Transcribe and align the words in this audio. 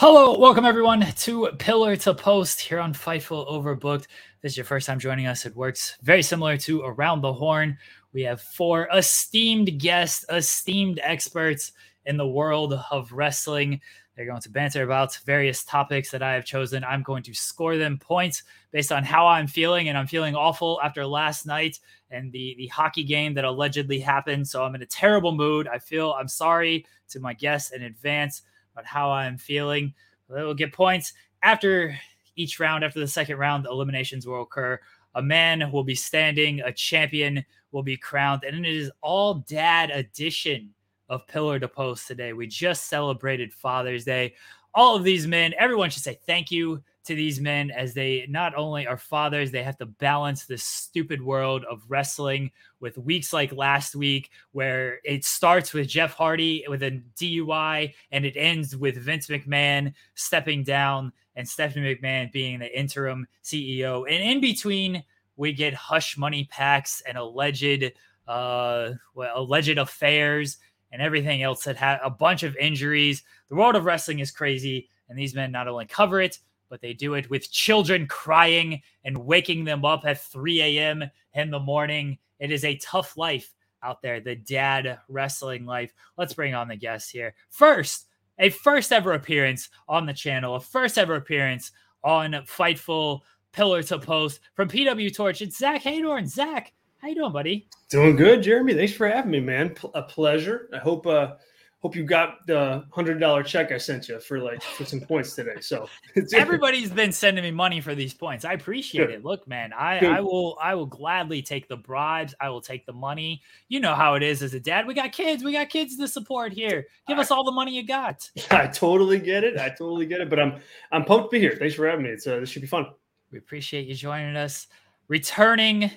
Hello, 0.00 0.38
welcome 0.38 0.64
everyone 0.64 1.04
to 1.14 1.46
Pillar 1.58 1.94
to 1.94 2.14
Post 2.14 2.58
here 2.58 2.80
on 2.80 2.94
Fightful 2.94 3.46
Overbooked. 3.50 4.06
This 4.40 4.52
is 4.52 4.56
your 4.56 4.64
first 4.64 4.86
time 4.86 4.98
joining 4.98 5.26
us. 5.26 5.44
It 5.44 5.54
works 5.54 5.98
very 6.00 6.22
similar 6.22 6.56
to 6.56 6.80
Around 6.80 7.20
the 7.20 7.34
Horn. 7.34 7.76
We 8.14 8.22
have 8.22 8.40
four 8.40 8.88
esteemed 8.94 9.78
guests, 9.78 10.24
esteemed 10.30 11.00
experts 11.02 11.72
in 12.06 12.16
the 12.16 12.26
world 12.26 12.72
of 12.90 13.12
wrestling. 13.12 13.78
They're 14.16 14.24
going 14.24 14.40
to 14.40 14.48
banter 14.48 14.84
about 14.84 15.18
various 15.26 15.64
topics 15.64 16.10
that 16.12 16.22
I 16.22 16.32
have 16.32 16.46
chosen. 16.46 16.82
I'm 16.82 17.02
going 17.02 17.22
to 17.24 17.34
score 17.34 17.76
them 17.76 17.98
points 17.98 18.42
based 18.72 18.92
on 18.92 19.04
how 19.04 19.26
I'm 19.26 19.46
feeling, 19.46 19.90
and 19.90 19.98
I'm 19.98 20.06
feeling 20.06 20.34
awful 20.34 20.80
after 20.82 21.04
last 21.04 21.44
night 21.44 21.78
and 22.10 22.32
the 22.32 22.54
the 22.56 22.68
hockey 22.68 23.04
game 23.04 23.34
that 23.34 23.44
allegedly 23.44 24.00
happened. 24.00 24.48
So 24.48 24.64
I'm 24.64 24.74
in 24.74 24.80
a 24.80 24.86
terrible 24.86 25.32
mood. 25.32 25.68
I 25.68 25.78
feel 25.78 26.12
I'm 26.18 26.26
sorry 26.26 26.86
to 27.10 27.20
my 27.20 27.34
guests 27.34 27.72
in 27.72 27.82
advance 27.82 28.40
about 28.80 28.86
how 28.86 29.10
I'm 29.10 29.36
feeling. 29.36 29.94
They 30.28 30.42
will 30.42 30.54
get 30.54 30.72
points 30.72 31.12
after 31.42 31.94
each 32.36 32.58
round. 32.58 32.84
After 32.84 33.00
the 33.00 33.08
second 33.08 33.36
round, 33.36 33.64
the 33.64 33.70
eliminations 33.70 34.26
will 34.26 34.42
occur. 34.42 34.80
A 35.14 35.22
man 35.22 35.70
will 35.72 35.84
be 35.84 35.94
standing, 35.94 36.60
a 36.60 36.72
champion 36.72 37.44
will 37.72 37.82
be 37.82 37.96
crowned, 37.96 38.44
and 38.44 38.64
it 38.64 38.74
is 38.74 38.90
all 39.00 39.34
dad 39.48 39.90
edition 39.90 40.72
of 41.08 41.26
Pillar 41.26 41.58
to 41.58 41.68
Post 41.68 42.06
today. 42.06 42.32
We 42.32 42.46
just 42.46 42.88
celebrated 42.88 43.52
Father's 43.52 44.04
Day. 44.04 44.34
All 44.74 44.96
of 44.96 45.04
these 45.04 45.26
men, 45.26 45.52
everyone 45.58 45.90
should 45.90 46.02
say 46.02 46.18
thank 46.26 46.50
you 46.50 46.82
to 47.04 47.14
these 47.14 47.40
men 47.40 47.70
as 47.70 47.94
they 47.94 48.26
not 48.28 48.54
only 48.54 48.86
are 48.86 48.96
fathers, 48.96 49.50
they 49.50 49.62
have 49.62 49.78
to 49.78 49.86
balance 49.86 50.44
this 50.44 50.62
stupid 50.62 51.22
world 51.22 51.64
of 51.68 51.82
wrestling 51.88 52.50
with 52.78 52.98
weeks 52.98 53.32
like 53.32 53.52
last 53.52 53.96
week, 53.96 54.30
where 54.52 55.00
it 55.04 55.24
starts 55.24 55.72
with 55.72 55.88
Jeff 55.88 56.14
Hardy 56.14 56.64
with 56.68 56.82
a 56.82 57.02
DUI 57.18 57.94
and 58.12 58.24
it 58.24 58.36
ends 58.36 58.76
with 58.76 58.96
Vince 58.96 59.28
McMahon 59.28 59.92
stepping 60.14 60.62
down 60.62 61.12
and 61.36 61.48
Stephanie 61.48 61.96
McMahon 61.96 62.30
being 62.30 62.58
the 62.58 62.78
interim 62.78 63.26
CEO. 63.42 64.04
And 64.08 64.22
in 64.22 64.40
between, 64.40 65.02
we 65.36 65.52
get 65.52 65.72
hush 65.72 66.18
money 66.18 66.48
packs 66.50 67.02
and 67.08 67.16
alleged 67.16 67.92
uh 68.28 68.90
well, 69.14 69.32
alleged 69.34 69.78
affairs 69.78 70.58
and 70.92 71.00
everything 71.00 71.42
else 71.42 71.64
that 71.64 71.76
had 71.76 71.98
a 72.02 72.10
bunch 72.10 72.42
of 72.42 72.56
injuries. 72.56 73.22
The 73.48 73.56
world 73.56 73.76
of 73.76 73.84
wrestling 73.84 74.18
is 74.18 74.30
crazy, 74.30 74.88
and 75.08 75.18
these 75.18 75.34
men 75.34 75.52
not 75.52 75.68
only 75.68 75.86
cover 75.86 76.20
it, 76.20 76.38
but 76.68 76.80
they 76.80 76.92
do 76.92 77.14
it 77.14 77.28
with 77.30 77.50
children 77.50 78.06
crying 78.06 78.82
and 79.04 79.18
waking 79.18 79.64
them 79.64 79.84
up 79.84 80.04
at 80.04 80.20
3 80.20 80.62
a.m. 80.62 81.04
in 81.34 81.50
the 81.50 81.58
morning. 81.58 82.18
It 82.38 82.50
is 82.50 82.64
a 82.64 82.76
tough 82.76 83.16
life 83.16 83.52
out 83.82 84.02
there, 84.02 84.20
the 84.20 84.36
dad 84.36 84.98
wrestling 85.08 85.66
life. 85.66 85.92
Let's 86.16 86.34
bring 86.34 86.54
on 86.54 86.68
the 86.68 86.76
guests 86.76 87.10
here. 87.10 87.34
First, 87.50 88.06
a 88.38 88.50
first 88.50 88.92
ever 88.92 89.12
appearance 89.12 89.68
on 89.88 90.06
the 90.06 90.14
channel, 90.14 90.54
a 90.54 90.60
first 90.60 90.96
ever 90.96 91.16
appearance 91.16 91.72
on 92.02 92.32
Fightful 92.32 93.20
Pillar 93.52 93.82
to 93.84 93.98
Post 93.98 94.40
from 94.54 94.68
PW 94.68 95.14
Torch. 95.14 95.42
It's 95.42 95.58
Zack 95.58 95.82
Heydorn. 95.82 96.26
Zack, 96.26 96.72
how 97.00 97.08
you 97.08 97.14
doing, 97.14 97.32
buddy? 97.32 97.66
Doing 97.88 98.16
good, 98.16 98.42
Jeremy. 98.42 98.74
Thanks 98.74 98.92
for 98.92 99.08
having 99.08 99.30
me, 99.30 99.40
man. 99.40 99.70
P- 99.70 99.88
a 99.94 100.02
pleasure. 100.02 100.68
I 100.72 100.78
hope 100.78 101.06
uh 101.06 101.34
hope 101.80 101.96
you 101.96 102.04
got 102.04 102.46
the 102.46 102.84
hundred 102.92 103.18
dollar 103.18 103.42
check 103.42 103.72
I 103.72 103.78
sent 103.78 104.08
you 104.08 104.20
for 104.20 104.38
like 104.38 104.62
for 104.62 104.84
some 104.84 105.00
points 105.00 105.34
today. 105.34 105.60
So 105.60 105.88
everybody's 106.34 106.90
been 106.90 107.10
sending 107.10 107.42
me 107.42 107.50
money 107.50 107.80
for 107.80 107.94
these 107.94 108.12
points. 108.12 108.44
I 108.44 108.52
appreciate 108.52 109.06
Good. 109.06 109.14
it. 109.14 109.24
Look, 109.24 109.48
man, 109.48 109.72
I, 109.72 109.98
I 110.04 110.20
will 110.20 110.58
I 110.62 110.74
will 110.74 110.86
gladly 110.86 111.42
take 111.42 111.68
the 111.68 111.76
bribes. 111.76 112.34
I 112.40 112.50
will 112.50 112.60
take 112.60 112.84
the 112.84 112.92
money. 112.92 113.42
You 113.68 113.80
know 113.80 113.94
how 113.94 114.14
it 114.14 114.22
is 114.22 114.42
as 114.42 114.52
a 114.54 114.60
dad. 114.60 114.86
We 114.86 114.94
got 114.94 115.12
kids. 115.12 115.42
We 115.42 115.52
got 115.52 115.70
kids 115.70 115.96
to 115.96 116.06
support 116.06 116.52
here. 116.52 116.86
Give 117.08 117.18
I, 117.18 117.22
us 117.22 117.30
all 117.30 117.44
the 117.44 117.52
money 117.52 117.74
you 117.74 117.86
got. 117.86 118.30
I 118.50 118.66
totally 118.66 119.18
get 119.18 119.42
it. 119.42 119.58
I 119.58 119.70
totally 119.70 120.06
get 120.06 120.20
it. 120.20 120.28
But 120.28 120.38
I'm 120.38 120.60
I'm 120.92 121.04
pumped 121.04 121.30
to 121.30 121.36
be 121.36 121.40
here. 121.40 121.56
Thanks 121.58 121.74
for 121.74 121.88
having 121.88 122.04
me. 122.04 122.10
It's 122.10 122.26
uh, 122.26 122.40
this 122.40 122.50
should 122.50 122.62
be 122.62 122.68
fun. 122.68 122.86
We 123.32 123.38
appreciate 123.38 123.86
you 123.86 123.94
joining 123.94 124.36
us. 124.36 124.66
Returning 125.08 125.90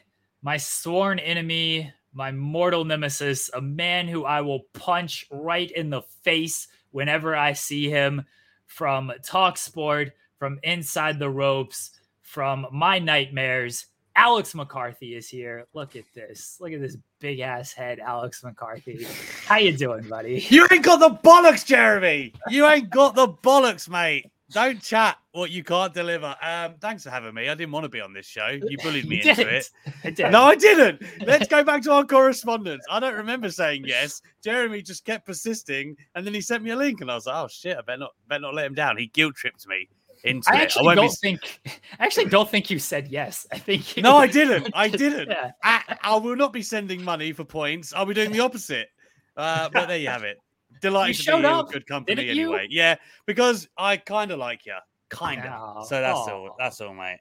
my 0.43 0.57
sworn 0.57 1.19
enemy, 1.19 1.91
my 2.13 2.31
mortal 2.31 2.83
nemesis, 2.83 3.49
a 3.53 3.61
man 3.61 4.07
who 4.07 4.25
I 4.25 4.41
will 4.41 4.61
punch 4.73 5.25
right 5.31 5.71
in 5.71 5.89
the 5.89 6.01
face 6.23 6.67
whenever 6.91 7.35
I 7.35 7.53
see 7.53 7.89
him 7.89 8.23
from 8.67 9.11
Talk 9.25 9.57
Sport, 9.57 10.11
from 10.37 10.59
Inside 10.63 11.17
the 11.17 11.29
Ropes, 11.29 11.91
from 12.21 12.67
my 12.71 12.99
nightmares. 12.99 13.87
Alex 14.15 14.53
McCarthy 14.53 15.15
is 15.15 15.27
here. 15.27 15.65
Look 15.73 15.95
at 15.95 16.03
this. 16.13 16.57
Look 16.59 16.73
at 16.73 16.81
this 16.81 16.97
big 17.19 17.39
ass 17.39 17.71
head, 17.71 17.99
Alex 17.99 18.43
McCarthy. 18.43 19.07
How 19.45 19.57
you 19.57 19.75
doing, 19.75 20.07
buddy? 20.07 20.45
You 20.49 20.67
ain't 20.71 20.83
got 20.83 20.99
the 20.99 21.17
bollocks, 21.27 21.65
Jeremy. 21.65 22.33
You 22.49 22.67
ain't 22.67 22.89
got 22.89 23.15
the 23.15 23.29
bollocks, 23.29 23.89
mate. 23.89 24.29
Don't 24.51 24.81
chat 24.81 25.17
what 25.31 25.51
you 25.51 25.63
can't 25.63 25.93
deliver. 25.93 26.35
Um, 26.41 26.75
thanks 26.79 27.03
for 27.03 27.09
having 27.09 27.33
me. 27.33 27.49
I 27.49 27.55
didn't 27.55 27.71
want 27.71 27.85
to 27.85 27.89
be 27.89 28.01
on 28.01 28.13
this 28.13 28.25
show. 28.25 28.47
You 28.47 28.77
bullied 28.77 29.07
me 29.07 29.15
you 29.23 29.31
into 29.31 29.47
it. 29.47 29.69
I 30.03 30.29
no, 30.29 30.43
I 30.43 30.55
didn't. 30.55 31.01
Let's 31.25 31.47
go 31.47 31.63
back 31.63 31.81
to 31.83 31.91
our 31.93 32.05
correspondence. 32.05 32.83
I 32.89 32.99
don't 32.99 33.15
remember 33.15 33.49
saying 33.49 33.85
yes. 33.85 34.21
Jeremy 34.43 34.81
just 34.81 35.05
kept 35.05 35.25
persisting, 35.25 35.95
and 36.15 36.25
then 36.25 36.33
he 36.33 36.41
sent 36.41 36.63
me 36.63 36.71
a 36.71 36.75
link, 36.75 37.01
and 37.01 37.09
I 37.09 37.15
was 37.15 37.25
like, 37.25 37.35
"Oh 37.35 37.47
shit, 37.47 37.77
I 37.77 37.81
better 37.81 37.99
not, 37.99 38.11
better 38.27 38.41
not 38.41 38.53
let 38.53 38.65
him 38.65 38.75
down." 38.75 38.97
He 38.97 39.07
guilt 39.07 39.35
tripped 39.35 39.67
me 39.67 39.87
into 40.23 40.49
I 40.51 40.57
it. 40.57 40.61
actually 40.61 40.89
I 40.89 40.95
don't 40.95 41.21
be... 41.21 41.29
think. 41.29 41.61
I 41.99 42.05
actually 42.05 42.25
don't 42.25 42.49
think 42.49 42.69
you 42.69 42.79
said 42.79 43.07
yes. 43.07 43.47
I 43.51 43.57
think. 43.57 43.97
You... 43.97 44.03
No, 44.03 44.17
I 44.17 44.27
didn't. 44.27 44.69
I 44.73 44.87
didn't. 44.87 45.29
Yeah. 45.29 45.51
I, 45.63 45.97
I 46.01 46.15
will 46.17 46.35
not 46.35 46.53
be 46.53 46.61
sending 46.61 47.03
money 47.03 47.31
for 47.31 47.43
points. 47.43 47.93
I'll 47.93 48.05
be 48.05 48.13
doing 48.13 48.31
the 48.31 48.41
opposite. 48.41 48.89
Uh, 49.35 49.69
but 49.69 49.87
there 49.87 49.97
you 49.97 50.09
have 50.09 50.23
it. 50.23 50.37
Delighted 50.83 51.25
you 51.25 51.31
to 51.31 51.39
be 51.39 51.45
up, 51.45 51.71
good 51.71 51.87
company 51.87 52.29
anyway. 52.29 52.67
Yeah, 52.69 52.95
because 53.25 53.69
I 53.77 53.97
kind 53.97 54.31
of 54.31 54.37
like 54.37 54.65
you 54.65 54.75
kind 55.09 55.41
of. 55.41 55.87
so 55.87 56.01
that's 56.01 56.17
all. 56.17 56.55
That's 56.59 56.81
all, 56.81 56.93
mate. 56.93 57.19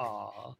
Oh, 0.00 0.56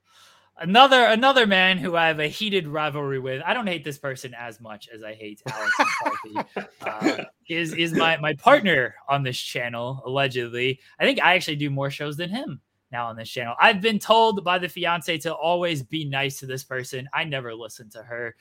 another 0.59 1.07
another 1.07 1.49
man 1.49 1.79
who 1.79 1.97
I 1.97 2.07
have 2.07 2.21
a 2.21 2.29
heated 2.29 2.69
rivalry 2.69 3.19
with. 3.19 3.43
I 3.45 3.55
don't 3.55 3.67
hate 3.67 3.83
this 3.83 3.99
person 3.99 4.35
as 4.35 4.61
much 4.61 4.89
as 4.95 5.03
I 5.03 5.15
hate 5.15 5.43
Alex 5.51 5.73
McCarthy. 5.79 6.65
uh, 6.83 7.25
is 7.49 7.75
is 7.75 7.93
my 7.93 8.17
my 8.19 8.35
partner 8.35 8.95
on 9.09 9.25
this 9.25 9.39
channel 9.39 10.03
allegedly? 10.07 10.79
I 11.01 11.05
think 11.05 11.21
I 11.21 11.35
actually 11.35 11.57
do 11.57 11.71
more 11.71 11.91
shows 11.91 12.17
than 12.17 12.31
him 12.31 12.61
now 12.93 13.07
on 13.07 13.17
this 13.17 13.29
channel. 13.29 13.57
I've 13.61 13.81
been 13.81 13.99
told 13.99 14.45
by 14.45 14.59
the 14.59 14.69
fiance 14.69 15.19
to 15.19 15.35
always 15.35 15.83
be 15.83 16.05
nice 16.05 16.39
to 16.39 16.47
this 16.47 16.63
person. 16.63 17.09
I 17.13 17.25
never 17.25 17.53
listen 17.53 17.91
to 17.91 18.03
her. 18.05 18.37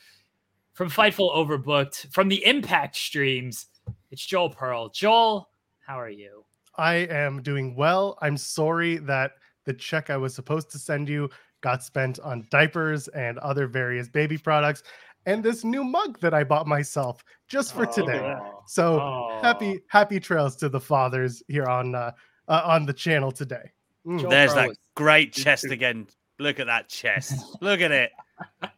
From 0.74 0.90
Fightful 0.90 1.35
Overbooked, 1.35 2.12
from 2.12 2.30
the 2.30 2.44
Impact 2.45 2.95
streams, 2.95 3.68
it's 4.11 4.25
Joel 4.25 4.49
Pearl. 4.49 4.89
Joel, 4.89 5.49
how 5.85 5.99
are 5.99 6.09
you? 6.09 6.45
I 6.77 6.95
am 6.95 7.41
doing 7.41 7.75
well. 7.75 8.17
I'm 8.21 8.38
sorry 8.38 8.97
that 8.97 9.33
the 9.66 9.73
check 9.73 10.09
I 10.09 10.17
was 10.17 10.33
supposed 10.33 10.69
to 10.71 10.79
send 10.79 11.07
you 11.07 11.29
got 11.61 11.83
spent 11.83 12.19
on 12.19 12.45
diapers 12.51 13.07
and 13.09 13.38
other 13.39 13.67
various 13.67 14.09
baby 14.09 14.38
products 14.38 14.83
and 15.25 15.44
this 15.44 15.63
new 15.63 15.83
mug 15.83 16.19
that 16.19 16.33
I 16.33 16.44
bought 16.44 16.67
myself 16.67 17.23
just 17.47 17.73
for 17.73 17.88
oh, 17.88 17.91
today. 17.91 18.35
So 18.67 18.99
oh. 18.99 19.39
happy 19.41 19.79
happy 19.88 20.19
trails 20.19 20.55
to 20.57 20.69
the 20.69 20.79
fathers 20.79 21.41
here 21.47 21.65
on 21.65 21.95
uh, 21.95 22.11
uh 22.47 22.61
on 22.65 22.85
the 22.85 22.94
channel 22.94 23.31
today. 23.31 23.71
Mm. 24.05 24.29
There's 24.29 24.53
that 24.53 24.71
great 24.95 25.33
chest 25.33 25.65
again. 25.65 26.07
Look 26.39 26.59
at 26.59 26.67
that 26.67 26.89
chest. 26.89 27.41
Look 27.61 27.81
at 27.81 27.91
it. 27.91 28.11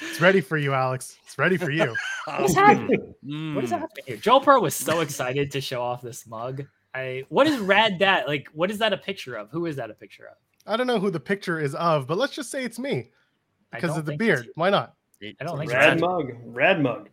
It's 0.00 0.20
ready 0.20 0.40
for 0.40 0.56
you, 0.56 0.74
Alex. 0.74 1.18
It's 1.24 1.38
ready 1.38 1.56
for 1.56 1.70
you. 1.70 1.94
What's 2.26 2.54
happening? 2.54 3.14
Mm. 3.24 3.54
What 3.54 3.64
is 3.64 3.70
happening 3.70 4.04
here? 4.06 4.16
Joel 4.16 4.40
Pearl 4.40 4.60
was 4.60 4.74
so 4.74 5.00
excited 5.00 5.50
to 5.52 5.60
show 5.60 5.82
off 5.82 6.02
this 6.02 6.26
mug. 6.26 6.64
I 6.94 7.24
what 7.28 7.46
is 7.46 7.58
Rad 7.58 7.98
that? 8.00 8.26
like? 8.26 8.48
What 8.52 8.70
is 8.70 8.78
that 8.78 8.92
a 8.92 8.96
picture 8.96 9.34
of? 9.36 9.50
Who 9.50 9.66
is 9.66 9.76
that 9.76 9.90
a 9.90 9.94
picture 9.94 10.26
of? 10.26 10.36
I 10.66 10.76
don't 10.76 10.86
know 10.86 10.98
who 10.98 11.10
the 11.10 11.20
picture 11.20 11.60
is 11.60 11.74
of, 11.74 12.06
but 12.06 12.18
let's 12.18 12.34
just 12.34 12.50
say 12.50 12.64
it's 12.64 12.78
me 12.78 13.10
because 13.72 13.96
of 13.96 14.04
the 14.04 14.16
beard. 14.16 14.48
Why 14.54 14.70
not? 14.70 14.94
I 15.22 15.44
don't 15.44 15.58
think 15.58 15.72
rad 15.72 16.00
mug. 16.00 16.32
Rad 16.44 16.82
mug. 16.82 17.08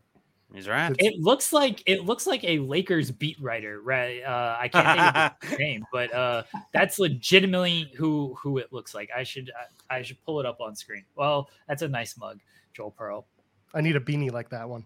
He's 0.53 0.67
right. 0.67 0.95
It 0.99 1.19
looks 1.19 1.51
like 1.51 1.81
it 1.87 2.05
looks 2.05 2.27
like 2.27 2.43
a 2.43 2.59
Lakers 2.59 3.09
beat 3.09 3.41
writer. 3.41 3.81
Right? 3.81 4.21
Uh, 4.23 4.55
I 4.59 4.67
can't 4.67 4.87
think 4.87 5.15
of 5.43 5.49
his 5.49 5.59
name, 5.67 5.85
but 5.91 6.13
uh, 6.13 6.43
that's 6.71 6.99
legitimately 6.99 7.91
who 7.95 8.35
who 8.39 8.59
it 8.59 8.71
looks 8.71 8.93
like. 8.93 9.09
I 9.15 9.23
should 9.23 9.51
I, 9.89 9.97
I 9.97 10.01
should 10.03 10.23
pull 10.23 10.39
it 10.39 10.45
up 10.45 10.61
on 10.61 10.75
screen. 10.75 11.05
Well, 11.15 11.49
that's 11.67 11.81
a 11.81 11.87
nice 11.87 12.17
mug, 12.17 12.39
Joel 12.73 12.91
Pearl. 12.91 13.25
I 13.73 13.81
need 13.81 13.95
a 13.95 13.99
beanie 13.99 14.31
like 14.31 14.49
that 14.49 14.67
one. 14.67 14.85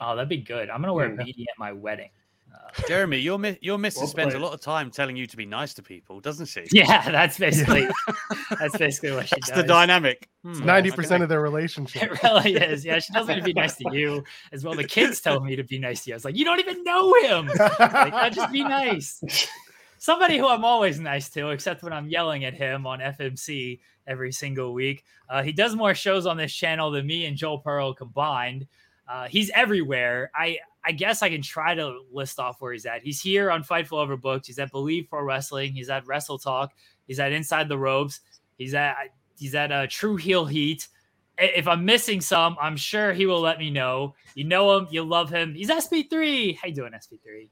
Oh, 0.00 0.16
that'd 0.16 0.28
be 0.28 0.38
good. 0.38 0.70
I'm 0.70 0.80
gonna 0.80 0.94
wear 0.94 1.06
a 1.06 1.16
beanie 1.16 1.46
at 1.48 1.58
my 1.58 1.72
wedding. 1.72 2.10
Uh, 2.52 2.82
Jeremy, 2.88 3.18
your 3.18 3.40
your 3.60 3.78
missus 3.78 4.00
well 4.00 4.08
spends 4.08 4.34
a 4.34 4.38
lot 4.38 4.52
of 4.52 4.60
time 4.60 4.90
telling 4.90 5.16
you 5.16 5.26
to 5.26 5.36
be 5.36 5.46
nice 5.46 5.74
to 5.74 5.82
people, 5.82 6.20
doesn't 6.20 6.46
she? 6.46 6.66
Yeah, 6.72 7.10
that's 7.10 7.38
basically 7.38 7.86
that's 8.58 8.76
basically 8.76 9.12
what 9.12 9.28
she 9.28 9.36
that's 9.36 9.48
does. 9.50 9.58
the 9.58 9.62
dynamic. 9.62 10.28
Ninety 10.42 10.88
hmm, 10.88 10.96
percent 10.96 11.22
of 11.22 11.28
their 11.28 11.40
relationship. 11.40 12.02
It 12.02 12.22
really 12.22 12.54
is. 12.54 12.84
Yeah, 12.84 12.98
she 12.98 13.12
tells 13.12 13.28
me 13.28 13.36
to 13.36 13.42
be 13.42 13.52
nice 13.52 13.76
to 13.76 13.84
you 13.92 14.24
as 14.52 14.64
well. 14.64 14.74
The 14.74 14.84
kids 14.84 15.20
tell 15.20 15.40
me 15.40 15.54
to 15.54 15.62
be 15.62 15.78
nice 15.78 16.04
to 16.04 16.10
you. 16.10 16.14
I 16.14 16.16
was 16.16 16.24
like, 16.24 16.36
you 16.36 16.44
don't 16.44 16.60
even 16.60 16.82
know 16.82 17.14
him. 17.22 17.50
like, 17.78 18.32
just 18.32 18.52
be 18.52 18.64
nice. 18.64 19.22
Somebody 20.00 20.38
who 20.38 20.48
I'm 20.48 20.64
always 20.64 20.98
nice 20.98 21.28
to, 21.28 21.50
except 21.50 21.82
when 21.82 21.92
I'm 21.92 22.08
yelling 22.08 22.46
at 22.46 22.54
him 22.54 22.86
on 22.86 23.00
FMC 23.00 23.80
every 24.06 24.32
single 24.32 24.72
week. 24.72 25.04
Uh, 25.28 25.42
he 25.42 25.52
does 25.52 25.76
more 25.76 25.94
shows 25.94 26.24
on 26.24 26.38
this 26.38 26.54
channel 26.54 26.90
than 26.90 27.06
me 27.06 27.26
and 27.26 27.36
Joel 27.36 27.58
Pearl 27.58 27.92
combined. 27.92 28.66
Uh, 29.06 29.28
he's 29.28 29.50
everywhere. 29.50 30.30
I 30.34 30.56
I 30.82 30.92
guess 30.92 31.22
I 31.22 31.28
can 31.28 31.42
try 31.42 31.74
to 31.74 32.00
list 32.10 32.40
off 32.40 32.62
where 32.62 32.72
he's 32.72 32.86
at. 32.86 33.02
He's 33.02 33.20
here 33.20 33.50
on 33.50 33.62
Fightful 33.62 34.02
Overbooked. 34.08 34.46
He's 34.46 34.58
at 34.58 34.72
BLeav 34.72 35.10
Pro 35.10 35.22
Wrestling. 35.22 35.74
He's 35.74 35.90
at 35.90 36.06
Wrestle 36.06 36.38
Talk. 36.38 36.72
He's 37.06 37.20
at 37.20 37.32
Inside 37.32 37.68
the 37.68 37.76
Ropes. 37.76 38.20
He's 38.56 38.72
at 38.72 38.96
he's 39.38 39.54
at 39.54 39.70
uh, 39.70 39.86
TruHeelHeat. 39.86 40.88
If 41.36 41.68
I'm 41.68 41.84
missing 41.84 42.22
some, 42.22 42.56
I'm 42.58 42.78
sure 42.78 43.12
he 43.12 43.26
will 43.26 43.42
let 43.42 43.58
me 43.58 43.68
know. 43.68 44.14
You 44.34 44.44
know 44.44 44.78
him, 44.78 44.88
you 44.90 45.02
love 45.02 45.28
him. 45.28 45.54
He's 45.54 45.68
SP3. 45.68 46.56
How 46.56 46.68
you 46.68 46.74
doing, 46.74 46.92
SP3? 46.92 47.50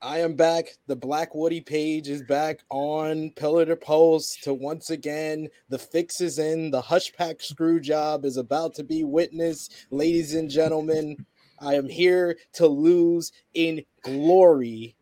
I 0.00 0.18
am 0.18 0.34
back. 0.34 0.66
The 0.86 0.94
Black 0.94 1.34
Woody 1.34 1.60
Paige 1.60 2.08
is 2.08 2.22
back 2.22 2.60
on 2.70 3.30
Pillar 3.30 3.64
to 3.64 3.74
Post 3.74 4.44
to 4.44 4.54
once 4.54 4.90
again. 4.90 5.48
The 5.70 5.78
fix 5.78 6.20
is 6.20 6.38
in. 6.38 6.70
The 6.70 6.80
Hushpack 6.80 7.42
screw 7.42 7.80
job 7.80 8.24
is 8.24 8.36
about 8.36 8.74
to 8.76 8.84
be 8.84 9.02
witnessed. 9.02 9.74
Ladies 9.90 10.34
and 10.34 10.48
gentlemen, 10.48 11.16
I 11.58 11.74
am 11.74 11.88
here 11.88 12.38
to 12.54 12.68
lose 12.68 13.32
in 13.54 13.84
glory, 14.04 14.94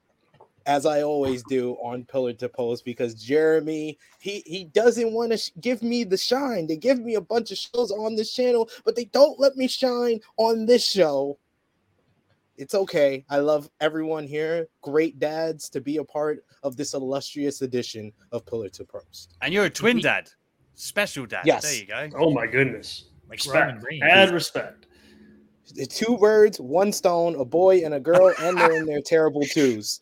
as 0.65 0.87
I 0.87 1.03
always 1.03 1.43
do 1.43 1.75
on 1.83 2.07
Pillar 2.07 2.33
to 2.33 2.49
Post, 2.49 2.87
because 2.87 3.23
Jeremy, 3.23 3.99
he, 4.19 4.43
he 4.47 4.65
doesn't 4.65 5.13
want 5.13 5.33
to 5.33 5.37
sh- 5.37 5.51
give 5.61 5.83
me 5.83 6.05
the 6.05 6.17
shine. 6.17 6.69
They 6.69 6.79
give 6.79 7.01
me 7.01 7.17
a 7.17 7.21
bunch 7.21 7.51
of 7.51 7.59
shows 7.59 7.91
on 7.91 8.17
this 8.17 8.33
channel, 8.33 8.71
but 8.87 8.97
they 8.97 9.05
don't 9.05 9.39
let 9.39 9.57
me 9.57 9.69
shine 9.69 10.21
on 10.39 10.65
this 10.65 10.87
show 10.87 11.39
it's 12.59 12.75
okay. 12.75 13.25
I 13.29 13.39
love 13.39 13.69
everyone 13.81 14.27
here. 14.27 14.69
Great 14.83 15.19
dads 15.19 15.69
to 15.71 15.81
be 15.81 15.99
a 15.99 16.05
part 16.05 16.45
of 16.63 16.77
this 16.77 16.95
illustrious 16.95 17.63
edition 17.63 18.13
of 18.33 18.45
Pillar 18.47 18.69
to 18.71 18.85
Post. 18.85 19.37
And 19.43 19.53
you're 19.53 19.67
a 19.67 19.71
twin 19.71 20.01
dad, 20.01 20.31
special 20.75 21.27
dad. 21.27 21.43
Yes. 21.45 21.63
There 21.63 21.75
you 21.75 21.87
go. 21.87 22.19
Oh 22.19 22.31
my 22.31 22.47
goodness. 22.47 23.05
Like 23.29 23.39
respect. 23.39 23.85
Add 24.03 24.33
respect. 24.33 24.87
The 25.75 25.87
two 25.87 26.17
birds, 26.19 26.61
one 26.61 26.93
stone, 26.93 27.35
a 27.41 27.45
boy 27.45 27.85
and 27.85 27.95
a 27.95 28.01
girl, 28.01 28.33
and 28.41 28.57
they're 28.57 28.77
in 28.77 28.87
their 28.87 29.01
terrible 29.05 29.43
twos. 29.43 30.01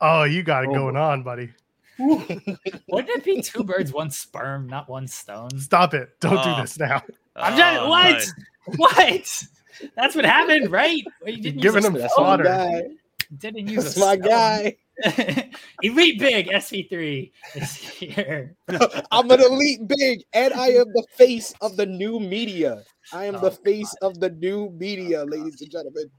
Oh, 0.00 0.22
you 0.24 0.42
got 0.42 0.64
it 0.64 0.70
oh. 0.70 0.74
going 0.74 0.96
on, 0.96 1.22
buddy. 1.22 1.50
Wouldn't 1.98 2.58
it 2.88 3.24
be 3.24 3.40
two 3.40 3.64
birds, 3.64 3.92
one 3.92 4.10
sperm, 4.10 4.68
not 4.68 4.88
one 4.88 5.06
stone? 5.06 5.50
Stop 5.58 5.94
it. 5.94 6.10
Don't 6.20 6.38
oh. 6.38 6.56
do 6.56 6.62
this 6.62 6.78
now. 6.78 7.02
I'm 7.36 7.56
just 7.56 7.80
oh, 7.80 7.88
what? 7.88 8.26
No. 8.68 8.74
What? 8.76 9.44
That's 9.96 10.14
what 10.14 10.24
happened, 10.24 10.70
right? 10.70 11.02
You 11.26 11.42
didn't 11.42 11.60
giving 11.60 11.84
him 11.84 11.96
fodder. 12.16 12.44
Guy. 12.44 12.82
Didn't 13.38 13.68
use 13.68 13.84
That's 13.84 13.98
my 13.98 14.16
guy. 14.16 14.76
elite 15.82 16.20
big 16.20 16.48
SP3 16.48 17.32
is 17.54 17.74
here. 17.74 18.54
I'm 19.10 19.30
an 19.30 19.40
elite 19.40 19.86
big, 19.88 20.22
and 20.32 20.54
I 20.54 20.68
am 20.68 20.86
the 20.92 21.04
face 21.16 21.52
of 21.60 21.76
the 21.76 21.86
new 21.86 22.20
media. 22.20 22.82
I 23.12 23.24
am 23.24 23.36
oh, 23.36 23.40
the 23.40 23.50
face 23.50 23.92
God. 24.00 24.08
of 24.08 24.20
the 24.20 24.30
new 24.30 24.70
media, 24.70 25.22
oh, 25.22 25.24
ladies 25.24 25.60
and 25.60 25.70
gentlemen. 25.70 26.10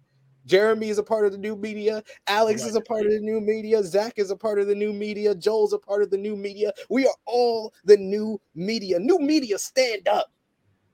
Jeremy 0.45 0.89
is 0.89 0.97
a 0.97 1.03
part 1.03 1.25
of 1.25 1.31
the 1.31 1.37
new 1.37 1.55
media. 1.55 2.03
Alex 2.27 2.63
is 2.65 2.75
a 2.75 2.81
part 2.81 3.05
of 3.05 3.11
the 3.11 3.19
new 3.19 3.41
media. 3.41 3.81
Zack 3.83 4.13
is 4.17 4.29
a 4.29 4.35
part 4.35 4.59
of 4.59 4.67
the 4.67 4.75
new 4.75 4.93
media. 4.93 5.33
Joel's 5.33 5.73
a 5.73 5.79
part 5.79 6.03
of 6.03 6.11
the 6.11 6.17
new 6.17 6.35
media. 6.35 6.71
We 6.89 7.07
are 7.07 7.15
all 7.25 7.73
the 7.83 7.97
new 7.97 8.39
media. 8.53 8.99
New 8.99 9.17
media, 9.19 9.57
stand 9.57 10.07
up. 10.07 10.31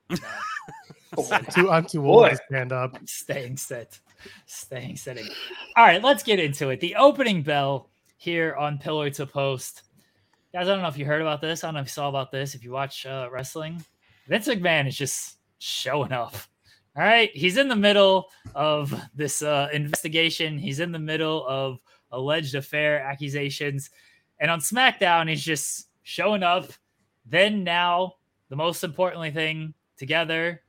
I'm 1.32 1.46
too, 1.52 1.70
I'm 1.70 1.86
too 1.86 2.06
old 2.06 2.30
to 2.30 2.40
stand 2.48 2.72
up. 2.72 2.98
Staying 3.06 3.58
set. 3.58 4.00
Staying 4.46 4.98
sitting. 4.98 5.28
All 5.76 5.86
right, 5.86 6.02
let's 6.02 6.24
get 6.24 6.40
into 6.40 6.70
it. 6.70 6.80
The 6.80 6.96
opening 6.96 7.42
bell 7.42 7.90
here 8.18 8.56
on 8.56 8.78
Pillar 8.78 9.10
to 9.12 9.26
Post. 9.26 9.84
Guys, 10.54 10.68
I 10.68 10.72
don't 10.72 10.82
know 10.82 10.88
if 10.88 10.98
you 10.98 11.06
heard 11.06 11.22
about 11.22 11.42
this. 11.42 11.64
I 11.64 11.68
don't 11.68 11.76
know 11.76 11.82
if 11.82 11.88
you 11.88 11.92
saw 11.92 12.10
about 12.10 12.32
this. 12.32 12.56
If 12.56 12.64
you 12.64 12.72
watch 12.72 13.06
uh, 13.06 13.30
wrestling, 13.32 13.84
Vince 14.28 14.48
McMahon 14.48 14.88
is 14.88 14.98
just 14.98 15.38
showing 15.60 16.12
up. 16.12 16.36
All 16.96 17.04
right, 17.04 17.32
he's 17.34 17.58
in 17.58 17.70
the 17.70 17.76
middle 17.76 18.30
of 18.54 18.94
this 19.16 19.42
uh, 19.42 19.70
investigation. 19.72 20.58
He's 20.58 20.82
in 20.82 20.92
the 20.92 21.00
middle 21.00 21.48
of 21.48 21.80
alleged 22.12 22.54
affair 22.56 23.00
accusations, 23.00 23.90
and 24.40 24.52
on 24.52 24.60
SmackDown, 24.60 25.30
he's 25.30 25.44
just 25.44 25.88
showing 26.04 26.44
up. 26.44 26.66
Then 27.26 27.64
now, 27.64 28.16
the 28.50 28.58
most 28.58 28.84
importantly 28.84 29.32
thing, 29.32 29.74
together 29.96 30.62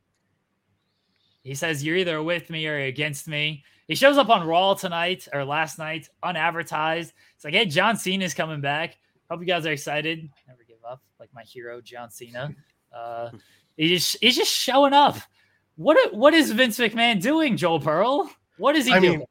he 1.43 1.55
says, 1.55 1.85
You're 1.85 1.97
either 1.97 2.23
with 2.23 2.51
me 2.51 2.67
or 2.67 2.79
against 2.79 3.29
me. 3.29 3.65
He 3.89 3.95
shows 3.95 4.17
up 4.17 4.31
on 4.31 4.47
Raw 4.47 4.75
tonight 4.75 5.29
or 5.33 5.45
last 5.45 5.79
night, 5.79 6.09
unadvertised. 6.23 7.13
It's 7.35 7.45
like, 7.45 7.55
Hey, 7.55 7.67
John 7.67 7.97
Cena's 7.97 8.35
coming 8.35 8.61
back. 8.61 8.97
Hope 9.31 9.41
you 9.41 9.47
guys 9.47 9.67
are 9.67 9.73
excited. 9.73 10.29
Never 10.47 10.65
give 10.67 10.79
up, 10.89 11.03
like 11.19 11.31
my 11.35 11.43
hero, 11.43 11.81
John 11.81 12.11
Cena. 12.11 12.55
Uh, 12.95 13.31
he's, 13.79 14.19
he's 14.21 14.37
just 14.37 14.53
showing 14.53 14.93
up. 14.93 15.17
What, 15.77 16.13
what 16.13 16.35
is 16.35 16.53
Vince 16.53 16.79
McMahon 16.79 17.23
doing, 17.23 17.57
Joel 17.57 17.81
Pearl? 17.81 18.31
What 18.59 18.77
is 18.77 18.85
he 18.85 18.93
I 18.93 19.01
doing? 19.01 19.19
Mean, 19.21 19.27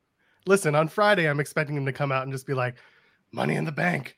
listen, 0.47 0.73
on 0.73 0.87
Friday, 0.87 1.29
I'm 1.29 1.39
expecting 1.39 1.77
him 1.77 1.85
to 1.85 1.93
come 1.93 2.11
out 2.11 2.23
and 2.23 2.31
just 2.31 2.47
be 2.47 2.55
like, 2.55 2.73
Money 3.31 3.55
in 3.55 3.65
the 3.65 3.71
bank. 3.71 4.17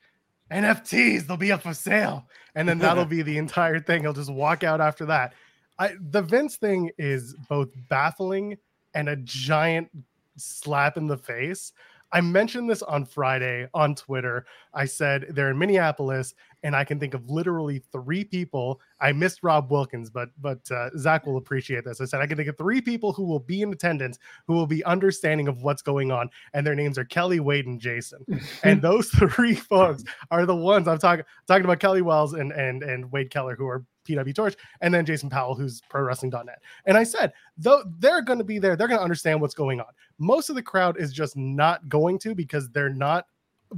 NFTs, 0.50 1.26
they'll 1.26 1.36
be 1.36 1.52
up 1.52 1.62
for 1.62 1.74
sale. 1.74 2.26
And 2.54 2.68
then 2.68 2.78
that'll 2.80 3.04
be 3.04 3.22
the 3.22 3.38
entire 3.38 3.80
thing. 3.80 4.02
He'll 4.02 4.12
just 4.12 4.32
walk 4.32 4.64
out 4.64 4.80
after 4.80 5.06
that. 5.06 5.34
I, 5.78 5.92
the 6.10 6.22
Vince 6.22 6.56
thing 6.56 6.90
is 6.98 7.34
both 7.48 7.70
baffling 7.88 8.56
and 8.94 9.08
a 9.08 9.16
giant 9.16 9.88
slap 10.36 10.96
in 10.96 11.06
the 11.06 11.16
face. 11.16 11.72
I 12.14 12.20
mentioned 12.20 12.70
this 12.70 12.80
on 12.82 13.04
Friday 13.06 13.68
on 13.74 13.96
Twitter. 13.96 14.46
I 14.72 14.84
said 14.84 15.26
they're 15.30 15.50
in 15.50 15.58
Minneapolis, 15.58 16.36
and 16.62 16.76
I 16.76 16.84
can 16.84 17.00
think 17.00 17.12
of 17.12 17.28
literally 17.28 17.82
three 17.90 18.22
people. 18.22 18.80
I 19.00 19.10
missed 19.10 19.40
Rob 19.42 19.68
Wilkins, 19.68 20.10
but 20.10 20.28
but 20.40 20.60
uh, 20.70 20.90
Zack 20.96 21.26
will 21.26 21.38
appreciate 21.38 21.84
this. 21.84 22.00
I 22.00 22.04
said 22.04 22.20
I 22.20 22.28
can 22.28 22.36
think 22.36 22.48
of 22.48 22.56
three 22.56 22.80
people 22.80 23.12
who 23.12 23.24
will 23.24 23.40
be 23.40 23.62
in 23.62 23.72
attendance 23.72 24.20
who 24.46 24.54
will 24.54 24.68
be 24.68 24.84
understanding 24.84 25.48
of 25.48 25.64
what's 25.64 25.82
going 25.82 26.12
on, 26.12 26.30
and 26.52 26.64
their 26.64 26.76
names 26.76 26.98
are 26.98 27.04
Kelly, 27.04 27.40
Wade, 27.40 27.66
and 27.66 27.80
Jason. 27.80 28.24
and 28.62 28.80
those 28.80 29.08
three 29.08 29.56
folks 29.56 30.04
are 30.30 30.46
the 30.46 30.54
ones 30.54 30.86
I'm 30.86 30.98
talking 30.98 31.24
talking 31.48 31.64
about. 31.64 31.80
Kelly 31.80 32.02
Wells 32.02 32.34
and 32.34 32.52
and 32.52 32.84
and 32.84 33.10
Wade 33.10 33.30
Keller, 33.30 33.56
who 33.56 33.66
are 33.66 33.84
PW 34.04 34.34
Torch, 34.34 34.56
and 34.80 34.92
then 34.92 35.04
Jason 35.04 35.30
Powell, 35.30 35.54
who's 35.54 35.82
pro 35.88 36.02
wrestling.net. 36.02 36.62
And 36.86 36.96
I 36.96 37.04
said, 37.04 37.32
though 37.56 37.82
they're 37.98 38.22
going 38.22 38.38
to 38.38 38.44
be 38.44 38.58
there, 38.58 38.76
they're 38.76 38.88
going 38.88 38.98
to 38.98 39.04
understand 39.04 39.40
what's 39.40 39.54
going 39.54 39.80
on. 39.80 39.86
Most 40.18 40.48
of 40.48 40.56
the 40.56 40.62
crowd 40.62 40.98
is 40.98 41.12
just 41.12 41.36
not 41.36 41.88
going 41.88 42.18
to 42.20 42.34
because 42.34 42.68
they're 42.70 42.90
not 42.90 43.26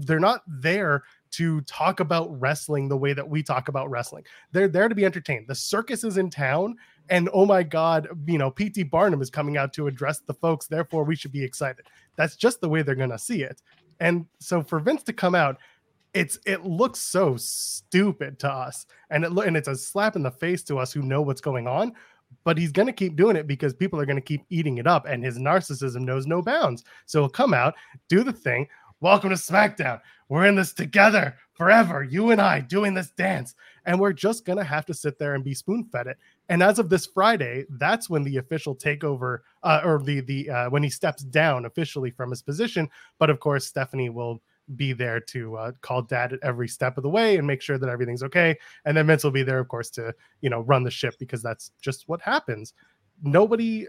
they're 0.00 0.20
not 0.20 0.42
there 0.46 1.04
to 1.30 1.60
talk 1.62 2.00
about 2.00 2.28
wrestling 2.40 2.88
the 2.88 2.96
way 2.96 3.12
that 3.12 3.28
we 3.28 3.42
talk 3.42 3.68
about 3.68 3.90
wrestling. 3.90 4.24
They're 4.52 4.68
there 4.68 4.88
to 4.88 4.94
be 4.94 5.04
entertained. 5.04 5.46
The 5.48 5.54
circus 5.54 6.04
is 6.04 6.18
in 6.18 6.30
town, 6.30 6.76
and 7.08 7.28
oh 7.32 7.46
my 7.46 7.62
god, 7.62 8.08
you 8.26 8.38
know, 8.38 8.50
PT 8.50 8.90
Barnum 8.90 9.22
is 9.22 9.30
coming 9.30 9.56
out 9.56 9.72
to 9.74 9.86
address 9.86 10.20
the 10.20 10.34
folks. 10.34 10.66
Therefore, 10.66 11.04
we 11.04 11.16
should 11.16 11.32
be 11.32 11.42
excited. 11.42 11.86
That's 12.16 12.36
just 12.36 12.60
the 12.60 12.68
way 12.68 12.82
they're 12.82 12.94
going 12.94 13.10
to 13.10 13.18
see 13.18 13.42
it. 13.42 13.62
And 14.00 14.26
so 14.40 14.62
for 14.62 14.78
Vince 14.80 15.02
to 15.04 15.12
come 15.12 15.34
out 15.34 15.56
it's 16.16 16.38
it 16.46 16.64
looks 16.64 16.98
so 16.98 17.36
stupid 17.36 18.38
to 18.40 18.50
us. 18.50 18.86
And 19.10 19.24
it 19.24 19.32
and 19.32 19.56
it's 19.56 19.68
a 19.68 19.76
slap 19.76 20.16
in 20.16 20.22
the 20.22 20.30
face 20.30 20.62
to 20.64 20.78
us 20.78 20.92
who 20.92 21.02
know 21.02 21.22
what's 21.22 21.40
going 21.40 21.68
on 21.68 21.92
but 22.44 22.58
he's 22.58 22.72
going 22.72 22.86
to 22.86 22.92
keep 22.92 23.14
doing 23.14 23.36
it 23.36 23.46
because 23.46 23.72
people 23.72 24.00
are 24.00 24.06
going 24.06 24.16
to 24.16 24.22
keep 24.22 24.44
eating 24.50 24.78
it 24.78 24.86
up 24.86 25.06
and 25.06 25.22
his 25.22 25.38
narcissism 25.38 26.00
knows 26.00 26.26
no 26.26 26.42
bounds. 26.42 26.82
So 27.04 27.20
he'll 27.20 27.28
come 27.28 27.54
out 27.54 27.74
do 28.08 28.24
the 28.24 28.32
thing 28.32 28.66
welcome 29.00 29.30
to 29.30 29.36
smackdown. 29.36 30.00
We're 30.28 30.46
in 30.46 30.56
this 30.56 30.72
together 30.72 31.36
forever 31.52 32.02
you 32.02 32.30
and 32.32 32.40
i 32.40 32.60
doing 32.60 32.94
this 32.94 33.10
dance. 33.10 33.54
And 33.84 34.00
we're 34.00 34.12
just 34.12 34.44
going 34.44 34.58
to 34.58 34.64
have 34.64 34.86
to 34.86 34.94
sit 34.94 35.18
there 35.18 35.34
and 35.34 35.44
be 35.44 35.54
spoon 35.54 35.84
fed 35.84 36.08
it. 36.08 36.18
And 36.48 36.62
as 36.62 36.78
of 36.78 36.88
this 36.88 37.06
friday 37.06 37.64
that's 37.70 38.10
when 38.10 38.24
the 38.24 38.38
official 38.38 38.74
takeover 38.74 39.40
uh, 39.62 39.82
or 39.84 40.02
the 40.02 40.20
the 40.20 40.50
uh, 40.50 40.70
when 40.70 40.82
he 40.82 40.90
steps 40.90 41.22
down 41.22 41.66
officially 41.66 42.10
from 42.10 42.30
his 42.30 42.42
position. 42.42 42.88
But 43.18 43.30
of 43.30 43.38
course 43.38 43.66
stephanie 43.66 44.10
will 44.10 44.40
be 44.74 44.92
there 44.92 45.20
to 45.20 45.56
uh, 45.56 45.72
call 45.80 46.02
dad 46.02 46.32
at 46.32 46.40
every 46.42 46.68
step 46.68 46.96
of 46.96 47.02
the 47.02 47.08
way 47.08 47.36
and 47.36 47.46
make 47.46 47.62
sure 47.62 47.78
that 47.78 47.88
everything's 47.88 48.22
okay. 48.22 48.56
And 48.84 48.96
then 48.96 49.06
Vince 49.06 49.22
will 49.22 49.30
be 49.30 49.42
there, 49.42 49.58
of 49.58 49.68
course, 49.68 49.90
to 49.90 50.14
you 50.40 50.50
know 50.50 50.60
run 50.60 50.82
the 50.82 50.90
ship 50.90 51.14
because 51.18 51.42
that's 51.42 51.70
just 51.80 52.08
what 52.08 52.20
happens. 52.20 52.74
Nobody, 53.22 53.86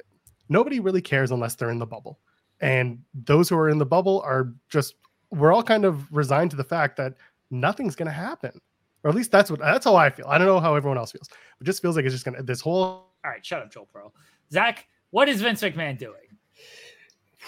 nobody 0.49 0.79
really 0.79 1.01
cares 1.01 1.31
unless 1.31 1.55
they're 1.55 1.71
in 1.71 1.79
the 1.79 1.85
bubble, 1.85 2.19
and 2.61 2.99
those 3.13 3.49
who 3.49 3.57
are 3.57 3.69
in 3.69 3.77
the 3.77 3.85
bubble 3.85 4.21
are 4.21 4.53
just 4.69 4.95
we're 5.31 5.53
all 5.53 5.63
kind 5.63 5.85
of 5.85 6.11
resigned 6.11 6.51
to 6.51 6.57
the 6.57 6.63
fact 6.63 6.97
that 6.97 7.13
nothing's 7.49 7.95
going 7.95 8.07
to 8.07 8.13
happen, 8.13 8.61
or 9.03 9.09
at 9.09 9.15
least 9.15 9.31
that's 9.31 9.49
what 9.49 9.59
that's 9.59 9.85
how 9.85 9.95
I 9.95 10.09
feel. 10.09 10.27
I 10.27 10.37
don't 10.37 10.47
know 10.47 10.59
how 10.59 10.75
everyone 10.75 10.97
else 10.97 11.11
feels. 11.11 11.29
It 11.59 11.63
just 11.63 11.81
feels 11.81 11.95
like 11.95 12.05
it's 12.05 12.13
just 12.13 12.25
going 12.25 12.37
to 12.37 12.43
this 12.43 12.61
whole. 12.61 13.07
All 13.25 13.31
right, 13.31 13.45
shut 13.45 13.61
up, 13.61 13.71
Joel 13.71 13.87
Pro. 13.91 14.13
Zack, 14.51 14.87
what 15.09 15.27
is 15.27 15.41
Vince 15.41 15.61
McMahon 15.61 15.97
doing? 15.97 16.15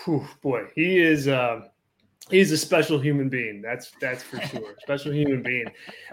Whew, 0.03 0.25
boy, 0.41 0.65
he 0.75 1.00
is. 1.00 1.27
Uh 1.27 1.67
he's 2.29 2.51
a 2.51 2.57
special 2.57 3.00
human 3.00 3.29
being. 3.29 3.62
That's 3.62 3.91
that's 4.00 4.24
for 4.24 4.39
sure. 4.41 4.75
special 4.79 5.12
human 5.13 5.43
being. 5.43 5.65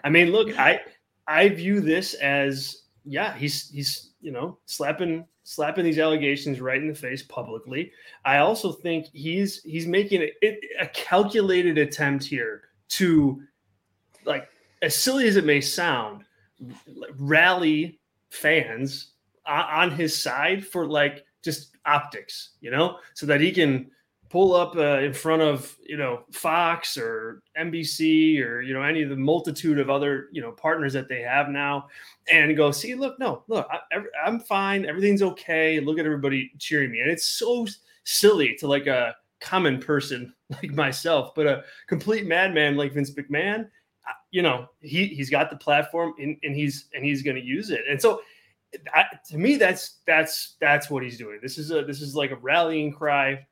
I 0.04 0.10
mean, 0.10 0.32
look, 0.32 0.58
I 0.58 0.80
I 1.26 1.48
view 1.48 1.80
this 1.80 2.14
as 2.14 2.82
yeah, 3.04 3.34
he's 3.34 3.70
he's 3.70 4.12
you 4.20 4.32
know 4.32 4.58
slapping 4.66 5.26
slapping 5.44 5.84
these 5.84 5.98
allegations 5.98 6.60
right 6.60 6.80
in 6.80 6.88
the 6.88 6.94
face 6.94 7.22
publicly. 7.22 7.92
I 8.24 8.38
also 8.38 8.72
think 8.72 9.06
he's 9.12 9.62
he's 9.62 9.86
making 9.86 10.28
a, 10.42 10.58
a 10.80 10.86
calculated 10.88 11.78
attempt 11.78 12.24
here 12.24 12.62
to 12.88 13.40
like 14.24 14.48
as 14.82 14.94
silly 14.94 15.26
as 15.26 15.36
it 15.36 15.44
may 15.44 15.60
sound, 15.60 16.24
rally 17.18 17.98
fans 18.30 19.12
on 19.46 19.90
his 19.90 20.20
side 20.20 20.66
for 20.66 20.86
like 20.86 21.24
just 21.42 21.76
optics, 21.86 22.50
you 22.60 22.70
know, 22.70 22.98
so 23.14 23.26
that 23.26 23.40
he 23.40 23.52
can 23.52 23.90
pull 24.36 24.54
up 24.54 24.76
uh, 24.76 24.98
in 24.98 25.14
front 25.14 25.40
of 25.40 25.74
you 25.82 25.96
know 25.96 26.22
Fox 26.30 26.98
or 26.98 27.42
NBC 27.58 28.44
or 28.44 28.60
you 28.60 28.74
know 28.74 28.82
any 28.82 29.02
of 29.02 29.08
the 29.08 29.16
multitude 29.16 29.78
of 29.78 29.88
other 29.88 30.28
you 30.30 30.42
know 30.42 30.52
partners 30.52 30.92
that 30.92 31.08
they 31.08 31.22
have 31.22 31.48
now, 31.48 31.88
and 32.30 32.54
go 32.54 32.70
see, 32.70 32.94
look, 32.94 33.18
no, 33.18 33.44
look, 33.48 33.66
I, 33.70 33.96
I'm 34.22 34.38
fine, 34.38 34.84
everything's 34.84 35.22
okay. 35.22 35.80
Look 35.80 35.98
at 35.98 36.04
everybody 36.04 36.52
cheering 36.58 36.90
me, 36.90 37.00
and 37.00 37.10
it's 37.10 37.24
so 37.24 37.66
silly 38.04 38.54
to 38.56 38.68
like 38.68 38.86
a 38.86 39.16
common 39.40 39.80
person 39.80 40.34
like 40.50 40.72
myself, 40.72 41.34
but 41.34 41.46
a 41.46 41.64
complete 41.86 42.26
madman 42.26 42.76
like 42.76 42.92
Vince 42.92 43.12
McMahon. 43.12 43.70
You 44.32 44.42
know, 44.42 44.68
he 44.82 45.06
he's 45.06 45.30
got 45.30 45.48
the 45.48 45.56
platform 45.56 46.12
and, 46.18 46.36
and 46.42 46.54
he's 46.54 46.90
and 46.92 47.02
he's 47.02 47.22
going 47.22 47.36
to 47.36 47.42
use 47.42 47.70
it, 47.70 47.84
and 47.88 48.00
so. 48.00 48.20
I, 48.92 49.04
to 49.30 49.38
me, 49.38 49.56
that's 49.56 50.00
that's 50.06 50.56
that's 50.60 50.90
what 50.90 51.02
he's 51.02 51.16
doing. 51.16 51.38
This 51.40 51.56
is 51.56 51.70
a 51.70 51.82
this 51.82 52.02
is 52.02 52.14
like 52.14 52.32
a 52.32 52.36
rallying 52.36 52.92
cry 52.92 53.46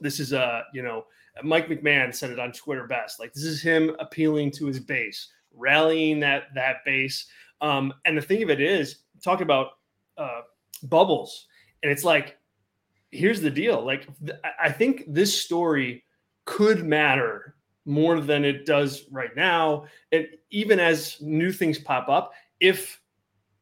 this 0.00 0.20
is 0.20 0.32
a 0.32 0.64
you 0.72 0.82
know 0.82 1.04
Mike 1.42 1.68
McMahon 1.68 2.14
said 2.14 2.30
it 2.30 2.38
on 2.38 2.52
Twitter 2.52 2.86
best. 2.86 3.18
Like 3.18 3.32
this 3.32 3.44
is 3.44 3.62
him 3.62 3.96
appealing 3.98 4.50
to 4.52 4.66
his 4.66 4.80
base, 4.80 5.32
rallying 5.54 6.20
that 6.20 6.44
that 6.54 6.84
base. 6.84 7.26
Um, 7.60 7.92
and 8.04 8.16
the 8.16 8.22
thing 8.22 8.42
of 8.42 8.50
it 8.50 8.60
is, 8.60 8.96
talk 9.22 9.40
about 9.40 9.68
uh, 10.18 10.42
bubbles, 10.84 11.46
and 11.82 11.92
it's 11.92 12.04
like, 12.04 12.36
here's 13.10 13.40
the 13.40 13.50
deal. 13.50 13.84
Like 13.84 14.06
th- 14.24 14.38
I 14.60 14.70
think 14.70 15.04
this 15.06 15.38
story 15.40 16.04
could 16.44 16.84
matter 16.84 17.54
more 17.84 18.20
than 18.20 18.44
it 18.44 18.66
does 18.66 19.04
right 19.10 19.34
now, 19.36 19.84
and 20.10 20.26
even 20.50 20.80
as 20.80 21.20
new 21.20 21.52
things 21.52 21.78
pop 21.78 22.08
up, 22.08 22.32
if 22.60 23.00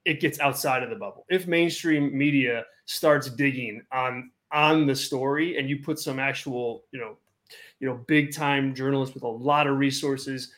it 0.05 0.21
gets 0.21 0.41
outside 0.41 0.83
of 0.83 0.91
the 0.91 0.97
bubble, 0.97 1.27
if 1.29 1.47
mainstream 1.47 2.17
media 2.17 2.65
starts 2.87 3.31
digging 3.31 3.83
on 3.93 4.31
on 4.53 4.87
the 4.87 4.97
story 4.97 5.59
and 5.59 5.69
you 5.69 5.79
put 5.79 5.99
some 5.99 6.19
actual, 6.19 6.85
you 6.93 7.01
know, 7.01 7.17
you 7.79 7.89
know, 7.89 7.95
big 8.07 8.33
time 8.33 8.75
journalists 8.75 9.15
with 9.15 9.25
a 9.25 9.29
lot 9.29 9.67
of 9.67 9.79
resources 9.79 10.53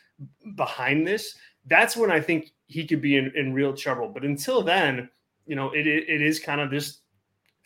behind 0.55 1.07
this, 1.07 1.35
that's 1.67 1.95
when 1.95 2.11
I 2.11 2.19
think 2.19 2.51
he 2.67 2.85
could 2.85 3.01
be 3.01 3.17
in, 3.17 3.31
in 3.35 3.53
real 3.53 3.73
trouble. 3.73 4.09
But 4.09 4.23
until 4.23 4.61
then, 4.61 5.09
you 5.45 5.55
know, 5.55 5.71
it, 5.71 5.87
it, 5.87 6.09
it 6.09 6.21
is 6.21 6.39
kind 6.39 6.61
of 6.61 6.69
just 6.69 6.99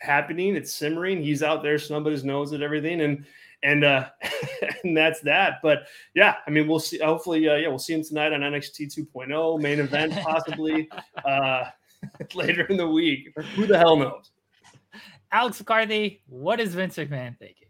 happening. 0.00 0.56
It's 0.56 0.72
simmering. 0.72 1.22
He's 1.22 1.42
out 1.42 1.62
there 1.62 1.78
snubbing 1.78 2.12
his 2.12 2.24
nose 2.24 2.52
at 2.52 2.62
everything. 2.62 3.00
And, 3.00 3.24
and, 3.62 3.84
uh, 3.84 4.08
and 4.84 4.96
that's 4.96 5.20
that. 5.22 5.54
But 5.62 5.86
yeah, 6.14 6.36
I 6.46 6.50
mean, 6.50 6.68
we'll 6.68 6.80
see. 6.80 6.98
Hopefully, 6.98 7.48
uh, 7.48 7.56
yeah, 7.56 7.68
we'll 7.68 7.78
see 7.78 7.94
him 7.94 8.04
tonight 8.04 8.32
on 8.32 8.40
NXT 8.40 8.96
2.0 8.96 9.60
main 9.60 9.80
event, 9.80 10.12
possibly, 10.22 10.88
uh, 11.24 11.64
later 12.34 12.64
in 12.66 12.76
the 12.76 12.88
week. 12.88 13.32
Who 13.56 13.66
the 13.66 13.78
hell 13.78 13.96
knows? 13.96 14.30
Alex 15.30 15.58
McCarthy, 15.58 16.22
what 16.26 16.60
is 16.60 16.74
Vince 16.74 16.96
McMahon 16.96 17.38
thinking? 17.38 17.68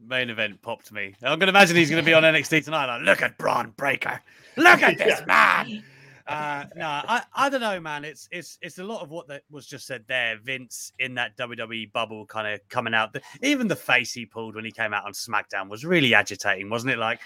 Main 0.00 0.30
event 0.30 0.60
popped 0.62 0.92
me. 0.92 1.14
I'm 1.22 1.38
going 1.38 1.46
to 1.46 1.48
imagine 1.48 1.76
he's 1.76 1.90
going 1.90 2.02
to 2.02 2.06
be 2.06 2.14
on 2.14 2.22
NXT 2.34 2.64
tonight. 2.64 2.86
Like, 2.86 3.02
look 3.02 3.22
at 3.22 3.38
Bron 3.38 3.72
Breaker. 3.76 4.20
Look 4.56 4.82
at 4.82 4.98
this 4.98 5.24
man. 5.26 5.82
Uh, 6.26 6.64
no, 6.74 6.86
I, 6.86 7.22
I 7.34 7.48
don't 7.48 7.60
know, 7.60 7.78
man. 7.78 8.04
It's 8.04 8.28
it's 8.32 8.58
it's 8.60 8.78
a 8.78 8.84
lot 8.84 9.00
of 9.00 9.10
what 9.10 9.28
that 9.28 9.42
was 9.48 9.64
just 9.64 9.86
said 9.86 10.04
there. 10.08 10.38
Vince 10.42 10.92
in 10.98 11.14
that 11.14 11.36
WWE 11.36 11.92
bubble, 11.92 12.26
kind 12.26 12.52
of 12.52 12.60
coming 12.68 12.94
out. 12.94 13.12
The, 13.12 13.22
even 13.42 13.68
the 13.68 13.76
face 13.76 14.12
he 14.12 14.26
pulled 14.26 14.56
when 14.56 14.64
he 14.64 14.72
came 14.72 14.92
out 14.92 15.04
on 15.04 15.12
SmackDown 15.12 15.68
was 15.68 15.84
really 15.84 16.14
agitating, 16.14 16.68
wasn't 16.68 16.94
it? 16.94 16.98
Like, 16.98 17.20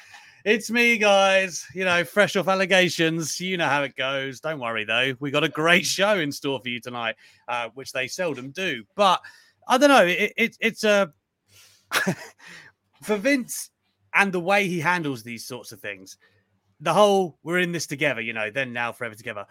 it's 0.44 0.70
me, 0.70 0.98
guys. 0.98 1.66
You 1.74 1.86
know, 1.86 2.04
fresh 2.04 2.36
off 2.36 2.48
allegations. 2.48 3.40
You 3.40 3.56
know 3.56 3.68
how 3.68 3.84
it 3.84 3.96
goes. 3.96 4.40
Don't 4.40 4.60
worry 4.60 4.84
though. 4.84 5.14
We 5.18 5.30
got 5.30 5.44
a 5.44 5.48
great 5.48 5.86
show 5.86 6.18
in 6.18 6.30
store 6.30 6.60
for 6.60 6.68
you 6.68 6.80
tonight, 6.80 7.16
uh, 7.48 7.70
which 7.74 7.92
they 7.92 8.06
seldom 8.06 8.50
do. 8.50 8.84
But 8.96 9.22
I 9.70 9.78
don't 9.78 9.88
know. 9.88 10.04
It, 10.04 10.32
it 10.36 10.56
it's 10.60 10.84
a 10.84 11.12
for 13.02 13.16
Vince 13.16 13.70
and 14.12 14.32
the 14.32 14.40
way 14.40 14.66
he 14.66 14.80
handles 14.80 15.22
these 15.22 15.46
sorts 15.46 15.70
of 15.70 15.80
things. 15.80 16.16
The 16.80 16.92
whole 16.92 17.38
we're 17.44 17.60
in 17.60 17.72
this 17.72 17.86
together, 17.86 18.20
you 18.20 18.32
know, 18.32 18.50
then 18.50 18.72
now 18.72 18.90
forever 18.90 19.14
together. 19.14 19.46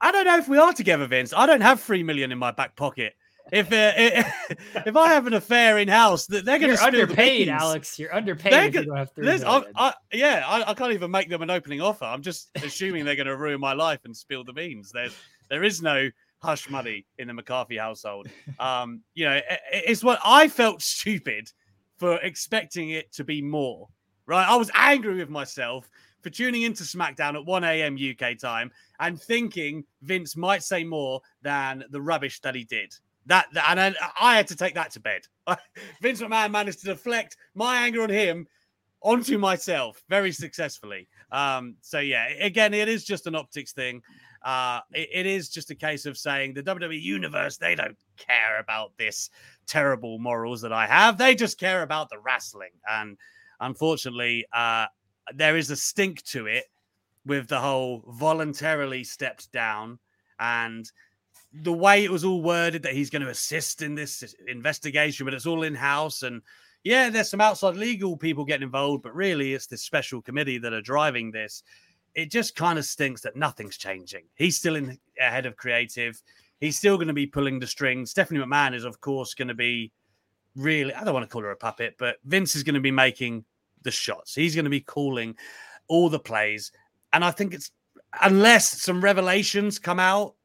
I 0.00 0.12
don't 0.12 0.24
know 0.24 0.38
if 0.38 0.48
we 0.48 0.58
are 0.58 0.72
together, 0.72 1.06
Vince. 1.06 1.32
I 1.36 1.46
don't 1.46 1.62
have 1.62 1.80
three 1.80 2.04
million 2.04 2.30
in 2.30 2.38
my 2.38 2.52
back 2.52 2.76
pocket. 2.76 3.14
If 3.50 3.72
uh, 3.72 3.92
if 4.86 4.96
I 4.96 5.08
have 5.08 5.26
an 5.26 5.34
affair 5.34 5.78
in 5.78 5.88
house, 5.88 6.26
they're 6.26 6.42
going 6.42 6.76
to 6.76 6.84
underpaid, 6.84 7.48
Alex. 7.48 7.98
You're 7.98 8.14
underpaid. 8.14 8.52
If 8.52 8.74
you 8.74 8.84
don't 8.84 8.96
have 8.96 9.12
three 9.12 9.28
I, 9.28 9.64
I, 9.74 9.94
yeah, 10.12 10.44
I, 10.46 10.70
I, 10.70 10.74
can't 10.74 10.92
even 10.92 11.10
make 11.10 11.28
them 11.28 11.42
an 11.42 11.50
opening 11.50 11.80
offer. 11.80 12.04
I'm 12.04 12.22
just 12.22 12.50
assuming 12.56 13.04
they're 13.04 13.16
going 13.16 13.26
to 13.26 13.36
ruin 13.36 13.60
my 13.60 13.72
life 13.72 14.00
and 14.04 14.16
spill 14.16 14.44
the 14.44 14.52
beans. 14.52 14.90
There's 14.92 15.16
there 15.48 15.62
is 15.62 15.80
no 15.80 16.10
hush 16.38 16.68
money 16.70 17.06
in 17.18 17.28
the 17.28 17.34
McCarthy 17.34 17.76
household. 17.76 18.28
Um, 18.58 19.02
you 19.14 19.26
know, 19.26 19.38
it's 19.70 20.02
what 20.02 20.18
I 20.24 20.48
felt 20.48 20.80
stupid 20.80 21.52
for 21.98 22.16
expecting 22.22 22.90
it 22.90 23.12
to 23.12 23.24
be 23.24 23.42
more. 23.42 23.88
Right, 24.24 24.48
I 24.48 24.56
was 24.56 24.70
angry 24.74 25.16
with 25.16 25.28
myself 25.28 25.88
for 26.22 26.30
tuning 26.30 26.62
into 26.62 26.82
SmackDown 26.82 27.34
at 27.34 27.44
1 27.44 27.64
a.m. 27.64 27.96
UK 27.96 28.38
time 28.38 28.72
and 28.98 29.20
thinking 29.20 29.84
Vince 30.02 30.36
might 30.36 30.64
say 30.64 30.82
more 30.84 31.20
than 31.42 31.84
the 31.90 32.00
rubbish 32.00 32.40
that 32.40 32.54
he 32.54 32.64
did. 32.64 32.92
That, 33.26 33.46
that 33.52 33.76
and 33.76 33.96
I 34.20 34.36
had 34.36 34.48
to 34.48 34.56
take 34.56 34.74
that 34.74 34.90
to 34.92 35.00
bed. 35.00 35.22
Vince 36.02 36.20
McMahon 36.20 36.50
managed 36.50 36.80
to 36.80 36.86
deflect 36.86 37.36
my 37.54 37.76
anger 37.84 38.02
on 38.02 38.10
him 38.10 38.46
onto 39.02 39.38
myself 39.38 40.02
very 40.08 40.32
successfully. 40.32 41.08
Um, 41.30 41.76
so 41.80 42.00
yeah, 42.00 42.28
again, 42.40 42.74
it 42.74 42.88
is 42.88 43.04
just 43.04 43.26
an 43.26 43.34
optics 43.34 43.72
thing. 43.72 44.02
Uh, 44.46 44.80
it, 44.92 45.08
it 45.12 45.26
is 45.26 45.48
just 45.48 45.72
a 45.72 45.74
case 45.74 46.06
of 46.06 46.16
saying 46.16 46.54
the 46.54 46.62
WWE 46.62 47.02
universe, 47.02 47.56
they 47.56 47.74
don't 47.74 47.96
care 48.16 48.60
about 48.60 48.92
this 48.96 49.28
terrible 49.66 50.20
morals 50.20 50.60
that 50.60 50.72
I 50.72 50.86
have. 50.86 51.18
They 51.18 51.34
just 51.34 51.58
care 51.58 51.82
about 51.82 52.10
the 52.10 52.20
wrestling. 52.20 52.70
And 52.88 53.18
unfortunately, 53.58 54.46
uh, 54.52 54.86
there 55.34 55.56
is 55.56 55.72
a 55.72 55.76
stink 55.76 56.22
to 56.26 56.46
it 56.46 56.66
with 57.26 57.48
the 57.48 57.58
whole 57.58 58.04
voluntarily 58.06 59.02
stepped 59.02 59.50
down 59.50 59.98
and 60.38 60.88
the 61.52 61.72
way 61.72 62.04
it 62.04 62.12
was 62.12 62.22
all 62.22 62.40
worded 62.40 62.84
that 62.84 62.92
he's 62.92 63.10
going 63.10 63.22
to 63.22 63.30
assist 63.30 63.82
in 63.82 63.96
this 63.96 64.32
investigation, 64.46 65.24
but 65.24 65.34
it's 65.34 65.46
all 65.46 65.64
in 65.64 65.74
house. 65.74 66.22
And 66.22 66.40
yeah, 66.84 67.10
there's 67.10 67.30
some 67.30 67.40
outside 67.40 67.74
legal 67.74 68.16
people 68.16 68.44
getting 68.44 68.66
involved, 68.66 69.02
but 69.02 69.12
really 69.12 69.54
it's 69.54 69.66
this 69.66 69.82
special 69.82 70.22
committee 70.22 70.58
that 70.58 70.72
are 70.72 70.82
driving 70.82 71.32
this 71.32 71.64
it 72.16 72.30
just 72.30 72.56
kind 72.56 72.78
of 72.78 72.84
stinks 72.86 73.20
that 73.20 73.36
nothing's 73.36 73.76
changing. 73.76 74.24
He's 74.34 74.56
still 74.56 74.74
in 74.74 74.98
ahead 75.20 75.44
of 75.44 75.56
creative. 75.56 76.20
He's 76.58 76.78
still 76.78 76.96
going 76.96 77.08
to 77.08 77.14
be 77.14 77.26
pulling 77.26 77.60
the 77.60 77.66
strings. 77.66 78.10
Stephanie 78.10 78.40
McMahon 78.40 78.74
is, 78.74 78.84
of 78.84 79.02
course, 79.02 79.34
going 79.34 79.48
to 79.48 79.54
be 79.54 79.92
really, 80.56 80.94
I 80.94 81.04
don't 81.04 81.12
want 81.12 81.28
to 81.28 81.32
call 81.32 81.42
her 81.42 81.50
a 81.50 81.56
puppet, 81.56 81.96
but 81.98 82.16
Vince 82.24 82.56
is 82.56 82.62
going 82.62 82.74
to 82.74 82.80
be 82.80 82.90
making 82.90 83.44
the 83.82 83.90
shots. 83.90 84.34
He's 84.34 84.54
going 84.54 84.64
to 84.64 84.70
be 84.70 84.80
calling 84.80 85.36
all 85.88 86.08
the 86.08 86.18
plays. 86.18 86.72
And 87.12 87.22
I 87.22 87.30
think 87.30 87.52
it's, 87.52 87.70
unless 88.22 88.82
some 88.82 89.04
revelations 89.04 89.78
come 89.78 90.00
out 90.00 90.36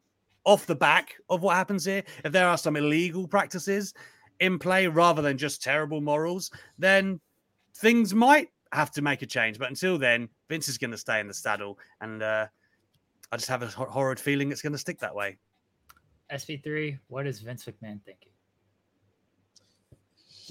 off 0.44 0.66
the 0.66 0.76
back 0.76 1.16
of 1.30 1.42
what 1.42 1.56
happens 1.56 1.86
here, 1.86 2.04
if 2.26 2.34
there 2.34 2.50
are 2.50 2.58
some 2.58 2.76
illegal 2.76 3.30
practices 3.30 3.94
in 4.42 4.60
play 4.60 4.88
rather 4.88 5.22
than 5.22 5.38
just 5.38 5.64
terrible 5.64 6.02
morals, 6.02 6.52
then 6.78 7.22
things 7.78 8.14
might 8.14 8.50
have 8.74 8.92
to 8.92 9.02
make 9.02 9.22
a 9.22 9.26
change. 9.26 9.58
But 9.58 9.70
until 9.70 9.98
then, 9.98 10.28
Vince 10.52 10.68
is 10.68 10.78
going 10.78 10.92
to 10.92 10.98
stay 10.98 11.22
in 11.22 11.30
the 11.30 11.34
saddle, 11.34 11.80
and 12.02 12.22
uh, 12.22 12.46
I 13.32 13.38
just 13.38 13.48
have 13.48 13.64
a 13.64 13.68
horrid 13.68 14.20
feeling 14.20 14.52
it's 14.52 14.62
going 14.62 14.74
to 14.74 14.78
stick 14.78 15.00
that 15.00 15.16
way. 15.16 15.38
SP3, 16.30 17.00
what 17.08 17.26
is 17.26 17.40
Vince 17.40 17.64
McMahon 17.64 18.04
thinking? 18.04 18.34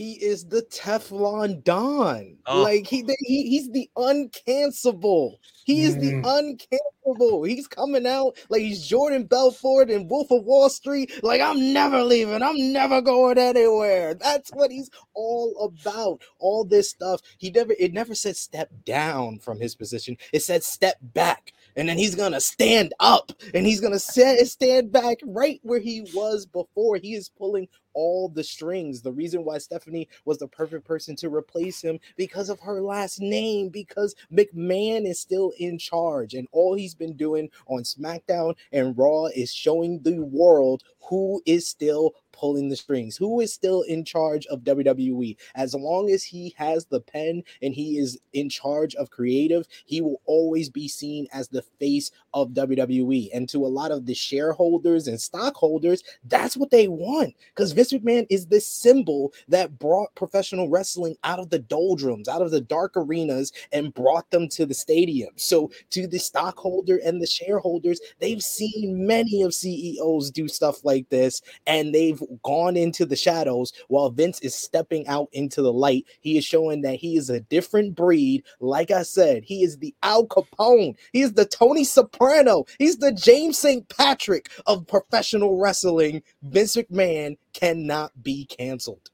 He 0.00 0.12
is 0.12 0.47
the 0.47 0.62
Teflon 0.62 1.62
Don. 1.62 2.38
Oh. 2.47 2.62
Like 2.62 2.87
he, 2.87 3.04
he 3.19 3.50
he's 3.50 3.71
the 3.71 3.90
uncancelable. 3.99 5.37
He 5.66 5.83
is 5.83 5.95
the 5.99 6.12
mm. 6.12 6.25
uncancelable. 6.25 7.47
He's 7.47 7.66
coming 7.66 8.07
out 8.07 8.38
like 8.49 8.62
he's 8.62 8.87
Jordan 8.87 9.25
Belfort 9.25 9.90
and 9.90 10.09
Wolf 10.09 10.30
of 10.30 10.45
Wall 10.45 10.71
Street. 10.71 11.23
Like 11.23 11.42
I'm 11.42 11.75
never 11.75 12.02
leaving. 12.02 12.42
I'm 12.42 12.73
never 12.73 13.02
going 13.02 13.37
anywhere. 13.37 14.14
That's 14.14 14.49
what 14.54 14.71
he's 14.71 14.88
all 15.12 15.54
about. 15.62 16.23
All 16.38 16.64
this 16.64 16.88
stuff. 16.88 17.21
He 17.37 17.50
never 17.50 17.75
it 17.78 17.92
never 17.92 18.14
said 18.14 18.38
step 18.38 18.71
down 18.87 19.38
from 19.38 19.61
his 19.61 19.75
position. 19.75 20.16
It 20.33 20.42
said 20.42 20.64
step 20.64 20.97
back 21.02 21.52
and 21.80 21.88
then 21.88 21.96
he's 21.96 22.14
gonna 22.14 22.42
stand 22.42 22.92
up 23.00 23.32
and 23.54 23.66
he's 23.66 23.80
gonna 23.80 23.99
set, 23.99 24.46
stand 24.46 24.92
back 24.92 25.16
right 25.25 25.60
where 25.62 25.80
he 25.80 26.02
was 26.12 26.44
before. 26.44 26.96
He 26.96 27.14
is 27.14 27.30
pulling 27.30 27.68
all 27.94 28.28
the 28.28 28.44
strings. 28.44 29.00
The 29.00 29.12
reason 29.12 29.46
why 29.46 29.56
Stephanie 29.56 30.06
was 30.26 30.37
the 30.37 30.46
perfect 30.46 30.87
person 30.87 31.16
to 31.16 31.34
replace 31.34 31.80
him 31.80 31.99
because 32.18 32.50
of 32.50 32.60
her 32.60 32.82
last 32.82 33.18
name, 33.18 33.70
because 33.70 34.14
McMahon 34.30 35.08
is 35.08 35.20
still 35.20 35.54
in 35.58 35.78
charge, 35.78 36.34
and 36.34 36.46
all 36.52 36.75
he's 36.75 36.94
been 36.94 37.16
doing 37.16 37.49
on 37.66 37.82
SmackDown 37.82 38.56
and 38.72 38.96
Raw 38.99 39.26
is 39.34 39.50
showing 39.50 40.02
the 40.02 40.20
world 40.20 40.82
who 41.08 41.40
is 41.46 41.66
still 41.66 42.12
pulling 42.40 42.68
the 42.68 42.76
strings? 42.76 43.16
Who 43.16 43.40
is 43.40 43.52
still 43.52 43.82
in 43.82 44.04
charge 44.04 44.47
of 44.47 44.61
WWE? 44.61 45.37
As 45.54 45.75
long 45.75 46.11
as 46.11 46.25
he 46.25 46.54
has 46.56 46.87
the 46.87 47.00
pen 47.00 47.42
and 47.61 47.75
he 47.75 47.99
is 47.99 48.18
in 48.32 48.49
charge 48.49 48.94
of 48.94 49.11
creative, 49.11 49.66
he 49.85 50.00
will 50.00 50.23
always 50.25 50.70
be 50.70 50.88
seen 50.88 51.26
as 51.32 51.49
the 51.49 51.62
face 51.78 52.11
of 52.32 52.50
WWE. 52.50 53.28
And 53.35 53.49
to 53.50 53.66
a 53.66 53.68
lot 53.68 53.90
of 53.90 54.06
the 54.06 54.14
shareholders 54.14 55.06
and 55.06 55.20
stockholders, 55.20 56.02
that's 56.25 56.56
what 56.56 56.70
they 56.70 56.88
want 56.88 57.35
because 57.54 57.73
Vince 57.73 57.92
McMahon 57.92 58.26
is 58.30 58.47
the 58.47 58.61
symbol 58.61 59.32
that 59.49 59.78
brought 59.78 60.14
professional 60.14 60.68
wrestling 60.68 61.16
out 61.25 61.38
of 61.38 61.50
the 61.50 61.59
doldrums, 61.59 62.28
out 62.28 62.42
of 62.42 62.50
the 62.50 62.61
dark 62.61 62.92
arenas, 62.97 63.52
and 63.73 63.94
brought 63.94 64.30
them 64.30 64.49
to 64.49 64.64
the 64.64 64.75
stadium. 64.75 65.30
So, 65.37 65.70
to 65.90 66.06
the 66.06 66.18
stockholder 66.18 67.00
and 67.04 67.20
the 67.20 67.26
shareholders, 67.26 68.00
they've 68.20 68.42
seen 68.42 69.06
many 69.06 69.42
of 69.42 69.54
CEOs 69.54 70.30
do 70.30 70.49
stuff 70.49 70.85
like 70.85 71.09
this, 71.09 71.42
and 71.66 71.94
they've 71.94 72.23
gone 72.42 72.76
into 72.76 73.04
the 73.04 73.16
shadows 73.16 73.72
while 73.88 74.10
Vince 74.10 74.40
is 74.40 74.54
stepping 74.54 75.06
out 75.08 75.28
into 75.32 75.62
the 75.62 75.72
light. 75.72 76.06
He 76.20 76.38
is 76.38 76.44
showing 76.44 76.82
that 76.82 76.96
he 76.96 77.16
is 77.16 77.30
a 77.30 77.40
different 77.40 77.94
breed. 77.94 78.44
Like 78.60 78.90
I 78.90 79.02
said, 79.02 79.44
he 79.44 79.62
is 79.62 79.78
the 79.78 79.94
Al 80.02 80.26
Capone, 80.26 80.96
he 81.12 81.22
is 81.22 81.34
the 81.34 81.46
Tony 81.46 81.84
Soprano, 81.84 82.64
he's 82.78 82.99
the 82.99 83.12
James 83.12 83.58
St. 83.58 83.88
Patrick 83.88 84.50
of 84.66 84.87
professional 84.87 85.58
wrestling. 85.58 86.22
Vince 86.42 86.76
McMahon 86.76 87.37
cannot 87.52 88.12
be 88.22 88.46
canceled. 88.46 89.10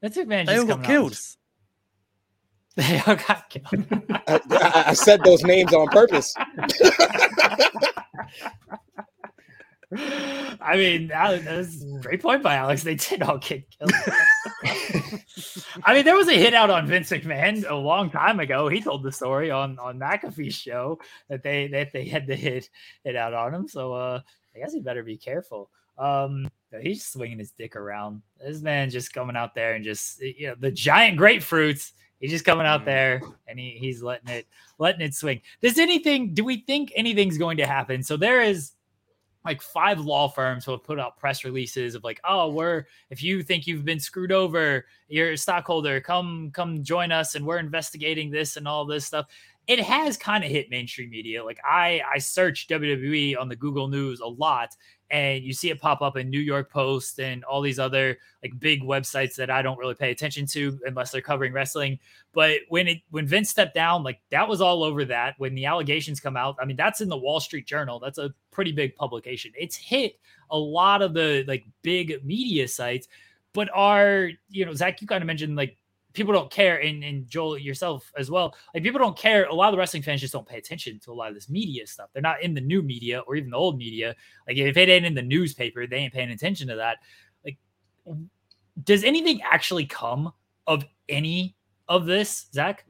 Vince 0.00 0.16
McMahon 0.16 0.46
they 0.46 0.58
all 0.58 0.66
got 0.66 0.84
killed. 0.84 1.18
They 2.76 3.00
all 3.06 3.14
got 3.14 3.48
killed. 3.50 3.86
I, 4.26 4.84
I 4.88 4.94
said 4.94 5.22
those 5.22 5.44
names 5.44 5.72
on 5.72 5.86
purpose. 5.90 6.34
I 9.92 10.76
mean, 10.76 11.08
that 11.08 11.44
was 11.44 11.82
a 11.82 11.98
great 12.00 12.22
point 12.22 12.42
by 12.42 12.54
Alex. 12.56 12.82
They 12.82 12.94
did 12.94 13.22
all 13.22 13.38
get 13.38 13.64
killed. 13.70 13.92
I 15.84 15.94
mean, 15.94 16.04
there 16.04 16.16
was 16.16 16.28
a 16.28 16.34
hit 16.34 16.54
out 16.54 16.70
on 16.70 16.86
Vince 16.86 17.10
McMahon 17.10 17.68
a 17.68 17.74
long 17.74 18.10
time 18.10 18.40
ago. 18.40 18.68
He 18.68 18.80
told 18.80 19.02
the 19.02 19.12
story 19.12 19.50
on 19.50 19.78
on 19.78 19.98
McAfee's 19.98 20.54
show 20.54 20.98
that 21.28 21.42
they 21.42 21.68
that 21.68 21.92
they 21.92 22.04
had 22.04 22.26
to 22.28 22.36
hit 22.36 22.68
it 23.04 23.16
out 23.16 23.34
on 23.34 23.54
him. 23.54 23.68
So 23.68 23.92
uh, 23.92 24.20
I 24.54 24.58
guess 24.58 24.72
he 24.72 24.80
better 24.80 25.02
be 25.02 25.16
careful. 25.16 25.70
Um, 25.98 26.48
he's 26.80 27.04
swinging 27.04 27.38
his 27.38 27.52
dick 27.52 27.76
around. 27.76 28.22
This 28.40 28.60
man 28.60 28.90
just 28.90 29.12
coming 29.12 29.36
out 29.36 29.54
there 29.54 29.74
and 29.74 29.84
just 29.84 30.20
you 30.20 30.48
know 30.48 30.54
the 30.58 30.70
giant 30.70 31.18
grapefruits 31.18 31.92
He's 32.24 32.30
just 32.30 32.46
coming 32.46 32.66
out 32.66 32.82
mm. 32.82 32.86
there 32.86 33.22
and 33.46 33.58
he, 33.58 33.76
he's 33.78 34.02
letting 34.02 34.30
it 34.30 34.46
letting 34.78 35.02
it 35.02 35.14
swing. 35.14 35.42
Does 35.60 35.78
anything? 35.78 36.32
Do 36.32 36.42
we 36.42 36.62
think 36.62 36.90
anything's 36.96 37.36
going 37.36 37.58
to 37.58 37.66
happen? 37.66 38.02
So 38.02 38.16
there 38.16 38.40
is 38.40 38.72
like 39.44 39.60
five 39.60 40.00
law 40.00 40.28
firms 40.28 40.64
who 40.64 40.72
have 40.72 40.82
put 40.82 40.98
out 40.98 41.18
press 41.18 41.44
releases 41.44 41.94
of 41.94 42.04
like, 42.04 42.20
oh, 42.28 42.48
we're 42.50 42.84
if 43.10 43.22
you 43.22 43.42
think 43.42 43.66
you've 43.66 43.84
been 43.84 44.00
screwed 44.00 44.32
over, 44.32 44.86
you're 45.08 45.32
a 45.32 45.38
stockholder, 45.38 46.00
come 46.00 46.50
come 46.52 46.82
join 46.82 47.12
us, 47.12 47.34
and 47.34 47.46
we're 47.46 47.58
investigating 47.58 48.30
this 48.30 48.56
and 48.56 48.66
all 48.66 48.84
this 48.84 49.04
stuff. 49.04 49.26
It 49.66 49.80
has 49.80 50.16
kind 50.16 50.44
of 50.44 50.50
hit 50.50 50.70
mainstream 50.70 51.10
media. 51.10 51.44
Like 51.44 51.60
I 51.64 52.00
I 52.12 52.18
search 52.18 52.68
WWE 52.68 53.38
on 53.38 53.48
the 53.48 53.56
Google 53.56 53.88
News 53.88 54.20
a 54.20 54.26
lot, 54.26 54.76
and 55.14 55.44
you 55.44 55.52
see 55.52 55.70
it 55.70 55.80
pop 55.80 56.02
up 56.02 56.16
in 56.16 56.28
New 56.28 56.40
York 56.40 56.72
Post 56.72 57.20
and 57.20 57.44
all 57.44 57.62
these 57.62 57.78
other 57.78 58.18
like 58.42 58.58
big 58.58 58.82
websites 58.82 59.36
that 59.36 59.48
I 59.48 59.62
don't 59.62 59.78
really 59.78 59.94
pay 59.94 60.10
attention 60.10 60.44
to 60.46 60.76
unless 60.86 61.12
they're 61.12 61.20
covering 61.20 61.52
wrestling. 61.52 62.00
But 62.32 62.62
when 62.68 62.88
it 62.88 62.98
when 63.12 63.24
Vince 63.24 63.48
stepped 63.48 63.76
down, 63.76 64.02
like 64.02 64.20
that 64.30 64.48
was 64.48 64.60
all 64.60 64.82
over 64.82 65.04
that. 65.04 65.34
When 65.38 65.54
the 65.54 65.66
allegations 65.66 66.18
come 66.18 66.36
out, 66.36 66.56
I 66.60 66.64
mean 66.64 66.76
that's 66.76 67.00
in 67.00 67.08
the 67.08 67.16
Wall 67.16 67.38
Street 67.38 67.64
Journal. 67.64 68.00
That's 68.00 68.18
a 68.18 68.34
pretty 68.50 68.72
big 68.72 68.96
publication. 68.96 69.52
It's 69.56 69.76
hit 69.76 70.18
a 70.50 70.58
lot 70.58 71.00
of 71.00 71.14
the 71.14 71.44
like 71.46 71.64
big 71.82 72.24
media 72.24 72.66
sites, 72.66 73.06
but 73.52 73.68
are 73.72 74.30
you 74.50 74.66
know 74.66 74.74
Zack? 74.74 75.00
You 75.00 75.06
kind 75.06 75.22
of 75.22 75.28
mentioned 75.28 75.54
like 75.54 75.76
people 76.14 76.32
don't 76.32 76.50
care, 76.50 76.78
and, 76.78 77.04
and 77.04 77.28
Joel 77.28 77.58
yourself 77.58 78.10
as 78.16 78.30
well. 78.30 78.54
Like 78.72 78.82
people 78.82 79.00
don't 79.00 79.18
care. 79.18 79.44
A 79.44 79.54
lot 79.54 79.68
of 79.68 79.72
the 79.72 79.78
wrestling 79.78 80.02
fans 80.02 80.20
just 80.20 80.32
don't 80.32 80.46
pay 80.46 80.56
attention 80.56 80.98
to 81.00 81.12
a 81.12 81.14
lot 81.14 81.28
of 81.28 81.34
this 81.34 81.50
media 81.50 81.86
stuff. 81.86 82.08
They're 82.12 82.22
not 82.22 82.42
in 82.42 82.54
the 82.54 82.60
new 82.60 82.82
media 82.82 83.20
or 83.20 83.36
even 83.36 83.50
the 83.50 83.56
old 83.56 83.76
media. 83.76 84.14
Like 84.48 84.56
if 84.56 84.76
it 84.76 84.88
ain't 84.88 85.04
in 85.04 85.14
the 85.14 85.22
newspaper, 85.22 85.86
they 85.86 85.96
ain't 85.96 86.14
paying 86.14 86.30
attention 86.30 86.68
to 86.68 86.76
that. 86.76 86.98
Like, 87.44 87.58
does 88.84 89.04
anything 89.04 89.40
actually 89.42 89.86
come 89.86 90.32
of 90.66 90.84
any 91.08 91.56
of 91.88 92.06
this, 92.06 92.46
Zack? 92.52 92.86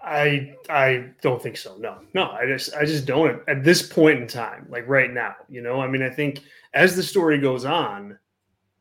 I 0.00 0.54
I 0.70 1.10
don't 1.22 1.42
think 1.42 1.56
so. 1.56 1.76
No, 1.76 1.98
no. 2.14 2.30
I 2.30 2.46
just 2.46 2.74
I 2.74 2.84
just 2.84 3.04
don't 3.04 3.42
at 3.48 3.64
this 3.64 3.82
point 3.82 4.20
in 4.20 4.26
time, 4.26 4.66
like 4.70 4.88
right 4.88 5.12
now. 5.12 5.34
You 5.48 5.60
know, 5.60 5.80
I 5.80 5.88
mean, 5.88 6.02
I 6.02 6.10
think 6.10 6.40
as 6.72 6.96
the 6.96 7.02
story 7.02 7.38
goes 7.38 7.64
on, 7.64 8.18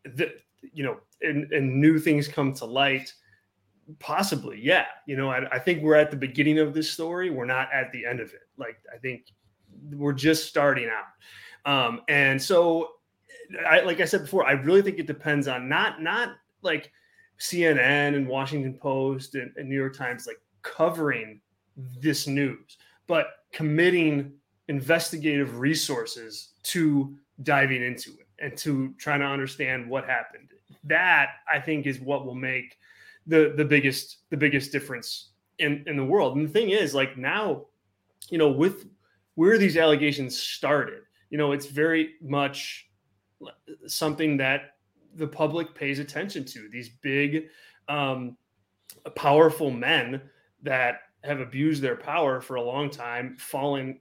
the 0.04 0.32
you 0.73 0.84
know, 0.84 0.97
and, 1.21 1.51
and 1.51 1.82
new 1.82 1.99
things 1.99 2.28
come 2.28 2.54
to 2.54 2.65
light 2.65 3.13
possibly 4.00 4.60
yeah. 4.62 4.86
You 5.06 5.17
know 5.17 5.30
I, 5.30 5.47
I, 5.56 5.60
think 5.60 5.82
we're 5.82 5.95
at 5.95 6.12
the 6.12 6.17
beginning 6.17 6.60
of 6.60 6.73
this 6.73 6.89
story. 6.89 7.30
We're 7.30 7.45
not 7.45 7.69
at 7.73 7.91
the 7.91 8.06
end 8.06 8.19
of 8.19 8.30
it. 8.34 8.47
Like 8.58 8.78
i 8.93 8.97
think 8.97 9.28
we're 9.91 10.13
just 10.13 10.47
starting 10.47 10.89
out. 10.89 11.71
Um 11.71 12.02
and 12.08 12.41
so 12.41 12.91
i 13.65 13.80
like 13.82 14.02
i 14.02 14.06
said 14.06 14.21
before 14.21 14.45
i 14.45 14.52
really 14.52 14.82
think 14.82 15.00
it 15.00 15.08
depends 15.08 15.47
on 15.47 15.69
not 15.69 16.02
not 16.02 16.36
like 16.63 16.91
cnn 17.39 18.13
and 18.13 18.28
washington 18.28 18.73
post 18.73 19.36
and, 19.36 19.54
and 19.56 19.69
new 19.69 19.76
york 19.76 19.95
times 19.95 20.28
like 20.28 20.41
covering 20.63 21.39
this 22.02 22.28
news 22.28 22.78
but 23.08 23.28
committing 23.54 24.34
investigative 24.67 25.60
resources 25.60 26.50
to 26.63 27.15
diving 27.43 27.84
into 27.84 28.12
it 28.12 28.28
and 28.39 28.58
to 28.58 28.93
trying 28.97 29.19
to 29.19 29.26
understand 29.26 29.89
what 29.89 30.06
happened. 30.06 30.50
That 30.84 31.30
I 31.52 31.60
think 31.60 31.86
is 31.86 32.00
what 32.00 32.26
will 32.26 32.36
make 32.36 32.78
the 33.27 33.53
the 33.55 33.65
biggest 33.65 34.29
the 34.29 34.37
biggest 34.37 34.71
difference 34.71 35.31
in 35.59 35.83
in 35.87 35.97
the 35.97 36.03
world. 36.03 36.37
And 36.37 36.47
the 36.47 36.51
thing 36.51 36.69
is, 36.69 36.95
like 36.95 37.17
now, 37.17 37.65
you 38.29 38.37
know, 38.37 38.49
with 38.49 38.87
where 39.35 39.57
these 39.57 39.77
allegations 39.77 40.37
started, 40.37 41.03
you 41.29 41.37
know, 41.37 41.51
it's 41.51 41.67
very 41.67 42.15
much 42.21 42.89
something 43.85 44.37
that 44.37 44.75
the 45.15 45.27
public 45.27 45.75
pays 45.75 45.99
attention 45.99 46.45
to. 46.45 46.69
These 46.69 46.89
big, 47.01 47.47
um, 47.87 48.37
powerful 49.15 49.71
men 49.71 50.21
that 50.63 51.01
have 51.23 51.39
abused 51.39 51.81
their 51.81 51.95
power 51.95 52.41
for 52.41 52.55
a 52.55 52.61
long 52.61 52.89
time, 52.89 53.35
falling 53.37 53.99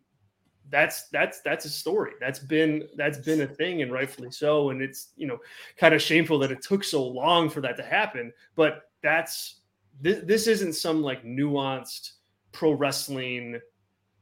that's 0.71 1.09
that's 1.09 1.41
that's 1.43 1.65
a 1.65 1.71
story 1.71 2.13
that's 2.21 2.39
been 2.39 2.89
that's 2.97 3.19
been 3.19 3.43
a 3.43 3.47
thing 3.47 3.83
and 3.83 3.93
rightfully 3.93 4.31
so 4.31 4.71
and 4.71 4.83
it's 4.83 5.13
you 5.17 5.27
know 5.27 5.39
kind 5.77 5.95
of 5.95 6.03
shameful 6.03 6.39
that 6.39 6.51
it 6.51 6.61
took 6.61 6.83
so 6.83 7.07
long 7.07 7.49
for 7.49 7.61
that 7.61 7.77
to 7.77 7.85
happen 7.85 8.33
but 8.57 8.86
that's 9.03 9.61
this, 10.01 10.23
this 10.25 10.47
isn't 10.47 10.75
some 10.75 11.03
like 11.03 11.25
nuanced 11.25 12.13
pro 12.53 12.73
wrestling 12.73 13.61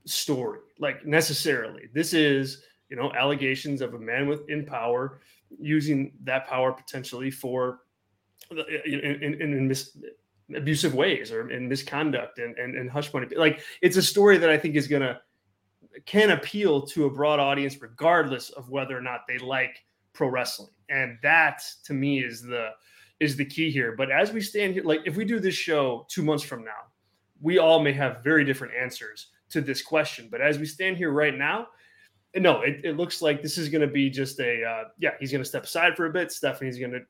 story 0.07 0.61
like 0.79 1.05
necessarily. 1.07 1.89
This 1.93 2.13
is 2.13 2.63
you 2.89 2.97
know 2.97 3.13
allegations 3.13 3.81
of 3.81 3.95
a 3.95 3.99
man 3.99 4.27
with 4.27 4.49
in 4.49 4.65
power 4.65 5.21
using 5.59 6.13
that 6.25 6.47
power 6.47 6.73
potentially 6.73 7.31
for 7.31 7.81
uh, 8.51 8.63
in, 8.85 9.01
in, 9.23 9.35
in 9.41 9.69
mis, 9.69 9.97
abusive 10.55 10.95
ways 10.95 11.33
or 11.33 11.51
in 11.51 11.69
misconduct 11.69 12.39
and, 12.39 12.57
and 12.59 12.77
and 12.77 12.91
hush 12.91 13.13
money. 13.13 13.27
Like 13.37 13.61
it's 13.83 13.97
a 13.97 14.03
story 14.03 14.37
that 14.39 14.51
i 14.51 14.59
think 14.59 14.75
is 14.75 14.89
to 14.89 15.21
can 16.07 16.31
appeal 16.31 16.83
to 16.83 17.05
a 17.05 17.11
broad 17.11 17.39
audience 17.39 17.81
regardless 17.81 18.51
of 18.51 18.69
whether 18.69 18.97
or 18.97 19.01
not 19.01 19.21
they 19.29 19.39
like 19.39 19.85
pro 20.13 20.29
wrestling. 20.29 20.71
And 20.89 21.19
that 21.23 21.63
to 21.85 21.93
me 21.93 22.21
is 22.21 22.43
the 22.43 22.71
is 23.25 23.37
the 23.37 23.45
key 23.45 23.71
here. 23.71 23.95
But 23.97 24.11
as 24.11 24.33
we 24.33 24.41
stand 24.41 24.75
here 24.75 24.85
like 24.85 25.01
if 25.05 25.17
we 25.17 25.25
do 25.25 25.41
this 25.41 25.55
show 25.55 26.07
two 26.09 26.23
months 26.23 26.45
from 26.45 26.65
now 26.65 26.93
we 27.41 27.59
all 27.59 27.81
may 27.81 27.93
have 27.93 28.23
very 28.23 28.45
different 28.45 28.75
answers 28.75 29.29
to 29.51 29.61
this 29.61 29.83
question. 29.83 30.29
But 30.31 30.41
as 30.41 30.59
we 30.59 30.67
stand 30.67 30.97
here 30.97 31.11
right 31.11 31.37
now 31.37 31.69
no 32.37 32.63
it, 32.63 32.81
it 32.85 32.97
looks 32.97 33.23
like 33.23 33.43
this 33.43 33.59
is 33.59 33.69
going 33.69 33.81
to 33.81 33.93
be 33.93 34.11
just 34.11 34.41
a 34.41 34.65
uh, 34.65 34.85
yeah 34.99 35.11
he's 35.21 35.31
going 35.31 35.43
to 35.43 35.49
step 35.49 35.65
aside 35.65 35.97
for 35.97 36.07
a 36.07 36.11
bit. 36.11 36.33
Stephanie's 36.33 36.79
going 36.79 36.93
to 36.93 37.01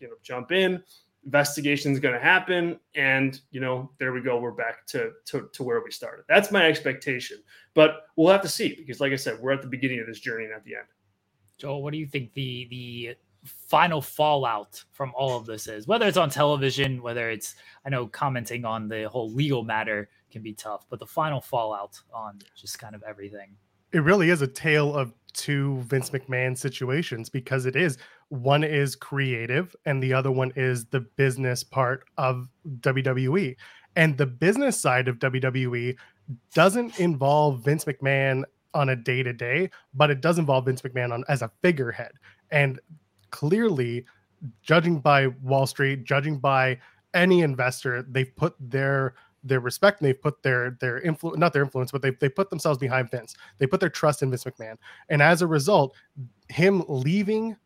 you 0.00 0.08
know 0.08 0.14
jump 0.22 0.52
in. 0.52 0.82
Investigation 1.24 1.92
is 1.92 2.00
going 2.00 2.14
to 2.14 2.20
happen. 2.20 2.78
And 2.94 3.40
you 3.50 3.60
know 3.60 3.90
there 3.98 4.12
we 4.12 4.20
go. 4.20 4.38
We're 4.38 4.50
back 4.50 4.86
to, 4.88 5.12
to 5.26 5.48
to 5.52 5.62
where 5.62 5.82
we 5.82 5.90
started. 5.90 6.24
That's 6.28 6.50
my 6.50 6.66
expectation. 6.66 7.38
But 7.74 8.06
we'll 8.16 8.32
have 8.32 8.42
to 8.42 8.48
see 8.48 8.74
because 8.74 9.00
like 9.00 9.12
i 9.12 9.16
said 9.16 9.40
we're 9.40 9.52
at 9.52 9.62
the 9.62 9.68
beginning 9.68 10.00
of 10.00 10.06
this 10.06 10.20
journey 10.20 10.46
not 10.50 10.64
the 10.64 10.76
end. 10.76 10.86
Joel 11.58 11.82
what 11.82 11.92
do 11.92 11.98
you 11.98 12.06
think 12.06 12.32
the 12.34 12.66
the 12.70 13.16
final 13.44 14.00
fallout 14.00 14.82
from 14.92 15.12
all 15.14 15.36
of 15.36 15.46
this 15.46 15.66
is 15.66 15.86
whether 15.86 16.06
it's 16.06 16.16
on 16.16 16.30
television 16.30 17.02
whether 17.02 17.30
it's 17.30 17.56
i 17.84 17.90
know 17.90 18.06
commenting 18.06 18.64
on 18.64 18.88
the 18.88 19.08
whole 19.08 19.30
legal 19.30 19.62
matter 19.62 20.08
can 20.30 20.42
be 20.42 20.54
tough 20.54 20.86
but 20.88 20.98
the 20.98 21.06
final 21.06 21.40
fallout 21.40 22.00
on 22.12 22.38
just 22.56 22.78
kind 22.78 22.94
of 22.94 23.02
everything 23.02 23.54
it 23.92 24.02
really 24.02 24.30
is 24.30 24.42
a 24.42 24.46
tale 24.46 24.94
of 24.94 25.12
two 25.34 25.82
Vince 25.82 26.10
McMahon 26.10 26.56
situations 26.56 27.28
because 27.28 27.66
it 27.66 27.76
is 27.76 27.98
one 28.28 28.64
is 28.64 28.96
creative 28.96 29.76
and 29.84 30.02
the 30.02 30.12
other 30.12 30.30
one 30.30 30.52
is 30.56 30.86
the 30.86 31.00
business 31.00 31.62
part 31.62 32.04
of 32.16 32.48
WWE. 32.80 33.56
And 33.96 34.16
the 34.16 34.26
business 34.26 34.80
side 34.80 35.06
of 35.06 35.18
WWE 35.18 35.96
doesn't 36.54 36.98
involve 36.98 37.64
Vince 37.64 37.84
McMahon 37.84 38.44
on 38.72 38.88
a 38.88 38.96
day 38.96 39.22
to 39.22 39.32
day, 39.32 39.70
but 39.92 40.10
it 40.10 40.20
does 40.20 40.38
involve 40.38 40.66
Vince 40.66 40.82
McMahon 40.82 41.12
on 41.12 41.24
as 41.28 41.42
a 41.42 41.50
figurehead. 41.62 42.12
And 42.50 42.80
clearly, 43.34 44.06
judging 44.62 45.00
by 45.00 45.26
Wall 45.42 45.66
Street, 45.66 46.04
judging 46.04 46.38
by 46.38 46.78
any 47.14 47.40
investor, 47.40 48.02
they've 48.02 48.34
put 48.36 48.54
their 48.60 49.14
their 49.42 49.58
respect 49.58 50.00
and 50.00 50.08
they've 50.08 50.22
put 50.22 50.40
their 50.42 50.78
their 50.80 51.00
influence 51.00 51.36
not 51.36 51.52
their 51.52 51.62
influence 51.62 51.92
but 51.92 52.00
they 52.00 52.12
they 52.12 52.28
put 52.28 52.48
themselves 52.48 52.78
behind 52.78 53.10
Vince. 53.10 53.34
They 53.58 53.66
put 53.66 53.80
their 53.80 53.88
trust 53.88 54.22
in 54.22 54.30
Vince 54.30 54.44
McMahon. 54.44 54.76
And 55.08 55.20
as 55.20 55.42
a 55.42 55.48
result, 55.48 55.96
him 56.48 56.84
leaving 56.86 57.56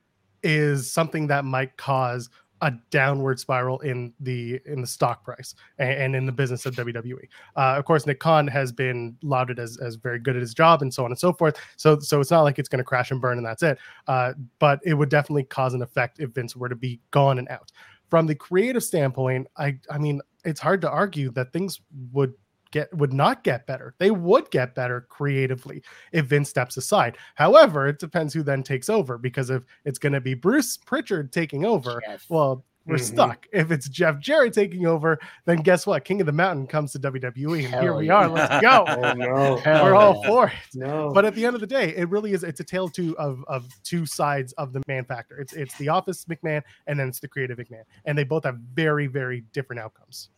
is 0.42 0.90
something 0.90 1.26
that 1.26 1.44
might 1.44 1.76
cause 1.76 2.31
a 2.61 2.73
downward 2.90 3.38
spiral 3.38 3.79
in 3.81 4.12
the 4.21 4.61
in 4.66 4.81
the 4.81 4.87
stock 4.87 5.25
price 5.25 5.55
and, 5.79 5.92
and 5.92 6.16
in 6.16 6.27
the 6.27 6.33
business 6.33 6.66
of 6.66 6.75
WWE. 6.75 7.25
Uh, 7.57 7.75
of 7.77 7.85
course, 7.85 8.07
Nick 8.07 8.21
Khan 8.21 8.47
has 8.47 8.73
been 8.73 9.16
lauded 9.23 9.59
as, 9.59 9.79
as 9.79 9.97
very 9.97 10.18
good 10.18 10.37
at 10.37 10.40
his 10.40 10.55
job 10.55 10.83
and 10.83 10.92
so 10.92 11.05
on 11.05 11.11
and 11.11 11.18
so 11.18 11.33
forth. 11.33 11.57
So 11.77 11.99
so 11.99 12.21
it's 12.21 12.31
not 12.31 12.42
like 12.42 12.59
it's 12.59 12.68
going 12.68 12.79
to 12.79 12.85
crash 12.85 13.11
and 13.11 13.21
burn 13.21 13.38
and 13.38 13.47
that's 13.47 13.62
it. 13.62 13.79
Uh, 14.07 14.35
but 14.59 14.81
it 14.85 14.94
would 14.94 15.09
definitely 15.09 15.44
cause 15.44 15.75
an 15.75 15.83
effect 15.83 16.21
if 16.21 16.31
Vince 16.31 16.57
were 16.57 16.68
to 16.68 16.77
be 16.77 17.01
gone 17.11 17.38
and 17.38 17.49
out. 17.49 17.71
From 18.11 18.27
the 18.27 18.35
creative 18.35 18.83
standpoint, 18.83 19.47
I 19.57 19.79
I 19.90 19.99
mean 19.99 20.21
it's 20.44 20.61
hard 20.61 20.81
to 20.83 20.90
argue 20.90 21.31
that 21.33 21.53
things 21.53 21.81
would 22.12 22.35
get 22.70 22.92
would 22.96 23.12
not 23.12 23.44
get 23.44 23.66
better. 23.66 23.94
They 23.98 24.11
would 24.11 24.50
get 24.50 24.74
better 24.74 25.02
creatively 25.09 25.83
if 26.12 26.26
Vince 26.26 26.48
steps 26.48 26.76
aside. 26.76 27.18
However, 27.35 27.87
it 27.87 27.98
depends 27.98 28.35
who 28.35 28.42
then 28.42 28.62
takes 28.62 28.88
over 28.88 29.18
because 29.18 29.50
if 29.50 29.64
it's 29.85 29.98
going 29.98 30.12
to 30.12 30.20
be 30.20 30.35
Bruce 30.35 30.76
Pritchard 30.76 31.33
taking 31.33 31.64
over, 31.64 32.00
Jeff. 32.07 32.24
well, 32.28 32.64
we're 32.88 32.96
mm-hmm. 32.96 33.04
stuck. 33.04 33.46
If 33.52 33.70
it's 33.70 33.87
Jeff 33.87 34.18
Jarrett 34.18 34.54
taking 34.54 34.87
over, 34.87 35.18
then 35.44 35.59
guess 35.59 35.87
what? 35.87 36.07
King 36.07 36.20
of 36.20 36.26
the 36.26 36.33
Mountain 36.33 36.68
comes 36.68 36.92
to 36.92 36.98
WWE, 36.98 37.64
and 37.64 37.68
Hell 37.68 37.83
here 37.83 37.94
we 37.94 38.07
yeah. 38.07 38.14
are. 38.14 38.28
Let's 38.28 38.62
go. 38.62 38.85
oh, 38.88 39.12
no. 39.12 39.61
We're 39.66 39.94
all 39.94 40.24
for 40.24 40.46
it. 40.46 40.54
No. 40.74 41.11
But 41.12 41.26
at 41.26 41.35
the 41.35 41.44
end 41.44 41.54
of 41.54 41.61
the 41.61 41.66
day, 41.66 41.94
it 41.94 42.09
really 42.09 42.33
is. 42.33 42.44
It's 42.44 42.61
a 42.61 42.64
tale 42.64 42.88
two 42.88 43.16
of 43.18 43.44
of 43.46 43.68
two 43.85 44.07
sides 44.07 44.54
of 44.54 44.72
the 44.72 44.83
man 44.88 45.04
factor. 45.04 45.38
It's 45.38 45.52
it's 45.52 45.76
the 45.76 45.90
office 45.90 46.24
McMahon, 46.24 46.62
and 46.87 46.98
then 46.98 47.09
it's 47.09 47.20
the 47.20 47.28
creative 47.28 47.59
McMahon, 47.59 47.83
and 48.07 48.16
they 48.16 48.24
both 48.24 48.44
have 48.44 48.57
very 48.72 49.07
very 49.07 49.42
different 49.52 49.81
outcomes. 49.81 50.31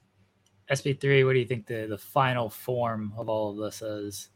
SP3, 0.71 1.25
what 1.27 1.33
do 1.33 1.39
you 1.39 1.47
think 1.47 1.67
the, 1.67 1.87
the 1.87 1.99
final 1.99 2.49
form 2.49 3.13
of 3.17 3.29
all 3.29 3.51
of 3.51 3.57
this 3.57 3.83
is? 3.83 4.31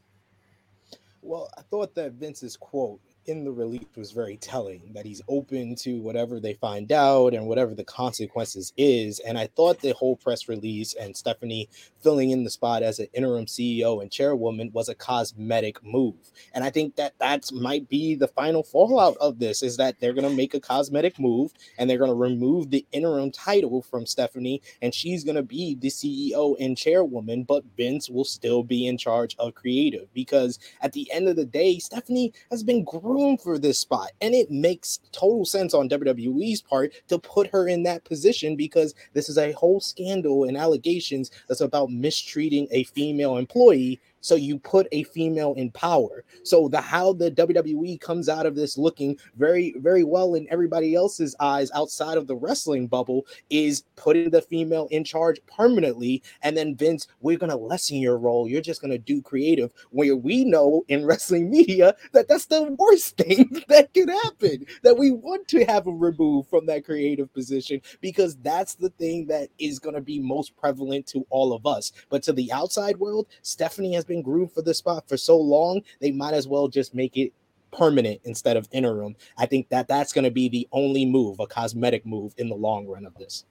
Well, 1.21 1.49
I 1.57 1.61
thought 1.61 1.95
that 1.95 2.13
Vince's 2.13 2.57
quote 2.57 3.01
in 3.27 3.43
the 3.43 3.51
release 3.51 3.85
was 3.95 4.11
very 4.11 4.37
telling 4.37 4.91
that 4.93 5.05
he's 5.05 5.21
open 5.27 5.75
to 5.75 5.99
whatever 6.01 6.39
they 6.39 6.53
find 6.53 6.91
out 6.91 7.33
and 7.33 7.47
whatever 7.47 7.73
the 7.73 7.83
consequences 7.83 8.73
is. 8.77 9.19
And 9.19 9.37
I 9.37 9.47
thought 9.47 9.81
the 9.81 9.93
whole 9.93 10.15
press 10.15 10.47
release 10.47 10.93
and 10.93 11.15
Stephanie 11.15 11.69
filling 11.99 12.31
in 12.31 12.43
the 12.43 12.49
spot 12.49 12.83
as 12.83 12.99
an 12.99 13.07
interim 13.13 13.45
CEO 13.45 14.01
and 14.01 14.11
chairwoman 14.11 14.71
was 14.73 14.89
a 14.89 14.95
cosmetic 14.95 15.83
move. 15.83 16.31
And 16.53 16.63
I 16.63 16.69
think 16.69 16.95
that 16.95 17.17
that 17.19 17.51
might 17.51 17.89
be 17.89 18.15
the 18.15 18.27
final 18.27 18.63
fallout 18.63 19.17
of 19.17 19.39
this 19.39 19.63
is 19.63 19.77
that 19.77 19.99
they're 19.99 20.13
going 20.13 20.29
to 20.29 20.35
make 20.35 20.53
a 20.53 20.59
cosmetic 20.59 21.19
move 21.19 21.51
and 21.77 21.89
they're 21.89 21.97
going 21.97 22.11
to 22.11 22.15
remove 22.15 22.69
the 22.69 22.85
interim 22.91 23.31
title 23.31 23.81
from 23.81 24.05
Stephanie 24.05 24.61
and 24.81 24.93
she's 24.93 25.23
going 25.23 25.35
to 25.35 25.43
be 25.43 25.75
the 25.75 25.87
CEO 25.87 26.55
and 26.59 26.77
chairwoman, 26.77 27.43
but 27.43 27.63
Vince 27.75 28.09
will 28.09 28.23
still 28.23 28.63
be 28.63 28.87
in 28.87 28.97
charge 28.97 29.35
of 29.39 29.55
creative 29.55 30.13
because 30.13 30.59
at 30.81 30.93
the 30.93 31.11
end 31.11 31.27
of 31.27 31.35
the 31.35 31.45
day, 31.45 31.79
Stephanie 31.79 32.33
has 32.51 32.63
been 32.63 32.83
room 33.15 33.37
for 33.37 33.57
this 33.57 33.79
spot. 33.79 34.11
And 34.21 34.33
it 34.33 34.51
makes 34.51 34.99
total 35.11 35.45
sense 35.45 35.73
on 35.73 35.89
WWE's 35.89 36.61
part 36.61 36.93
to 37.07 37.17
put 37.17 37.47
her 37.47 37.67
in 37.67 37.83
that 37.83 38.03
position 38.03 38.55
because 38.55 38.93
this 39.13 39.29
is 39.29 39.37
a 39.37 39.53
whole 39.53 39.79
scandal 39.79 40.43
and 40.43 40.57
allegations 40.57 41.31
that's 41.47 41.61
about 41.61 41.89
mistreating 41.89 42.67
a 42.71 42.83
female 42.83 43.37
employee 43.37 43.99
so 44.25 44.33
you 44.33 44.57
put 44.57 44.87
a 44.91 45.03
female 45.03 45.53
in 45.53 45.69
power. 45.69 46.23
So 46.43 46.67
the 46.67 46.81
how 46.81 47.13
the 47.13 47.29
WWE 47.29 48.01
comes 48.01 48.27
out 48.27 48.47
of 48.47 48.55
this 48.55 48.75
looking 48.75 49.19
very, 49.37 49.75
very 49.77 50.03
well 50.03 50.33
in 50.33 50.47
everybody 50.49 50.95
else's 50.95 51.35
eyes 51.39 51.69
outside 51.75 52.17
of 52.17 52.25
the 52.25 52.35
wrestling 52.35 52.87
bubble 52.87 53.27
is 53.51 53.83
putting 53.95 54.31
the 54.31 54.41
female 54.41 54.87
in 54.89 55.03
charge 55.03 55.39
permanently. 55.45 56.23
And 56.41 56.57
then 56.57 56.75
Vince, 56.75 57.07
we're 57.21 57.37
gonna 57.37 57.55
lessen 57.55 57.97
your 57.97 58.17
role. 58.17 58.49
You're 58.49 58.61
just 58.61 58.81
gonna 58.81 58.97
do 58.97 59.21
creative. 59.21 59.71
Where 59.91 60.15
we 60.15 60.43
know 60.43 60.83
in 60.87 61.05
wrestling 61.05 61.51
media 61.51 61.95
that 62.13 62.27
that's 62.27 62.47
the 62.47 62.63
worst 62.79 63.17
thing 63.17 63.61
that 63.67 63.93
could 63.93 64.09
happen. 64.09 64.65
That 64.81 64.97
we 64.97 65.11
want 65.11 65.47
to 65.49 65.65
have 65.65 65.85
him 65.85 65.99
removed 65.99 66.49
from 66.49 66.65
that 66.65 66.83
creative 66.83 67.31
position 67.31 67.79
because 68.01 68.37
that's 68.37 68.73
the 68.73 68.89
thing 68.89 69.27
that 69.27 69.49
is 69.59 69.77
gonna 69.77 70.01
be 70.01 70.17
most 70.17 70.57
prevalent 70.57 71.05
to 71.07 71.27
all 71.29 71.53
of 71.53 71.67
us. 71.67 71.91
But 72.09 72.23
to 72.23 72.33
the 72.33 72.51
outside 72.51 72.97
world, 72.97 73.27
Stephanie 73.43 73.93
has 73.93 74.03
been 74.03 74.14
been 74.23 74.47
for 74.47 74.61
this 74.61 74.77
spot 74.77 75.07
for 75.07 75.17
so 75.17 75.37
long, 75.37 75.81
they 75.99 76.11
might 76.11 76.33
as 76.33 76.47
well 76.47 76.67
just 76.67 76.93
make 76.93 77.17
it 77.17 77.33
permanent 77.71 78.21
instead 78.23 78.57
of 78.57 78.67
interim. 78.71 79.15
I 79.37 79.45
think 79.45 79.69
that 79.69 79.87
that's 79.87 80.13
going 80.13 80.23
to 80.25 80.31
be 80.31 80.49
the 80.49 80.67
only 80.71 81.05
move, 81.05 81.39
a 81.39 81.47
cosmetic 81.47 82.05
move 82.05 82.33
in 82.37 82.49
the 82.49 82.55
long 82.55 82.87
run 82.87 83.05
of 83.05 83.15
this. 83.15 83.45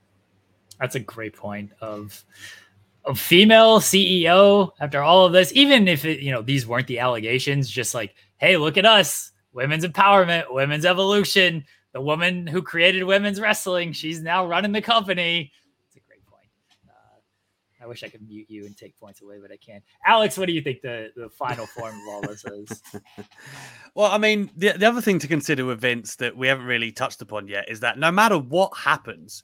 That's 0.79 0.95
a 0.95 0.99
great 0.99 1.35
point 1.35 1.71
of 1.79 2.25
a 3.05 3.15
female 3.15 3.79
CEO 3.79 4.71
after 4.79 5.01
all 5.01 5.25
of 5.25 5.33
this, 5.33 5.51
even 5.53 5.87
if 5.87 6.05
it, 6.05 6.19
you 6.19 6.31
know, 6.31 6.41
these 6.41 6.65
weren't 6.65 6.87
the 6.87 6.99
allegations, 6.99 7.69
just 7.69 7.93
like, 7.93 8.15
hey, 8.37 8.57
look 8.57 8.77
at 8.77 8.85
us, 8.85 9.31
women's 9.53 9.85
empowerment, 9.85 10.45
women's 10.49 10.85
evolution, 10.85 11.63
the 11.93 12.01
woman 12.01 12.47
who 12.47 12.61
created 12.61 13.03
women's 13.03 13.39
wrestling, 13.39 13.93
she's 13.93 14.21
now 14.21 14.45
running 14.45 14.73
the 14.73 14.81
company. 14.81 15.51
I 17.85 17.87
wish 17.87 18.03
I 18.03 18.09
could 18.09 18.27
mute 18.27 18.47
you 18.49 18.65
and 18.65 18.75
take 18.75 18.97
points 18.99 19.21
away, 19.21 19.35
but 19.39 19.51
I 19.51 19.57
can't. 19.57 19.83
Alex, 20.07 20.39
what 20.39 20.47
do 20.47 20.53
you 20.53 20.61
think 20.61 20.81
the, 20.81 21.11
the 21.15 21.29
final 21.29 21.67
form 21.67 21.93
of 21.93 22.07
all 22.07 22.21
this 22.21 22.43
is? 22.43 22.81
well, 23.95 24.11
I 24.11 24.17
mean, 24.17 24.49
the, 24.57 24.71
the 24.71 24.87
other 24.87 25.01
thing 25.01 25.19
to 25.19 25.27
consider 25.27 25.65
with 25.65 25.81
Vince 25.81 26.15
that 26.15 26.35
we 26.35 26.47
haven't 26.47 26.65
really 26.65 26.91
touched 26.91 27.21
upon 27.21 27.47
yet 27.47 27.69
is 27.69 27.81
that 27.81 27.99
no 27.99 28.11
matter 28.11 28.39
what 28.39 28.75
happens, 28.75 29.43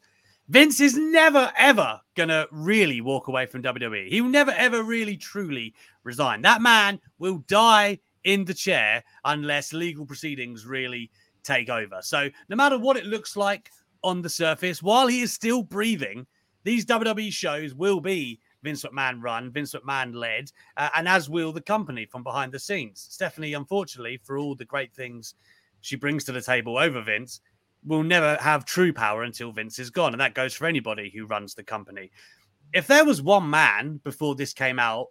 Vince 0.50 0.82
is 0.82 0.98
never 0.98 1.54
ever 1.56 2.02
gonna 2.16 2.48
really 2.52 3.00
walk 3.00 3.28
away 3.28 3.46
from 3.46 3.62
WWE. 3.62 4.10
He 4.10 4.22
will 4.22 4.32
never 4.32 4.52
ever 4.52 4.82
really 4.82 5.18
truly 5.18 5.76
resign. 6.04 6.42
That 6.42 6.64
man 6.64 7.00
will 7.20 7.44
die 7.48 8.00
in 8.24 8.44
the 8.44 8.56
chair 8.56 9.04
unless 9.24 9.72
legal 9.72 10.06
proceedings 10.06 10.66
really 10.66 11.12
take 11.44 11.70
over. 11.70 12.00
So 12.02 12.28
no 12.50 12.56
matter 12.56 12.80
what 12.80 12.98
it 12.98 13.06
looks 13.06 13.38
like 13.38 13.70
on 14.04 14.24
the 14.24 14.30
surface, 14.30 14.82
while 14.82 15.06
he 15.06 15.22
is 15.22 15.32
still 15.32 15.62
breathing, 15.62 16.26
these 16.64 16.86
WWE 16.86 17.32
shows 17.32 17.74
will 17.74 18.00
be 18.00 18.40
Vince 18.64 18.84
McMahon 18.84 19.22
run, 19.22 19.52
Vince 19.52 19.74
McMahon 19.74 20.14
led, 20.14 20.52
uh, 20.78 20.90
and 20.96 21.08
as 21.08 21.30
will 21.30 21.52
the 21.52 21.62
company 21.62 22.06
from 22.06 22.24
behind 22.24 22.52
the 22.52 22.60
scenes. 22.60 23.08
Stephanie, 23.10 23.54
unfortunately, 23.54 24.20
for 24.24 24.38
all 24.38 24.56
the 24.56 24.66
great 24.66 24.94
things 24.94 25.36
she 25.82 25.96
brings 25.96 26.24
to 26.26 26.32
the 26.32 26.42
table 26.42 26.78
over 26.78 27.02
Vince, 27.02 27.42
will 27.84 28.04
never 28.04 28.38
have 28.40 28.66
true 28.66 28.94
power 28.94 29.24
until 29.24 29.52
Vince 29.52 29.80
is 29.80 29.90
gone. 29.90 30.14
And 30.14 30.22
that 30.22 30.36
goes 30.36 30.54
for 30.54 30.68
anybody 30.68 31.12
who 31.14 31.26
runs 31.26 31.56
the 31.56 31.64
company. 31.64 32.12
If 32.74 32.88
there 32.88 33.06
was 33.06 33.22
one 33.22 33.50
man 33.50 34.00
before 34.04 34.36
this 34.36 34.54
came 34.54 34.80
out 34.80 35.08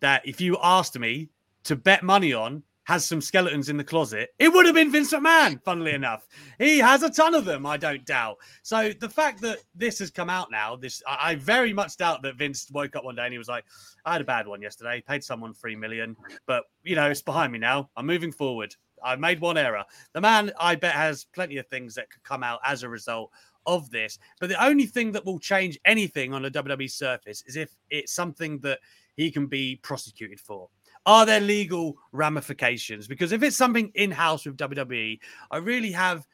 that 0.00 0.26
if 0.26 0.40
you 0.40 0.56
asked 0.62 0.98
me 0.98 1.28
to 1.64 1.76
bet 1.76 2.02
money 2.02 2.32
on 2.32 2.62
has 2.84 3.04
some 3.04 3.20
skeletons 3.20 3.68
in 3.68 3.76
the 3.76 3.84
closet, 3.84 4.30
it 4.38 4.52
would 4.52 4.66
have 4.66 4.74
been 4.74 4.92
Vince 4.92 5.12
McMahon, 5.12 5.62
funnily 5.62 5.92
enough. 5.92 6.26
He 6.58 6.78
has 6.78 7.02
a 7.02 7.10
ton 7.10 7.34
of 7.34 7.44
them, 7.44 7.66
I 7.66 7.76
don't 7.76 8.04
doubt. 8.04 8.36
So 8.62 8.92
the 9.00 9.08
fact 9.08 9.40
that 9.42 9.58
this 9.74 9.98
has 9.98 10.10
come 10.10 10.30
out 10.30 10.50
now, 10.50 10.76
this 10.76 11.02
I, 11.06 11.30
I 11.30 11.34
very 11.36 11.72
much 11.72 11.96
doubt 11.96 12.22
that 12.22 12.36
Vince 12.36 12.70
woke 12.70 12.96
up 12.96 13.04
one 13.04 13.16
day 13.16 13.24
and 13.24 13.32
he 13.32 13.38
was 13.38 13.48
like, 13.48 13.64
I 14.04 14.12
had 14.12 14.20
a 14.20 14.24
bad 14.24 14.46
one 14.46 14.62
yesterday, 14.62 15.02
paid 15.06 15.24
someone 15.24 15.54
three 15.54 15.76
million, 15.76 16.16
but 16.46 16.64
you 16.82 16.94
know, 16.94 17.10
it's 17.10 17.22
behind 17.22 17.52
me 17.52 17.58
now. 17.58 17.90
I'm 17.96 18.06
moving 18.06 18.32
forward. 18.32 18.74
I 19.02 19.16
made 19.16 19.40
one 19.40 19.58
error. 19.58 19.84
The 20.14 20.20
man, 20.20 20.50
I 20.58 20.76
bet, 20.76 20.94
has 20.94 21.24
plenty 21.24 21.58
of 21.58 21.66
things 21.66 21.94
that 21.94 22.10
could 22.10 22.22
come 22.22 22.42
out 22.42 22.60
as 22.64 22.82
a 22.82 22.88
result 22.88 23.30
of 23.66 23.90
this. 23.90 24.18
But 24.40 24.48
the 24.48 24.64
only 24.64 24.86
thing 24.86 25.12
that 25.12 25.24
will 25.24 25.38
change 25.38 25.78
anything 25.84 26.32
on 26.32 26.44
a 26.44 26.50
WWE 26.50 26.90
surface 26.90 27.42
is 27.46 27.56
if 27.56 27.74
it's 27.90 28.14
something 28.14 28.58
that 28.60 28.80
he 29.16 29.30
can 29.30 29.46
be 29.46 29.76
prosecuted 29.76 30.40
for. 30.40 30.68
Are 31.06 31.26
there 31.26 31.40
legal 31.40 31.96
ramifications? 32.12 33.06
Because 33.06 33.32
if 33.32 33.42
it's 33.42 33.56
something 33.56 33.90
in 33.94 34.10
house 34.10 34.46
with 34.46 34.56
WWE, 34.56 35.18
I 35.50 35.56
really 35.58 35.92
have 35.92 36.26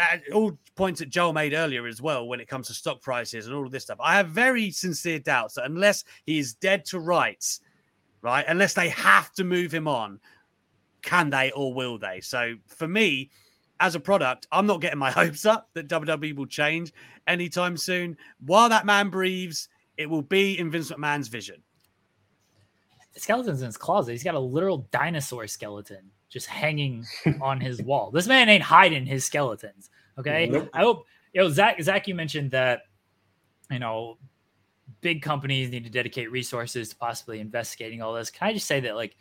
uh, 0.00 0.16
all 0.32 0.58
points 0.74 1.00
that 1.00 1.10
Joel 1.10 1.32
made 1.32 1.52
earlier 1.52 1.86
as 1.86 2.00
well 2.00 2.26
when 2.26 2.40
it 2.40 2.48
comes 2.48 2.68
to 2.68 2.74
stock 2.74 3.02
prices 3.02 3.46
and 3.46 3.54
all 3.54 3.66
of 3.66 3.72
this 3.72 3.82
stuff. 3.82 3.98
I 4.00 4.16
have 4.16 4.28
very 4.28 4.70
sincere 4.70 5.18
doubts 5.18 5.54
that 5.54 5.66
unless 5.66 6.04
he 6.24 6.38
is 6.38 6.54
dead 6.54 6.84
to 6.86 6.98
rights, 6.98 7.60
right, 8.22 8.44
unless 8.48 8.74
they 8.74 8.88
have 8.88 9.32
to 9.34 9.44
move 9.44 9.72
him 9.72 9.86
on, 9.86 10.18
can 11.02 11.28
they 11.28 11.50
or 11.52 11.74
will 11.74 11.98
they? 11.98 12.20
So 12.20 12.54
for 12.66 12.88
me, 12.88 13.30
as 13.80 13.94
a 13.94 14.00
product, 14.00 14.46
I'm 14.50 14.66
not 14.66 14.80
getting 14.80 14.98
my 14.98 15.10
hopes 15.12 15.44
up 15.44 15.68
that 15.74 15.88
WWE 15.88 16.34
will 16.34 16.46
change 16.46 16.92
anytime 17.26 17.76
soon. 17.76 18.16
While 18.40 18.70
that 18.70 18.86
man 18.86 19.10
breathes, 19.10 19.68
it 19.98 20.08
will 20.08 20.22
be 20.22 20.58
in 20.58 20.70
Vince 20.70 20.90
McMahon's 20.90 21.28
vision 21.28 21.62
skeletons 23.16 23.60
in 23.60 23.66
his 23.66 23.76
closet. 23.76 24.12
He's 24.12 24.24
got 24.24 24.34
a 24.34 24.40
literal 24.40 24.88
dinosaur 24.90 25.46
skeleton 25.46 26.10
just 26.28 26.46
hanging 26.46 27.04
on 27.40 27.60
his 27.60 27.82
wall. 27.82 28.10
This 28.10 28.26
man 28.26 28.48
ain't 28.48 28.62
hiding 28.62 29.06
his 29.06 29.24
skeletons. 29.24 29.90
Okay. 30.18 30.46
Nope. 30.46 30.70
I 30.72 30.80
hope 30.80 31.06
you 31.32 31.42
know 31.42 31.50
Zack. 31.50 31.80
Zack, 31.82 32.08
you 32.08 32.14
mentioned 32.14 32.50
that 32.52 32.82
you 33.70 33.78
know 33.78 34.18
big 35.00 35.22
companies 35.22 35.70
need 35.70 35.84
to 35.84 35.90
dedicate 35.90 36.30
resources 36.30 36.90
to 36.90 36.96
possibly 36.96 37.40
investigating 37.40 38.02
all 38.02 38.14
this. 38.14 38.30
Can 38.30 38.48
I 38.48 38.52
just 38.52 38.66
say 38.66 38.80
that 38.80 38.94
like 38.94 39.16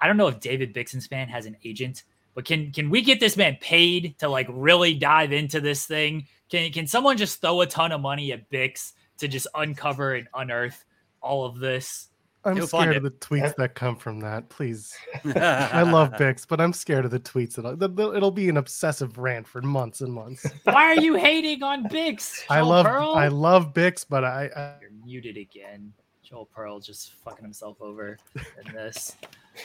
I 0.00 0.06
don't 0.06 0.16
know 0.16 0.28
if 0.28 0.40
David 0.40 0.74
Bixenspan 0.74 1.28
has 1.28 1.46
an 1.46 1.56
agent 1.64 2.04
but 2.34 2.44
can 2.44 2.72
can 2.72 2.90
we 2.90 3.02
get 3.02 3.20
this 3.20 3.36
man 3.36 3.56
paid 3.60 4.18
to 4.18 4.28
like 4.28 4.46
really 4.50 4.94
dive 4.94 5.32
into 5.32 5.60
this 5.60 5.86
thing? 5.86 6.26
Can 6.50 6.72
can 6.72 6.86
someone 6.86 7.16
just 7.16 7.40
throw 7.40 7.60
a 7.60 7.66
ton 7.66 7.92
of 7.92 8.00
money 8.00 8.32
at 8.32 8.50
Bix 8.50 8.92
to 9.18 9.28
just 9.28 9.46
uncover 9.54 10.14
and 10.14 10.28
unearth 10.34 10.84
all 11.20 11.44
of 11.44 11.58
this? 11.58 12.08
I'm 12.44 12.56
You'll 12.56 12.66
scared 12.66 12.96
of 12.96 13.04
the 13.04 13.10
tweets 13.10 13.54
that 13.56 13.74
come 13.74 13.96
from 13.96 14.18
that. 14.20 14.48
Please, 14.48 14.96
I 15.24 15.82
love 15.82 16.12
Bix, 16.12 16.46
but 16.46 16.60
I'm 16.60 16.72
scared 16.72 17.04
of 17.04 17.10
the 17.12 17.20
tweets. 17.20 17.54
That 17.54 18.14
it'll 18.16 18.30
be 18.32 18.48
an 18.48 18.56
obsessive 18.56 19.16
rant 19.18 19.46
for 19.46 19.62
months 19.62 20.00
and 20.00 20.12
months. 20.12 20.44
Why 20.64 20.86
are 20.86 21.00
you 21.00 21.14
hating 21.14 21.62
on 21.62 21.84
Bix? 21.84 22.46
Joel 22.48 22.56
I 22.56 22.60
love 22.60 22.86
Pearl? 22.86 23.14
I 23.14 23.28
love 23.28 23.72
Bix, 23.72 24.04
but 24.08 24.24
I, 24.24 24.50
I 24.56 24.74
you're 24.80 24.90
muted 25.04 25.36
again. 25.36 25.92
Joel 26.22 26.46
Pearl 26.46 26.80
just 26.80 27.12
fucking 27.12 27.44
himself 27.44 27.76
over 27.80 28.18
in 28.34 28.72
this. 28.72 29.16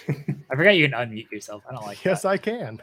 I 0.09 0.55
forgot 0.55 0.71
you 0.71 0.87
can 0.87 0.97
unmute 0.97 1.31
yourself. 1.31 1.63
I 1.67 1.73
don't 1.73 1.85
like. 1.85 2.03
Yes, 2.03 2.23
that. 2.23 2.29
I 2.29 2.37
can. 2.37 2.81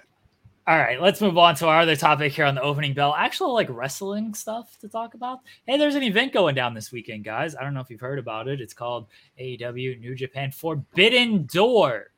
All 0.66 0.78
right, 0.78 0.98
let's 0.98 1.20
move 1.20 1.36
on 1.36 1.54
to 1.56 1.66
our 1.66 1.80
other 1.80 1.94
topic 1.94 2.32
here 2.32 2.46
on 2.46 2.54
the 2.54 2.62
opening 2.62 2.94
bell. 2.94 3.14
Actual 3.14 3.52
like 3.52 3.68
wrestling 3.68 4.32
stuff 4.32 4.78
to 4.78 4.88
talk 4.88 5.12
about. 5.12 5.40
Hey, 5.66 5.76
there's 5.76 5.94
an 5.94 6.02
event 6.02 6.32
going 6.32 6.54
down 6.54 6.72
this 6.72 6.90
weekend, 6.90 7.22
guys. 7.22 7.54
I 7.54 7.62
don't 7.62 7.74
know 7.74 7.80
if 7.80 7.90
you've 7.90 8.00
heard 8.00 8.18
about 8.18 8.48
it. 8.48 8.62
It's 8.62 8.72
called 8.72 9.08
AEW 9.38 10.00
New 10.00 10.14
Japan 10.14 10.50
Forbidden 10.50 11.44
Door. 11.52 12.12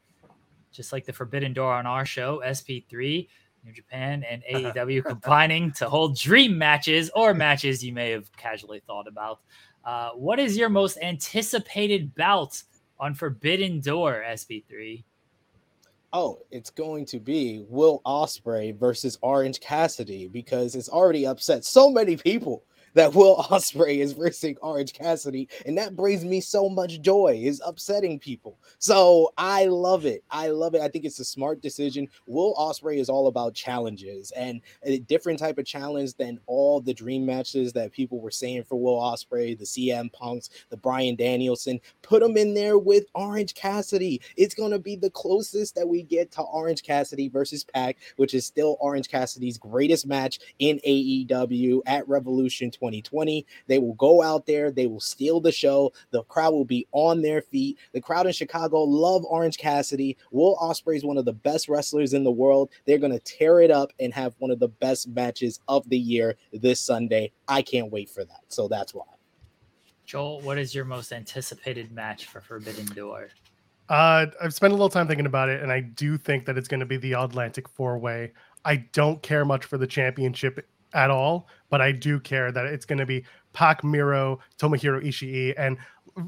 Just 0.71 0.93
like 0.93 1.05
the 1.05 1.13
Forbidden 1.13 1.55
Door 1.55 1.75
on 1.75 1.87
our 1.87 2.07
show, 2.07 2.41
SP3, 2.47 3.27
New 3.65 3.73
Japan 3.73 4.23
and 4.23 4.45
AEW 4.53 5.05
combining 5.05 5.73
to 5.73 5.89
hold 5.89 6.17
dream 6.17 6.57
matches 6.57 7.11
or 7.17 7.35
matches 7.35 7.85
you 7.85 7.93
may 7.93 8.11
have 8.13 8.31
casually 8.37 8.81
thought 8.87 9.09
about. 9.09 9.41
Uh, 9.85 10.11
what 10.11 10.39
is 10.39 10.57
your 10.57 10.69
most 10.69 10.99
anticipated 10.99 12.15
bout 12.15 12.63
on 13.01 13.13
Forbidden 13.13 13.81
Door, 13.81 14.23
SP3? 14.25 15.03
Oh, 16.13 16.39
it's 16.51 16.71
going 16.71 17.05
to 17.07 17.19
be 17.19 17.65
Will 17.69 18.01
Ospreay 18.07 18.79
versus 18.79 19.19
Orange 19.23 19.61
Cassidy 19.61 20.29
because 20.29 20.75
it's 20.75 20.89
already 20.89 21.27
upset 21.27 21.65
so 21.65 21.91
many 21.91 22.17
people 22.17 22.65
that 22.97 23.15
Will 23.15 23.37
Ospreay 23.51 23.99
is 23.99 24.15
versing 24.15 24.57
Orange 24.63 24.95
Cassidy, 24.95 25.49
and 25.67 25.77
that 25.79 25.95
brings 25.95 26.25
me 26.25 26.41
so 26.41 26.69
much 26.69 27.01
joy. 27.03 27.39
Is 27.47 27.63
upsetting 27.65 28.19
people, 28.19 28.59
so 28.79 29.33
I 29.37 29.67
love 29.67 30.07
it. 30.07 30.25
I 30.31 30.49
love 30.49 30.75
it. 30.75 30.81
I 30.81 30.89
think 30.89 31.05
it's 31.05 31.21
a 31.21 31.25
smart 31.25 31.61
decision. 31.61 32.09
Will 32.27 32.55
Ospreay 32.55 32.99
is 32.99 33.09
all 33.09 33.29
about 33.29 33.55
challenges 33.55 34.33
and 34.33 34.61
a 34.83 34.99
different 35.01 35.39
type 35.39 35.59
of 35.59 35.67
challenge 35.67 36.15
than 36.15 36.41
all 36.47 36.81
the 36.81 36.95
dream 36.95 37.27
matches 37.27 37.73
that 37.75 37.93
people 37.93 38.19
were 38.19 38.31
saying 38.31 38.65
for 38.65 38.81
Will 38.81 38.99
Ospreay, 38.99 39.57
the 39.59 39.65
CM 39.65 40.11
Punks, 40.13 40.49
the 40.71 40.77
Bryan 40.77 41.17
Danielson. 41.17 41.79
Put 42.03 42.23
them 42.23 42.37
in 42.39 42.55
there 42.55 42.79
with 42.79 43.05
Orange 43.15 43.55
Cassidy. 43.55 44.23
It's 44.37 44.55
gonna 44.55 44.79
be 44.79 44.97
the 44.97 45.11
closest 45.11 45.75
that 45.75 45.87
we 45.87 46.03
get 46.03 46.33
to 46.33 46.43
Orange 46.43 46.83
Cassidy 46.83 47.29
versus 47.29 47.63
Pac, 47.63 47.99
which 48.17 48.33
is 48.33 48.47
still 48.47 48.79
Orange 48.81 49.11
Cassidy's 49.11 49.59
greatest 49.59 50.07
match 50.07 50.41
in 50.59 50.81
AEW 50.87 51.83
at 51.87 52.09
Revolution 52.09 52.71
20. 52.71 52.86
2020. 52.87 53.45
They 53.67 53.79
will 53.79 53.95
go 53.95 54.23
out 54.23 54.47
there, 54.47 54.71
they 54.71 54.87
will 54.87 55.01
steal 55.01 55.41
the 55.41 55.53
show. 55.53 55.93
The 56.11 56.23
crowd 56.25 56.53
will 56.53 56.65
be 56.65 56.87
on 56.93 57.23
their 57.23 57.43
feet. 57.43 57.79
The 57.93 58.01
crowd 58.01 58.27
in 58.27 58.33
Chicago 58.33 58.83
love 58.83 59.25
Orange 59.25 59.59
Cassidy. 59.59 60.17
Will 60.31 60.57
Ospreay 60.57 60.97
is 60.97 61.05
one 61.05 61.19
of 61.19 61.25
the 61.25 61.33
best 61.33 61.69
wrestlers 61.69 62.15
in 62.15 62.25
the 62.25 62.31
world. 62.31 62.71
They're 62.87 62.99
going 62.99 63.13
to 63.13 63.19
tear 63.21 63.61
it 63.61 63.71
up 63.71 63.93
and 64.01 64.13
have 64.15 64.35
one 64.39 64.51
of 64.51 64.59
the 64.59 64.69
best 64.69 65.09
matches 65.09 65.61
of 65.69 65.89
the 65.89 65.99
year 65.99 66.37
this 66.53 66.81
Sunday. 66.81 67.33
I 67.49 67.63
can't 67.63 67.91
wait 67.91 68.09
for 68.09 68.25
that. 68.25 68.41
So 68.49 68.69
that's 68.69 68.95
why. 68.95 69.05
Joel, 70.05 70.41
what 70.43 70.57
is 70.57 70.73
your 70.75 70.85
most 70.85 71.13
anticipated 71.13 71.91
match 71.91 72.27
for 72.27 72.41
Forbidden 72.41 72.87
Door? 72.87 73.31
Uh, 73.89 74.27
I've 74.43 74.55
spent 74.55 74.73
a 74.73 74.75
little 74.75 74.89
time 74.89 75.07
thinking 75.07 75.27
about 75.27 75.49
it, 75.49 75.63
and 75.63 75.71
I 75.71 75.81
do 75.81 76.17
think 76.17 76.45
that 76.47 76.57
it's 76.57 76.69
going 76.69 76.81
to 76.81 76.87
be 76.87 76.97
the 76.97 77.13
Atlantic 77.13 77.69
Four 77.69 77.99
Way. 77.99 78.33
I 78.65 78.77
don't 78.93 79.23
care 79.23 79.45
much 79.45 79.65
for 79.65 79.79
the 79.79 79.87
championship 79.87 80.67
at 80.93 81.11
all, 81.11 81.49
but 81.71 81.81
I 81.81 81.93
do 81.93 82.21
care 82.21 82.53
that 82.53 82.67
it's 82.67 82.85
going 82.85 82.99
to 82.99 83.07
be 83.07 83.25
Pac 83.53 83.83
Miro, 83.83 84.39
Tomohiro 84.59 85.05
Ishii, 85.05 85.55
and 85.57 85.79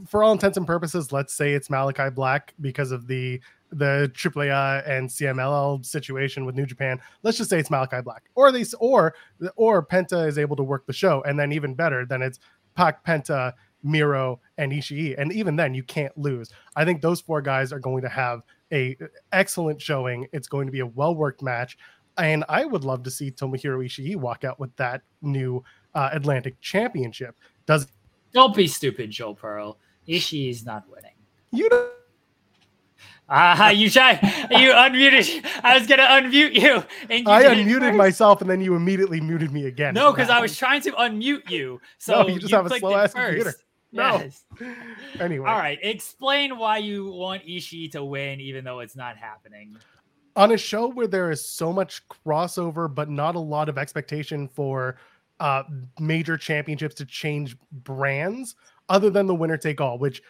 for 0.06 0.22
all 0.22 0.32
intents 0.32 0.56
and 0.56 0.66
purposes, 0.66 1.12
let's 1.12 1.32
say 1.32 1.54
it's 1.54 1.70
Malachi 1.70 2.10
Black 2.10 2.54
because 2.60 2.90
of 2.90 3.06
the 3.06 3.40
the 3.70 4.10
AAA 4.14 4.88
and 4.88 5.08
CMLL 5.08 5.84
situation 5.84 6.46
with 6.46 6.54
New 6.54 6.64
Japan. 6.64 6.98
Let's 7.22 7.36
just 7.36 7.50
say 7.50 7.58
it's 7.58 7.70
Malachi 7.70 8.00
Black, 8.00 8.24
or 8.34 8.50
they 8.50 8.64
or 8.78 9.14
or 9.56 9.84
Penta 9.84 10.26
is 10.26 10.38
able 10.38 10.56
to 10.56 10.62
work 10.62 10.86
the 10.86 10.92
show, 10.92 11.22
and 11.22 11.38
then 11.38 11.52
even 11.52 11.74
better, 11.74 12.04
then 12.04 12.22
it's 12.22 12.38
Pac 12.74 13.04
Penta. 13.04 13.54
Miro 13.84 14.40
and 14.56 14.72
Ishii, 14.72 15.14
and 15.18 15.32
even 15.32 15.54
then 15.54 15.72
you 15.72 15.84
can't 15.84 16.16
lose. 16.18 16.50
I 16.74 16.84
think 16.84 17.00
those 17.00 17.20
four 17.20 17.40
guys 17.40 17.72
are 17.72 17.78
going 17.78 18.02
to 18.02 18.08
have 18.08 18.42
a 18.72 18.96
excellent 19.32 19.80
showing. 19.80 20.26
It's 20.32 20.48
going 20.48 20.66
to 20.66 20.72
be 20.72 20.80
a 20.80 20.86
well 20.86 21.14
worked 21.14 21.42
match 21.42 21.78
and 22.18 22.44
I 22.48 22.64
would 22.64 22.84
love 22.84 23.02
to 23.04 23.10
see 23.10 23.30
Tomohiro 23.30 23.84
Ishii 23.84 24.16
walk 24.16 24.44
out 24.44 24.58
with 24.58 24.74
that 24.76 25.02
new 25.22 25.64
uh, 25.94 26.10
Atlantic 26.12 26.60
Championship. 26.60 27.36
Does 27.66 27.86
don't 28.32 28.54
be 28.54 28.66
stupid, 28.66 29.10
Joe 29.10 29.34
Pearl. 29.34 29.78
Ishii 30.06 30.50
is 30.50 30.64
not 30.64 30.84
winning. 30.88 31.12
You 31.50 31.68
know. 31.70 31.88
Ah, 33.30 33.66
uh, 33.66 33.70
you 33.70 33.90
try. 33.90 34.12
You 34.50 34.72
unmuted. 34.72 35.44
I 35.62 35.78
was 35.78 35.86
gonna 35.86 36.04
unmute 36.04 36.54
you. 36.54 36.82
And 37.10 37.26
you 37.26 37.30
I 37.32 37.44
unmuted 37.44 37.94
myself, 37.94 38.40
and 38.40 38.48
then 38.48 38.60
you 38.62 38.74
immediately 38.74 39.20
muted 39.20 39.52
me 39.52 39.66
again. 39.66 39.92
No, 39.92 40.12
because 40.12 40.30
I 40.30 40.40
was 40.40 40.56
trying 40.56 40.80
to 40.82 40.92
unmute 40.92 41.50
you. 41.50 41.80
So 41.98 42.22
no, 42.22 42.28
you 42.28 42.38
just 42.38 42.50
you 42.50 42.56
have 42.56 42.66
a 42.66 42.78
slow 42.78 42.96
ass 42.96 43.12
computer. 43.12 43.54
No. 43.92 44.16
Yes. 44.16 44.44
anyway. 45.20 45.48
All 45.48 45.58
right. 45.58 45.78
Explain 45.82 46.58
why 46.58 46.78
you 46.78 47.10
want 47.10 47.44
Ishii 47.46 47.92
to 47.92 48.04
win, 48.04 48.40
even 48.40 48.64
though 48.64 48.80
it's 48.80 48.96
not 48.96 49.16
happening 49.16 49.76
on 50.38 50.52
a 50.52 50.56
show 50.56 50.88
where 50.88 51.08
there 51.08 51.32
is 51.32 51.44
so 51.44 51.72
much 51.72 52.06
crossover, 52.08 52.92
but 52.92 53.10
not 53.10 53.34
a 53.34 53.40
lot 53.40 53.68
of 53.68 53.76
expectation 53.76 54.46
for 54.46 54.96
uh, 55.40 55.64
major 55.98 56.36
championships 56.36 56.94
to 56.94 57.04
change 57.04 57.56
brands 57.72 58.54
other 58.88 59.10
than 59.10 59.26
the 59.26 59.34
winner 59.34 59.56
take 59.56 59.80
all, 59.80 59.98
which 59.98 60.22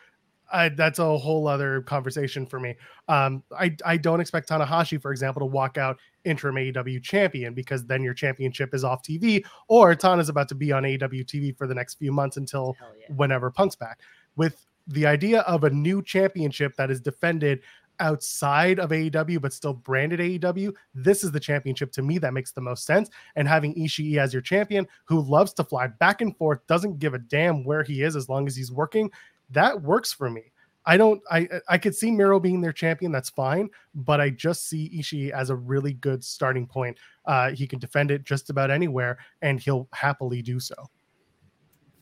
I, 0.51 0.71
that's 0.71 0.99
a 0.99 1.19
whole 1.19 1.47
other 1.47 1.83
conversation 1.83 2.47
for 2.47 2.59
me. 2.59 2.75
Um, 3.09 3.43
I, 3.57 3.77
I 3.85 3.99
don't 3.99 4.19
expect 4.19 4.49
Tanahashi, 4.49 5.01
for 5.01 5.11
example, 5.11 5.41
to 5.41 5.47
walk 5.47 5.77
out 5.77 5.99
interim 6.25 6.55
AEW 6.55 7.03
champion 7.03 7.53
because 7.53 7.85
then 7.85 8.03
your 8.03 8.15
championship 8.15 8.75
is 8.75 8.85
off 8.85 9.03
TV, 9.03 9.45
or 9.69 9.95
Tana's 9.95 10.31
about 10.31 10.49
to 10.49 10.55
be 10.55 10.73
on 10.73 10.85
AEW 10.85 11.27
TV 11.27 11.55
for 11.55 11.67
the 11.67 11.75
next 11.75 11.99
few 11.99 12.13
months 12.13 12.39
until 12.39 12.77
yeah. 12.99 13.15
whenever 13.15 13.51
Punk's 13.51 13.77
back. 13.77 14.01
With 14.37 14.65
the 14.87 15.05
idea 15.05 15.41
of 15.41 15.65
a 15.65 15.71
new 15.71 16.03
championship 16.03 16.77
that 16.77 16.91
is 16.91 16.99
defended 16.99 17.61
outside 18.01 18.79
of 18.79 18.91
AEW 18.91 19.41
but 19.41 19.53
still 19.53 19.75
branded 19.75 20.21
AEW, 20.21 20.75
this 20.95 21.25
is 21.25 21.31
the 21.31 21.41
championship 21.41 21.93
to 21.93 22.03
me 22.03 22.19
that 22.19 22.35
makes 22.35 22.53
the 22.53 22.61
most 22.61 22.87
sense. 22.87 23.11
And 23.37 23.47
having 23.47 23.75
Ishii 23.75 24.19
as 24.19 24.33
your 24.33 24.43
champion 24.43 24.87
who 25.05 25.21
loves 25.21 25.53
to 25.55 25.65
fly 25.65 25.87
back 25.87 26.21
and 26.21 26.37
forth, 26.37 26.67
doesn't 26.67 26.99
give 26.99 27.15
a 27.15 27.19
damn 27.19 27.65
where 27.65 27.83
he 27.83 28.03
is 28.03 28.17
as 28.17 28.29
long 28.29 28.47
as 28.47 28.57
he's 28.57 28.73
working, 28.73 29.11
that 29.51 29.81
works 29.83 30.13
for 30.13 30.31
me. 30.31 30.53
I 30.87 30.97
don't 30.97 31.21
I 31.31 31.47
I 31.69 31.77
could 31.77 31.95
see 31.95 32.11
Miro 32.11 32.41
being 32.41 32.63
their 32.63 32.73
champion, 32.73 33.13
that's 33.13 33.29
fine, 33.29 33.69
but 33.95 34.23
I 34.23 34.31
just 34.31 34.69
see 34.69 34.91
Ishii 34.99 35.31
as 35.31 35.51
a 35.51 35.57
really 35.57 35.93
good 35.93 36.25
starting 36.25 36.67
point. 36.67 36.97
Uh, 37.27 37.51
he 37.51 37.67
can 37.67 37.79
defend 37.79 38.11
it 38.11 38.25
just 38.25 38.49
about 38.49 38.71
anywhere 38.71 39.19
and 39.43 39.61
he'll 39.61 39.87
happily 39.93 40.41
do 40.41 40.59
so. 40.59 40.75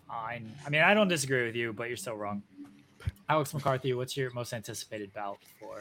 Fine. 0.07 0.53
I 0.65 0.71
mean, 0.71 0.83
I 0.83 0.95
don't 0.95 1.09
disagree 1.09 1.45
with 1.45 1.57
you, 1.57 1.73
but 1.73 1.89
you're 1.89 1.97
still 1.97 2.15
wrong. 2.15 2.45
Alex 3.29 3.55
McCarthy, 3.55 3.93
what's 3.95 4.17
your 4.17 4.31
most 4.33 4.53
anticipated 4.53 5.13
bout 5.13 5.39
for 5.59 5.79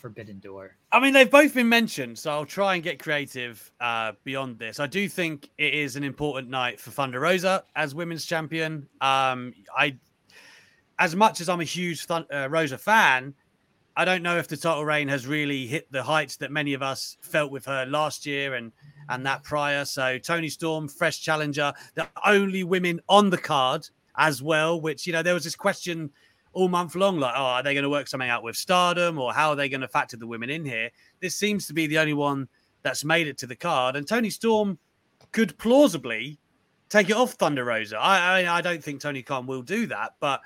Forbidden 0.00 0.38
Door? 0.38 0.76
I 0.92 1.00
mean, 1.00 1.12
they've 1.12 1.30
both 1.30 1.54
been 1.54 1.68
mentioned, 1.68 2.18
so 2.18 2.30
I'll 2.30 2.46
try 2.46 2.74
and 2.74 2.82
get 2.82 2.98
creative 2.98 3.70
uh, 3.80 4.12
beyond 4.24 4.58
this. 4.58 4.80
I 4.80 4.86
do 4.86 5.08
think 5.08 5.50
it 5.58 5.74
is 5.74 5.96
an 5.96 6.04
important 6.04 6.50
night 6.50 6.80
for 6.80 6.90
Thunder 6.90 7.20
Rosa 7.20 7.64
as 7.74 7.94
women's 7.94 8.24
champion. 8.24 8.88
Um, 9.00 9.54
I, 9.76 9.96
as 10.98 11.16
much 11.16 11.40
as 11.40 11.48
I'm 11.48 11.60
a 11.60 11.64
huge 11.64 12.06
uh, 12.10 12.48
Rosa 12.50 12.78
fan, 12.78 13.34
I 13.98 14.04
don't 14.04 14.22
know 14.22 14.38
if 14.38 14.46
the 14.46 14.56
title 14.56 14.84
reign 14.84 15.08
has 15.08 15.26
really 15.26 15.66
hit 15.66 15.90
the 15.90 16.04
heights 16.04 16.36
that 16.36 16.52
many 16.52 16.72
of 16.72 16.82
us 16.82 17.16
felt 17.20 17.50
with 17.50 17.64
her 17.64 17.84
last 17.84 18.26
year 18.26 18.54
and 18.54 18.70
and 19.08 19.26
that 19.26 19.42
prior. 19.42 19.84
So 19.84 20.18
Toni 20.18 20.48
Storm, 20.48 20.86
fresh 20.86 21.20
challenger, 21.20 21.72
the 21.94 22.06
only 22.24 22.62
women 22.62 23.00
on 23.08 23.28
the 23.28 23.38
card 23.38 23.88
as 24.16 24.40
well. 24.40 24.80
Which 24.80 25.04
you 25.04 25.12
know 25.12 25.22
there 25.24 25.34
was 25.34 25.42
this 25.42 25.56
question 25.56 26.10
all 26.52 26.68
month 26.68 26.94
long, 26.94 27.18
like, 27.18 27.34
oh, 27.36 27.42
are 27.42 27.62
they 27.62 27.74
going 27.74 27.84
to 27.84 27.90
work 27.90 28.08
something 28.08 28.28
out 28.28 28.42
with 28.42 28.56
Stardom 28.56 29.18
or 29.18 29.32
how 29.32 29.50
are 29.50 29.56
they 29.56 29.68
going 29.68 29.80
to 29.80 29.88
factor 29.88 30.16
the 30.16 30.26
women 30.26 30.50
in 30.50 30.64
here? 30.64 30.90
This 31.20 31.34
seems 31.34 31.66
to 31.66 31.74
be 31.74 31.86
the 31.86 31.98
only 31.98 32.14
one 32.14 32.48
that's 32.82 33.04
made 33.04 33.26
it 33.26 33.38
to 33.38 33.46
the 33.46 33.56
card, 33.56 33.96
and 33.96 34.06
Toni 34.06 34.30
Storm 34.30 34.78
could 35.32 35.56
plausibly 35.58 36.38
take 36.88 37.10
it 37.10 37.16
off 37.16 37.32
Thunder 37.32 37.64
Rosa. 37.64 37.98
I, 37.98 38.42
I, 38.42 38.58
I 38.58 38.60
don't 38.60 38.82
think 38.82 39.00
Tony 39.00 39.22
Khan 39.22 39.46
will 39.46 39.62
do 39.62 39.86
that, 39.86 40.14
but 40.20 40.40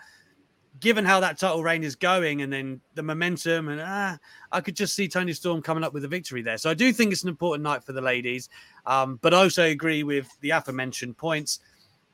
given 0.81 1.05
how 1.05 1.21
that 1.21 1.39
title 1.39 1.63
reign 1.63 1.85
is 1.85 1.95
going 1.95 2.43
and 2.43 2.53
then 2.53 2.81
the 2.95 3.03
momentum 3.03 3.69
and 3.69 3.81
ah, 3.81 4.19
I 4.51 4.61
could 4.61 4.75
just 4.75 4.95
see 4.95 5.07
Toni 5.07 5.33
Storm 5.33 5.63
coming 5.63 5.85
up 5.85 5.93
with 5.93 6.05
a 6.05 6.09
victory 6.09 6.43
there. 6.43 6.59
So 6.59 6.71
I 6.71 6.75
do 6.75 6.93
think 6.93 7.13
it's 7.13 7.23
an 7.23 7.29
important 7.29 7.63
night 7.63 7.85
for 7.85 7.93
the 7.93 8.01
ladies, 8.01 8.49
um, 8.87 9.19
but 9.23 9.33
I 9.33 9.39
also 9.39 9.65
agree 9.65 10.03
with 10.03 10.29
the 10.41 10.51
aforementioned 10.51 11.17
points. 11.17 11.61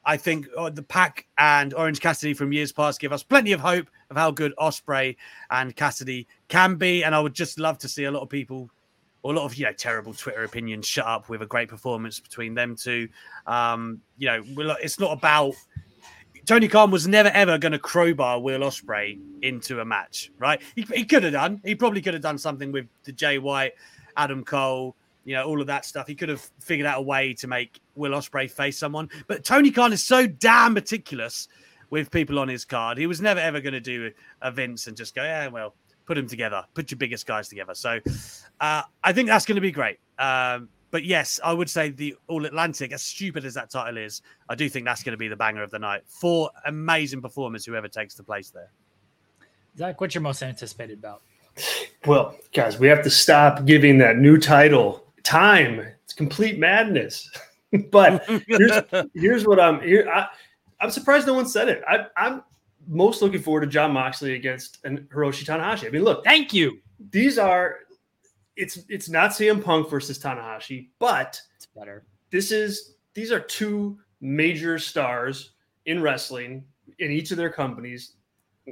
I 0.08 0.16
think 0.16 0.48
uh, 0.56 0.70
the 0.70 0.82
Pac 0.82 1.26
and 1.36 1.74
Orange 1.74 2.00
Cassidy 2.00 2.32
from 2.32 2.50
years 2.50 2.72
past 2.72 2.98
give 2.98 3.12
us 3.12 3.22
plenty 3.22 3.52
of 3.52 3.60
hope 3.60 3.88
of 4.08 4.16
how 4.16 4.30
good 4.30 4.54
Ospreay 4.58 5.14
and 5.50 5.76
Cassidy 5.76 6.26
can 6.48 6.76
be. 6.76 7.04
And 7.04 7.14
I 7.14 7.20
would 7.20 7.34
just 7.34 7.58
love 7.58 7.76
to 7.80 7.88
see 7.88 8.04
a 8.04 8.10
lot 8.10 8.22
of 8.22 8.30
people 8.30 8.70
or 9.22 9.34
a 9.34 9.36
lot 9.36 9.44
of 9.44 9.54
you 9.56 9.66
know 9.66 9.72
terrible 9.74 10.14
Twitter 10.14 10.44
opinions 10.44 10.86
shut 10.86 11.04
up 11.04 11.28
with 11.28 11.42
a 11.42 11.46
great 11.46 11.68
performance 11.68 12.20
between 12.20 12.54
them 12.54 12.74
two. 12.74 13.06
Um, 13.46 14.00
you 14.16 14.28
know, 14.28 14.42
it's 14.80 14.98
not 14.98 15.12
about 15.12 15.52
Tony 16.46 16.68
Khan 16.68 16.90
was 16.90 17.06
never 17.06 17.28
ever 17.28 17.58
going 17.58 17.72
to 17.72 17.78
crowbar 17.78 18.40
Will 18.40 18.60
Ospreay 18.60 19.20
into 19.42 19.80
a 19.80 19.84
match, 19.84 20.32
right? 20.38 20.62
He, 20.74 20.86
he 20.94 21.04
could 21.04 21.22
have 21.22 21.34
done. 21.34 21.60
He 21.66 21.74
probably 21.74 22.00
could 22.00 22.14
have 22.14 22.22
done 22.22 22.38
something 22.38 22.72
with 22.72 22.86
the 23.04 23.12
Jay 23.12 23.36
White, 23.36 23.74
Adam 24.16 24.42
Cole, 24.42 24.96
you 25.28 25.34
know, 25.34 25.44
all 25.44 25.60
of 25.60 25.66
that 25.66 25.84
stuff. 25.84 26.06
He 26.06 26.14
could 26.14 26.30
have 26.30 26.40
figured 26.58 26.86
out 26.86 26.98
a 26.98 27.02
way 27.02 27.34
to 27.34 27.46
make 27.46 27.82
Will 27.96 28.12
Ospreay 28.12 28.50
face 28.50 28.78
someone. 28.78 29.10
But 29.26 29.44
Tony 29.44 29.70
Khan 29.70 29.92
is 29.92 30.02
so 30.02 30.26
damn 30.26 30.72
meticulous 30.72 31.48
with 31.90 32.10
people 32.10 32.38
on 32.38 32.48
his 32.48 32.64
card. 32.64 32.96
He 32.96 33.06
was 33.06 33.20
never 33.20 33.38
ever 33.38 33.60
going 33.60 33.74
to 33.74 33.80
do 33.80 34.10
a 34.40 34.50
Vince 34.50 34.86
and 34.86 34.96
just 34.96 35.14
go, 35.14 35.22
yeah, 35.22 35.48
well, 35.48 35.74
put 36.06 36.14
them 36.14 36.26
together, 36.26 36.64
put 36.72 36.90
your 36.90 36.96
biggest 36.96 37.26
guys 37.26 37.46
together. 37.46 37.74
So 37.74 38.00
uh, 38.60 38.82
I 39.04 39.12
think 39.12 39.28
that's 39.28 39.44
going 39.44 39.56
to 39.56 39.60
be 39.60 39.70
great. 39.70 39.98
Um, 40.18 40.70
but 40.90 41.04
yes, 41.04 41.38
I 41.44 41.52
would 41.52 41.68
say 41.68 41.90
the 41.90 42.16
All 42.28 42.46
Atlantic, 42.46 42.92
as 42.92 43.02
stupid 43.02 43.44
as 43.44 43.52
that 43.52 43.68
title 43.68 43.98
is, 43.98 44.22
I 44.48 44.54
do 44.54 44.66
think 44.70 44.86
that's 44.86 45.02
going 45.02 45.12
to 45.12 45.18
be 45.18 45.28
the 45.28 45.36
banger 45.36 45.62
of 45.62 45.70
the 45.70 45.78
night. 45.78 46.04
Four 46.06 46.48
amazing 46.64 47.20
performers, 47.20 47.66
whoever 47.66 47.88
takes 47.88 48.14
the 48.14 48.22
place 48.22 48.48
there. 48.48 48.70
Zack, 49.76 50.00
what's 50.00 50.14
your 50.14 50.22
most 50.22 50.42
anticipated 50.42 51.02
bout? 51.02 51.20
Well, 52.06 52.34
guys, 52.54 52.78
we 52.78 52.88
have 52.88 53.02
to 53.02 53.10
stop 53.10 53.66
giving 53.66 53.98
that 53.98 54.16
new 54.16 54.38
title 54.38 55.04
time. 55.28 55.80
It's 56.04 56.14
complete 56.14 56.58
madness. 56.58 57.30
but 57.90 58.24
here's, 58.46 58.80
here's, 59.14 59.46
what 59.46 59.60
I'm 59.60 59.80
here. 59.80 60.08
I, 60.08 60.26
am 60.80 60.90
surprised 60.90 61.26
no 61.26 61.34
one 61.34 61.46
said 61.46 61.68
it. 61.68 61.82
I, 61.86 62.06
I'm 62.16 62.42
most 62.86 63.20
looking 63.20 63.42
forward 63.42 63.60
to 63.60 63.66
Jon 63.66 63.92
Moxley 63.92 64.34
against 64.34 64.78
and 64.84 65.00
Hiroshi 65.10 65.44
Tanahashi. 65.44 65.86
I 65.86 65.90
mean, 65.90 66.02
look, 66.02 66.24
thank 66.24 66.54
you. 66.54 66.78
These 67.10 67.38
are 67.38 67.80
it's 68.56 68.78
it's 68.88 69.08
not 69.08 69.32
CM 69.32 69.62
Punk 69.62 69.90
versus 69.90 70.18
Tanahashi, 70.18 70.88
but 70.98 71.40
it's 71.56 71.66
better. 71.66 72.04
This 72.30 72.50
is 72.50 72.94
these 73.14 73.30
are 73.30 73.40
two 73.40 73.98
major 74.20 74.78
stars 74.78 75.50
in 75.86 76.02
wrestling 76.02 76.64
in 76.98 77.10
each 77.10 77.30
of 77.30 77.36
their 77.36 77.50
companies 77.50 78.14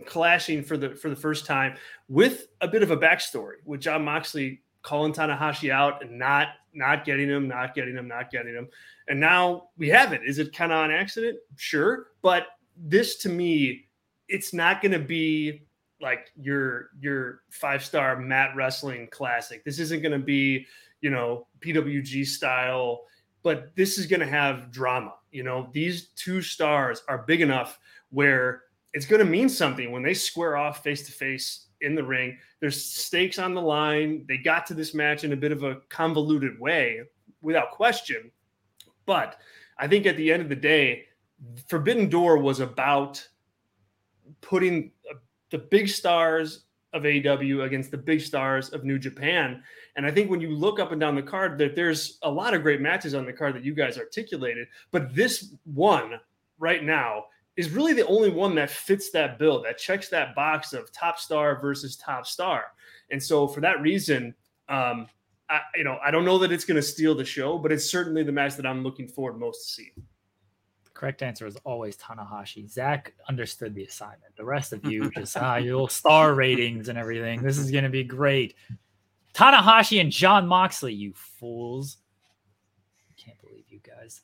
clashing 0.06 0.62
for 0.62 0.76
the 0.76 0.94
for 0.94 1.08
the 1.10 1.16
first 1.16 1.46
time 1.46 1.76
with 2.08 2.48
a 2.60 2.68
bit 2.68 2.82
of 2.82 2.90
a 2.90 2.96
backstory 2.96 3.56
with 3.64 3.80
Jon 3.80 4.04
Moxley 4.04 4.62
calling 4.86 5.12
Tanahashi 5.12 5.70
out 5.70 6.02
and 6.02 6.16
not 6.16 6.48
not 6.72 7.04
getting 7.04 7.28
him, 7.28 7.48
not 7.48 7.74
getting 7.74 7.96
him, 7.96 8.06
not 8.06 8.30
getting 8.30 8.54
him. 8.54 8.68
And 9.08 9.18
now 9.18 9.70
we 9.76 9.88
have 9.88 10.12
it. 10.12 10.20
Is 10.24 10.38
it 10.38 10.54
kind 10.54 10.70
of 10.72 10.78
on 10.78 10.90
accident? 10.90 11.38
Sure. 11.56 12.08
But 12.22 12.46
this 12.76 13.16
to 13.16 13.28
me 13.28 13.86
it's 14.28 14.52
not 14.52 14.82
going 14.82 14.92
to 14.92 14.98
be 14.98 15.66
like 16.00 16.30
your 16.36 16.90
your 17.00 17.40
five 17.50 17.84
star 17.84 18.16
mat 18.16 18.50
wrestling 18.54 19.08
classic. 19.10 19.64
This 19.64 19.78
isn't 19.78 20.02
going 20.02 20.18
to 20.18 20.24
be 20.24 20.66
you 21.00 21.10
know 21.10 21.46
PWG 21.60 22.26
style, 22.26 23.02
but 23.42 23.74
this 23.76 23.98
is 23.98 24.06
going 24.06 24.20
to 24.20 24.26
have 24.26 24.70
drama. 24.70 25.14
You 25.32 25.42
know 25.42 25.68
these 25.72 26.08
two 26.10 26.42
stars 26.42 27.02
are 27.08 27.18
big 27.18 27.40
enough 27.40 27.78
where 28.10 28.62
it's 28.92 29.06
going 29.06 29.24
to 29.24 29.30
mean 29.30 29.48
something 29.48 29.90
when 29.90 30.02
they 30.02 30.14
square 30.14 30.56
off 30.56 30.82
face 30.82 31.04
to 31.06 31.12
face 31.12 31.65
in 31.86 31.94
the 31.94 32.04
ring. 32.04 32.36
There's 32.60 32.84
stakes 32.84 33.38
on 33.38 33.54
the 33.54 33.62
line. 33.62 34.26
They 34.28 34.36
got 34.36 34.66
to 34.66 34.74
this 34.74 34.92
match 34.92 35.24
in 35.24 35.32
a 35.32 35.36
bit 35.36 35.52
of 35.52 35.62
a 35.62 35.76
convoluted 35.88 36.60
way, 36.60 37.00
without 37.40 37.70
question. 37.70 38.30
But 39.06 39.38
I 39.78 39.86
think 39.86 40.04
at 40.04 40.16
the 40.16 40.32
end 40.32 40.42
of 40.42 40.48
the 40.48 40.56
day, 40.56 41.04
Forbidden 41.68 42.08
Door 42.08 42.38
was 42.38 42.60
about 42.60 43.26
putting 44.40 44.90
uh, 45.10 45.14
the 45.50 45.58
big 45.58 45.88
stars 45.88 46.64
of 46.92 47.02
AEW 47.02 47.64
against 47.64 47.90
the 47.90 47.98
big 47.98 48.20
stars 48.20 48.70
of 48.70 48.84
New 48.84 48.98
Japan. 48.98 49.62
And 49.96 50.06
I 50.06 50.10
think 50.10 50.30
when 50.30 50.40
you 50.40 50.50
look 50.50 50.80
up 50.80 50.92
and 50.92 51.00
down 51.00 51.14
the 51.14 51.22
card, 51.22 51.58
that 51.58 51.76
there's 51.76 52.18
a 52.22 52.30
lot 52.30 52.54
of 52.54 52.62
great 52.62 52.80
matches 52.80 53.14
on 53.14 53.26
the 53.26 53.32
card 53.32 53.54
that 53.54 53.64
you 53.64 53.74
guys 53.74 53.98
articulated. 53.98 54.66
But 54.90 55.14
this 55.14 55.54
one 55.64 56.18
right 56.58 56.82
now 56.82 57.26
is 57.56 57.70
really 57.70 57.94
the 57.94 58.06
only 58.06 58.30
one 58.30 58.54
that 58.54 58.70
fits 58.70 59.10
that 59.10 59.38
bill, 59.38 59.62
that 59.62 59.78
checks 59.78 60.08
that 60.10 60.34
box 60.34 60.72
of 60.72 60.92
top 60.92 61.18
star 61.18 61.58
versus 61.60 61.96
top 61.96 62.26
star. 62.26 62.66
And 63.10 63.22
so 63.22 63.48
for 63.48 63.60
that 63.60 63.80
reason, 63.80 64.34
um, 64.68 65.06
I, 65.48 65.60
you 65.74 65.84
know, 65.84 65.98
I 66.04 66.10
don't 66.10 66.24
know 66.24 66.38
that 66.38 66.52
it's 66.52 66.64
going 66.64 66.76
to 66.76 66.82
steal 66.82 67.14
the 67.14 67.24
show, 67.24 67.56
but 67.56 67.72
it's 67.72 67.88
certainly 67.88 68.22
the 68.22 68.32
match 68.32 68.56
that 68.56 68.66
I'm 68.66 68.82
looking 68.82 69.08
forward 69.08 69.38
most 69.38 69.68
to 69.68 69.74
see 69.74 69.92
The 69.96 70.90
correct 70.92 71.22
answer 71.22 71.46
is 71.46 71.56
always 71.64 71.96
Tanahashi. 71.96 72.68
Zack 72.68 73.14
understood 73.28 73.74
the 73.74 73.84
assignment. 73.84 74.36
The 74.36 74.44
rest 74.44 74.72
of 74.72 74.84
you 74.84 75.10
just 75.10 75.36
ah, 75.40 75.56
your 75.56 75.74
little 75.76 75.88
star 75.88 76.34
ratings 76.34 76.88
and 76.88 76.98
everything. 76.98 77.42
This 77.42 77.58
is 77.58 77.70
gonna 77.70 77.88
be 77.88 78.04
great. 78.04 78.54
Tanahashi 79.34 80.00
and 80.00 80.10
Jon 80.10 80.46
Moxley, 80.46 80.94
you 80.94 81.12
fools. 81.14 81.98
Can't 83.16 83.40
believe 83.40 83.64
you 83.68 83.80
guys. 83.80 84.22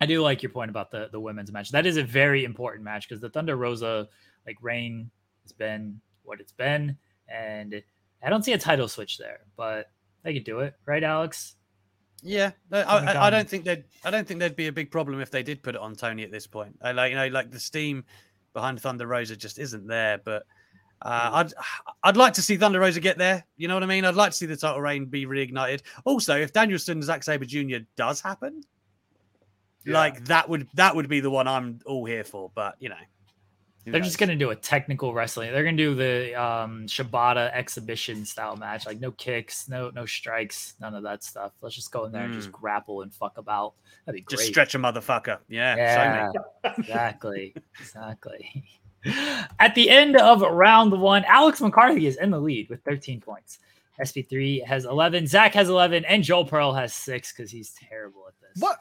I 0.00 0.06
do 0.06 0.22
like 0.22 0.42
your 0.42 0.50
point 0.50 0.70
about 0.70 0.90
the 0.90 1.08
the 1.10 1.20
women's 1.20 1.52
match. 1.52 1.70
That 1.70 1.86
is 1.86 1.96
a 1.96 2.02
very 2.02 2.44
important 2.44 2.84
match 2.84 3.08
because 3.08 3.20
the 3.20 3.30
Thunder 3.30 3.56
Rosa 3.56 4.08
like 4.46 4.56
reign 4.60 5.10
has 5.42 5.52
been 5.52 6.00
what 6.22 6.40
it's 6.40 6.52
been, 6.52 6.96
and 7.28 7.82
I 8.22 8.30
don't 8.30 8.44
see 8.44 8.52
a 8.52 8.58
title 8.58 8.88
switch 8.88 9.18
there, 9.18 9.40
but 9.56 9.90
they 10.22 10.34
could 10.34 10.44
do 10.44 10.60
it, 10.60 10.74
right, 10.84 11.02
Alex? 11.02 11.54
Yeah, 12.22 12.50
I, 12.72 12.82
I, 12.82 13.26
I, 13.26 13.30
don't 13.30 13.48
think 13.48 13.64
they'd. 13.64 13.84
I 14.04 14.10
don't 14.10 14.26
think 14.26 14.40
there'd 14.40 14.56
be 14.56 14.66
a 14.66 14.72
big 14.72 14.90
problem 14.90 15.20
if 15.20 15.30
they 15.30 15.42
did 15.42 15.62
put 15.62 15.74
it 15.74 15.80
on 15.80 15.94
Toni 15.94 16.24
at 16.24 16.32
this 16.32 16.46
point. 16.46 16.76
I 16.82 16.92
like 16.92 17.10
you 17.10 17.16
know, 17.16 17.28
like 17.28 17.50
the 17.50 17.60
steam 17.60 18.04
behind 18.52 18.80
Thunder 18.80 19.06
Rosa 19.06 19.36
just 19.36 19.58
isn't 19.58 19.86
there. 19.86 20.18
But 20.24 20.44
uh, 21.02 21.30
I'd 21.32 21.52
I'd 22.02 22.16
like 22.16 22.32
to 22.34 22.42
see 22.42 22.56
Thunder 22.56 22.80
Rosa 22.80 23.00
get 23.00 23.18
there. 23.18 23.44
You 23.56 23.68
know 23.68 23.74
what 23.74 23.82
I 23.82 23.86
mean? 23.86 24.04
I'd 24.04 24.14
like 24.14 24.30
to 24.32 24.36
see 24.36 24.46
the 24.46 24.56
title 24.56 24.80
reign 24.80 25.04
be 25.04 25.26
reignited. 25.26 25.82
Also, 26.04 26.36
if 26.36 26.52
Danielson 26.52 27.02
Zack 27.02 27.22
Sabre 27.22 27.44
Jr. 27.44 27.84
does 27.96 28.20
happen, 28.20 28.62
yeah. 29.86 29.94
like 29.94 30.24
that 30.26 30.48
would 30.48 30.68
that 30.74 30.94
would 30.96 31.08
be 31.08 31.20
the 31.20 31.30
one 31.30 31.48
I'm 31.48 31.80
all 31.86 32.04
here 32.04 32.24
for. 32.24 32.50
But 32.54 32.76
you 32.78 32.88
know, 32.88 32.96
they're 33.84 34.00
just 34.00 34.18
gonna 34.18 34.36
do 34.36 34.50
a 34.50 34.56
technical 34.56 35.14
wrestling. 35.14 35.52
They're 35.52 35.62
gonna 35.62 35.76
do 35.76 35.94
the 35.94 36.34
um, 36.34 36.86
Shibata 36.86 37.50
exhibition 37.52 38.24
style 38.24 38.56
match, 38.56 38.84
like 38.84 39.00
no 39.00 39.12
kicks, 39.12 39.68
no 39.68 39.90
no 39.90 40.06
strikes, 40.06 40.74
none 40.80 40.94
of 40.94 41.04
that 41.04 41.22
stuff. 41.22 41.52
Let's 41.60 41.74
just 41.74 41.92
go 41.92 42.04
in 42.04 42.12
there 42.12 42.22
mm. 42.22 42.26
and 42.26 42.34
just 42.34 42.48
hmm. 42.48 42.54
grapple 42.54 43.02
and 43.02 43.14
fuck 43.14 43.38
about. 43.38 43.74
That'd 44.04 44.18
be 44.18 44.22
great. 44.22 44.38
Just 44.38 44.48
stretch 44.48 44.74
a 44.74 44.78
motherfucker. 44.78 45.38
Yeah, 45.48 45.76
yeah 45.76 46.30
exactly, 46.78 47.54
exactly. 47.78 48.64
At 49.60 49.74
the 49.76 49.88
end 49.88 50.16
of 50.16 50.40
round 50.40 50.92
one, 50.92 51.24
Alex 51.26 51.60
McCarthy 51.60 52.06
is 52.06 52.16
in 52.16 52.30
the 52.30 52.40
lead 52.40 52.68
with 52.68 52.82
13 52.82 53.20
points. 53.20 53.60
SP3 54.02 54.64
has 54.66 54.84
11, 54.84 55.26
Zack 55.26 55.54
has 55.54 55.68
11, 55.68 56.04
and 56.04 56.22
Joel 56.22 56.44
Pearl 56.44 56.72
has 56.72 56.94
six 56.94 57.32
because 57.32 57.50
he's 57.50 57.72
terrible 57.88 58.24
at 58.28 58.34
this. 58.40 58.62
What? 58.62 58.78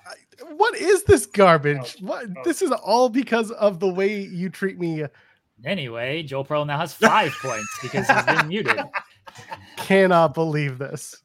What 0.58 0.76
is 0.76 1.04
this 1.04 1.26
garbage? 1.26 1.98
Oh, 2.02 2.06
what? 2.06 2.26
Oh. 2.30 2.42
This 2.44 2.62
is 2.62 2.72
all 2.72 3.10
because 3.10 3.52
of 3.52 3.80
the 3.80 3.90
way 3.90 4.20
you 4.22 4.50
treat 4.50 4.80
me. 4.80 5.06
Anyway, 5.64 6.24
Joel 6.24 6.44
Pearl 6.44 6.66
now 6.66 6.78
has 6.78 6.94
five 6.94 7.32
points 7.42 7.80
because 7.82 8.08
he's 8.08 8.26
been 8.26 8.48
muted. 8.48 8.80
Cannot 9.78 10.34
believe 10.34 10.78
this. 10.78 11.16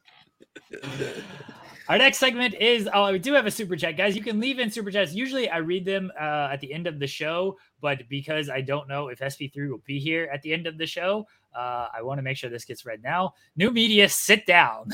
Our 1.91 1.99
next 1.99 2.19
segment 2.19 2.55
is 2.55 2.89
oh, 2.95 3.11
we 3.11 3.19
do 3.19 3.33
have 3.33 3.47
a 3.47 3.51
super 3.51 3.75
chat, 3.75 3.97
guys. 3.97 4.15
You 4.15 4.23
can 4.23 4.39
leave 4.39 4.61
in 4.61 4.71
super 4.71 4.93
chats. 4.93 5.13
Usually, 5.13 5.51
I 5.51 5.57
read 5.57 5.85
them 5.85 6.13
uh, 6.17 6.49
at 6.53 6.61
the 6.61 6.73
end 6.73 6.87
of 6.87 7.01
the 7.01 7.07
show, 7.09 7.59
but 7.81 8.09
because 8.09 8.49
I 8.49 8.61
don't 8.61 8.87
know 8.87 9.09
if 9.09 9.19
SP3 9.19 9.69
will 9.69 9.83
be 9.85 9.99
here 9.99 10.31
at 10.33 10.41
the 10.43 10.53
end 10.53 10.69
of 10.69 10.79
the 10.79 10.87
show, 10.87 11.27
uh, 11.53 11.89
I 11.93 12.01
want 12.03 12.19
to 12.19 12.23
make 12.23 12.37
sure 12.37 12.49
this 12.49 12.65
gets 12.65 12.87
read 12.87 13.03
now. 13.03 13.35
New 13.57 13.73
media, 13.73 14.09
sit 14.09 14.47
down. 14.47 14.89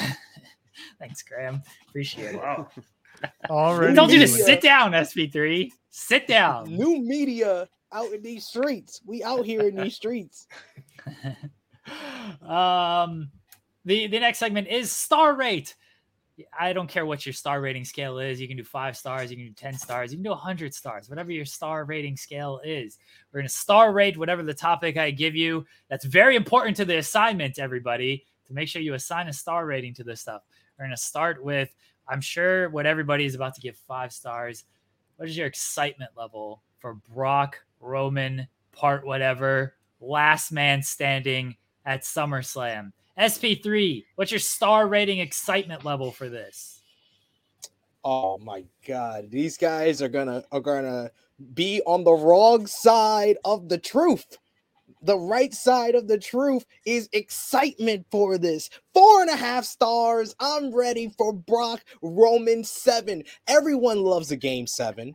Thanks, 0.98 1.22
Graham. 1.22 1.62
Appreciate 1.86 2.36
it. 2.36 2.40
Wow. 2.40 2.70
Already. 3.50 3.94
Don't 3.94 4.10
you 4.10 4.18
to 4.20 4.28
sit 4.28 4.62
down, 4.62 4.92
SP3. 4.92 5.70
Sit 5.90 6.26
down. 6.26 6.74
New 6.74 7.02
media 7.02 7.68
out 7.92 8.10
in 8.10 8.22
these 8.22 8.46
streets. 8.46 9.02
We 9.04 9.22
out 9.22 9.44
here 9.44 9.68
in 9.68 9.76
these 9.76 9.96
streets. 9.96 10.46
um, 12.40 13.30
the 13.84 14.06
the 14.06 14.18
next 14.18 14.38
segment 14.38 14.68
is 14.68 14.90
star 14.90 15.34
rate. 15.34 15.74
I 16.58 16.72
don't 16.72 16.88
care 16.88 17.06
what 17.06 17.24
your 17.24 17.32
star 17.32 17.60
rating 17.60 17.84
scale 17.84 18.18
is. 18.18 18.40
You 18.40 18.48
can 18.48 18.56
do 18.56 18.64
five 18.64 18.96
stars, 18.96 19.30
you 19.30 19.36
can 19.36 19.46
do 19.46 19.52
10 19.52 19.74
stars, 19.74 20.12
you 20.12 20.18
can 20.18 20.24
do 20.24 20.30
100 20.30 20.74
stars, 20.74 21.08
whatever 21.08 21.32
your 21.32 21.44
star 21.44 21.84
rating 21.84 22.16
scale 22.16 22.60
is. 22.64 22.98
We're 23.32 23.40
going 23.40 23.48
to 23.48 23.54
star 23.54 23.92
rate 23.92 24.18
whatever 24.18 24.42
the 24.42 24.54
topic 24.54 24.96
I 24.96 25.10
give 25.10 25.34
you. 25.34 25.64
That's 25.88 26.04
very 26.04 26.36
important 26.36 26.76
to 26.76 26.84
the 26.84 26.98
assignment, 26.98 27.58
everybody, 27.58 28.24
to 28.46 28.52
make 28.52 28.68
sure 28.68 28.82
you 28.82 28.94
assign 28.94 29.28
a 29.28 29.32
star 29.32 29.66
rating 29.66 29.94
to 29.94 30.04
this 30.04 30.20
stuff. 30.20 30.42
We're 30.78 30.84
going 30.84 30.96
to 30.96 31.02
start 31.02 31.42
with 31.42 31.74
I'm 32.08 32.20
sure 32.20 32.68
what 32.70 32.86
everybody 32.86 33.24
is 33.24 33.34
about 33.34 33.54
to 33.54 33.60
give 33.60 33.76
five 33.76 34.12
stars. 34.12 34.64
What 35.16 35.28
is 35.28 35.36
your 35.36 35.46
excitement 35.46 36.10
level 36.16 36.62
for 36.78 36.94
Brock, 36.94 37.60
Roman, 37.80 38.46
part 38.72 39.04
whatever, 39.04 39.74
last 40.00 40.52
man 40.52 40.82
standing 40.82 41.56
at 41.84 42.02
SummerSlam? 42.02 42.92
SP3, 43.18 44.04
what's 44.16 44.30
your 44.30 44.40
star 44.40 44.86
rating 44.88 45.20
excitement 45.20 45.84
level 45.84 46.12
for 46.12 46.28
this? 46.28 46.82
Oh 48.04 48.38
my 48.38 48.64
god, 48.86 49.30
these 49.30 49.56
guys 49.56 50.00
are 50.00 50.08
gonna 50.08 50.44
are 50.52 50.60
gonna 50.60 51.10
be 51.54 51.82
on 51.86 52.04
the 52.04 52.12
wrong 52.12 52.66
side 52.66 53.36
of 53.44 53.68
the 53.68 53.78
truth. 53.78 54.38
the 55.02 55.18
right 55.18 55.52
side 55.52 55.94
of 55.94 56.08
the 56.08 56.18
truth 56.18 56.64
is 56.84 57.08
excitement 57.12 58.06
for 58.10 58.38
this. 58.38 58.70
Four 58.94 59.20
and 59.22 59.30
a 59.30 59.36
half 59.36 59.64
stars. 59.64 60.34
I'm 60.40 60.74
ready 60.74 61.12
for 61.18 61.32
Brock 61.32 61.84
Roman 62.02 62.64
seven. 62.64 63.22
Everyone 63.46 64.02
loves 64.02 64.30
a 64.30 64.36
game 64.36 64.66
seven. 64.66 65.14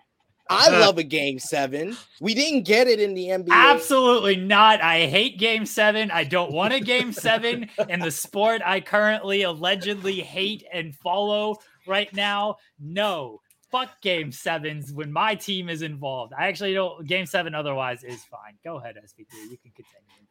I 0.51 0.67
uh, 0.67 0.79
love 0.79 0.97
a 0.97 1.03
game 1.03 1.39
seven. 1.39 1.95
We 2.19 2.33
didn't 2.33 2.63
get 2.63 2.87
it 2.87 2.99
in 2.99 3.13
the 3.13 3.27
NBA. 3.27 3.49
Absolutely 3.51 4.35
not. 4.35 4.81
I 4.81 5.05
hate 5.07 5.39
game 5.39 5.65
seven. 5.65 6.11
I 6.11 6.23
don't 6.23 6.51
want 6.51 6.73
a 6.73 6.79
game 6.79 7.13
seven 7.13 7.69
in 7.89 7.99
the 7.99 8.11
sport 8.11 8.61
I 8.63 8.81
currently 8.81 9.43
allegedly 9.43 10.19
hate 10.19 10.65
and 10.71 10.95
follow 10.95 11.57
right 11.87 12.13
now. 12.13 12.57
No, 12.79 13.41
fuck 13.71 14.01
game 14.01 14.31
sevens 14.31 14.91
when 14.91 15.11
my 15.11 15.35
team 15.35 15.69
is 15.69 15.81
involved. 15.81 16.33
I 16.37 16.47
actually 16.47 16.73
don't. 16.73 17.07
Game 17.07 17.25
seven 17.25 17.55
otherwise 17.55 18.03
is 18.03 18.23
fine. 18.25 18.57
Go 18.63 18.77
ahead, 18.77 18.95
SP3. 18.97 19.49
You 19.49 19.57
can 19.57 19.71
continue. 19.71 20.27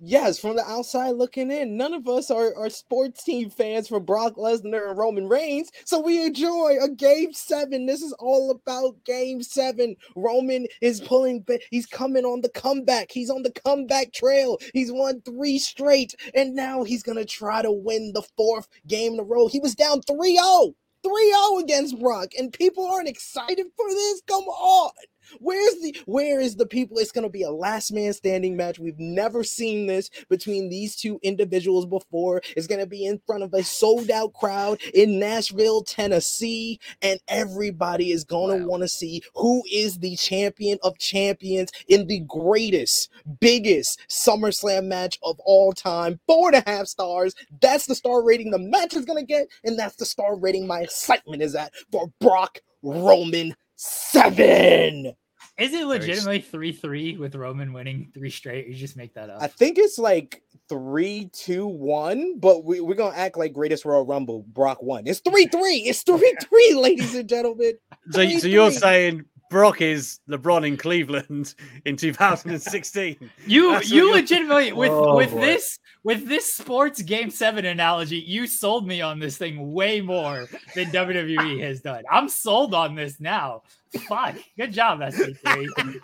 Yes, 0.00 0.38
from 0.38 0.54
the 0.54 0.64
outside 0.64 1.16
looking 1.16 1.50
in, 1.50 1.76
none 1.76 1.92
of 1.92 2.06
us 2.06 2.30
are, 2.30 2.54
are 2.56 2.70
sports 2.70 3.24
team 3.24 3.50
fans 3.50 3.88
for 3.88 3.98
Brock 3.98 4.36
Lesnar 4.36 4.90
and 4.90 4.96
Roman 4.96 5.28
Reigns, 5.28 5.70
so 5.84 5.98
we 5.98 6.24
enjoy 6.24 6.76
a 6.80 6.88
game 6.88 7.32
seven. 7.32 7.86
This 7.86 8.00
is 8.02 8.12
all 8.20 8.52
about 8.52 9.02
game 9.04 9.42
seven. 9.42 9.96
Roman 10.14 10.68
is 10.80 11.00
pulling, 11.00 11.44
he's 11.72 11.86
coming 11.86 12.24
on 12.24 12.42
the 12.42 12.48
comeback. 12.48 13.10
He's 13.10 13.28
on 13.28 13.42
the 13.42 13.50
comeback 13.50 14.12
trail. 14.12 14.58
He's 14.72 14.92
won 14.92 15.20
three 15.22 15.58
straight, 15.58 16.14
and 16.32 16.54
now 16.54 16.84
he's 16.84 17.02
gonna 17.02 17.24
try 17.24 17.62
to 17.62 17.72
win 17.72 18.12
the 18.14 18.22
fourth 18.36 18.68
game 18.86 19.14
in 19.14 19.20
a 19.20 19.24
row. 19.24 19.48
He 19.48 19.58
was 19.58 19.74
down 19.74 20.02
3 20.02 20.36
0. 20.36 20.74
3 21.02 21.30
0 21.30 21.58
against 21.58 21.98
Brock, 22.00 22.28
and 22.38 22.52
people 22.52 22.86
aren't 22.86 23.08
excited 23.08 23.66
for 23.76 23.88
this? 23.88 24.22
Come 24.28 24.44
on. 24.44 24.90
Where's 25.38 25.74
the 25.80 25.96
where 26.06 26.40
is 26.40 26.56
the 26.56 26.66
people? 26.66 26.98
It's 26.98 27.12
gonna 27.12 27.28
be 27.28 27.42
a 27.42 27.50
last 27.50 27.92
man 27.92 28.12
standing 28.12 28.56
match. 28.56 28.78
We've 28.78 28.98
never 28.98 29.44
seen 29.44 29.86
this 29.86 30.10
between 30.28 30.68
these 30.68 30.96
two 30.96 31.18
individuals 31.22 31.86
before. 31.86 32.42
It's 32.56 32.66
gonna 32.66 32.86
be 32.86 33.04
in 33.04 33.20
front 33.26 33.42
of 33.42 33.54
a 33.54 33.62
sold 33.62 34.10
out 34.10 34.32
crowd 34.34 34.80
in 34.94 35.18
Nashville, 35.18 35.82
Tennessee, 35.82 36.80
and 37.02 37.20
everybody 37.28 38.12
is 38.12 38.24
gonna 38.24 38.56
wow. 38.56 38.66
want 38.66 38.82
to 38.82 38.88
see 38.88 39.22
who 39.34 39.62
is 39.72 39.98
the 39.98 40.16
champion 40.16 40.78
of 40.82 40.98
champions 40.98 41.70
in 41.88 42.06
the 42.06 42.20
greatest, 42.20 43.10
biggest 43.40 44.00
SummerSlam 44.08 44.84
match 44.84 45.18
of 45.22 45.38
all 45.40 45.72
time. 45.72 46.20
Four 46.26 46.54
and 46.54 46.62
a 46.66 46.70
half 46.70 46.86
stars. 46.86 47.34
That's 47.60 47.86
the 47.86 47.94
star 47.94 48.22
rating 48.22 48.50
the 48.50 48.58
match 48.58 48.94
is 48.94 49.04
gonna 49.04 49.24
get, 49.24 49.48
and 49.64 49.78
that's 49.78 49.96
the 49.96 50.06
star 50.06 50.36
rating 50.36 50.66
my 50.66 50.80
excitement 50.80 51.42
is 51.42 51.54
at 51.54 51.72
for 51.90 52.12
Brock 52.20 52.60
Roman 52.82 53.54
seven. 53.78 55.12
Is 55.58 55.72
it 55.72 55.86
legitimately 55.86 56.40
three 56.40 56.72
three 56.72 57.16
with 57.16 57.34
Roman 57.34 57.72
winning 57.72 58.12
three 58.14 58.30
straight? 58.30 58.68
You 58.68 58.74
just 58.74 58.96
make 58.96 59.14
that 59.14 59.28
up. 59.28 59.42
I 59.42 59.48
think 59.48 59.76
it's 59.76 59.98
like 59.98 60.42
three 60.68 61.30
two 61.32 61.66
one, 61.66 62.38
but 62.38 62.64
we, 62.64 62.80
we're 62.80 62.94
gonna 62.94 63.16
act 63.16 63.36
like 63.36 63.52
greatest 63.52 63.84
Royal 63.84 64.06
Rumble 64.06 64.44
Brock 64.52 64.82
won. 64.82 65.06
It's 65.06 65.18
three 65.20 65.46
three. 65.46 65.78
It's 65.86 66.02
three 66.02 66.36
three, 66.40 66.74
ladies 66.76 67.14
and 67.16 67.28
gentlemen. 67.28 67.72
So, 68.10 68.24
so 68.38 68.46
you're 68.46 68.70
saying 68.70 69.24
Brock 69.50 69.80
is 69.80 70.20
LeBron 70.28 70.66
in 70.66 70.76
Cleveland 70.76 71.54
in 71.84 71.96
2016. 71.96 73.16
You 73.46 73.72
That's 73.72 73.90
you 73.90 74.12
legitimately 74.12 74.72
with 74.74 74.90
oh, 74.90 75.16
with 75.16 75.30
boy. 75.30 75.40
this 75.40 75.78
with 76.04 76.28
this 76.28 76.52
sports 76.52 77.02
game 77.02 77.30
seven 77.30 77.64
analogy, 77.64 78.18
you 78.18 78.46
sold 78.46 78.86
me 78.86 79.00
on 79.00 79.18
this 79.18 79.36
thing 79.36 79.72
way 79.72 80.00
more 80.00 80.46
than 80.74 80.86
WWE 80.86 81.60
has 81.62 81.80
done. 81.80 82.04
I'm 82.10 82.28
sold 82.28 82.74
on 82.74 82.94
this 82.94 83.20
now. 83.20 83.62
Fuck. 84.08 84.36
Good 84.56 84.72
job, 84.72 85.00
SP3. 85.00 86.00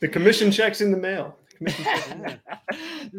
the 0.00 0.08
commission 0.08 0.50
checks 0.50 0.80
in 0.80 0.90
the 0.90 0.96
mail. 0.96 1.36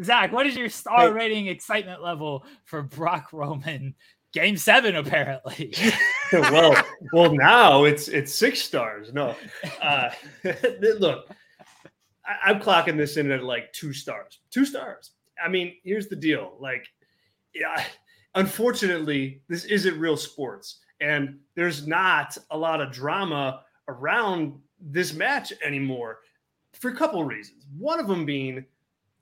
Zack, 0.02 0.32
what 0.32 0.46
is 0.46 0.56
your 0.56 0.68
star 0.68 1.08
hey. 1.08 1.10
rating 1.10 1.46
excitement 1.46 2.02
level 2.02 2.44
for 2.64 2.82
Brock 2.82 3.32
Roman 3.32 3.94
Game 4.32 4.56
seven, 4.56 4.96
apparently. 4.96 5.74
well, 6.32 6.74
well, 7.12 7.34
now 7.34 7.84
it's 7.84 8.08
it's 8.08 8.32
six 8.32 8.62
stars. 8.62 9.12
No, 9.12 9.34
uh, 9.82 10.10
look, 11.00 11.28
I, 12.24 12.50
am 12.50 12.60
clocking 12.60 12.96
this 12.96 13.16
in 13.16 13.30
at 13.32 13.42
like 13.42 13.72
two 13.72 13.92
stars. 13.92 14.38
Two 14.50 14.64
stars. 14.64 15.12
I 15.44 15.48
mean, 15.48 15.74
here's 15.82 16.08
the 16.08 16.16
deal. 16.16 16.56
Like, 16.60 16.86
yeah, 17.54 17.84
unfortunately, 18.36 19.42
this 19.48 19.64
isn't 19.64 19.98
real 19.98 20.16
sports, 20.16 20.78
and 21.00 21.38
there's 21.56 21.88
not 21.88 22.38
a 22.50 22.56
lot 22.56 22.80
of 22.80 22.92
drama 22.92 23.62
around 23.88 24.60
this 24.80 25.12
match 25.12 25.52
anymore 25.64 26.20
for 26.72 26.90
a 26.90 26.96
couple 26.96 27.24
reasons. 27.24 27.66
One 27.76 27.98
of 27.98 28.06
them 28.06 28.24
being 28.24 28.64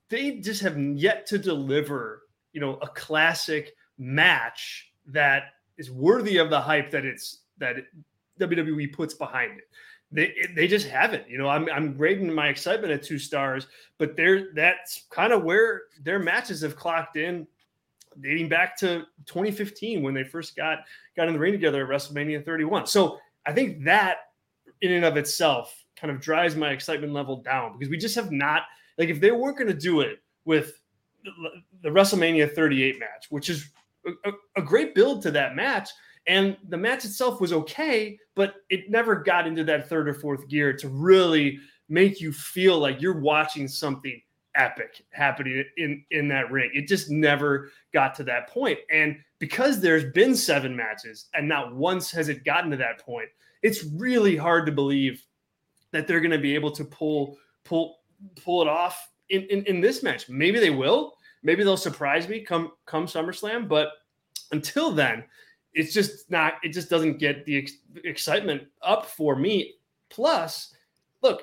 they 0.08 0.32
just 0.32 0.62
have 0.62 0.78
yet 0.78 1.26
to 1.26 1.38
deliver, 1.38 2.22
you 2.52 2.60
know, 2.60 2.78
a 2.82 2.88
classic 2.88 3.74
match 3.98 4.87
that 5.08 5.54
is 5.76 5.90
worthy 5.90 6.38
of 6.38 6.50
the 6.50 6.60
hype 6.60 6.90
that 6.90 7.04
it's 7.04 7.40
that 7.58 7.76
WWE 8.40 8.92
puts 8.92 9.14
behind 9.14 9.58
it. 9.58 9.68
They 10.10 10.34
they 10.54 10.66
just 10.66 10.88
haven't. 10.88 11.28
You 11.28 11.38
know, 11.38 11.48
I'm 11.48 11.68
I'm 11.70 11.96
rating 11.98 12.32
my 12.32 12.48
excitement 12.48 12.92
at 12.92 13.02
two 13.02 13.18
stars, 13.18 13.66
but 13.98 14.16
they're 14.16 14.52
that's 14.54 15.04
kind 15.10 15.32
of 15.32 15.44
where 15.44 15.82
their 16.02 16.18
matches 16.18 16.62
have 16.62 16.76
clocked 16.76 17.16
in 17.16 17.46
dating 18.20 18.48
back 18.48 18.76
to 18.78 19.04
2015 19.26 20.02
when 20.02 20.14
they 20.14 20.24
first 20.24 20.56
got 20.56 20.80
got 21.16 21.28
in 21.28 21.34
the 21.34 21.38
ring 21.38 21.52
together 21.52 21.84
at 21.84 21.90
WrestleMania 21.90 22.44
31. 22.44 22.86
So 22.86 23.18
I 23.46 23.52
think 23.52 23.84
that 23.84 24.18
in 24.80 24.92
and 24.92 25.04
of 25.04 25.16
itself 25.16 25.84
kind 25.96 26.10
of 26.10 26.20
drives 26.20 26.56
my 26.56 26.70
excitement 26.70 27.12
level 27.12 27.42
down 27.42 27.72
because 27.72 27.90
we 27.90 27.98
just 27.98 28.14
have 28.14 28.32
not 28.32 28.62
like 28.96 29.08
if 29.08 29.20
they 29.20 29.30
weren't 29.30 29.58
going 29.58 29.68
to 29.68 29.78
do 29.78 30.00
it 30.00 30.22
with 30.44 30.80
the 31.82 31.88
WrestleMania 31.88 32.52
38 32.54 32.98
match, 32.98 33.26
which 33.30 33.50
is 33.50 33.70
a, 34.24 34.32
a 34.56 34.62
great 34.62 34.94
build 34.94 35.22
to 35.22 35.30
that 35.32 35.56
match. 35.56 35.90
And 36.26 36.56
the 36.68 36.76
match 36.76 37.04
itself 37.04 37.40
was 37.40 37.52
okay, 37.52 38.18
but 38.34 38.56
it 38.68 38.90
never 38.90 39.16
got 39.16 39.46
into 39.46 39.64
that 39.64 39.88
third 39.88 40.08
or 40.08 40.14
fourth 40.14 40.46
gear 40.48 40.74
to 40.74 40.88
really 40.88 41.58
make 41.88 42.20
you 42.20 42.32
feel 42.32 42.78
like 42.78 43.00
you're 43.00 43.20
watching 43.20 43.66
something 43.66 44.20
epic 44.54 45.04
happening 45.12 45.64
in 45.76 46.04
in 46.10 46.28
that 46.28 46.50
ring. 46.50 46.70
It 46.74 46.88
just 46.88 47.10
never 47.10 47.70
got 47.94 48.14
to 48.16 48.24
that 48.24 48.48
point. 48.48 48.78
And 48.92 49.16
because 49.38 49.80
there's 49.80 50.12
been 50.12 50.36
seven 50.36 50.76
matches 50.76 51.26
and 51.34 51.48
not 51.48 51.74
once 51.74 52.10
has 52.10 52.28
it 52.28 52.44
gotten 52.44 52.70
to 52.72 52.76
that 52.76 52.98
point, 52.98 53.28
it's 53.62 53.84
really 53.84 54.36
hard 54.36 54.66
to 54.66 54.72
believe 54.72 55.24
that 55.92 56.06
they're 56.06 56.20
going 56.20 56.30
to 56.30 56.38
be 56.38 56.54
able 56.54 56.72
to 56.72 56.84
pull 56.84 57.38
pull 57.64 58.00
pull 58.36 58.62
it 58.62 58.68
off 58.68 59.10
in, 59.30 59.42
in, 59.44 59.64
in 59.64 59.80
this 59.80 60.02
match. 60.02 60.28
Maybe 60.28 60.58
they 60.58 60.70
will. 60.70 61.14
Maybe 61.42 61.64
they'll 61.64 61.76
surprise 61.76 62.28
me 62.28 62.40
come 62.40 62.72
come 62.86 63.06
SummerSlam, 63.06 63.68
but 63.68 63.90
until 64.52 64.90
then, 64.90 65.24
it's 65.74 65.92
just 65.92 66.30
not. 66.30 66.54
It 66.62 66.72
just 66.72 66.90
doesn't 66.90 67.18
get 67.18 67.44
the 67.44 67.58
ex- 67.58 67.72
excitement 68.04 68.62
up 68.82 69.06
for 69.06 69.36
me. 69.36 69.74
Plus, 70.08 70.74
look, 71.22 71.42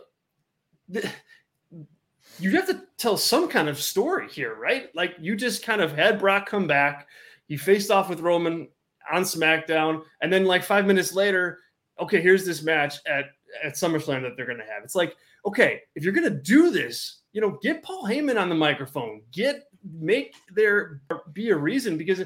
you 2.39 2.51
have 2.51 2.67
to 2.67 2.83
tell 2.97 3.17
some 3.17 3.47
kind 3.47 3.69
of 3.69 3.79
story 3.79 4.29
here, 4.29 4.55
right? 4.55 4.89
Like 4.95 5.15
you 5.19 5.35
just 5.35 5.63
kind 5.63 5.81
of 5.81 5.95
had 5.95 6.19
Brock 6.19 6.47
come 6.47 6.67
back. 6.67 7.07
He 7.47 7.57
faced 7.57 7.91
off 7.91 8.09
with 8.09 8.19
Roman 8.19 8.67
on 9.11 9.23
SmackDown, 9.23 10.03
and 10.21 10.33
then 10.33 10.45
like 10.45 10.63
five 10.63 10.85
minutes 10.85 11.13
later, 11.13 11.59
okay, 11.99 12.21
here's 12.21 12.45
this 12.45 12.63
match 12.63 12.95
at 13.07 13.25
at 13.63 13.73
SummerSlam 13.73 14.21
that 14.23 14.35
they're 14.35 14.45
going 14.45 14.57
to 14.57 14.65
have. 14.65 14.83
It's 14.83 14.95
like, 14.95 15.15
okay, 15.45 15.81
if 15.95 16.03
you're 16.03 16.13
going 16.13 16.29
to 16.29 16.41
do 16.41 16.71
this, 16.71 17.21
you 17.31 17.41
know, 17.41 17.57
get 17.61 17.83
Paul 17.83 18.03
Heyman 18.03 18.39
on 18.39 18.49
the 18.49 18.55
microphone, 18.55 19.21
get 19.31 19.67
make 19.93 20.35
there 20.53 21.01
be 21.33 21.49
a 21.49 21.55
reason 21.55 21.97
because 21.97 22.21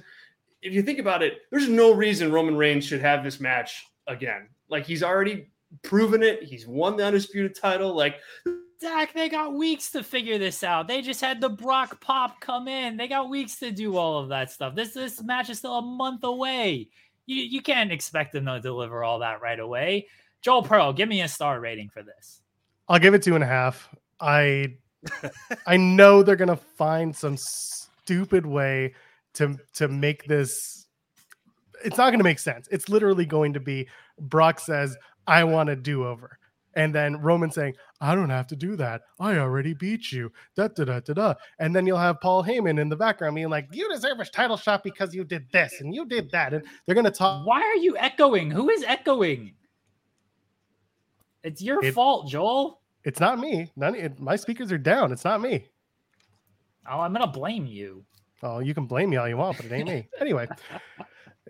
if 0.61 0.73
you 0.73 0.81
think 0.81 0.99
about 0.99 1.21
it, 1.21 1.41
there's 1.51 1.69
no 1.69 1.93
reason 1.93 2.31
Roman 2.31 2.55
Reigns 2.55 2.85
should 2.85 3.01
have 3.01 3.23
this 3.23 3.39
match 3.39 3.85
again. 4.07 4.47
Like 4.69 4.85
he's 4.85 5.03
already 5.03 5.49
proven 5.83 6.23
it. 6.23 6.43
He's 6.43 6.67
won 6.67 6.97
the 6.97 7.05
undisputed 7.05 7.55
title. 7.55 7.95
Like 7.95 8.15
Zack, 8.81 9.13
they 9.13 9.27
got 9.27 9.53
weeks 9.53 9.91
to 9.91 10.03
figure 10.03 10.37
this 10.37 10.63
out. 10.63 10.87
They 10.87 11.01
just 11.01 11.21
had 11.21 11.41
the 11.41 11.49
Brock 11.49 11.99
pop 11.99 12.39
come 12.39 12.67
in. 12.67 12.95
They 12.95 13.07
got 13.07 13.29
weeks 13.29 13.57
to 13.59 13.71
do 13.71 13.97
all 13.97 14.19
of 14.19 14.29
that 14.29 14.51
stuff. 14.51 14.75
This 14.75 14.93
this 14.93 15.21
match 15.21 15.49
is 15.49 15.59
still 15.59 15.77
a 15.77 15.81
month 15.81 16.23
away. 16.23 16.89
You 17.25 17.43
you 17.43 17.61
can't 17.61 17.91
expect 17.91 18.33
them 18.33 18.45
to 18.45 18.59
deliver 18.59 19.03
all 19.03 19.19
that 19.19 19.41
right 19.41 19.59
away. 19.59 20.07
Joel 20.41 20.63
Pearl, 20.63 20.93
give 20.93 21.09
me 21.09 21.21
a 21.21 21.27
star 21.27 21.59
rating 21.59 21.89
for 21.89 22.03
this. 22.03 22.41
I'll 22.87 22.99
give 22.99 23.13
it 23.13 23.21
two 23.21 23.35
and 23.35 23.43
a 23.43 23.47
half. 23.47 23.89
I 24.19 24.77
I 25.67 25.77
know 25.77 26.23
they're 26.23 26.35
gonna 26.35 26.55
find 26.55 27.15
some 27.15 27.37
stupid 27.37 28.45
way 28.45 28.93
to 29.35 29.57
to 29.73 29.87
make 29.87 30.25
this. 30.25 30.87
It's 31.83 31.97
not 31.97 32.11
gonna 32.11 32.23
make 32.23 32.39
sense. 32.39 32.67
It's 32.71 32.89
literally 32.89 33.25
going 33.25 33.53
to 33.53 33.59
be 33.59 33.87
Brock 34.19 34.59
says, 34.59 34.97
"I 35.27 35.43
want 35.43 35.69
a 35.69 35.75
do 35.75 36.05
over." 36.05 36.39
And 36.75 36.93
then 36.93 37.17
Roman 37.21 37.51
saying, 37.51 37.75
I 37.99 38.15
don't 38.15 38.29
have 38.29 38.47
to 38.47 38.55
do 38.55 38.75
that. 38.77 39.01
I 39.19 39.37
already 39.37 39.73
beat 39.73 40.11
you. 40.11 40.31
Da, 40.55 40.67
da, 40.67 40.85
da, 40.85 40.99
da, 40.99 41.13
da. 41.13 41.33
And 41.57 41.75
then 41.75 41.85
you'll 41.85 41.97
have 41.97 42.21
Paul 42.21 42.43
Heyman 42.43 42.79
in 42.79 42.89
the 42.89 42.95
background 42.95 43.35
being 43.35 43.49
like, 43.49 43.67
You 43.71 43.89
deserve 43.89 44.19
a 44.19 44.25
title 44.25 44.55
shot 44.55 44.83
because 44.83 45.13
you 45.13 45.23
did 45.23 45.45
this 45.51 45.81
and 45.81 45.93
you 45.93 46.05
did 46.05 46.31
that. 46.31 46.53
And 46.53 46.63
they're 46.85 46.95
going 46.95 47.05
to 47.05 47.11
talk. 47.11 47.45
Why 47.45 47.61
are 47.61 47.75
you 47.75 47.97
echoing? 47.97 48.51
Who 48.51 48.69
is 48.69 48.83
echoing? 48.83 49.53
It's 51.43 51.61
your 51.61 51.83
it, 51.83 51.93
fault, 51.93 52.29
Joel. 52.29 52.78
It's 53.03 53.19
not 53.19 53.39
me. 53.39 53.71
None. 53.75 53.95
It, 53.95 54.19
my 54.19 54.35
speakers 54.35 54.71
are 54.71 54.77
down. 54.77 55.11
It's 55.11 55.23
not 55.23 55.41
me. 55.41 55.65
Oh, 56.89 56.99
I'm 56.99 57.13
gonna 57.13 57.27
blame 57.27 57.65
you. 57.65 58.03
Oh, 58.41 58.59
you 58.59 58.73
can 58.73 58.85
blame 58.85 59.09
me 59.09 59.17
all 59.17 59.27
you 59.27 59.37
want, 59.37 59.57
but 59.57 59.65
it 59.65 59.71
ain't 59.71 59.87
me. 59.87 60.07
Anyway, 60.19 60.47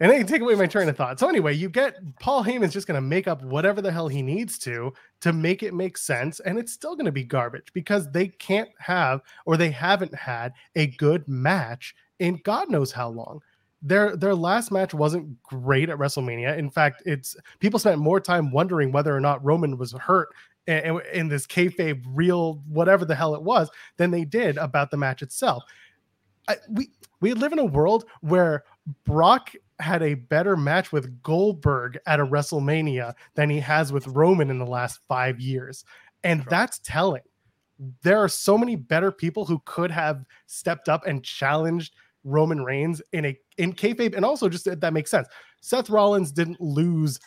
and 0.01 0.11
then 0.11 0.25
take 0.25 0.41
away 0.41 0.55
my 0.55 0.65
train 0.65 0.89
of 0.89 0.97
thought. 0.97 1.19
So 1.19 1.27
anyway, 1.27 1.53
you 1.53 1.69
get 1.69 1.97
Paul 2.19 2.43
Heyman's 2.43 2.73
just 2.73 2.87
going 2.87 2.95
to 2.95 3.07
make 3.07 3.27
up 3.27 3.43
whatever 3.43 3.81
the 3.81 3.91
hell 3.91 4.07
he 4.07 4.21
needs 4.21 4.57
to 4.59 4.93
to 5.21 5.33
make 5.33 5.61
it 5.61 5.73
make 5.73 5.97
sense, 5.97 6.39
and 6.39 6.57
it's 6.57 6.73
still 6.73 6.95
going 6.95 7.05
to 7.05 7.11
be 7.11 7.23
garbage 7.23 7.71
because 7.73 8.09
they 8.11 8.27
can't 8.27 8.69
have 8.79 9.21
or 9.45 9.57
they 9.57 9.69
haven't 9.69 10.15
had 10.15 10.53
a 10.75 10.87
good 10.87 11.27
match 11.27 11.95
in 12.19 12.39
God 12.43 12.69
knows 12.69 12.91
how 12.91 13.09
long. 13.09 13.41
Their 13.81 14.17
their 14.17 14.35
last 14.35 14.71
match 14.71 14.93
wasn't 14.93 15.41
great 15.43 15.89
at 15.89 15.97
WrestleMania. 15.97 16.57
In 16.57 16.69
fact, 16.69 17.03
it's 17.05 17.37
people 17.59 17.79
spent 17.79 17.99
more 17.99 18.19
time 18.19 18.51
wondering 18.51 18.91
whether 18.91 19.15
or 19.15 19.21
not 19.21 19.43
Roman 19.43 19.77
was 19.77 19.93
hurt 19.93 20.29
in, 20.69 21.01
in 21.13 21.27
this 21.27 21.47
kayfabe 21.47 22.03
real 22.07 22.61
whatever 22.67 23.05
the 23.05 23.15
hell 23.15 23.35
it 23.35 23.41
was 23.41 23.69
than 23.97 24.11
they 24.11 24.25
did 24.25 24.57
about 24.57 24.91
the 24.91 24.97
match 24.97 25.21
itself. 25.21 25.63
I, 26.47 26.57
we 26.69 26.89
we 27.21 27.33
live 27.33 27.53
in 27.53 27.59
a 27.59 27.65
world 27.65 28.05
where 28.21 28.63
Brock 29.05 29.51
had 29.79 30.01
a 30.01 30.15
better 30.15 30.57
match 30.57 30.91
with 30.91 31.21
Goldberg 31.23 31.99
at 32.05 32.19
a 32.19 32.25
WrestleMania 32.25 33.13
than 33.35 33.49
he 33.49 33.59
has 33.59 33.93
with 33.93 34.07
Roman 34.07 34.49
in 34.49 34.59
the 34.59 34.65
last 34.65 34.99
five 35.07 35.39
years. 35.39 35.85
And 36.23 36.41
sure. 36.41 36.49
that's 36.49 36.79
telling. 36.79 37.21
There 38.03 38.19
are 38.19 38.27
so 38.27 38.57
many 38.57 38.75
better 38.75 39.11
people 39.11 39.45
who 39.45 39.61
could 39.65 39.91
have 39.91 40.25
stepped 40.47 40.89
up 40.89 41.07
and 41.07 41.23
challenged 41.23 41.95
Roman 42.25 42.63
Reigns 42.63 43.01
in 43.13 43.25
a 43.25 43.37
in 43.57 43.73
kayfabe, 43.73 44.15
and 44.15 44.25
also 44.25 44.49
just 44.49 44.65
that 44.65 44.93
makes 44.93 45.11
sense. 45.11 45.27
Seth 45.61 45.89
Rollins 45.89 46.31
didn't 46.31 46.59
lose 46.59 47.19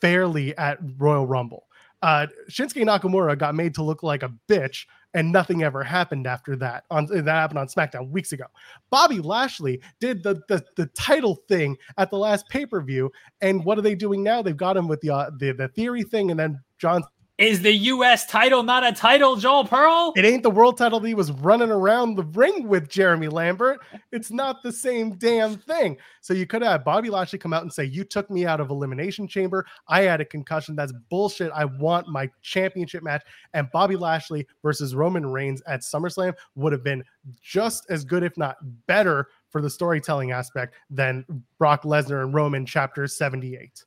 fairly 0.00 0.56
at 0.58 0.78
Royal 0.98 1.26
Rumble. 1.26 1.66
Uh, 2.02 2.26
Shinsuke 2.50 2.84
Nakamura 2.84 3.38
got 3.38 3.54
made 3.54 3.74
to 3.74 3.82
look 3.82 4.02
like 4.02 4.22
a 4.22 4.32
bitch 4.48 4.84
and 5.14 5.32
nothing 5.32 5.62
ever 5.62 5.82
happened 5.82 6.26
after 6.26 6.54
that. 6.56 6.84
On 6.90 7.06
that 7.06 7.26
happened 7.26 7.58
on 7.58 7.68
SmackDown 7.68 8.10
weeks 8.10 8.32
ago. 8.32 8.44
Bobby 8.90 9.18
Lashley 9.18 9.80
did 9.98 10.22
the 10.22 10.42
the, 10.48 10.62
the 10.76 10.86
title 10.88 11.36
thing 11.48 11.76
at 11.96 12.10
the 12.10 12.18
last 12.18 12.48
pay 12.48 12.66
per 12.66 12.82
view, 12.82 13.10
and 13.40 13.64
what 13.64 13.78
are 13.78 13.82
they 13.82 13.94
doing 13.94 14.22
now? 14.22 14.42
They've 14.42 14.56
got 14.56 14.76
him 14.76 14.88
with 14.88 15.00
the 15.00 15.10
uh, 15.10 15.30
the 15.38 15.52
the 15.52 15.68
theory 15.68 16.02
thing, 16.02 16.30
and 16.30 16.38
then 16.38 16.60
John 16.78 17.02
is 17.38 17.60
the 17.60 17.72
U.S. 17.72 18.24
title 18.26 18.62
not 18.62 18.86
a 18.86 18.92
title, 18.92 19.36
Joel 19.36 19.66
Pearl? 19.66 20.14
It 20.16 20.24
ain't 20.24 20.42
the 20.42 20.50
world 20.50 20.78
title 20.78 21.00
he 21.00 21.14
was 21.14 21.30
running 21.32 21.70
around 21.70 22.14
the 22.14 22.24
ring 22.24 22.66
with 22.66 22.88
Jeremy 22.88 23.28
Lambert. 23.28 23.80
It's 24.10 24.30
not 24.30 24.62
the 24.62 24.72
same 24.72 25.16
damn 25.16 25.56
thing. 25.56 25.98
So 26.22 26.32
you 26.32 26.46
could 26.46 26.62
have 26.62 26.84
Bobby 26.84 27.10
Lashley 27.10 27.38
come 27.38 27.52
out 27.52 27.62
and 27.62 27.72
say, 27.72 27.84
You 27.84 28.04
took 28.04 28.30
me 28.30 28.46
out 28.46 28.60
of 28.60 28.70
Elimination 28.70 29.28
Chamber. 29.28 29.66
I 29.86 30.02
had 30.02 30.22
a 30.22 30.24
concussion. 30.24 30.76
That's 30.76 30.94
bullshit. 31.10 31.52
I 31.54 31.66
want 31.66 32.08
my 32.08 32.30
championship 32.40 33.02
match. 33.02 33.22
And 33.52 33.70
Bobby 33.70 33.96
Lashley 33.96 34.46
versus 34.62 34.94
Roman 34.94 35.26
Reigns 35.26 35.62
at 35.66 35.80
SummerSlam 35.80 36.34
would 36.54 36.72
have 36.72 36.84
been 36.84 37.04
just 37.42 37.86
as 37.90 38.04
good, 38.04 38.22
if 38.22 38.38
not 38.38 38.56
better, 38.86 39.28
for 39.50 39.60
the 39.60 39.70
storytelling 39.70 40.32
aspect 40.32 40.74
than 40.88 41.24
Brock 41.58 41.82
Lesnar 41.82 42.22
and 42.22 42.32
Roman 42.32 42.64
chapter 42.64 43.06
78 43.06 43.84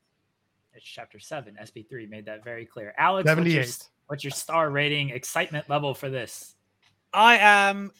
chapter 0.83 1.19
seven. 1.19 1.57
SP3 1.61 2.09
made 2.09 2.25
that 2.25 2.43
very 2.43 2.65
clear. 2.65 2.93
Alex, 2.97 3.25
what's 3.25 3.49
your, 3.49 3.65
what's 4.07 4.23
your, 4.23 4.31
star 4.31 4.69
rating, 4.69 5.09
excitement 5.09 5.69
level 5.69 5.93
for 5.93 6.09
this? 6.09 6.55
I 7.13 7.37
am 7.37 7.91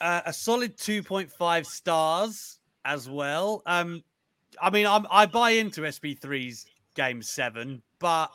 uh, 0.00 0.22
a 0.26 0.32
solid 0.32 0.76
2.5 0.76 1.66
stars 1.66 2.58
as 2.84 3.08
well. 3.08 3.62
Um, 3.66 4.02
I 4.60 4.70
mean, 4.70 4.86
I'm, 4.86 5.06
I 5.10 5.26
buy 5.26 5.50
into 5.50 5.82
SP3's 5.82 6.66
game 6.94 7.22
seven, 7.22 7.82
but 7.98 8.30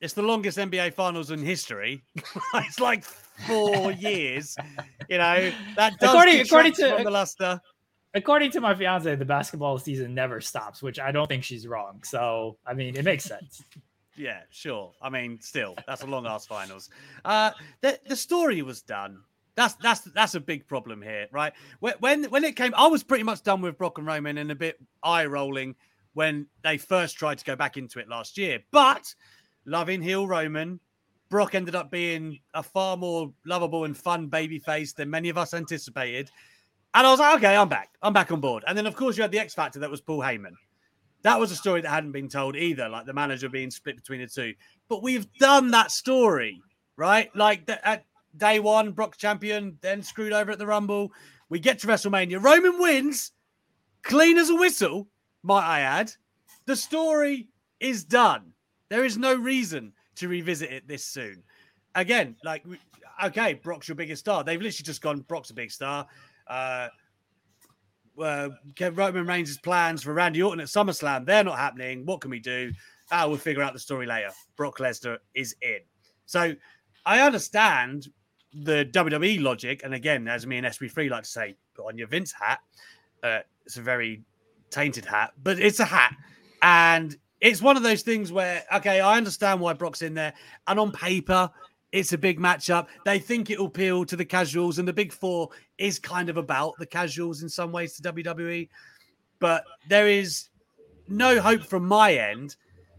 it's 0.00 0.14
the 0.14 0.22
longest 0.22 0.58
NBA 0.58 0.94
finals 0.94 1.30
in 1.30 1.40
history. 1.40 2.02
it's 2.54 2.80
like 2.80 3.04
four 3.04 3.92
years. 3.92 4.56
You 5.08 5.18
know, 5.18 5.52
that 5.76 5.98
does 5.98 6.10
according, 6.10 6.40
according 6.40 6.72
to 6.74 7.00
the 7.02 7.10
luster 7.10 7.60
according 8.14 8.50
to 8.52 8.60
my 8.60 8.74
fiance, 8.74 9.14
the 9.14 9.24
basketball 9.24 9.78
season 9.78 10.14
never 10.14 10.40
stops, 10.40 10.82
which 10.82 10.98
I 10.98 11.12
don't 11.12 11.26
think 11.26 11.44
she's 11.44 11.66
wrong. 11.66 12.02
So, 12.04 12.56
I 12.66 12.74
mean, 12.74 12.96
it 12.96 13.04
makes 13.04 13.24
sense. 13.24 13.62
yeah, 14.16 14.40
sure. 14.50 14.92
I 15.00 15.10
mean, 15.10 15.40
still, 15.40 15.76
that's 15.86 16.02
a 16.02 16.06
long 16.06 16.26
ass 16.26 16.46
finals. 16.46 16.90
Uh, 17.24 17.52
the 17.80 17.98
the 18.06 18.16
story 18.16 18.62
was 18.62 18.82
done. 18.82 19.22
That's 19.56 19.74
that's 19.74 20.00
that's 20.00 20.34
a 20.34 20.40
big 20.40 20.66
problem 20.66 21.02
here, 21.02 21.26
right? 21.32 21.52
When 21.80 21.94
when 22.00 22.24
when 22.24 22.44
it 22.44 22.56
came, 22.56 22.74
I 22.76 22.86
was 22.86 23.02
pretty 23.02 23.24
much 23.24 23.42
done 23.42 23.60
with 23.60 23.78
Brock 23.78 23.98
and 23.98 24.06
Roman 24.06 24.38
and 24.38 24.50
a 24.50 24.56
bit 24.56 24.78
eye 25.02 25.26
rolling 25.26 25.74
when 26.14 26.46
they 26.62 26.76
first 26.76 27.16
tried 27.16 27.38
to 27.38 27.44
go 27.44 27.56
back 27.56 27.76
into 27.76 27.98
it 27.98 28.08
last 28.08 28.36
year. 28.36 28.60
But 28.70 29.14
loving 29.64 30.02
heel 30.02 30.26
Roman, 30.26 30.80
Brock 31.30 31.54
ended 31.54 31.74
up 31.74 31.90
being 31.90 32.40
a 32.54 32.62
far 32.62 32.96
more 32.96 33.32
lovable 33.46 33.84
and 33.84 33.96
fun 33.96 34.26
baby 34.26 34.58
face 34.58 34.92
than 34.92 35.08
many 35.08 35.28
of 35.28 35.38
us 35.38 35.54
anticipated. 35.54 36.30
And 36.94 37.06
I 37.06 37.10
was 37.10 37.20
like, 37.20 37.36
okay, 37.36 37.56
I'm 37.56 37.68
back. 37.68 37.90
I'm 38.02 38.12
back 38.12 38.32
on 38.32 38.40
board. 38.40 38.64
And 38.66 38.76
then, 38.76 38.86
of 38.86 38.96
course, 38.96 39.16
you 39.16 39.22
had 39.22 39.30
the 39.30 39.38
X 39.38 39.54
Factor 39.54 39.78
that 39.78 39.90
was 39.90 40.00
Paul 40.00 40.20
Heyman. 40.20 40.54
That 41.22 41.38
was 41.38 41.52
a 41.52 41.56
story 41.56 41.82
that 41.82 41.90
hadn't 41.90 42.12
been 42.12 42.28
told 42.28 42.56
either, 42.56 42.88
like 42.88 43.06
the 43.06 43.12
manager 43.12 43.48
being 43.48 43.70
split 43.70 43.96
between 43.96 44.20
the 44.20 44.26
two. 44.26 44.54
But 44.88 45.02
we've 45.02 45.30
done 45.34 45.70
that 45.70 45.90
story, 45.90 46.60
right? 46.96 47.34
Like 47.36 47.66
the, 47.66 47.86
at 47.86 48.06
day 48.36 48.58
one, 48.58 48.92
Brock 48.92 49.16
champion, 49.18 49.78
then 49.82 50.02
screwed 50.02 50.32
over 50.32 50.50
at 50.50 50.58
the 50.58 50.66
Rumble. 50.66 51.12
We 51.48 51.60
get 51.60 51.78
to 51.80 51.86
WrestleMania. 51.86 52.42
Roman 52.42 52.78
wins, 52.78 53.32
clean 54.02 54.38
as 54.38 54.50
a 54.50 54.56
whistle, 54.56 55.08
might 55.42 55.66
I 55.66 55.80
add. 55.80 56.12
The 56.66 56.76
story 56.76 57.48
is 57.78 58.02
done. 58.02 58.52
There 58.88 59.04
is 59.04 59.18
no 59.18 59.34
reason 59.34 59.92
to 60.16 60.28
revisit 60.28 60.72
it 60.72 60.88
this 60.88 61.04
soon. 61.04 61.42
Again, 61.94 62.36
like, 62.44 62.64
okay, 63.24 63.54
Brock's 63.54 63.88
your 63.88 63.94
biggest 63.94 64.20
star. 64.20 64.42
They've 64.42 64.60
literally 64.60 64.84
just 64.84 65.02
gone, 65.02 65.20
Brock's 65.20 65.50
a 65.50 65.54
big 65.54 65.70
star 65.70 66.06
uh, 66.50 66.88
uh, 68.20 68.48
Roman 68.92 69.26
Reigns' 69.26 69.56
plans 69.58 70.02
for 70.02 70.12
Randy 70.12 70.42
Orton 70.42 70.60
at 70.60 70.66
SummerSlam, 70.66 71.24
they're 71.24 71.44
not 71.44 71.58
happening. 71.58 72.04
What 72.04 72.20
can 72.20 72.30
we 72.30 72.40
do? 72.40 72.72
Ah, 73.10 73.26
we'll 73.26 73.38
figure 73.38 73.62
out 73.62 73.72
the 73.72 73.78
story 73.78 74.06
later. 74.06 74.30
Brock 74.56 74.78
Lesnar 74.78 75.18
is 75.34 75.54
in. 75.62 75.78
So 76.26 76.54
I 77.06 77.20
understand 77.20 78.08
the 78.52 78.88
WWE 78.92 79.40
logic. 79.40 79.82
And 79.84 79.94
again, 79.94 80.28
as 80.28 80.46
me 80.46 80.58
and 80.58 80.66
SP3 80.66 81.10
like 81.10 81.24
to 81.24 81.28
say, 81.28 81.56
put 81.74 81.86
on 81.86 81.96
your 81.96 82.08
Vince 82.08 82.32
hat. 82.32 82.60
Uh, 83.22 83.40
it's 83.64 83.76
a 83.76 83.82
very 83.82 84.22
tainted 84.70 85.04
hat, 85.04 85.32
but 85.42 85.58
it's 85.58 85.80
a 85.80 85.84
hat. 85.84 86.14
And 86.62 87.16
it's 87.40 87.62
one 87.62 87.76
of 87.76 87.82
those 87.82 88.02
things 88.02 88.32
where, 88.32 88.64
okay, 88.74 89.00
I 89.00 89.16
understand 89.16 89.60
why 89.60 89.72
Brock's 89.72 90.02
in 90.02 90.14
there. 90.14 90.34
And 90.66 90.78
on 90.78 90.92
paper, 90.92 91.50
it's 91.92 92.12
a 92.12 92.18
big 92.18 92.38
matchup. 92.38 92.86
They 93.04 93.18
think 93.18 93.50
it'll 93.50 93.66
appeal 93.66 94.04
to 94.04 94.16
the 94.16 94.24
casuals, 94.24 94.78
and 94.78 94.86
the 94.86 94.92
Big 94.92 95.12
Four 95.12 95.50
is 95.78 95.98
kind 95.98 96.28
of 96.28 96.36
about 96.36 96.74
the 96.78 96.86
casuals 96.86 97.42
in 97.42 97.48
some 97.48 97.72
ways 97.72 97.94
to 97.96 98.12
WWE. 98.12 98.68
But 99.38 99.64
there 99.88 100.08
is 100.08 100.48
no 101.08 101.40
hope 101.40 101.64
from 101.64 101.86
my 101.86 102.14
end 102.14 102.56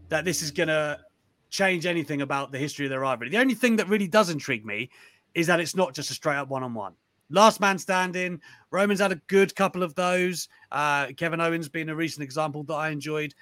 that 0.08 0.24
this 0.24 0.42
is 0.42 0.50
going 0.50 0.68
to 0.68 1.00
change 1.48 1.86
anything 1.86 2.22
about 2.22 2.52
the 2.52 2.58
history 2.58 2.84
of 2.86 2.90
their 2.90 3.00
rivalry. 3.00 3.30
The 3.30 3.38
only 3.38 3.54
thing 3.54 3.76
that 3.76 3.88
really 3.88 4.08
does 4.08 4.30
intrigue 4.30 4.66
me 4.66 4.90
is 5.34 5.46
that 5.46 5.60
it's 5.60 5.76
not 5.76 5.94
just 5.94 6.10
a 6.10 6.14
straight 6.14 6.36
up 6.36 6.48
one 6.48 6.62
on 6.62 6.74
one. 6.74 6.94
Last 7.30 7.60
man 7.60 7.78
standing. 7.78 8.40
Roman's 8.70 9.00
had 9.00 9.12
a 9.12 9.20
good 9.26 9.54
couple 9.54 9.82
of 9.82 9.94
those. 9.94 10.48
Uh, 10.70 11.06
Kevin 11.16 11.40
Owens 11.40 11.68
being 11.68 11.88
a 11.88 11.94
recent 11.94 12.22
example 12.22 12.62
that 12.64 12.74
I 12.74 12.90
enjoyed. 12.90 13.34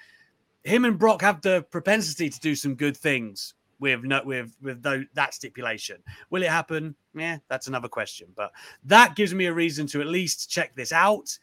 Him 0.63 0.85
and 0.85 0.97
Brock 0.97 1.21
have 1.21 1.41
the 1.41 1.65
propensity 1.71 2.29
to 2.29 2.39
do 2.39 2.55
some 2.55 2.75
good 2.75 2.95
things 2.95 3.53
with 3.81 4.03
no, 4.03 4.21
with 4.23 4.55
with 4.61 4.81
that 4.83 5.33
stipulation. 5.33 5.97
Will 6.29 6.43
it 6.43 6.49
happen? 6.49 6.95
Yeah, 7.13 7.39
that's 7.49 7.67
another 7.67 7.89
question. 7.89 8.27
But 8.35 8.51
that 8.85 9.15
gives 9.15 9.33
me 9.33 9.47
a 9.47 9.53
reason 9.53 9.87
to 9.87 9.99
at 9.99 10.07
least 10.07 10.49
check 10.49 10.73
this 10.75 10.93
out, 10.93 11.37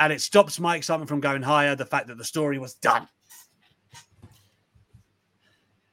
and 0.00 0.12
it 0.12 0.20
stops 0.20 0.60
my 0.60 0.76
excitement 0.76 1.08
from 1.08 1.20
going 1.20 1.42
higher. 1.42 1.74
The 1.74 1.86
fact 1.86 2.08
that 2.08 2.18
the 2.18 2.24
story 2.24 2.58
was 2.58 2.74
done. 2.74 3.08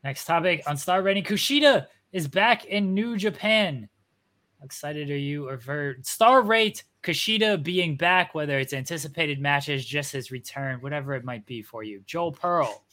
Next 0.03 0.25
topic 0.25 0.63
on 0.65 0.75
Star 0.75 1.03
Rating: 1.03 1.23
Kushida 1.23 1.85
is 2.11 2.27
back 2.27 2.65
in 2.65 2.93
New 2.95 3.15
Japan. 3.15 3.87
How 4.59 4.65
excited 4.65 5.11
are 5.11 5.17
you 5.17 5.55
for 5.59 5.95
Star 6.01 6.41
Rate 6.41 6.83
Kushida 7.03 7.61
being 7.61 7.95
back? 7.95 8.33
Whether 8.33 8.57
it's 8.57 8.73
anticipated 8.73 9.39
matches, 9.39 9.85
just 9.85 10.11
his 10.11 10.31
return, 10.31 10.81
whatever 10.81 11.13
it 11.13 11.23
might 11.23 11.45
be 11.45 11.61
for 11.61 11.83
you, 11.83 12.01
Joel 12.07 12.31
Pearl. 12.31 12.83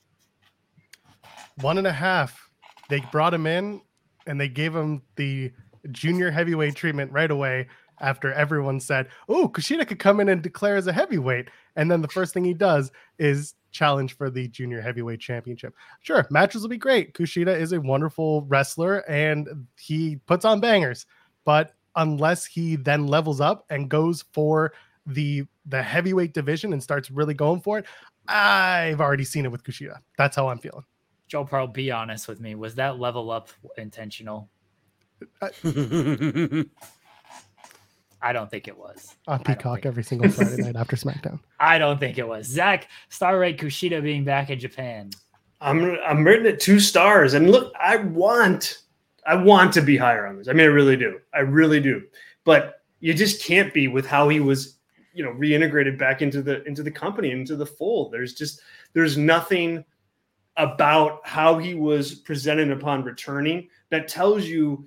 One 1.60 1.78
and 1.78 1.86
a 1.86 1.92
half 1.92 2.47
they 2.88 3.00
brought 3.12 3.34
him 3.34 3.46
in 3.46 3.80
and 4.26 4.40
they 4.40 4.48
gave 4.48 4.74
him 4.74 5.02
the 5.16 5.52
junior 5.90 6.30
heavyweight 6.30 6.74
treatment 6.74 7.12
right 7.12 7.30
away 7.30 7.68
after 8.00 8.32
everyone 8.32 8.80
said, 8.80 9.08
"Oh, 9.28 9.48
Kushida 9.48 9.86
could 9.86 9.98
come 9.98 10.20
in 10.20 10.28
and 10.28 10.42
declare 10.42 10.76
as 10.76 10.86
a 10.86 10.92
heavyweight." 10.92 11.50
And 11.76 11.90
then 11.90 12.00
the 12.02 12.08
first 12.08 12.34
thing 12.34 12.44
he 12.44 12.54
does 12.54 12.90
is 13.18 13.54
challenge 13.70 14.16
for 14.16 14.30
the 14.30 14.48
junior 14.48 14.80
heavyweight 14.80 15.20
championship. 15.20 15.74
Sure, 16.00 16.26
matches 16.30 16.62
will 16.62 16.68
be 16.68 16.78
great. 16.78 17.14
Kushida 17.14 17.58
is 17.58 17.72
a 17.72 17.80
wonderful 17.80 18.42
wrestler 18.46 18.98
and 19.08 19.66
he 19.78 20.16
puts 20.26 20.44
on 20.44 20.60
bangers, 20.60 21.06
but 21.44 21.74
unless 21.96 22.44
he 22.44 22.76
then 22.76 23.06
levels 23.06 23.40
up 23.40 23.66
and 23.70 23.90
goes 23.90 24.24
for 24.32 24.72
the 25.06 25.44
the 25.66 25.82
heavyweight 25.82 26.34
division 26.34 26.72
and 26.72 26.82
starts 26.82 27.10
really 27.10 27.34
going 27.34 27.60
for 27.60 27.78
it, 27.78 27.86
I've 28.28 29.00
already 29.00 29.24
seen 29.24 29.44
it 29.44 29.52
with 29.52 29.64
Kushida. 29.64 29.98
That's 30.16 30.36
how 30.36 30.48
I'm 30.48 30.58
feeling. 30.58 30.84
Joe 31.28 31.44
Pearl, 31.44 31.66
be 31.66 31.90
honest 31.90 32.26
with 32.26 32.40
me. 32.40 32.54
Was 32.54 32.74
that 32.76 32.98
level 32.98 33.30
up 33.30 33.50
intentional? 33.76 34.48
I 35.40 35.50
don't 38.32 38.50
think 38.50 38.66
it 38.66 38.76
was. 38.76 39.14
On 39.26 39.42
Peacock 39.42 39.84
every 39.84 40.02
single 40.02 40.30
Friday 40.30 40.62
night 40.62 40.76
after 40.76 40.96
SmackDown. 40.96 41.38
I 41.60 41.78
don't 41.78 42.00
think 42.00 42.18
it 42.18 42.26
was. 42.26 42.46
Zack, 42.46 42.88
star 43.10 43.38
rate 43.38 43.58
Kushida 43.58 44.02
being 44.02 44.24
back 44.24 44.50
in 44.50 44.58
Japan. 44.58 45.10
I'm 45.60 45.98
I'm 46.06 46.24
rating 46.24 46.46
it 46.46 46.60
two 46.60 46.80
stars. 46.80 47.34
And 47.34 47.50
look, 47.50 47.72
I 47.78 47.96
want 47.96 48.78
I 49.26 49.34
want 49.34 49.72
to 49.74 49.82
be 49.82 49.96
higher 49.96 50.26
on 50.26 50.38
this. 50.38 50.48
I 50.48 50.52
mean, 50.52 50.62
I 50.62 50.70
really 50.70 50.96
do. 50.96 51.18
I 51.34 51.40
really 51.40 51.80
do. 51.80 52.02
But 52.44 52.82
you 53.00 53.12
just 53.12 53.42
can't 53.44 53.74
be 53.74 53.88
with 53.88 54.06
how 54.06 54.28
he 54.28 54.40
was, 54.40 54.78
you 55.12 55.22
know, 55.24 55.32
reintegrated 55.32 55.98
back 55.98 56.22
into 56.22 56.42
the 56.42 56.64
into 56.64 56.82
the 56.82 56.90
company, 56.90 57.32
into 57.32 57.56
the 57.56 57.66
fold. 57.66 58.12
There's 58.12 58.34
just 58.34 58.62
there's 58.94 59.18
nothing 59.18 59.84
about 60.58 61.26
how 61.26 61.56
he 61.56 61.74
was 61.74 62.14
presented 62.14 62.70
upon 62.70 63.04
returning 63.04 63.68
that 63.90 64.08
tells 64.08 64.44
you, 64.44 64.86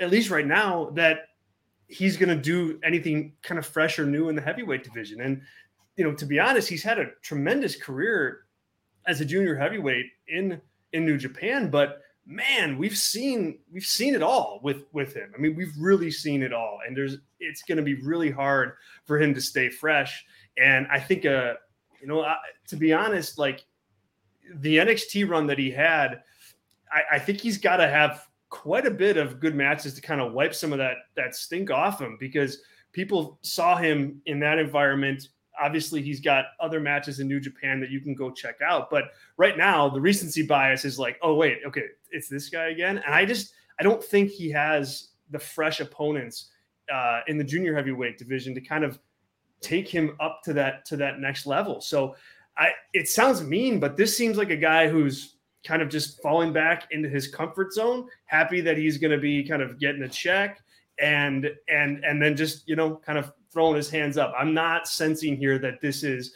at 0.00 0.10
least 0.10 0.30
right 0.30 0.46
now, 0.46 0.90
that 0.94 1.28
he's 1.86 2.16
going 2.16 2.28
to 2.28 2.42
do 2.42 2.78
anything 2.84 3.32
kind 3.42 3.58
of 3.58 3.64
fresh 3.64 3.98
or 3.98 4.04
new 4.04 4.28
in 4.28 4.36
the 4.36 4.42
heavyweight 4.42 4.84
division. 4.84 5.20
And 5.20 5.40
you 5.96 6.04
know, 6.04 6.12
to 6.14 6.26
be 6.26 6.40
honest, 6.40 6.68
he's 6.68 6.82
had 6.82 6.98
a 6.98 7.10
tremendous 7.22 7.76
career 7.76 8.46
as 9.06 9.20
a 9.20 9.24
junior 9.24 9.56
heavyweight 9.56 10.06
in 10.28 10.60
in 10.92 11.06
New 11.06 11.16
Japan, 11.16 11.70
but 11.70 12.02
man, 12.26 12.78
we've 12.78 12.96
seen 12.96 13.58
we've 13.72 13.84
seen 13.84 14.14
it 14.14 14.22
all 14.22 14.60
with 14.62 14.84
with 14.92 15.14
him. 15.14 15.32
I 15.34 15.38
mean, 15.38 15.54
we've 15.54 15.74
really 15.78 16.10
seen 16.10 16.42
it 16.42 16.52
all, 16.52 16.80
and 16.86 16.96
there's 16.96 17.16
it's 17.40 17.62
going 17.62 17.78
to 17.78 17.84
be 17.84 17.94
really 17.94 18.30
hard 18.30 18.72
for 19.04 19.20
him 19.20 19.34
to 19.34 19.40
stay 19.40 19.68
fresh. 19.68 20.24
And 20.58 20.86
I 20.90 21.00
think, 21.00 21.24
uh, 21.24 21.54
you 22.00 22.06
know, 22.06 22.20
uh, 22.20 22.34
to 22.68 22.76
be 22.76 22.92
honest, 22.92 23.38
like 23.38 23.64
the 24.60 24.78
NXT 24.78 25.28
run 25.28 25.46
that 25.46 25.58
he 25.58 25.70
had, 25.70 26.22
I, 26.92 27.16
I 27.16 27.18
think 27.18 27.40
he's 27.40 27.58
got 27.58 27.76
to 27.76 27.88
have 27.88 28.26
quite 28.48 28.86
a 28.86 28.90
bit 28.90 29.16
of 29.16 29.40
good 29.40 29.54
matches 29.54 29.94
to 29.94 30.00
kind 30.00 30.20
of 30.20 30.32
wipe 30.32 30.54
some 30.54 30.72
of 30.72 30.78
that 30.78 30.96
that 31.16 31.34
stink 31.34 31.70
off 31.70 32.00
him 32.00 32.16
because 32.20 32.58
people 32.92 33.38
saw 33.42 33.76
him 33.76 34.20
in 34.26 34.38
that 34.40 34.58
environment 34.58 35.28
obviously 35.60 36.02
he's 36.02 36.20
got 36.20 36.46
other 36.60 36.80
matches 36.80 37.20
in 37.20 37.28
New 37.28 37.40
Japan 37.40 37.80
that 37.80 37.90
you 37.90 38.00
can 38.00 38.14
go 38.14 38.30
check 38.30 38.56
out. 38.64 38.90
But 38.90 39.04
right 39.36 39.56
now, 39.56 39.88
the 39.88 40.00
recency 40.00 40.42
bias 40.42 40.84
is 40.84 40.98
like, 40.98 41.18
oh 41.22 41.34
wait, 41.34 41.58
okay, 41.66 41.84
it's 42.10 42.28
this 42.28 42.48
guy 42.48 42.68
again. 42.68 42.98
And 42.98 43.14
I 43.14 43.24
just 43.24 43.52
I 43.78 43.82
don't 43.82 44.02
think 44.02 44.30
he 44.30 44.50
has 44.50 45.08
the 45.30 45.38
fresh 45.38 45.80
opponents 45.80 46.50
uh, 46.92 47.20
in 47.26 47.38
the 47.38 47.44
junior 47.44 47.74
heavyweight 47.74 48.18
division 48.18 48.54
to 48.54 48.60
kind 48.60 48.84
of 48.84 48.98
take 49.60 49.88
him 49.88 50.16
up 50.20 50.40
to 50.44 50.52
that 50.52 50.84
to 50.86 50.96
that 50.96 51.20
next 51.20 51.46
level. 51.46 51.80
So 51.80 52.14
I 52.56 52.70
it 52.92 53.08
sounds 53.08 53.42
mean, 53.42 53.80
but 53.80 53.96
this 53.96 54.16
seems 54.16 54.36
like 54.36 54.50
a 54.50 54.56
guy 54.56 54.88
who's 54.88 55.36
kind 55.64 55.80
of 55.80 55.88
just 55.88 56.20
falling 56.20 56.52
back 56.52 56.88
into 56.90 57.08
his 57.08 57.28
comfort 57.28 57.72
zone, 57.72 58.08
happy 58.26 58.60
that 58.60 58.76
he's 58.76 58.98
going 58.98 59.12
to 59.12 59.18
be 59.18 59.44
kind 59.44 59.62
of 59.62 59.78
getting 59.78 60.02
a 60.02 60.08
check 60.08 60.60
and 61.00 61.50
and 61.68 62.04
and 62.04 62.20
then 62.20 62.36
just 62.36 62.66
you 62.68 62.76
know 62.76 62.96
kind 62.96 63.18
of 63.18 63.32
throwing 63.52 63.76
his 63.76 63.90
hands 63.90 64.18
up. 64.18 64.32
I'm 64.38 64.54
not 64.54 64.88
sensing 64.88 65.36
here 65.36 65.58
that 65.58 65.80
this 65.80 66.02
is 66.02 66.34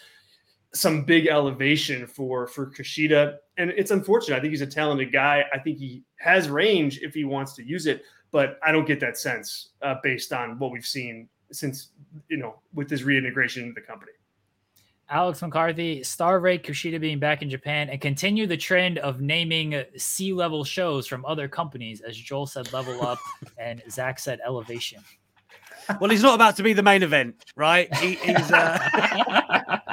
some 0.75 1.05
big 1.05 1.27
elevation 1.27 2.07
for 2.07 2.47
for 2.47 2.71
Kushida, 2.71 3.37
and 3.57 3.71
it's 3.71 3.91
unfortunate. 3.91 4.37
I 4.37 4.41
think 4.41 4.53
he's 4.53 4.61
a 4.61 4.67
talented 4.67 5.12
guy. 5.12 5.45
I 5.53 5.59
think 5.59 5.79
he 5.79 6.03
has 6.19 6.49
range 6.49 7.01
if 7.03 7.14
he 7.14 7.25
wants 7.25 7.55
to 7.55 7.67
use 7.67 7.87
it, 7.87 8.03
but 8.31 8.59
I 8.64 8.73
don't 8.73 8.87
get 8.87 9.01
that 9.01 9.19
sense 9.19 9.71
uh, 9.83 9.97
based 10.03 10.33
on 10.33 10.59
what 10.59 10.71
we've 10.73 10.87
seen 10.87 11.29
since 11.53 11.91
you 12.29 12.37
know 12.37 12.57
with 12.75 12.91
his 12.91 13.05
reintegration 13.05 13.62
into 13.62 13.81
the 13.81 13.87
company. 13.87 14.12
Alex 15.09 15.41
McCarthy, 15.41 16.03
star 16.03 16.41
rate 16.41 16.65
Kushida 16.65 17.01
being 17.01 17.19
back 17.19 17.41
in 17.43 17.49
Japan, 17.49 17.89
and 17.91 18.01
continue 18.01 18.47
the 18.47 18.57
trend 18.57 18.99
of 18.99 19.21
naming 19.21 19.85
C 19.97 20.33
level 20.33 20.65
shows 20.65 21.07
from 21.07 21.25
other 21.25 21.47
companies, 21.49 22.01
as 22.01 22.17
Joel 22.17 22.47
said, 22.47 22.73
level 22.73 23.07
up, 23.07 23.19
and 23.59 23.83
Zack 23.89 24.19
said 24.19 24.41
elevation. 24.45 25.01
Well, 26.01 26.11
he's 26.11 26.23
not 26.23 26.35
about 26.35 26.57
to 26.57 26.65
be 26.65 26.73
the 26.73 26.83
main 26.83 27.05
event, 27.05 27.37
right? 27.55 27.93
He, 27.95 28.15
he's. 28.15 28.51
Uh... 28.51 29.79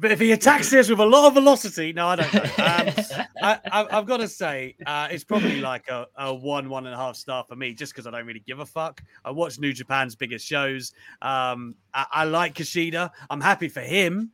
but 0.00 0.12
if 0.12 0.20
he 0.20 0.32
attacks 0.32 0.70
this 0.70 0.88
with 0.88 1.00
a 1.00 1.06
lot 1.06 1.26
of 1.26 1.34
velocity, 1.34 1.92
no, 1.92 2.08
I 2.08 2.16
don't 2.16 2.34
know. 2.34 2.42
Um, 2.42 3.26
I, 3.42 3.86
have 3.90 4.06
got 4.06 4.18
to 4.18 4.28
say, 4.28 4.76
uh, 4.86 5.08
it's 5.10 5.24
probably 5.24 5.60
like 5.60 5.88
a, 5.88 6.06
a, 6.16 6.34
one, 6.34 6.68
one 6.68 6.86
and 6.86 6.94
a 6.94 6.98
half 6.98 7.16
star 7.16 7.44
for 7.48 7.56
me, 7.56 7.72
just 7.74 7.92
because 7.92 8.06
I 8.06 8.10
don't 8.10 8.26
really 8.26 8.42
give 8.46 8.60
a 8.60 8.66
fuck. 8.66 9.02
I 9.24 9.30
watch 9.30 9.58
New 9.58 9.72
Japan's 9.72 10.14
biggest 10.14 10.46
shows. 10.46 10.92
Um, 11.22 11.74
I, 11.94 12.06
I, 12.10 12.24
like 12.24 12.54
Kushida. 12.54 13.10
I'm 13.30 13.40
happy 13.40 13.68
for 13.68 13.80
him, 13.80 14.30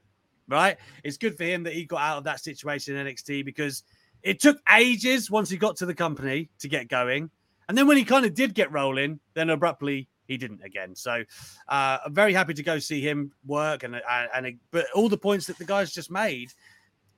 right? 0.49 0.77
It's 1.05 1.17
good 1.17 1.37
for 1.37 1.45
him 1.45 1.63
that 1.65 1.75
he 1.75 1.85
got 1.85 2.01
out 2.01 2.19
of 2.19 2.25
that 2.25 2.41
situation 2.41 2.97
in 2.97 3.07
NXT 3.07 3.45
because 3.45 3.83
it 4.23 4.41
took 4.41 4.59
ages 4.75 5.31
once 5.31 5.51
he 5.51 5.57
got 5.57 5.77
to 5.77 5.87
the 5.87 5.95
company 5.95 6.49
to 6.61 6.69
get 6.69 6.89
going. 6.89 7.31
And 7.69 7.79
then 7.79 7.87
when 7.87 7.97
he 7.97 8.05
kind 8.05 8.27
of 8.27 8.35
did 8.35 8.55
get 8.55 8.73
rolling, 8.73 9.21
then 9.35 9.51
abruptly 9.51 10.09
he 10.33 10.39
didn't 10.39 10.63
again. 10.65 10.95
So 10.95 11.23
uh, 11.69 11.99
I'm 12.05 12.15
very 12.15 12.33
happy 12.33 12.55
to 12.55 12.63
go 12.63 12.79
see 12.79 13.01
him 13.01 13.33
work. 13.47 13.83
And 13.85 13.97
uh, 13.97 14.27
and 14.35 14.59
but 14.71 14.87
all 14.95 15.09
the 15.09 15.19
points 15.19 15.47
that 15.47 15.59
the 15.59 15.65
guys 15.65 15.93
just 15.93 16.11
made, 16.11 16.53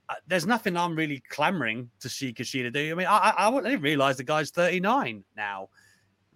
uh, 0.09 0.15
there's 0.27 0.45
nothing 0.45 0.77
I'm 0.77 0.95
really 0.95 1.23
clamoring 1.29 1.89
to 2.01 2.09
see 2.09 2.33
Kushida 2.33 2.71
do. 2.71 2.91
I 2.91 2.93
mean, 2.93 3.07
I 3.07 3.33
I, 3.37 3.47
I 3.47 3.61
didn't 3.61 3.81
realize 3.81 4.17
the 4.17 4.23
guy's 4.23 4.51
39 4.51 5.23
now. 5.35 5.69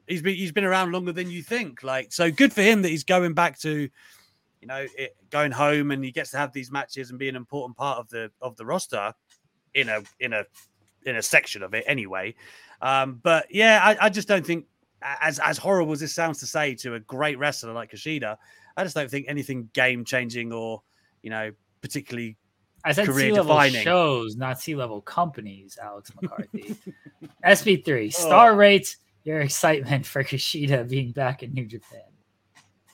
He's 0.07 0.21
been 0.21 0.35
he's 0.35 0.51
been 0.51 0.65
around 0.65 0.91
longer 0.91 1.11
than 1.11 1.29
you 1.29 1.43
think. 1.43 1.83
Like 1.83 2.11
so, 2.11 2.31
good 2.31 2.51
for 2.51 2.61
him 2.61 2.81
that 2.81 2.89
he's 2.89 3.03
going 3.03 3.33
back 3.33 3.59
to, 3.59 3.89
you 4.61 4.67
know, 4.67 4.87
it, 4.97 5.15
going 5.29 5.51
home 5.51 5.91
and 5.91 6.03
he 6.03 6.11
gets 6.11 6.31
to 6.31 6.37
have 6.37 6.51
these 6.51 6.71
matches 6.71 7.11
and 7.11 7.19
be 7.19 7.29
an 7.29 7.35
important 7.35 7.77
part 7.77 7.99
of 7.99 8.09
the 8.09 8.31
of 8.41 8.55
the 8.57 8.65
roster 8.65 9.13
in 9.75 9.89
a 9.89 10.01
in 10.19 10.33
a 10.33 10.45
in 11.05 11.15
a 11.15 11.21
section 11.21 11.63
of 11.63 11.73
it 11.73 11.83
anyway. 11.87 12.35
Um, 12.81 13.19
but 13.21 13.47
yeah, 13.49 13.79
I, 13.83 14.05
I, 14.05 14.09
just 14.09 14.27
don't 14.27 14.45
think, 14.45 14.65
as 15.01 15.39
as 15.39 15.57
horrible 15.57 15.93
as 15.93 15.99
this 15.99 16.13
sounds 16.13 16.39
to 16.39 16.47
say 16.47 16.75
to 16.75 16.95
a 16.95 16.99
great 16.99 17.37
wrestler 17.37 17.73
like 17.73 17.91
Kushida, 17.91 18.37
I 18.75 18.83
just 18.83 18.95
don't 18.95 19.09
think 19.09 19.25
anything 19.27 19.69
game 19.73 20.05
changing 20.05 20.51
or 20.51 20.81
you 21.21 21.29
know 21.29 21.51
particularly. 21.81 22.37
I 22.85 22.93
said 22.93 23.13
C 23.13 23.31
level 23.31 23.61
shows, 23.69 24.37
not 24.37 24.59
C 24.59 24.75
level 24.75 25.01
companies. 25.01 25.77
Alex 25.81 26.11
McCarthy, 26.21 26.75
SP 27.43 27.83
three 27.83 28.09
star 28.09 28.53
oh. 28.53 28.55
rates 28.55 28.97
your 29.23 29.41
excitement 29.41 30.05
for 30.05 30.23
Kushida 30.23 30.87
being 30.87 31.11
back 31.11 31.43
in 31.43 31.53
New 31.53 31.65
Japan 31.65 32.08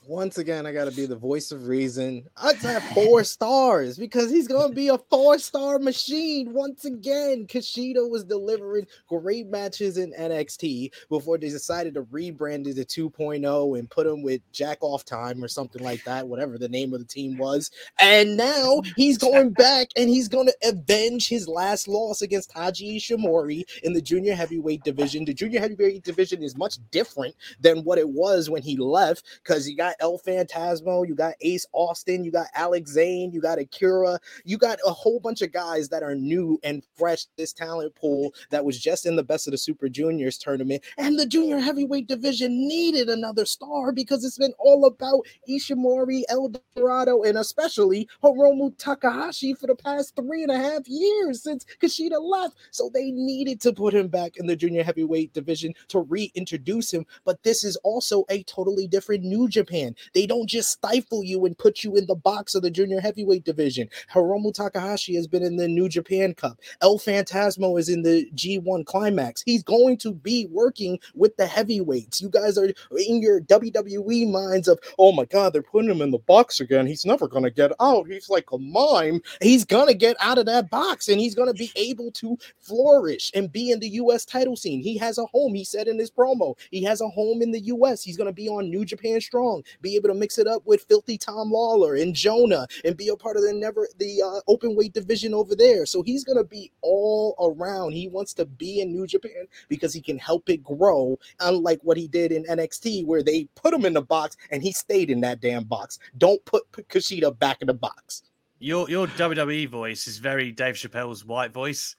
once 0.07 0.37
again, 0.37 0.65
I 0.65 0.71
got 0.71 0.85
to 0.85 0.95
be 0.95 1.05
the 1.05 1.15
voice 1.15 1.51
of 1.51 1.67
reason. 1.67 2.27
I'd 2.37 2.57
have 2.57 2.83
four 2.83 3.23
stars 3.23 3.97
because 3.97 4.29
he's 4.29 4.47
going 4.47 4.69
to 4.69 4.75
be 4.75 4.89
a 4.89 4.97
four 4.97 5.39
star 5.39 5.79
machine 5.79 6.53
once 6.53 6.85
again. 6.85 7.47
Kushida 7.47 8.09
was 8.09 8.23
delivering 8.23 8.85
great 9.07 9.47
matches 9.47 9.97
in 9.97 10.13
NXT 10.13 10.91
before 11.09 11.37
they 11.37 11.49
decided 11.49 11.95
to 11.95 12.03
rebrand 12.03 12.67
it 12.67 12.87
to 12.87 13.09
2.0 13.09 13.79
and 13.79 13.89
put 13.89 14.07
him 14.07 14.21
with 14.21 14.41
Jack 14.51 14.79
Off 14.81 15.05
Time 15.05 15.43
or 15.43 15.47
something 15.47 15.83
like 15.83 16.03
that, 16.03 16.27
whatever 16.27 16.57
the 16.57 16.69
name 16.69 16.93
of 16.93 16.99
the 16.99 17.05
team 17.05 17.37
was. 17.37 17.71
And 17.99 18.37
now 18.37 18.81
he's 18.95 19.17
going 19.17 19.49
back 19.57 19.87
and 19.95 20.09
he's 20.09 20.27
going 20.27 20.47
to 20.47 20.69
avenge 20.69 21.27
his 21.27 21.47
last 21.47 21.87
loss 21.87 22.21
against 22.21 22.53
Taiji 22.53 22.97
Ishimori 22.97 23.63
in 23.83 23.93
the 23.93 24.01
junior 24.01 24.35
heavyweight 24.35 24.83
division. 24.83 25.25
The 25.25 25.33
junior 25.33 25.59
heavyweight 25.59 26.03
division 26.03 26.43
is 26.43 26.57
much 26.57 26.77
different 26.91 27.35
than 27.59 27.83
what 27.83 27.97
it 27.97 28.09
was 28.09 28.49
when 28.49 28.61
he 28.61 28.77
left 28.77 29.25
because 29.43 29.65
he 29.65 29.75
got 29.75 29.94
El 29.99 30.19
Phantasmo, 30.19 31.07
you 31.07 31.15
got 31.15 31.35
Ace 31.41 31.65
Austin, 31.73 32.23
you 32.23 32.31
got 32.31 32.47
Alex 32.55 32.91
Zayne, 32.91 33.31
you 33.33 33.41
got 33.41 33.59
Akira, 33.59 34.19
you 34.43 34.57
got 34.57 34.79
a 34.85 34.91
whole 34.91 35.19
bunch 35.19 35.41
of 35.41 35.51
guys 35.51 35.89
that 35.89 36.03
are 36.03 36.15
new 36.15 36.59
and 36.63 36.83
fresh. 36.95 37.25
This 37.37 37.53
talent 37.53 37.95
pool 37.95 38.33
that 38.49 38.65
was 38.65 38.79
just 38.79 39.05
in 39.05 39.15
the 39.15 39.23
best 39.23 39.47
of 39.47 39.51
the 39.51 39.57
Super 39.57 39.89
Juniors 39.89 40.37
tournament, 40.37 40.83
and 40.97 41.19
the 41.19 41.25
junior 41.25 41.59
heavyweight 41.59 42.07
division 42.07 42.67
needed 42.67 43.09
another 43.09 43.45
star 43.45 43.91
because 43.91 44.23
it's 44.23 44.37
been 44.37 44.53
all 44.59 44.85
about 44.85 45.25
Ishimori, 45.49 46.23
El 46.29 46.51
Dorado, 46.75 47.23
and 47.23 47.37
especially 47.37 48.07
Hiromu 48.23 48.77
Takahashi 48.77 49.53
for 49.53 49.67
the 49.67 49.75
past 49.75 50.15
three 50.15 50.43
and 50.43 50.51
a 50.51 50.57
half 50.57 50.87
years 50.87 51.43
since 51.43 51.65
Kushida 51.81 52.19
left. 52.21 52.55
So 52.71 52.89
they 52.93 53.11
needed 53.11 53.61
to 53.61 53.73
put 53.73 53.93
him 53.93 54.07
back 54.07 54.37
in 54.37 54.47
the 54.47 54.55
junior 54.55 54.83
heavyweight 54.83 55.33
division 55.33 55.73
to 55.89 55.99
reintroduce 55.99 56.91
him. 56.91 57.05
But 57.25 57.41
this 57.43 57.63
is 57.63 57.75
also 57.77 58.25
a 58.29 58.43
totally 58.43 58.87
different 58.87 59.23
New 59.23 59.47
Japan 59.47 59.84
they 60.13 60.25
don't 60.25 60.49
just 60.49 60.71
stifle 60.71 61.23
you 61.23 61.45
and 61.45 61.57
put 61.57 61.83
you 61.83 61.95
in 61.95 62.05
the 62.07 62.15
box 62.15 62.55
of 62.55 62.61
the 62.61 62.71
junior 62.71 62.99
heavyweight 62.99 63.43
division. 63.43 63.89
Hiromu 64.13 64.53
Takahashi 64.53 65.15
has 65.15 65.27
been 65.27 65.43
in 65.43 65.57
the 65.57 65.67
New 65.67 65.89
Japan 65.89 66.33
Cup. 66.33 66.59
El 66.81 66.97
Phantasmo 66.97 67.79
is 67.79 67.89
in 67.89 68.03
the 68.03 68.29
G1 68.35 68.85
Climax. 68.85 69.43
He's 69.45 69.63
going 69.63 69.97
to 69.97 70.13
be 70.13 70.47
working 70.49 70.99
with 71.13 71.35
the 71.37 71.45
heavyweights. 71.45 72.21
You 72.21 72.29
guys 72.29 72.57
are 72.57 72.71
in 72.97 73.21
your 73.21 73.41
WWE 73.41 74.31
minds 74.31 74.67
of, 74.67 74.79
oh 74.97 75.11
my 75.11 75.25
God, 75.25 75.53
they're 75.53 75.61
putting 75.61 75.89
him 75.89 76.01
in 76.01 76.11
the 76.11 76.19
box 76.19 76.59
again. 76.59 76.87
He's 76.87 77.05
never 77.05 77.27
going 77.27 77.43
to 77.43 77.51
get 77.51 77.71
out. 77.79 78.07
He's 78.07 78.29
like 78.29 78.51
a 78.51 78.57
mime. 78.57 79.21
He's 79.41 79.65
going 79.65 79.87
to 79.87 79.93
get 79.93 80.15
out 80.21 80.37
of 80.37 80.45
that 80.45 80.69
box 80.69 81.07
and 81.09 81.19
he's 81.19 81.35
going 81.35 81.47
to 81.49 81.53
be 81.53 81.71
able 81.75 82.11
to 82.13 82.37
flourish 82.59 83.31
and 83.33 83.51
be 83.51 83.71
in 83.71 83.79
the 83.79 83.89
U.S. 83.89 84.25
title 84.25 84.55
scene. 84.55 84.81
He 84.81 84.97
has 84.97 85.17
a 85.17 85.25
home. 85.25 85.53
He 85.53 85.63
said 85.63 85.87
in 85.87 85.99
his 85.99 86.11
promo, 86.11 86.57
he 86.71 86.83
has 86.83 87.01
a 87.01 87.07
home 87.09 87.41
in 87.41 87.51
the 87.51 87.61
U.S. 87.61 88.03
He's 88.03 88.17
going 88.17 88.29
to 88.29 88.33
be 88.33 88.47
on 88.47 88.69
New 88.69 88.85
Japan 88.85 89.21
Strong. 89.21 89.63
Be 89.81 89.95
able 89.95 90.09
to 90.09 90.15
mix 90.15 90.37
it 90.37 90.47
up 90.47 90.61
with 90.65 90.85
Filthy 90.87 91.17
Tom 91.17 91.51
Lawler 91.51 91.95
and 91.95 92.15
Jonah 92.15 92.67
and 92.83 92.97
be 92.97 93.09
a 93.09 93.15
part 93.15 93.37
of 93.37 93.43
the 93.43 93.53
never 93.53 93.87
the 93.97 94.21
uh, 94.21 94.41
open 94.47 94.75
weight 94.75 94.93
division 94.93 95.33
over 95.33 95.55
there. 95.55 95.85
So 95.85 96.01
he's 96.01 96.23
gonna 96.23 96.43
be 96.43 96.71
all 96.81 97.35
around. 97.39 97.93
He 97.93 98.07
wants 98.07 98.33
to 98.35 98.45
be 98.45 98.81
in 98.81 98.91
New 98.91 99.07
Japan 99.07 99.47
because 99.69 99.93
he 99.93 100.01
can 100.01 100.17
help 100.17 100.49
it 100.49 100.63
grow, 100.63 101.17
unlike 101.39 101.79
what 101.83 101.97
he 101.97 102.07
did 102.07 102.31
in 102.31 102.43
NXT, 102.45 103.05
where 103.05 103.23
they 103.23 103.47
put 103.55 103.73
him 103.73 103.85
in 103.85 103.93
the 103.93 104.01
box 104.01 104.37
and 104.51 104.61
he 104.61 104.71
stayed 104.71 105.09
in 105.09 105.21
that 105.21 105.41
damn 105.41 105.63
box. 105.63 105.99
Don't 106.17 106.43
put 106.45 106.71
Kushida 106.71 107.37
back 107.37 107.61
in 107.61 107.67
the 107.67 107.73
box. 107.73 108.23
Your 108.59 108.89
your 108.89 109.07
WWE 109.07 109.67
voice 109.67 110.07
is 110.07 110.17
very 110.17 110.51
Dave 110.51 110.75
Chappelle's 110.75 111.25
white 111.25 111.51
voice. 111.51 111.95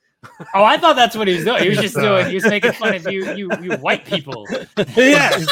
Oh, 0.54 0.64
I 0.64 0.76
thought 0.78 0.96
that's 0.96 1.16
what 1.16 1.28
he 1.28 1.34
was 1.34 1.44
doing. 1.44 1.62
He 1.62 1.68
was 1.68 1.78
just 1.78 1.94
doing. 1.94 2.26
He 2.26 2.34
was 2.34 2.44
making 2.44 2.72
fun 2.72 2.94
of 2.94 3.10
you, 3.10 3.34
you, 3.34 3.50
you 3.62 3.76
white 3.78 4.04
people. 4.04 4.46
Yeah. 4.50 4.64
yeah. 4.96 5.44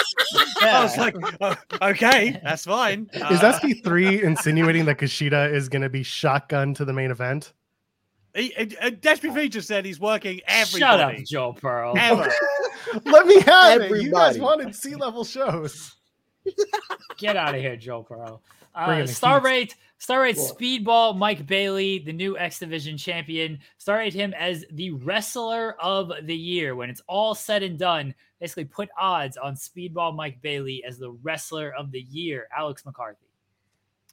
I 0.62 0.83
was 0.83 0.97
like, 0.97 1.16
oh, 1.41 1.57
okay, 1.83 2.41
that's 2.43 2.64
fine. 2.64 3.09
Uh, 3.14 3.29
is 3.31 3.41
SB3 3.41 4.22
insinuating 4.22 4.85
that 4.87 4.99
Kushida 4.99 5.53
is 5.53 5.68
going 5.68 5.83
to 5.83 5.89
be 5.89 6.03
shotgun 6.03 6.75
to 6.75 6.85
the 6.85 6.93
main 6.93 7.11
event? 7.11 7.53
He, 8.35 8.55
uh, 8.57 8.91
Despy 8.91 9.49
just 9.49 9.68
said 9.68 9.85
he's 9.85 10.01
working 10.01 10.41
everybody. 10.47 10.81
Shut 10.81 11.01
up, 11.01 11.25
Joe 11.25 11.53
Pearl. 11.53 11.95
Ever. 11.97 12.33
Let 13.05 13.27
me 13.27 13.41
have 13.43 13.83
everybody. 13.83 14.01
it. 14.01 14.05
You 14.05 14.12
guys 14.12 14.39
wanted 14.39 14.75
C 14.75 14.97
level 14.97 15.25
shows. 15.25 15.95
Get 17.16 17.37
out 17.37 17.55
of 17.55 17.61
here, 17.61 17.77
Joe 17.77 18.03
Pearl. 18.03 18.43
Uh, 18.75 19.07
star 19.07 19.41
rate, 19.41 19.77
star 19.99 20.22
rate, 20.22 20.37
cool. 20.37 20.49
Speedball, 20.49 21.16
Mike 21.16 21.47
Bailey, 21.47 22.01
the 22.01 22.12
new 22.12 22.37
X 22.37 22.59
Division 22.59 22.97
champion. 22.97 23.59
Star 23.79 23.99
rate 23.99 24.12
him 24.12 24.35
as 24.35 24.64
the 24.72 24.91
wrestler 24.91 25.77
of 25.81 26.12
the 26.25 26.37
year. 26.37 26.75
When 26.75 26.91
it's 26.91 27.03
all 27.07 27.35
said 27.35 27.62
and 27.62 27.79
done, 27.79 28.14
basically 28.41 28.64
put 28.64 28.89
odds 29.01 29.37
on 29.37 29.55
Speedball 29.55 30.16
Mike 30.16 30.43
Bailey 30.43 30.83
as 30.85 30.99
the 30.99 31.11
wrestler 31.11 31.72
of 31.79 31.93
the 31.93 32.01
year. 32.01 32.49
Alex 32.57 32.85
McCarthy. 32.85 33.27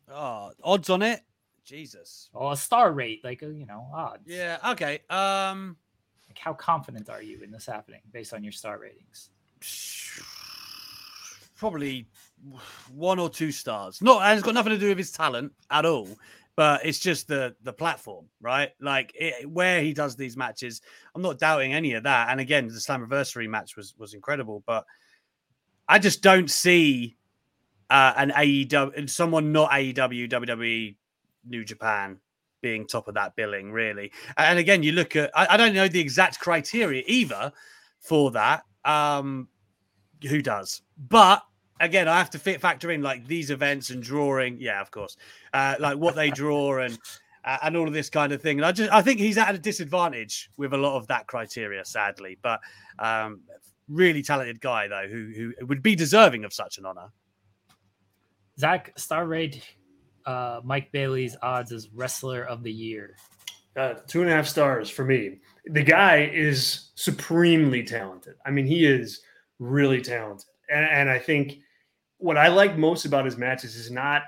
Oh, 0.10 0.52
odds 0.64 0.90
on 0.90 1.02
it. 1.02 1.22
Jesus. 1.64 2.30
Well, 2.34 2.52
a 2.52 2.58
star 2.58 2.92
rate, 2.92 3.24
like 3.24 3.42
uh, 3.44 3.48
you 3.48 3.66
know, 3.66 3.88
odds. 3.94 4.24
Yeah. 4.26 4.58
Okay. 4.72 5.00
Um. 5.10 5.78
Like, 6.28 6.38
how 6.38 6.54
confident 6.54 7.10
are 7.10 7.22
you 7.22 7.42
in 7.42 7.52
this 7.52 7.66
happening 7.66 8.02
based 8.14 8.34
on 8.34 8.44
your 8.44 8.54
star 8.54 8.80
ratings? 8.80 9.30
Probably 11.58 12.08
one 12.94 13.20
or 13.20 13.30
two 13.30 13.52
stars. 13.52 14.02
Not, 14.02 14.22
and 14.24 14.38
it's 14.38 14.46
got 14.46 14.54
nothing 14.54 14.74
to 14.74 14.78
do 14.78 14.90
with 14.90 14.98
his 14.98 15.12
talent 15.12 15.54
at 15.70 15.86
all. 15.86 16.10
But 16.58 16.86
it's 16.86 17.00
just 17.00 17.28
the 17.28 17.56
the 17.64 17.72
platform, 17.74 18.26
right? 18.42 18.72
Like 18.82 19.14
it, 19.16 19.50
where 19.50 19.82
he 19.82 19.94
does 19.94 20.16
these 20.16 20.36
matches. 20.36 20.82
I'm 21.16 21.22
not 21.22 21.40
doubting 21.40 21.74
any 21.74 21.94
of 21.94 22.04
that. 22.04 22.30
And 22.30 22.40
again, 22.40 22.68
the 22.68 22.80
Slam 22.80 23.08
Slammiversary 23.08 23.48
match 23.48 23.78
was 23.78 23.96
was 23.98 24.14
incredible. 24.14 24.62
But 24.68 24.86
I 25.88 25.98
just 25.98 26.22
don't 26.22 26.52
see 26.52 27.18
uh, 27.90 28.14
an 28.16 28.32
AEW, 28.32 29.10
someone 29.10 29.52
not 29.52 29.72
AEW, 29.72 30.30
WWE, 30.30 30.96
New 31.46 31.66
Japan 31.66 32.20
being 32.62 32.88
top 32.88 33.08
of 33.08 33.16
that 33.16 33.36
billing, 33.36 33.72
really. 33.72 34.12
And 34.38 34.60
again, 34.60 34.84
you 34.84 34.94
look 34.94 35.16
at, 35.16 35.32
I, 35.36 35.48
I 35.52 35.58
don't 35.58 35.74
know 35.74 35.88
the 35.88 36.00
exact 36.00 36.40
criteria 36.40 37.04
either 37.08 37.52
for 38.00 38.32
that. 38.32 38.64
Um, 38.86 39.50
who 40.28 40.42
does? 40.42 40.82
But 40.98 41.44
again, 41.82 42.08
I 42.08 42.18
have 42.18 42.30
to 42.32 42.40
fit 42.40 42.62
factor 42.62 42.92
in 42.92 43.02
like 43.02 43.28
these 43.28 43.50
events 43.50 43.90
and 43.90 44.02
drawing. 44.02 44.60
Yeah, 44.60 44.80
of 44.82 44.92
course, 44.92 45.18
uh, 45.54 45.76
like 45.80 45.98
what 45.98 46.16
they 46.16 46.30
draw 46.30 46.80
and 46.80 46.98
uh, 47.44 47.58
and 47.64 47.76
all 47.76 47.88
of 47.88 47.94
this 47.94 48.10
kind 48.10 48.32
of 48.32 48.42
thing. 48.42 48.60
And 48.60 48.66
I 48.66 48.72
just 48.72 48.92
I 48.92 49.02
think 49.02 49.20
he's 49.20 49.38
at 49.38 49.54
a 49.54 49.60
disadvantage 49.60 50.50
with 50.58 50.74
a 50.74 50.78
lot 50.78 50.96
of 50.98 51.08
that 51.08 51.28
criteria, 51.28 51.84
sadly. 51.84 52.38
But 52.42 52.62
um, 53.00 53.42
really 53.90 54.22
talented 54.22 54.62
guy 54.62 54.88
though, 54.88 55.08
who 55.08 55.32
who 55.36 55.66
would 55.66 55.84
be 55.84 55.96
deserving 55.96 56.46
of 56.46 56.54
such 56.54 56.78
an 56.78 56.86
honor. 56.86 57.12
Zack 58.60 58.94
Star 58.98 59.26
Raid, 59.26 59.64
uh, 60.26 60.62
Mike 60.64 60.92
Bailey's 60.92 61.36
odds 61.42 61.72
as 61.72 61.90
wrestler 61.90 62.44
of 62.44 62.64
the 62.64 62.72
year. 62.72 63.18
Uh, 63.76 63.94
two 64.06 64.22
and 64.22 64.30
a 64.30 64.34
half 64.34 64.48
stars 64.48 64.90
for 64.90 65.06
me. 65.06 65.40
The 65.66 65.84
guy 65.84 66.30
is 66.34 66.90
supremely 66.96 67.84
talented. 67.84 68.36
I 68.46 68.52
mean, 68.52 68.66
he 68.66 68.86
is 68.86 69.22
really 69.60 70.02
talented, 70.02 70.50
and, 70.70 70.86
and 70.86 71.10
I 71.10 71.18
think 71.18 71.60
what 72.22 72.38
I 72.38 72.48
like 72.48 72.78
most 72.78 73.06
about 73.06 73.26
his 73.26 73.38
matches 73.38 73.76
is 73.76 73.92
not 73.92 74.24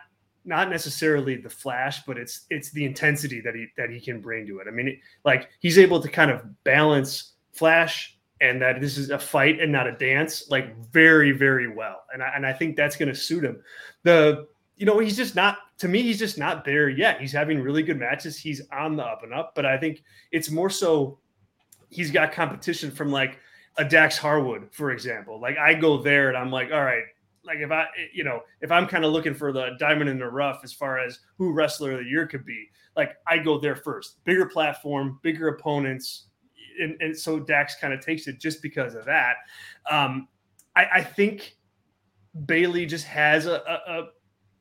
not 0.46 0.70
necessarily 0.70 1.38
the 1.38 1.50
flash, 1.50 2.04
but 2.06 2.18
it's 2.18 2.46
it's 2.50 2.72
the 2.72 2.84
intensity 2.84 3.40
that 3.42 3.56
he 3.56 3.68
that 3.78 3.90
he 3.90 4.00
can 4.00 4.20
bring 4.20 4.46
to 4.48 4.60
it. 4.60 4.68
I 4.68 4.72
mean, 4.72 4.90
it, 4.90 5.00
like 5.24 5.50
he's 5.60 5.78
able 5.78 6.02
to 6.02 6.10
kind 6.10 6.32
of 6.32 6.42
balance 6.64 7.34
flash 7.54 8.18
and 8.42 8.62
that 8.62 8.82
this 8.82 8.98
is 8.98 9.10
a 9.10 9.20
fight 9.20 9.62
and 9.62 9.72
not 9.72 9.88
a 9.88 9.94
dance, 9.94 10.50
like 10.50 10.76
very 10.92 11.32
very 11.32 11.74
well. 11.74 12.04
And 12.14 12.22
I, 12.22 12.34
and 12.36 12.46
I 12.46 12.52
think 12.52 12.76
that's 12.76 12.98
going 12.98 13.10
to 13.10 13.16
suit 13.16 13.44
him. 13.44 13.62
The 14.04 14.48
you 14.76 14.86
know 14.86 15.00
he's 15.00 15.16
just 15.16 15.36
not 15.36 15.60
to 15.78 15.88
me 15.88 16.02
he's 16.02 16.20
just 16.20 16.38
not 16.38 16.66
there 16.66 16.90
yet. 16.90 17.22
He's 17.22 17.32
having 17.32 17.62
really 17.62 17.84
good 17.84 18.00
matches. 18.00 18.38
He's 18.38 18.62
on 18.72 18.98
the 18.98 19.04
up 19.04 19.24
and 19.24 19.34
up, 19.34 19.54
but 19.56 19.66
I 19.66 19.78
think 19.78 20.04
it's 20.32 20.50
more 20.50 20.70
so 20.70 21.20
he's 21.90 22.12
got 22.12 22.34
competition 22.34 22.92
from 22.92 23.12
like 23.12 23.40
a 23.78 23.86
Dax 23.86 24.18
Harwood, 24.18 24.68
for 24.72 24.92
example. 24.92 25.40
Like 25.40 25.58
I 25.58 25.74
go 25.74 26.02
there 26.02 26.30
and 26.30 26.38
I'm 26.38 26.52
like, 26.52 26.72
all 26.72 26.84
right, 26.84 27.04
like 27.46 27.60
if 27.60 27.72
I, 27.72 27.86
you 28.14 28.24
know, 28.24 28.42
if 28.62 28.72
I'm 28.72 28.88
kind 28.88 29.06
of 29.06 29.12
looking 29.12 29.34
for 29.34 29.52
the 29.52 29.72
diamond 29.80 30.10
in 30.10 30.20
the 30.20 30.28
rough 30.28 30.62
as 30.64 30.74
far 30.74 31.00
as 31.00 31.20
who 31.38 31.54
wrestler 31.54 31.94
of 31.94 32.00
the 32.00 32.06
year 32.06 32.28
could 32.28 32.46
be, 32.46 32.68
like 32.96 33.18
I 33.28 33.38
go 33.38 33.60
there 33.60 33.76
first. 33.76 34.24
Bigger 34.24 34.46
platform, 34.46 35.20
bigger 35.24 35.50
opponents, 35.50 36.28
and, 36.80 37.00
and 37.02 37.18
so 37.18 37.40
Dax 37.40 37.76
kind 37.80 37.94
of 37.94 38.00
takes 38.00 38.28
it 38.28 38.40
just 38.40 38.62
because 38.62 38.96
of 38.96 39.06
that. 39.06 39.36
Um, 39.90 40.28
I, 40.76 40.86
I 40.96 41.04
think 41.04 41.58
Bailey 42.46 42.86
just 42.86 43.06
has 43.06 43.46
a, 43.46 43.62
a, 43.68 43.92
a 43.92 44.08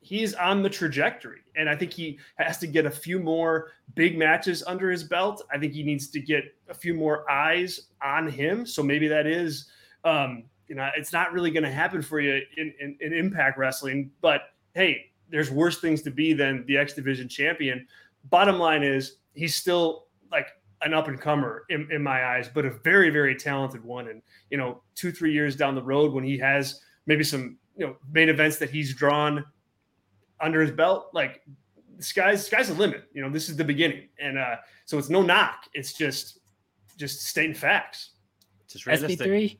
he's 0.03 0.35
on 0.35 0.62
the 0.62 0.68
trajectory. 0.68 1.41
And 1.57 1.70
I 1.70 1.76
think 1.76 1.93
he 1.93 2.18
has 2.37 2.59
to 2.59 2.66
get 2.66 2.87
a 2.87 2.91
few 2.91 3.18
more 3.18 3.70
big 3.95 4.18
matches 4.18 4.62
under 4.66 4.91
his 4.91 5.05
belt. 5.05 5.43
I 5.53 5.59
think 5.59 5.72
he 5.72 5.83
needs 5.83 6.09
to 6.09 6.20
get 6.20 6.45
a 6.68 6.74
few 6.74 6.93
more 6.93 7.30
eyes 7.30 7.89
on 8.03 8.28
him. 8.28 8.66
So 8.66 8.83
maybe 8.83 9.09
that 9.09 9.26
is 9.26 9.68
um, 10.05 10.45
you 10.69 10.75
know, 10.75 10.89
it's 10.97 11.13
not 11.13 11.33
really 11.33 11.51
going 11.51 11.65
to 11.65 11.73
happen 11.73 12.03
for 12.03 12.21
you 12.21 12.41
in, 12.57 12.73
in, 12.81 12.97
in 13.01 13.13
Impact 13.13 13.59
Wrestling. 13.59 14.11
But 14.21 14.43
hey, 14.75 15.11
there's 15.29 15.51
worse 15.51 15.81
things 15.81 16.03
to 16.03 16.11
be 16.11 16.33
than 16.33 16.65
the 16.67 16.77
X 16.77 16.95
Division 16.95 17.29
champion. 17.29 17.87
Bottom 18.31 18.59
line 18.59 18.83
is 18.83 19.17
he's 19.35 19.55
still 19.55 20.07
like 20.31 20.49
an 20.83 20.95
up 20.95 21.09
and 21.09 21.21
comer 21.21 21.65
in, 21.71 21.89
in, 21.91 22.03
my 22.03 22.25
eyes, 22.25 22.51
but 22.53 22.65
a 22.65 22.71
very, 22.71 23.11
very 23.11 23.35
talented 23.35 23.85
one. 23.85 24.09
And, 24.09 24.23
you 24.51 24.59
know, 24.59 24.83
two, 24.95 25.13
three 25.13 25.33
years 25.33 25.57
down 25.57 25.75
the 25.75 25.83
road 25.83 26.13
when 26.13 26.25
he 26.25 26.39
has 26.39 26.81
maybe 27.07 27.25
some, 27.25 27.59
you 27.77 27.87
know, 27.87 27.97
main 28.13 28.29
events 28.29 28.59
that 28.59 28.71
he's 28.71 28.95
drawn 28.95 29.45
under 30.41 30.61
his 30.61 30.71
belt, 30.71 31.09
like 31.13 31.43
the 31.97 32.03
sky's, 32.03 32.45
sky's 32.45 32.69
the 32.69 32.75
limit. 32.75 33.05
You 33.13 33.23
know, 33.23 33.31
this 33.31 33.49
is 33.49 33.57
the 33.57 33.65
beginning. 33.65 34.09
And 34.19 34.39
uh, 34.39 34.57
so 34.85 34.99
it's 34.99 35.09
no 35.09 35.23
knock. 35.23 35.69
It's 35.73 35.93
just, 35.93 36.41
just 36.97 37.23
stating 37.27 37.55
facts. 37.55 38.11
Just 38.69 38.87
SP3, 38.87 39.59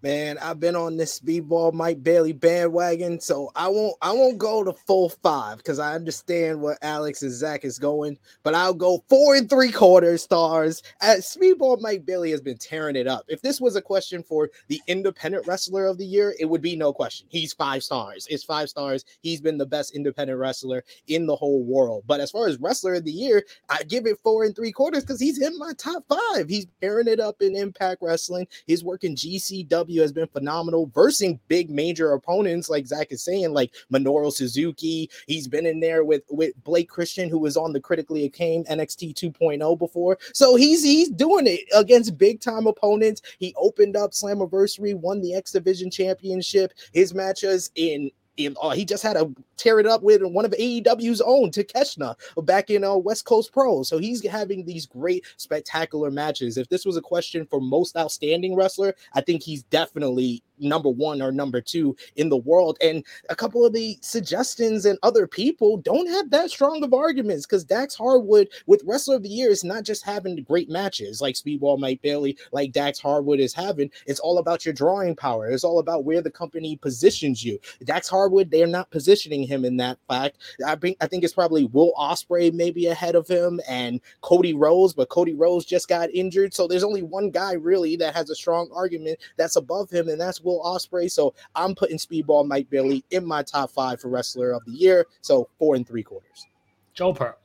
Man, 0.00 0.38
I've 0.38 0.60
been 0.60 0.76
on 0.76 0.96
this 0.96 1.18
speedball 1.18 1.72
Mike 1.72 2.04
Bailey 2.04 2.32
bandwagon, 2.32 3.18
so 3.18 3.50
I 3.56 3.66
won't 3.66 3.96
I 4.00 4.12
won't 4.12 4.38
go 4.38 4.62
to 4.62 4.72
full 4.72 5.08
five 5.08 5.56
because 5.56 5.80
I 5.80 5.96
understand 5.96 6.60
what 6.60 6.78
Alex 6.82 7.22
and 7.22 7.32
Zack 7.32 7.64
is 7.64 7.80
going, 7.80 8.16
but 8.44 8.54
I'll 8.54 8.74
go 8.74 9.02
four 9.08 9.34
and 9.34 9.50
three 9.50 9.72
quarter 9.72 10.16
stars. 10.16 10.84
As 11.00 11.26
speedball 11.26 11.80
Mike 11.80 12.06
Bailey 12.06 12.30
has 12.30 12.40
been 12.40 12.58
tearing 12.58 12.94
it 12.94 13.08
up. 13.08 13.24
If 13.26 13.42
this 13.42 13.60
was 13.60 13.74
a 13.74 13.82
question 13.82 14.22
for 14.22 14.48
the 14.68 14.80
independent 14.86 15.48
wrestler 15.48 15.86
of 15.86 15.98
the 15.98 16.06
year, 16.06 16.32
it 16.38 16.44
would 16.44 16.62
be 16.62 16.76
no 16.76 16.92
question. 16.92 17.26
He's 17.28 17.52
five 17.52 17.82
stars. 17.82 18.24
It's 18.30 18.44
five 18.44 18.68
stars. 18.68 19.04
He's 19.22 19.40
been 19.40 19.58
the 19.58 19.66
best 19.66 19.96
independent 19.96 20.38
wrestler 20.38 20.84
in 21.08 21.26
the 21.26 21.34
whole 21.34 21.64
world. 21.64 22.04
But 22.06 22.20
as 22.20 22.30
far 22.30 22.46
as 22.46 22.60
wrestler 22.60 22.94
of 22.94 23.04
the 23.04 23.10
year, 23.10 23.42
I 23.68 23.82
give 23.82 24.06
it 24.06 24.20
four 24.22 24.44
and 24.44 24.54
three 24.54 24.70
quarters 24.70 25.02
because 25.02 25.18
he's 25.18 25.42
in 25.42 25.58
my 25.58 25.72
top 25.76 26.04
five. 26.08 26.48
He's 26.48 26.68
tearing 26.80 27.08
it 27.08 27.18
up 27.18 27.42
in 27.42 27.56
Impact 27.56 28.00
Wrestling. 28.00 28.46
He's 28.68 28.84
working 28.84 29.16
GCW 29.16 29.87
has 29.96 30.12
been 30.12 30.26
phenomenal, 30.28 30.90
versing 30.94 31.40
big 31.48 31.70
major 31.70 32.12
opponents, 32.12 32.68
like 32.68 32.86
Zack 32.86 33.08
is 33.10 33.24
saying, 33.24 33.52
like 33.52 33.74
Minoru 33.92 34.32
Suzuki. 34.32 35.10
He's 35.26 35.48
been 35.48 35.66
in 35.66 35.80
there 35.80 36.04
with 36.04 36.22
with 36.30 36.52
Blake 36.64 36.88
Christian, 36.88 37.28
who 37.28 37.38
was 37.38 37.56
on 37.56 37.72
the 37.72 37.80
critically 37.80 38.24
acclaimed 38.24 38.66
NXT 38.66 39.14
2.0 39.14 39.78
before. 39.78 40.18
So 40.32 40.56
he's 40.56 40.82
he's 40.82 41.10
doing 41.10 41.46
it 41.46 41.60
against 41.74 42.18
big 42.18 42.40
time 42.40 42.66
opponents. 42.66 43.22
He 43.38 43.54
opened 43.56 43.96
up 43.96 44.12
Slammiversary, 44.12 44.94
won 44.94 45.20
the 45.20 45.34
X 45.34 45.52
Division 45.52 45.90
Championship. 45.90 46.72
His 46.92 47.14
matches 47.14 47.70
in 47.74 48.10
he 48.38 48.84
just 48.84 49.02
had 49.02 49.14
to 49.14 49.34
tear 49.56 49.80
it 49.80 49.86
up 49.86 50.02
with 50.02 50.22
one 50.22 50.44
of 50.44 50.52
AEW's 50.52 51.20
own, 51.20 51.50
Takeshita, 51.50 52.14
back 52.44 52.70
in 52.70 52.84
uh, 52.84 52.96
West 52.96 53.24
Coast 53.24 53.52
Pro. 53.52 53.82
So 53.82 53.98
he's 53.98 54.24
having 54.26 54.64
these 54.64 54.86
great, 54.86 55.24
spectacular 55.36 56.10
matches. 56.10 56.56
If 56.56 56.68
this 56.68 56.86
was 56.86 56.96
a 56.96 57.02
question 57.02 57.46
for 57.46 57.60
most 57.60 57.96
outstanding 57.96 58.54
wrestler, 58.54 58.94
I 59.14 59.20
think 59.20 59.42
he's 59.42 59.64
definitely 59.64 60.42
number 60.60 60.88
one 60.88 61.22
or 61.22 61.32
number 61.32 61.60
two 61.60 61.96
in 62.16 62.28
the 62.28 62.36
world. 62.36 62.78
And 62.82 63.04
a 63.30 63.36
couple 63.36 63.64
of 63.64 63.72
the 63.72 63.98
suggestions 64.00 64.84
and 64.84 64.98
other 65.02 65.26
people 65.26 65.78
don't 65.78 66.08
have 66.08 66.30
that 66.30 66.50
strong 66.50 66.82
of 66.82 66.92
arguments 66.94 67.46
because 67.46 67.64
Dax 67.64 67.94
Harwood 67.94 68.48
with 68.66 68.82
Wrestler 68.84 69.16
of 69.16 69.22
the 69.22 69.28
Year 69.28 69.50
is 69.50 69.64
not 69.64 69.84
just 69.84 70.04
having 70.04 70.42
great 70.42 70.68
matches 70.68 71.20
like 71.20 71.34
Speedball 71.34 71.78
Mike 71.78 72.02
Bailey, 72.02 72.36
like 72.52 72.72
Dax 72.72 72.98
Harwood 72.98 73.40
is 73.40 73.54
having. 73.54 73.90
It's 74.06 74.20
all 74.20 74.38
about 74.38 74.64
your 74.64 74.74
drawing 74.74 75.14
power. 75.16 75.48
It's 75.48 75.64
all 75.64 75.78
about 75.78 76.04
where 76.04 76.20
the 76.20 76.30
company 76.30 76.76
positions 76.76 77.44
you. 77.44 77.58
Dax 77.84 78.08
Harwood, 78.08 78.50
they're 78.50 78.66
not 78.66 78.90
positioning 78.90 79.42
him 79.46 79.64
in 79.64 79.76
that 79.78 79.98
fact. 80.08 80.38
I 80.66 80.76
think 80.76 80.96
I 81.00 81.06
think 81.06 81.24
it's 81.24 81.34
probably 81.34 81.64
Will 81.64 81.92
Ospreay 81.98 82.52
maybe 82.52 82.86
ahead 82.86 83.14
of 83.14 83.26
him 83.26 83.60
and 83.68 84.00
Cody 84.20 84.54
Rhodes, 84.54 84.94
but 84.94 85.08
Cody 85.08 85.34
Rhodes 85.34 85.64
just 85.64 85.88
got 85.88 86.10
injured. 86.10 86.54
So 86.54 86.66
there's 86.66 86.84
only 86.84 87.02
one 87.02 87.30
guy 87.30 87.52
really 87.52 87.96
that 87.96 88.14
has 88.14 88.30
a 88.30 88.34
strong 88.34 88.68
argument 88.74 89.18
that's 89.36 89.56
above 89.56 89.90
him, 89.90 90.08
and 90.08 90.20
that's 90.20 90.42
Will 90.48 90.62
Ospreay. 90.62 91.10
So 91.10 91.34
I'm 91.54 91.74
putting 91.74 91.98
Speedball 91.98 92.46
Mike 92.46 92.68
Bailey 92.70 93.04
in 93.10 93.24
my 93.24 93.42
top 93.42 93.70
five 93.70 94.00
for 94.00 94.08
Wrestler 94.08 94.52
of 94.52 94.64
the 94.64 94.72
Year. 94.72 95.06
So 95.20 95.48
four 95.58 95.76
and 95.76 95.86
three 95.86 96.02
quarters. 96.02 96.46
Joe 96.94 97.12
Pearl. 97.12 97.36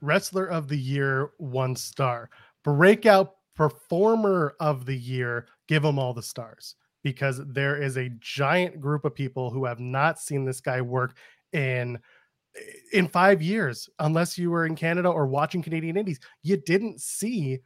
Wrestler 0.00 0.46
of 0.46 0.68
the 0.68 0.78
Year, 0.78 1.30
one 1.38 1.76
star. 1.76 2.30
Breakout 2.64 3.34
Performer 3.54 4.54
of 4.60 4.86
the 4.86 4.96
Year, 4.96 5.46
give 5.68 5.82
them 5.82 5.98
all 5.98 6.14
the 6.14 6.22
stars 6.22 6.76
because 7.02 7.40
there 7.46 7.80
is 7.80 7.96
a 7.96 8.10
giant 8.20 8.80
group 8.80 9.04
of 9.04 9.14
people 9.14 9.50
who 9.50 9.64
have 9.64 9.80
not 9.80 10.18
seen 10.18 10.44
this 10.44 10.60
guy 10.60 10.80
work 10.80 11.16
in 11.52 11.98
in 12.92 13.08
five 13.08 13.40
years 13.40 13.88
unless 13.98 14.36
you 14.36 14.50
were 14.50 14.66
in 14.66 14.76
canada 14.76 15.08
or 15.08 15.26
watching 15.26 15.62
canadian 15.62 15.96
indies 15.96 16.20
you 16.42 16.56
didn't 16.56 17.00
see 17.00 17.58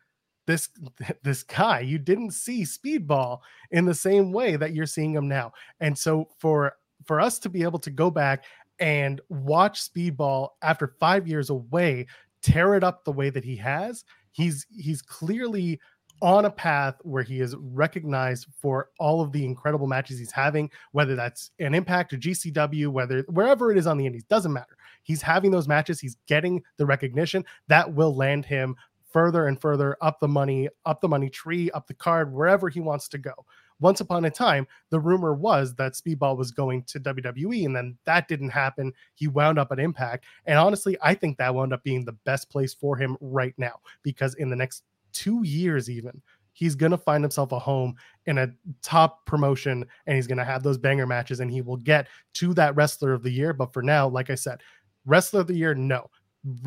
this 0.47 0.69
this 1.23 1.43
guy 1.43 1.81
you 1.81 1.99
didn't 1.99 2.33
see 2.33 2.63
speedball 2.63 3.41
in 3.71 3.85
the 3.85 3.95
same 3.95 4.33
way 4.33 4.57
that 4.57 4.75
you're 4.75 4.87
seeing 4.87 5.13
him 5.13 5.29
now 5.29 5.53
and 5.81 5.97
so 5.97 6.29
for 6.39 6.73
for 7.05 7.21
us 7.21 7.39
to 7.39 7.49
be 7.49 7.63
able 7.63 7.79
to 7.79 7.91
go 7.91 8.11
back 8.11 8.45
and 8.79 9.21
watch 9.29 9.83
speedball 9.83 10.51
after 10.63 10.95
five 11.01 11.27
years 11.27 11.51
away 11.51 12.07
tear 12.43 12.75
it 12.75 12.85
up 12.85 13.05
the 13.05 13.13
way 13.13 13.31
that 13.31 13.45
he 13.45 13.57
has 13.57 14.05
he's 14.33 14.67
he's 14.71 15.03
clearly 15.03 15.79
on 16.23 16.47
a 16.47 16.51
path 16.51 16.95
where 17.03 17.23
he 17.23 17.41
is 17.41 17.55
recognized 17.57 18.47
for 18.61 18.91
all 18.99 19.21
of 19.21 19.33
the 19.33 19.45
incredible 19.45 19.87
matches 19.87 20.19
he's 20.19 20.33
having, 20.33 20.71
whether 20.93 21.15
that's 21.15 21.51
an 21.59 21.75
impact 21.75 22.13
or 22.13 22.17
GCW, 22.17 22.89
whether 22.89 23.23
wherever 23.29 23.71
it 23.71 23.79
is 23.79 23.87
on 23.87 23.99
the 23.99 24.07
indies, 24.07 24.25
doesn't 24.25 24.53
matter. 24.53 24.77
He's 25.03 25.23
having 25.23 25.51
those 25.51 25.69
matches, 25.69 26.01
he's 26.01 26.17
getting 26.27 26.63
the 26.79 26.87
recognition 26.87 27.45
that 27.69 27.93
will 27.93 28.15
land 28.15 28.45
him 28.47 28.77
further 29.17 29.47
and 29.47 29.59
further 29.59 29.97
up 30.03 30.21
the 30.21 30.29
money, 30.29 30.69
up 30.85 31.01
the 31.01 31.09
money 31.09 31.31
tree, 31.31 31.71
up 31.71 31.87
the 31.87 31.95
card, 31.95 32.31
wherever 32.31 32.69
he 32.69 32.81
wants 32.81 33.09
to 33.09 33.17
go. 33.17 33.33
Once 33.81 34.03
upon 34.03 34.27
a 34.27 34.31
time, 34.31 34.67
the 34.91 35.01
rumor 35.01 35.33
was 35.33 35.75
that 35.77 35.95
Speedball 35.95 36.37
was 36.37 36.51
going 36.51 36.83
to 36.83 37.01
WWE, 37.01 37.65
and 37.65 37.75
then 37.75 37.97
that 38.05 38.29
didn't 38.29 38.51
happen. 38.51 38.93
He 39.15 39.27
wound 39.27 39.59
up 39.59 39.73
at 39.73 39.81
Impact. 39.81 40.27
And 40.45 40.59
honestly, 40.59 40.99
I 41.01 41.15
think 41.15 41.39
that 41.39 41.55
wound 41.55 41.73
up 41.73 41.83
being 41.83 42.05
the 42.05 42.13
best 42.13 42.51
place 42.51 42.75
for 42.75 42.95
him 42.95 43.17
right 43.23 43.55
now 43.57 43.81
because 44.03 44.35
in 44.35 44.51
the 44.51 44.57
next 44.57 44.83
two 45.15 45.43
years, 45.45 45.89
even, 45.89 46.21
he's 46.53 46.75
going 46.75 46.93
to 46.93 46.99
find 46.99 47.25
himself 47.25 47.53
a 47.53 47.59
home 47.59 47.95
in 48.27 48.37
a 48.37 48.49
top 48.83 49.25
promotion 49.25 49.87
and 50.07 50.17
he's 50.17 50.27
going 50.27 50.37
to 50.37 50.45
have 50.45 50.63
those 50.63 50.77
banger 50.77 51.07
matches 51.07 51.41
and 51.41 51.51
he 51.51 51.63
will 51.63 51.79
get 51.79 52.07
to 52.35 52.53
that 52.53 52.77
wrestler 52.77 53.15
of 53.15 53.23
the 53.23 53.33
year. 53.33 53.55
But 53.55 53.73
for 53.73 53.83
now, 53.83 54.09
like 54.09 54.29
I 54.29 54.35
said, 54.35 54.61
wrestler 55.07 55.41
of 55.41 55.47
the 55.47 55.57
year, 55.57 55.75
no. 55.75 56.11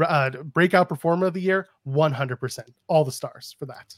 Uh, 0.06 0.30
breakout 0.44 0.90
performer 0.90 1.28
of 1.28 1.34
the 1.34 1.42
year, 1.42 1.68
100%. 1.88 2.60
All 2.88 3.06
the 3.06 3.12
stars 3.12 3.56
for 3.58 3.66
that. 3.68 3.96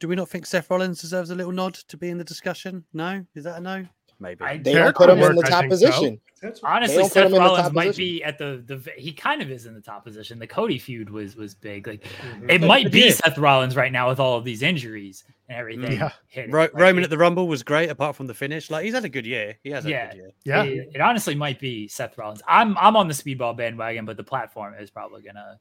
Do 0.00 0.08
we 0.08 0.16
not 0.16 0.28
think 0.28 0.46
Seth 0.46 0.70
Rollins 0.70 1.00
deserves 1.00 1.30
a 1.30 1.34
little 1.34 1.52
nod 1.52 1.74
to 1.74 1.96
be 1.96 2.08
in 2.08 2.18
the 2.18 2.24
discussion? 2.24 2.84
No? 2.92 3.24
Is 3.34 3.44
that 3.44 3.58
a 3.58 3.60
no? 3.60 3.86
Maybe. 4.20 4.44
I, 4.44 4.56
they 4.56 4.72
don't 4.74 4.96
put 4.96 5.10
him 5.10 5.18
in 5.20 5.36
the 5.36 5.42
top 5.42 5.68
position. 5.68 6.20
So. 6.40 6.52
Honestly, 6.64 7.04
Seth 7.04 7.32
Rollins 7.32 7.72
might 7.72 7.88
position. 7.88 8.04
be 8.04 8.24
at 8.24 8.38
the 8.38 8.62
the 8.66 8.92
he 8.96 9.12
kind 9.12 9.42
of 9.42 9.50
is 9.50 9.66
in 9.66 9.74
the 9.74 9.80
top 9.80 10.04
position. 10.04 10.38
The 10.38 10.46
Cody 10.46 10.78
feud 10.78 11.08
was 11.08 11.36
was 11.36 11.54
big. 11.54 11.86
Like 11.86 12.02
mm-hmm. 12.02 12.50
it 12.50 12.60
might 12.60 12.90
be 12.90 13.10
Seth 13.10 13.38
Rollins 13.38 13.76
right 13.76 13.92
now 13.92 14.08
with 14.08 14.18
all 14.18 14.36
of 14.36 14.44
these 14.44 14.62
injuries 14.62 15.24
and 15.48 15.56
everything. 15.56 15.92
Yeah. 15.92 16.46
Ro- 16.48 16.62
like, 16.62 16.74
Roman 16.74 17.04
at 17.04 17.10
the 17.10 17.18
Rumble 17.18 17.46
was 17.46 17.62
great 17.62 17.90
apart 17.90 18.16
from 18.16 18.26
the 18.26 18.34
finish. 18.34 18.70
Like 18.70 18.84
he's 18.84 18.94
had 18.94 19.04
a 19.04 19.08
good 19.08 19.26
year. 19.26 19.56
He 19.62 19.70
has 19.70 19.84
yeah, 19.84 20.14
year. 20.14 20.30
Yeah. 20.44 20.62
It, 20.64 20.90
it, 20.94 21.00
honestly 21.00 21.36
might 21.36 21.60
be 21.60 21.86
Seth 21.86 22.18
Rollins. 22.18 22.42
I'm 22.46 22.76
I'm 22.78 22.96
on 22.96 23.06
the 23.06 23.14
speedball 23.14 23.56
bandwagon, 23.56 24.04
but 24.04 24.16
the 24.16 24.24
platform 24.24 24.74
is 24.80 24.90
probably 24.90 25.22
gonna 25.22 25.58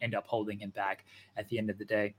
end 0.00 0.14
up 0.14 0.26
holding 0.26 0.58
him 0.58 0.70
back 0.70 1.04
at 1.36 1.48
the 1.48 1.58
end 1.58 1.68
of 1.68 1.76
the 1.76 1.84
day. 1.84 2.14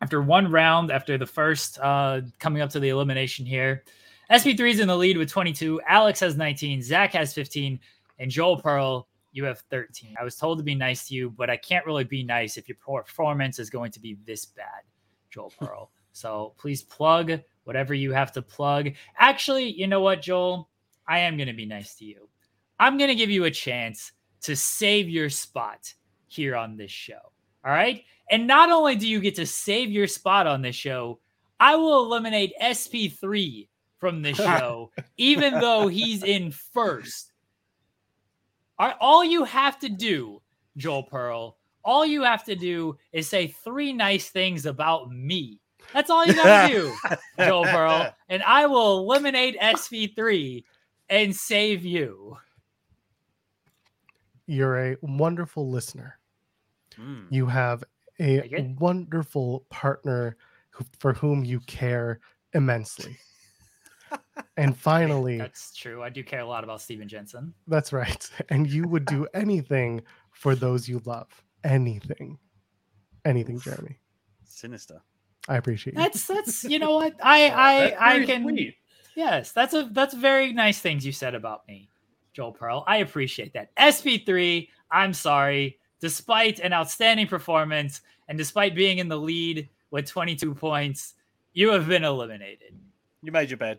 After 0.00 0.22
one 0.22 0.50
round, 0.50 0.90
after 0.90 1.18
the 1.18 1.26
first 1.26 1.78
uh 1.78 2.22
coming 2.38 2.62
up 2.62 2.70
to 2.70 2.80
the 2.80 2.88
elimination 2.88 3.44
here. 3.44 3.84
SP3 4.30 4.70
is 4.70 4.80
in 4.80 4.88
the 4.88 4.96
lead 4.96 5.16
with 5.16 5.30
22. 5.30 5.80
Alex 5.86 6.20
has 6.20 6.36
19. 6.36 6.82
Zack 6.82 7.12
has 7.12 7.34
15. 7.34 7.78
And 8.18 8.30
Joel 8.30 8.60
Pearl, 8.60 9.08
you 9.32 9.44
have 9.44 9.60
13. 9.70 10.14
I 10.18 10.24
was 10.24 10.36
told 10.36 10.58
to 10.58 10.64
be 10.64 10.74
nice 10.74 11.08
to 11.08 11.14
you, 11.14 11.30
but 11.30 11.50
I 11.50 11.56
can't 11.56 11.84
really 11.86 12.04
be 12.04 12.22
nice 12.22 12.56
if 12.56 12.68
your 12.68 12.76
performance 12.76 13.58
is 13.58 13.70
going 13.70 13.90
to 13.92 14.00
be 14.00 14.16
this 14.24 14.44
bad, 14.44 14.82
Joel 15.30 15.52
Pearl. 15.58 15.90
so 16.12 16.54
please 16.56 16.82
plug 16.82 17.40
whatever 17.64 17.94
you 17.94 18.12
have 18.12 18.32
to 18.32 18.42
plug. 18.42 18.90
Actually, 19.18 19.70
you 19.70 19.86
know 19.86 20.00
what, 20.00 20.22
Joel? 20.22 20.68
I 21.06 21.18
am 21.20 21.36
going 21.36 21.48
to 21.48 21.54
be 21.54 21.66
nice 21.66 21.94
to 21.96 22.04
you. 22.04 22.28
I'm 22.78 22.96
going 22.96 23.08
to 23.08 23.14
give 23.14 23.30
you 23.30 23.44
a 23.44 23.50
chance 23.50 24.12
to 24.42 24.54
save 24.54 25.08
your 25.08 25.30
spot 25.30 25.92
here 26.28 26.56
on 26.56 26.76
this 26.76 26.90
show. 26.90 27.32
All 27.64 27.72
right. 27.72 28.04
And 28.30 28.46
not 28.46 28.70
only 28.70 28.96
do 28.96 29.08
you 29.08 29.20
get 29.20 29.34
to 29.36 29.46
save 29.46 29.90
your 29.90 30.06
spot 30.06 30.46
on 30.46 30.62
this 30.62 30.76
show, 30.76 31.18
I 31.60 31.76
will 31.76 32.04
eliminate 32.04 32.52
SP3 32.60 33.68
from 34.04 34.20
the 34.20 34.34
show, 34.34 34.90
even 35.16 35.54
though 35.60 35.88
he's 35.88 36.22
in 36.22 36.50
first. 36.50 37.32
All 38.78 39.24
you 39.24 39.44
have 39.44 39.78
to 39.78 39.88
do, 39.88 40.42
Joel 40.76 41.04
Pearl, 41.04 41.56
all 41.82 42.04
you 42.04 42.22
have 42.22 42.44
to 42.44 42.54
do 42.54 42.98
is 43.12 43.26
say 43.26 43.46
three 43.46 43.94
nice 43.94 44.28
things 44.28 44.66
about 44.66 45.10
me. 45.10 45.58
That's 45.94 46.10
all 46.10 46.26
you 46.26 46.34
got 46.34 46.68
to 46.68 46.74
do, 46.74 46.94
Joel 47.38 47.64
Pearl. 47.64 48.14
And 48.28 48.42
I 48.42 48.66
will 48.66 48.98
eliminate 48.98 49.58
SP3 49.58 50.64
and 51.08 51.34
save 51.34 51.82
you. 51.82 52.36
You're 54.46 54.92
a 54.92 54.96
wonderful 55.00 55.70
listener. 55.70 56.18
Mm. 57.00 57.28
You 57.30 57.46
have 57.46 57.82
a 58.20 58.70
wonderful 58.78 59.64
partner 59.70 60.36
who, 60.72 60.84
for 60.98 61.14
whom 61.14 61.42
you 61.42 61.60
care 61.60 62.20
immensely 62.52 63.16
and 64.56 64.76
finally, 64.78 65.38
that's 65.38 65.74
true. 65.74 66.02
I 66.02 66.08
do 66.08 66.22
care 66.22 66.40
a 66.40 66.46
lot 66.46 66.64
about 66.64 66.80
Steven 66.80 67.08
Jensen. 67.08 67.54
That's 67.66 67.92
right. 67.92 68.28
And 68.48 68.70
you 68.70 68.86
would 68.88 69.06
do 69.06 69.26
anything 69.34 70.02
for 70.30 70.54
those 70.54 70.88
you 70.88 71.00
love. 71.04 71.28
Anything. 71.64 72.38
Anything, 73.24 73.58
Jeremy. 73.60 73.98
Sinister. 74.44 75.00
I 75.48 75.56
appreciate 75.56 75.94
you. 75.94 76.02
That's 76.02 76.26
that's 76.26 76.64
you 76.64 76.78
know 76.78 76.94
what? 76.94 77.14
I 77.22 77.48
I 77.48 78.12
I 78.12 78.24
can 78.24 78.42
sweet. 78.42 78.76
Yes, 79.14 79.52
that's 79.52 79.74
a 79.74 79.88
that's 79.92 80.14
very 80.14 80.52
nice 80.52 80.80
things 80.80 81.04
you 81.06 81.12
said 81.12 81.34
about 81.34 81.66
me, 81.68 81.88
Joel 82.32 82.52
Pearl. 82.52 82.84
I 82.86 82.98
appreciate 82.98 83.52
that. 83.54 83.74
SP3, 83.76 84.68
I'm 84.90 85.12
sorry. 85.12 85.78
Despite 86.00 86.58
an 86.60 86.72
outstanding 86.72 87.26
performance 87.26 88.00
and 88.28 88.36
despite 88.36 88.74
being 88.74 88.98
in 88.98 89.08
the 89.08 89.16
lead 89.16 89.68
with 89.90 90.06
22 90.06 90.54
points, 90.54 91.14
you 91.52 91.70
have 91.70 91.86
been 91.86 92.04
eliminated. 92.04 92.74
You 93.22 93.32
made 93.32 93.50
your 93.50 93.56
bed 93.56 93.78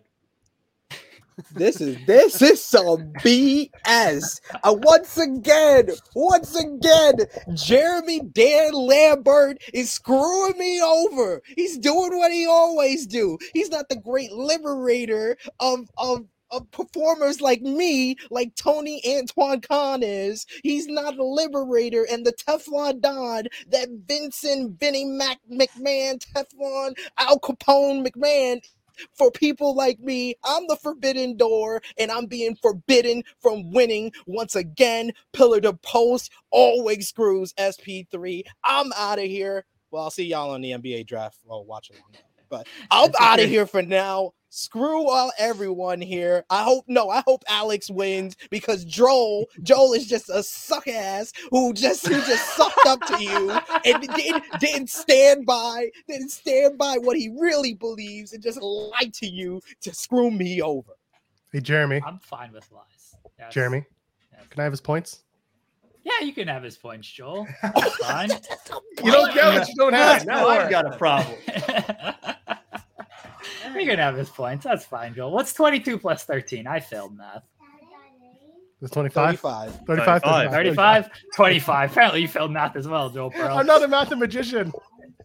this 1.51 1.81
is 1.81 1.97
this 2.05 2.41
is 2.41 2.63
some 2.63 3.11
BS. 3.21 4.41
Uh, 4.63 4.75
once 4.77 5.17
again, 5.17 5.89
once 6.15 6.55
again, 6.55 7.13
Jeremy 7.53 8.21
Dan 8.31 8.73
Lambert 8.73 9.61
is 9.73 9.91
screwing 9.91 10.57
me 10.57 10.81
over. 10.81 11.41
He's 11.55 11.77
doing 11.77 12.17
what 12.17 12.31
he 12.31 12.45
always 12.45 13.05
do. 13.05 13.37
He's 13.53 13.69
not 13.69 13.89
the 13.89 13.97
great 13.97 14.31
liberator 14.31 15.37
of 15.59 15.89
of 15.97 16.25
of 16.51 16.69
performers 16.71 17.41
like 17.41 17.61
me, 17.61 18.15
like 18.29 18.55
Tony 18.55 19.01
Antoine 19.05 19.61
Khan 19.61 20.01
is. 20.03 20.45
He's 20.63 20.87
not 20.87 21.17
a 21.17 21.23
liberator 21.23 22.05
and 22.09 22.25
the 22.25 22.33
Teflon 22.33 23.01
Don 23.01 23.45
that 23.69 23.89
Vincent 24.07 24.79
Vinny 24.79 25.05
Mac 25.05 25.39
McMahon, 25.51 26.19
Teflon 26.19 26.93
Al 27.17 27.39
Capone 27.39 28.07
McMahon 28.07 28.61
for 29.13 29.31
people 29.31 29.75
like 29.75 29.99
me. 29.99 30.35
I'm 30.43 30.67
the 30.67 30.77
forbidden 30.77 31.37
door, 31.37 31.81
and 31.97 32.11
I'm 32.11 32.25
being 32.25 32.55
forbidden 32.55 33.23
from 33.39 33.71
winning 33.71 34.11
once 34.27 34.55
again. 34.55 35.11
Pillar 35.33 35.61
to 35.61 35.73
post 35.73 36.31
always 36.51 37.09
screws 37.09 37.53
SP3. 37.53 38.43
I'm 38.63 38.91
out 38.97 39.19
of 39.19 39.25
here. 39.25 39.65
Well, 39.91 40.03
I'll 40.03 40.11
see 40.11 40.25
y'all 40.25 40.51
on 40.51 40.61
the 40.61 40.71
NBA 40.71 41.07
draft. 41.07 41.39
Well, 41.45 41.63
watch 41.65 41.89
along. 41.89 42.11
But 42.49 42.67
I'm 42.91 43.11
out 43.19 43.39
of 43.39 43.49
here 43.49 43.65
for 43.65 43.81
now. 43.81 44.33
Screw 44.55 45.09
all 45.09 45.31
everyone 45.37 45.99
here. 45.99 46.45
I 46.49 46.63
hope 46.63 46.85
no, 46.87 47.09
I 47.09 47.21
hope 47.27 47.43
Alex 47.47 47.89
wins 47.89 48.35
because 48.49 48.85
Joel, 48.85 49.45
Joel 49.63 49.93
is 49.93 50.07
just 50.07 50.29
a 50.29 50.41
suck 50.41 50.87
ass 50.87 51.33
who 51.51 51.73
just 51.73 52.07
who 52.07 52.15
just 52.15 52.55
sucked 52.55 52.85
up 52.87 53.01
to 53.07 53.21
you 53.21 53.51
and 53.85 54.01
didn't, 54.15 54.43
didn't 54.59 54.89
stand 54.89 55.45
by, 55.45 55.89
didn't 56.07 56.29
stand 56.29 56.77
by 56.77 56.97
what 56.97 57.17
he 57.17 57.29
really 57.37 57.73
believes 57.73 58.33
and 58.33 58.41
just 58.41 58.61
lied 58.61 59.13
to 59.15 59.27
you 59.27 59.61
to 59.81 59.93
screw 59.93 60.31
me 60.31 60.61
over. 60.61 60.93
Hey 61.51 61.59
Jeremy. 61.59 62.01
I'm 62.05 62.19
fine 62.19 62.53
with 62.53 62.71
lies. 62.71 63.15
Yes. 63.37 63.53
Jeremy. 63.53 63.85
Yes. 64.31 64.47
Can 64.49 64.61
I 64.61 64.63
have 64.63 64.73
his 64.73 64.81
points? 64.81 65.23
Yeah, 66.05 66.25
you 66.25 66.33
can 66.33 66.47
have 66.47 66.61
his 66.61 66.77
points, 66.77 67.07
Joel. 67.07 67.47
That's 67.61 67.95
fine. 67.97 68.29
you 69.03 69.11
don't 69.11 69.33
get 69.33 69.53
what 69.53 69.67
you 69.67 69.75
don't 69.75 69.93
have. 69.93 70.25
Now 70.25 70.47
I've 70.47 70.69
got 70.69 70.85
a 70.85 70.97
problem. 70.97 71.35
We 73.75 73.85
can 73.85 73.99
have 73.99 74.15
his 74.15 74.29
points. 74.29 74.63
That's 74.63 74.85
fine, 74.85 75.13
Joel. 75.13 75.31
What's 75.31 75.53
22 75.53 75.97
plus 75.99 76.23
13? 76.23 76.65
I 76.65 76.79
failed 76.79 77.17
math. 77.17 77.43
It's 78.81 78.91
25? 78.91 79.39
35. 79.39 79.81
35. 79.87 80.21
35. 80.21 80.51
35. 80.51 81.09
25. 81.35 81.91
Apparently, 81.91 82.21
you 82.21 82.27
failed 82.27 82.51
math 82.51 82.75
as 82.75 82.87
well, 82.87 83.09
Joel 83.09 83.31
Pearl. 83.31 83.57
I'm 83.57 83.65
not 83.65 83.83
a 83.83 83.87
mathematician. 83.87 84.71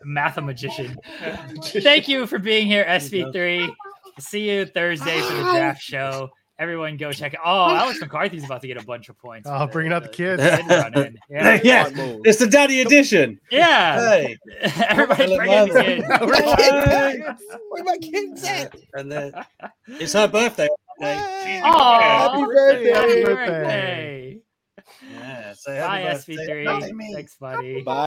Mathematician. 0.05 0.97
Thank 1.63 2.09
you 2.09 2.27
for 2.27 2.39
being 2.39 2.67
here, 2.67 2.85
SP3. 2.85 3.71
See 4.19 4.51
you 4.51 4.67
Thursday 4.67 5.21
for 5.21 5.35
the 5.35 5.43
draft 5.43 5.83
show. 5.83 6.31
Everyone 6.61 6.99
go 6.99 7.11
check 7.11 7.33
it. 7.33 7.41
Oh, 7.43 7.75
Alex 7.75 8.01
McCarthy's 8.03 8.45
about 8.45 8.61
to 8.61 8.67
get 8.67 8.77
a 8.77 8.85
bunch 8.85 9.09
of 9.09 9.17
points. 9.17 9.49
Oh, 9.51 9.67
bringing 9.67 9.95
out 9.95 10.03
the, 10.03 10.09
the 10.09 10.15
kids. 10.15 10.43
The 10.43 11.15
yeah. 11.31 11.59
yeah. 11.65 11.89
It's 12.23 12.39
the 12.39 12.47
daddy 12.47 12.83
edition. 12.83 13.41
Yeah. 13.51 13.99
Hey. 13.99 14.37
Everybody 14.89 15.37
bring 15.39 15.51
in 15.51 15.69
the 15.69 15.83
kids. 15.83 16.05
Where 17.71 17.85
my 17.85 17.97
kids 17.97 18.45
at? 18.45 18.77
And 18.93 19.11
then 19.11 19.33
it's 19.89 20.13
her 20.13 20.29
birthday. 20.29 20.69
Oh, 21.01 21.99
happy 21.99 22.45
birthday. 22.45 22.91
Happy 22.93 23.25
birthday. 23.25 24.39
Yeah. 25.15 25.55
So 25.55 25.73
happy 25.73 26.05
Bye, 26.05 26.45
SP3. 26.45 27.15
Thanks, 27.15 27.37
buddy. 27.37 27.81
Bye. 27.81 28.07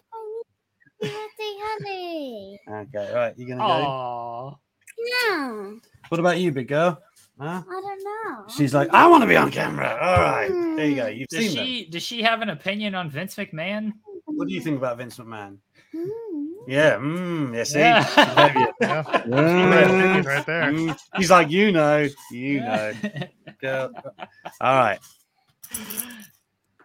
Birthday, 1.02 1.16
honey. 1.40 2.60
Okay, 2.70 3.14
right. 3.16 3.34
You 3.36 3.48
gonna 3.48 3.62
go? 3.62 3.66
Aww. 3.66 4.58
Yeah. 4.98 5.72
What 6.10 6.20
about 6.20 6.38
you, 6.38 6.52
big 6.52 6.68
girl? 6.68 7.02
Huh? 7.44 7.62
I 7.70 7.82
don't 7.82 8.04
know. 8.06 8.46
She's 8.48 8.74
like, 8.74 8.90
I 8.94 9.06
want 9.08 9.22
to 9.22 9.28
be 9.28 9.36
on 9.36 9.52
camera. 9.52 9.98
All 10.02 10.16
right, 10.16 10.48
there 10.78 10.86
you 10.88 10.96
go. 10.96 11.08
You've 11.08 11.28
does 11.28 11.40
seen 11.42 11.52
she? 11.52 11.84
Them. 11.84 11.92
Does 11.92 12.04
she 12.04 12.22
have 12.22 12.42
an 12.42 12.50
opinion 12.50 12.96
on 12.96 13.10
Vince 13.10 13.36
McMahon? 13.36 13.92
What 14.24 14.48
do 14.48 14.54
you 14.54 14.62
think 14.62 14.78
about 14.78 14.98
Vince 14.98 15.18
McMahon? 15.18 15.58
Mm. 15.94 16.54
Yeah, 16.68 16.96
mm, 16.96 17.54
yeah, 17.54 17.64
see, 17.64 17.80
Yeah. 17.80 18.72
Yeah. 18.82 19.04
Mm, 19.04 20.26
right 20.26 20.46
there. 20.46 20.72
mm. 20.72 20.98
He's 21.18 21.30
like, 21.30 21.50
you 21.52 21.74
know, 21.74 22.08
you 22.32 22.62
know. 22.62 22.94
Girl. 23.62 23.92
All 24.62 24.78
right. 24.78 25.00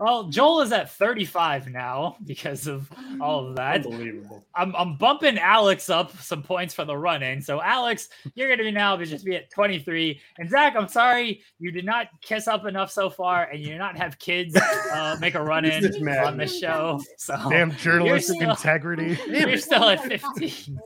Well, 0.01 0.25
Joel 0.25 0.61
is 0.61 0.73
at 0.73 0.91
35 0.91 1.69
now 1.69 2.17
because 2.25 2.67
of 2.67 2.89
all 3.21 3.49
of 3.49 3.57
that. 3.57 3.85
Unbelievable. 3.85 4.45
I'm, 4.55 4.75
I'm 4.77 4.97
bumping 4.97 5.39
Alex 5.39 5.91
up 5.91 6.17
some 6.21 6.43
points 6.43 6.73
for 6.75 6.85
the 6.85 6.97
run 6.97 7.23
in. 7.23 7.43
So, 7.43 7.61
Alex, 7.61 8.09
you're 8.35 8.49
going 8.49 8.59
to 8.59 8.65
be 8.65 8.71
now 8.71 8.97
just 8.97 9.25
be 9.25 9.37
at 9.37 9.51
23. 9.51 10.21
And 10.39 10.49
Zack, 10.49 10.77
I'm 10.77 10.89
sorry 10.89 11.43
you 11.59 11.73
did 11.73 11.85
not 11.85 12.09
kiss 12.21 12.47
up 12.47 12.65
enough 12.67 12.91
so 12.91 13.11
far 13.11 13.45
and 13.45 13.61
you 13.61 13.69
did 13.71 13.79
not 13.79 13.97
have 13.97 14.19
kids 14.19 14.57
uh, 14.57 15.17
make 15.21 15.35
a 15.35 15.43
run 15.43 15.65
in 15.65 15.85
on 16.19 16.37
the 16.37 16.47
show. 16.47 17.01
So, 17.17 17.37
damn 17.49 17.73
journalistic 17.73 18.37
still, 18.37 18.51
integrity. 18.51 19.19
You're 19.29 19.57
still 19.57 19.85
at 19.89 20.05
15. 20.05 20.79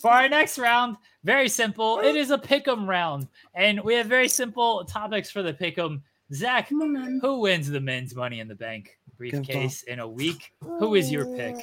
for 0.00 0.10
our 0.10 0.28
next 0.28 0.58
round, 0.58 0.96
very 1.24 1.48
simple. 1.48 2.00
It 2.00 2.14
is 2.16 2.30
a 2.30 2.38
pick 2.38 2.68
'em 2.68 2.88
round. 2.88 3.26
And 3.54 3.80
we 3.82 3.94
have 3.94 4.06
very 4.06 4.28
simple 4.28 4.84
topics 4.84 5.30
for 5.30 5.42
the 5.42 5.52
pick 5.54 5.78
'em. 5.78 6.02
Zack, 6.32 6.68
who 6.68 7.40
wins 7.40 7.70
the 7.70 7.80
men's 7.80 8.14
Money 8.14 8.40
in 8.40 8.48
the 8.48 8.54
Bank 8.54 8.98
briefcase 9.16 9.82
in 9.84 10.00
a 10.00 10.08
week? 10.08 10.52
Who 10.60 10.94
is 10.94 11.10
your 11.10 11.26
pick? 11.36 11.56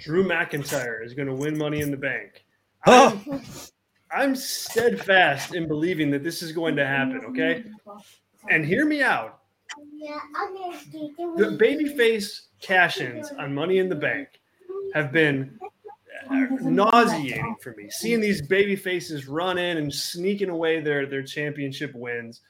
Drew 0.00 0.24
McIntyre 0.24 1.04
is 1.04 1.14
going 1.14 1.28
to 1.28 1.34
win 1.34 1.56
Money 1.56 1.80
in 1.80 1.90
the 1.90 1.96
Bank. 1.96 2.44
Oh. 2.86 3.20
I'm, 3.30 3.42
I'm 4.12 4.36
steadfast 4.36 5.54
in 5.54 5.68
believing 5.68 6.10
that 6.10 6.22
this 6.24 6.42
is 6.42 6.52
going 6.52 6.76
to 6.76 6.86
happen. 6.86 7.24
Okay, 7.26 7.64
and 8.48 8.64
hear 8.64 8.84
me 8.84 9.02
out. 9.02 9.40
The 11.36 11.56
babyface 11.60 12.40
cash-ins 12.60 13.30
on 13.38 13.54
Money 13.54 13.78
in 13.78 13.88
the 13.88 13.94
Bank 13.94 14.40
have 14.94 15.12
been 15.12 15.58
uh, 16.30 16.46
nauseating 16.60 17.56
for 17.62 17.74
me. 17.76 17.88
Seeing 17.90 18.20
these 18.20 18.42
baby 18.42 18.74
faces 18.74 19.28
run 19.28 19.58
in 19.58 19.76
and 19.76 19.92
sneaking 19.92 20.48
away 20.48 20.80
their 20.80 21.06
their 21.06 21.22
championship 21.22 21.94
wins. 21.94 22.40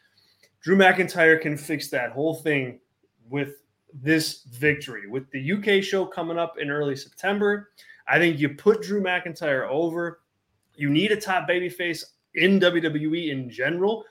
Drew 0.62 0.76
McIntyre 0.76 1.40
can 1.40 1.56
fix 1.56 1.88
that 1.88 2.12
whole 2.12 2.34
thing 2.34 2.80
with 3.28 3.62
this 3.94 4.42
victory. 4.44 5.08
With 5.08 5.30
the 5.30 5.52
UK 5.52 5.82
show 5.82 6.04
coming 6.04 6.38
up 6.38 6.58
in 6.58 6.70
early 6.70 6.96
September, 6.96 7.70
I 8.06 8.18
think 8.18 8.38
you 8.38 8.50
put 8.50 8.82
Drew 8.82 9.02
McIntyre 9.02 9.68
over. 9.68 10.20
You 10.76 10.90
need 10.90 11.12
a 11.12 11.20
top 11.20 11.48
babyface 11.48 12.04
in 12.34 12.60
WWE 12.60 13.30
in 13.30 13.50
general. 13.50 14.04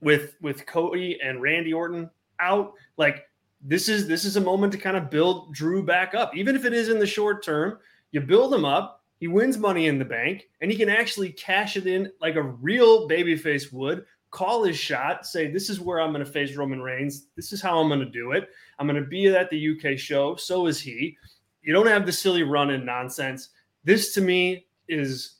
With 0.00 0.34
with 0.42 0.66
Cody 0.66 1.18
and 1.22 1.40
Randy 1.40 1.72
Orton 1.72 2.10
out, 2.38 2.74
like 2.98 3.24
this 3.62 3.88
is 3.88 4.06
this 4.06 4.24
is 4.24 4.36
a 4.36 4.40
moment 4.40 4.72
to 4.72 4.78
kind 4.78 4.96
of 4.96 5.10
build 5.10 5.54
Drew 5.54 5.82
back 5.82 6.14
up, 6.14 6.36
even 6.36 6.54
if 6.54 6.64
it 6.64 6.74
is 6.74 6.90
in 6.90 6.98
the 6.98 7.06
short 7.06 7.42
term. 7.42 7.78
You 8.10 8.20
build 8.20 8.52
him 8.52 8.64
up. 8.64 9.04
He 9.18 9.28
wins 9.28 9.56
Money 9.56 9.86
in 9.86 9.98
the 9.98 10.04
Bank, 10.04 10.48
and 10.60 10.70
he 10.70 10.76
can 10.76 10.90
actually 10.90 11.32
cash 11.32 11.78
it 11.78 11.86
in 11.86 12.12
like 12.20 12.36
a 12.36 12.42
real 12.42 13.08
babyface 13.08 13.72
would 13.72 14.04
call 14.36 14.64
his 14.64 14.76
shot, 14.76 15.24
say, 15.24 15.50
This 15.50 15.70
is 15.70 15.80
where 15.80 15.98
I'm 15.98 16.12
going 16.12 16.24
to 16.24 16.30
face 16.30 16.56
Roman 16.56 16.82
Reigns. 16.82 17.28
This 17.36 17.52
is 17.54 17.62
how 17.62 17.78
I'm 17.78 17.88
going 17.88 18.00
to 18.00 18.10
do 18.10 18.32
it. 18.32 18.50
I'm 18.78 18.86
going 18.86 19.02
to 19.02 19.08
be 19.08 19.28
at 19.28 19.48
the 19.48 19.70
UK 19.70 19.98
show. 19.98 20.36
So 20.36 20.66
is 20.66 20.78
he. 20.78 21.16
You 21.62 21.72
don't 21.72 21.86
have 21.86 22.04
the 22.04 22.12
silly 22.12 22.42
run 22.42 22.68
in 22.68 22.84
nonsense. 22.84 23.48
This 23.82 24.12
to 24.12 24.20
me 24.20 24.66
is 24.88 25.36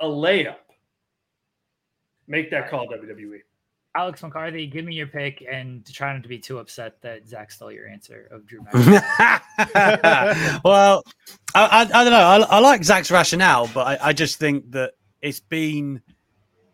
a 0.00 0.06
layup. 0.06 0.56
Make 2.26 2.50
that 2.50 2.68
call, 2.68 2.88
WWE. 2.88 3.38
Alex 3.94 4.22
McCarthy, 4.22 4.66
give 4.66 4.84
me 4.84 4.94
your 4.94 5.06
pick 5.06 5.44
and 5.50 5.84
to 5.86 5.92
try 5.92 6.12
not 6.12 6.22
to 6.24 6.28
be 6.28 6.38
too 6.38 6.58
upset 6.58 7.00
that 7.02 7.26
Zack 7.26 7.52
stole 7.52 7.72
your 7.72 7.88
answer 7.88 8.28
of 8.32 8.46
Drew 8.46 8.60
McIntyre. 8.72 10.60
well, 10.64 11.02
I, 11.54 11.64
I, 11.64 11.80
I, 11.82 12.04
don't 12.04 12.12
know. 12.12 12.18
I, 12.18 12.38
I, 12.38 12.58
like 12.58 12.82
Zack's 12.82 13.10
rationale, 13.10 13.70
but 13.72 13.86
I, 13.86 14.08
I 14.08 14.12
just 14.12 14.38
think 14.38 14.72
that 14.72 14.94
it's 15.22 15.40
been 15.40 16.02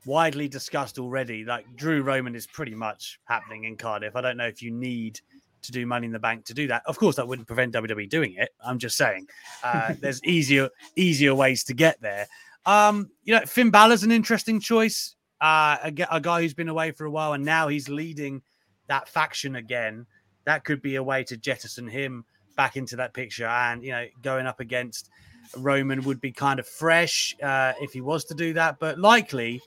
widely 0.06 0.48
discussed 0.48 0.98
already. 0.98 1.44
Like 1.44 1.64
Drew 1.76 2.02
Roman 2.02 2.34
is 2.34 2.46
pretty 2.46 2.74
much 2.74 3.18
happening 3.24 3.64
in 3.64 3.76
Cardiff. 3.76 4.16
I 4.16 4.20
don't 4.20 4.36
know 4.36 4.46
if 4.46 4.62
you 4.62 4.70
need 4.70 5.20
to 5.62 5.72
do 5.72 5.86
Money 5.86 6.06
in 6.06 6.12
the 6.12 6.18
Bank 6.18 6.44
to 6.46 6.54
do 6.54 6.66
that. 6.68 6.82
Of 6.86 6.98
course, 6.98 7.16
that 7.16 7.26
wouldn't 7.26 7.48
prevent 7.48 7.74
WWE 7.74 8.08
doing 8.08 8.34
it. 8.36 8.50
I'm 8.64 8.78
just 8.78 8.96
saying 8.96 9.26
uh, 9.62 9.94
there's 10.00 10.22
easier 10.24 10.70
easier 10.96 11.34
ways 11.34 11.64
to 11.64 11.74
get 11.74 12.00
there. 12.00 12.26
Um, 12.66 13.10
you 13.24 13.34
know, 13.34 13.44
Finn 13.46 13.70
Balor's 13.70 14.02
an 14.02 14.12
interesting 14.12 14.60
choice. 14.60 15.16
Uh, 15.40 15.76
a, 15.82 15.92
a 16.10 16.20
guy 16.20 16.40
who's 16.40 16.54
been 16.54 16.68
away 16.68 16.90
for 16.92 17.04
a 17.04 17.10
while 17.10 17.34
and 17.34 17.44
now 17.44 17.68
he's 17.68 17.88
leading 17.88 18.40
that 18.86 19.08
faction 19.08 19.56
again. 19.56 20.06
That 20.44 20.64
could 20.64 20.80
be 20.80 20.96
a 20.96 21.02
way 21.02 21.24
to 21.24 21.36
jettison 21.36 21.88
him 21.88 22.24
back 22.56 22.76
into 22.76 22.96
that 22.96 23.14
picture. 23.14 23.46
And 23.46 23.82
you 23.82 23.90
know, 23.90 24.06
going 24.22 24.46
up 24.46 24.60
against 24.60 25.10
Roman 25.56 26.02
would 26.04 26.20
be 26.20 26.32
kind 26.32 26.58
of 26.58 26.66
fresh 26.66 27.34
uh, 27.42 27.72
if 27.80 27.92
he 27.92 28.00
was 28.00 28.24
to 28.26 28.34
do 28.34 28.52
that, 28.54 28.78
but 28.78 28.98
likely 28.98 29.60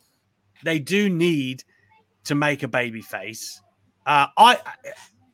they 0.64 0.80
do 0.80 1.10
need 1.10 1.64
to 2.26 2.36
make 2.36 2.64
a 2.64 2.68
baby 2.68 3.02
face. 3.02 3.62
Uh, 4.06 4.28
I 4.38 4.60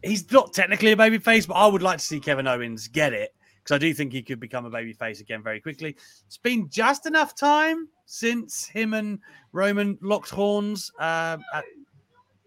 he's 0.03 0.29
not 0.31 0.53
technically 0.53 0.91
a 0.91 0.97
baby 0.97 1.17
face, 1.17 1.45
but 1.45 1.55
I 1.55 1.67
would 1.67 1.81
like 1.81 1.99
to 1.99 2.03
see 2.03 2.19
Kevin 2.19 2.47
Owens 2.47 2.87
get 2.87 3.13
it 3.13 3.33
because 3.63 3.75
I 3.75 3.77
do 3.77 3.93
think 3.93 4.11
he 4.11 4.21
could 4.21 4.39
become 4.39 4.65
a 4.65 4.69
baby 4.69 4.93
face 4.93 5.21
again 5.21 5.41
very 5.41 5.61
quickly. 5.61 5.95
It's 6.27 6.37
been 6.37 6.69
just 6.69 7.05
enough 7.05 7.33
time 7.35 7.87
since 8.05 8.65
him 8.65 8.93
and 8.93 9.19
Roman 9.53 9.97
locked 10.01 10.29
horns. 10.29 10.91
Uh, 10.99 11.37
at, 11.53 11.63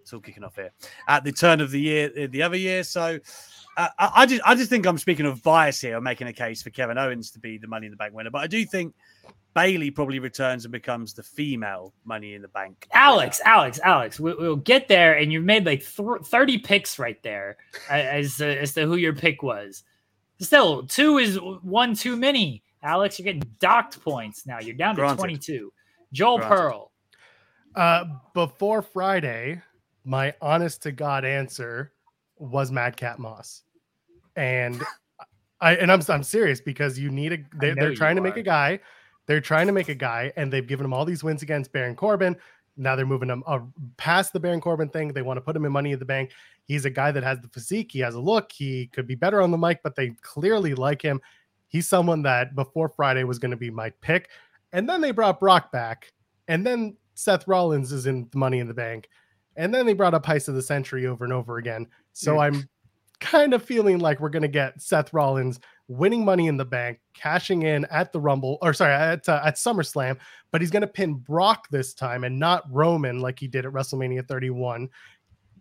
it's 0.01 0.13
all 0.13 0.21
kicking 0.21 0.45
off 0.45 0.55
here 0.55 0.71
at 1.09 1.25
the 1.25 1.33
turn 1.33 1.61
of 1.61 1.73
the 1.73 1.81
year, 1.81 2.29
the 2.29 2.43
other 2.43 2.57
year. 2.57 2.85
So 2.85 3.19
uh, 3.77 3.89
I, 3.99 4.11
I 4.15 4.27
just, 4.27 4.43
I 4.45 4.55
just 4.55 4.71
think 4.71 4.87
I'm 4.87 4.99
speaking 4.99 5.27
of 5.27 5.43
bias 5.43 5.81
here. 5.81 5.97
I'm 5.97 6.05
making 6.05 6.29
a 6.29 6.33
case 6.33 6.63
for 6.63 6.71
Kevin 6.71 6.97
Owens 6.97 7.33
to 7.33 7.41
be 7.41 7.59
the 7.59 7.67
Money 7.67 7.87
in 7.87 7.91
the 7.91 7.97
Bank 7.97 8.15
winner, 8.15 8.31
but 8.31 8.43
I 8.43 8.47
do 8.47 8.65
think 8.65 8.95
Bayley 9.57 9.91
probably 9.91 10.19
returns 10.19 10.67
and 10.67 10.73
becomes 10.73 11.15
the 11.15 11.23
female 11.23 11.95
Money 12.05 12.35
in 12.35 12.43
the 12.43 12.49
Bank. 12.49 12.87
Alex, 12.93 13.41
Alex, 13.43 13.81
Alex, 13.83 14.21
we, 14.21 14.35
will 14.35 14.57
get 14.57 14.87
there, 14.87 15.17
and 15.17 15.33
you've 15.33 15.45
made 15.45 15.65
like 15.65 15.81
th- 15.83 16.27
thirty 16.27 16.59
picks 16.59 16.99
right 16.99 17.21
there 17.23 17.57
as 17.89 18.39
uh, 18.43 18.45
as 18.45 18.75
to 18.75 18.85
who 18.85 18.97
your 18.97 19.15
pick 19.15 19.43
was. 19.43 19.83
Still, 20.41 20.87
two 20.87 21.17
is 21.17 21.39
one 21.63 21.95
too 21.95 22.17
many. 22.19 22.65
Alex, 22.83 23.19
you're 23.19 23.25
getting 23.25 23.51
docked 23.59 23.99
points 24.03 24.47
now. 24.47 24.61
You're 24.61 24.77
down 24.77 24.95
to 24.97 25.01
Granted. 25.01 25.17
twenty-two. 25.17 25.73
Joel 26.13 26.37
Granted. 26.37 26.55
Pearl. 26.55 26.93
Uh, 27.75 28.05
before 28.35 28.83
Friday, 28.83 29.63
my 30.05 30.35
honest 30.43 30.83
to 30.83 30.93
God 30.93 31.25
answer 31.25 31.95
was 32.37 32.71
Madcap 32.71 33.19
Moss, 33.19 33.63
and 34.37 34.83
I 35.63 35.77
and 35.77 35.91
I'm 35.91 36.03
I'm 36.11 36.23
serious 36.23 36.61
because 36.61 36.99
you 36.99 37.09
need 37.09 37.33
a. 37.33 37.39
They, 37.59 37.71
are 37.71 37.95
trying 37.95 38.17
to 38.17 38.23
make 38.23 38.37
a 38.37 38.43
guy 38.43 38.81
They're 39.27 39.41
trying 39.41 39.67
to 39.67 39.73
make 39.73 39.89
a 39.89 39.95
guy, 39.95 40.33
and 40.37 40.53
they've 40.53 40.67
given 40.67 40.85
him 40.85 40.93
all 40.93 41.05
these 41.05 41.25
wins 41.25 41.43
against 41.43 41.73
Baron 41.73 41.97
Corbin. 41.97 42.37
Now 42.77 42.95
they're 42.95 43.07
moving 43.07 43.31
him 43.31 43.43
uh, 43.47 43.61
past 43.97 44.33
the 44.33 44.41
Baron 44.41 44.61
Corbin 44.61 44.89
thing. 44.89 45.13
They 45.13 45.23
want 45.23 45.39
to 45.39 45.41
put 45.41 45.57
him 45.57 45.65
in 45.65 45.73
Money 45.73 45.93
in 45.93 45.99
the 45.99 46.05
Bank. 46.05 46.31
He's 46.65 46.85
a 46.85 46.91
guy 46.91 47.11
that 47.11 47.23
has 47.23 47.41
the 47.41 47.49
physique. 47.49 47.91
He 47.93 48.01
has 48.01 48.15
a 48.15 48.21
look. 48.21 48.53
He 48.53 48.89
could 48.89 49.07
be 49.07 49.15
better 49.15 49.41
on 49.41 49.51
the 49.51 49.59
mic, 49.59 49.83
but 49.83 49.97
they 49.97 50.11
clearly 50.21 50.75
like 50.75 51.01
him. 51.01 51.21
He's 51.69 51.89
someone 51.89 52.23
that 52.23 52.55
before 52.55 52.89
Friday 52.89 53.25
was 53.25 53.39
going 53.39 53.51
to 53.51 53.57
be 53.57 53.71
my 53.71 53.91
pick. 54.01 54.31
And 54.73 54.89
then 54.89 55.01
they 55.01 55.11
brought 55.11 55.41
Brock 55.41 55.73
back. 55.73 56.13
And 56.49 56.67
then 56.67 56.97
Seth 57.15 57.49
Rollins 57.49 57.93
is 57.93 58.07
in 58.07 58.29
Money 58.35 58.59
in 58.59 58.69
the 58.69 58.75
Bank. 58.75 59.09
And 59.57 59.75
then 59.75 59.87
they 59.87 59.95
brought 59.95 60.15
up 60.15 60.27
Heist 60.27 60.49
of 60.49 60.55
the 60.55 60.63
Century 60.63 61.07
over 61.07 61.25
and 61.25 61.33
over 61.33 61.57
again. 61.57 61.87
So 62.13 62.35
yeah. 62.35 62.41
I'm 62.41 62.69
kind 63.21 63.55
of 63.55 63.63
feeling 63.63 63.99
like 63.99 64.21
we're 64.21 64.29
going 64.29 64.43
to 64.43 64.49
get 64.49 64.83
Seth 64.83 65.13
Rollins 65.13 65.61
winning 65.89 66.25
money 66.25 66.47
in 66.47 66.57
the 66.57 66.65
bank, 66.65 67.01
cashing 67.15 67.63
in 67.63 67.85
at 67.87 68.13
the 68.13 68.21
Rumble, 68.21 68.59
or 68.63 68.75
sorry, 68.75 68.93
at, 68.93 69.29
uh, 69.29 69.41
at 69.45 69.55
SummerSlam, 69.55 70.19
but 70.51 70.61
he's 70.61 70.71
going 70.71 70.83
to 70.83 70.89
pin 70.89 71.15
Brock 71.15 71.69
this 71.71 71.95
time 71.95 72.25
and 72.25 72.39
not 72.39 72.65
Roman 72.73 73.21
like 73.21 73.39
he 73.39 73.47
did 73.47 73.67
at 73.67 73.73
WrestleMania 73.73 74.27
31. 74.27 74.89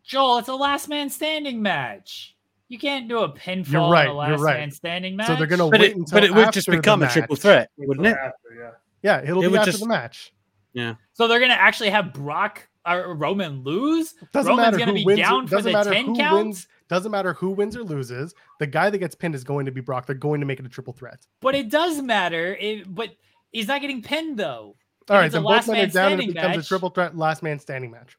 Joel, 0.04 0.38
it's 0.38 0.48
a 0.48 0.56
last 0.56 0.88
man 0.88 1.10
standing 1.10 1.62
match. 1.62 2.36
You 2.68 2.80
can't 2.80 3.08
do 3.08 3.20
a 3.20 3.30
pinfall 3.32 3.72
you're 3.72 3.92
right, 3.92 4.10
last 4.10 4.30
you're 4.30 4.38
right. 4.40 4.60
man 4.60 4.72
standing 4.72 5.16
match. 5.16 5.28
So 5.28 5.36
they're 5.36 5.48
going 5.48 5.60
to 5.60 5.68
wait 5.68 5.82
it, 5.82 5.98
But 6.12 6.24
it 6.24 6.34
would 6.34 6.52
just 6.52 6.68
become 6.68 7.04
a 7.04 7.10
triple 7.10 7.36
threat, 7.36 7.70
wouldn't 7.78 8.08
it? 8.08 8.18
After, 8.18 8.34
yeah. 8.58 8.72
yeah, 9.04 9.30
it'll 9.30 9.44
it 9.44 9.52
be 9.52 9.58
after 9.58 9.72
just, 9.72 9.84
the 9.84 9.88
match. 9.88 10.34
Yeah. 10.74 10.96
So 11.14 11.28
they're 11.28 11.40
going 11.40 11.52
to 11.52 11.62
actually 11.62 11.92
have 11.92 12.14
Brock 12.14 12.68
or 12.88 13.16
Roman 13.16 13.64
lose. 13.64 14.16
Doesn't 14.34 14.50
Roman's 14.50 14.78
going 14.78 14.90
to 14.90 14.94
be 14.94 15.06
wins. 15.06 15.20
Down 15.20 15.48
for 15.48 15.62
the 15.62 15.72
10 15.72 16.16
counts. 16.16 16.34
wins. 16.34 16.68
Doesn't 16.88 17.12
matter 17.12 17.34
who 17.34 17.50
wins 17.50 17.76
or 17.76 17.84
loses. 17.84 18.36
The 18.60 18.68
guy 18.68 18.90
that 18.90 18.98
gets 19.00 19.16
pinned 19.16 19.36
is 19.36 19.44
going 19.44 19.66
to 19.66 19.72
be 19.72 19.82
Brock. 19.82 20.06
They're 20.06 20.16
going 20.16 20.40
to 20.40 20.46
make 20.46 20.60
it 20.60 20.66
a 20.66 20.70
triple 20.70 20.94
threat. 20.94 21.26
But 21.42 21.56
it 21.56 21.70
does 21.70 22.02
matter. 22.02 22.56
It, 22.60 22.94
but 22.94 23.10
he's 23.52 23.68
not 23.68 23.82
getting 23.82 24.02
pinned 24.02 24.38
though. 24.38 24.76
All 25.10 25.18
right, 25.18 25.32
then 25.32 25.44
both 25.44 25.68
men 25.68 25.86
are 25.86 25.92
down 25.92 26.14
and 26.14 26.24
it 26.24 26.28
becomes 26.28 26.58
match. 26.58 26.66
a 26.66 26.68
triple 26.68 26.90
threat 26.90 27.18
last 27.18 27.44
man 27.44 27.60
standing 27.60 27.92
match. 27.92 28.18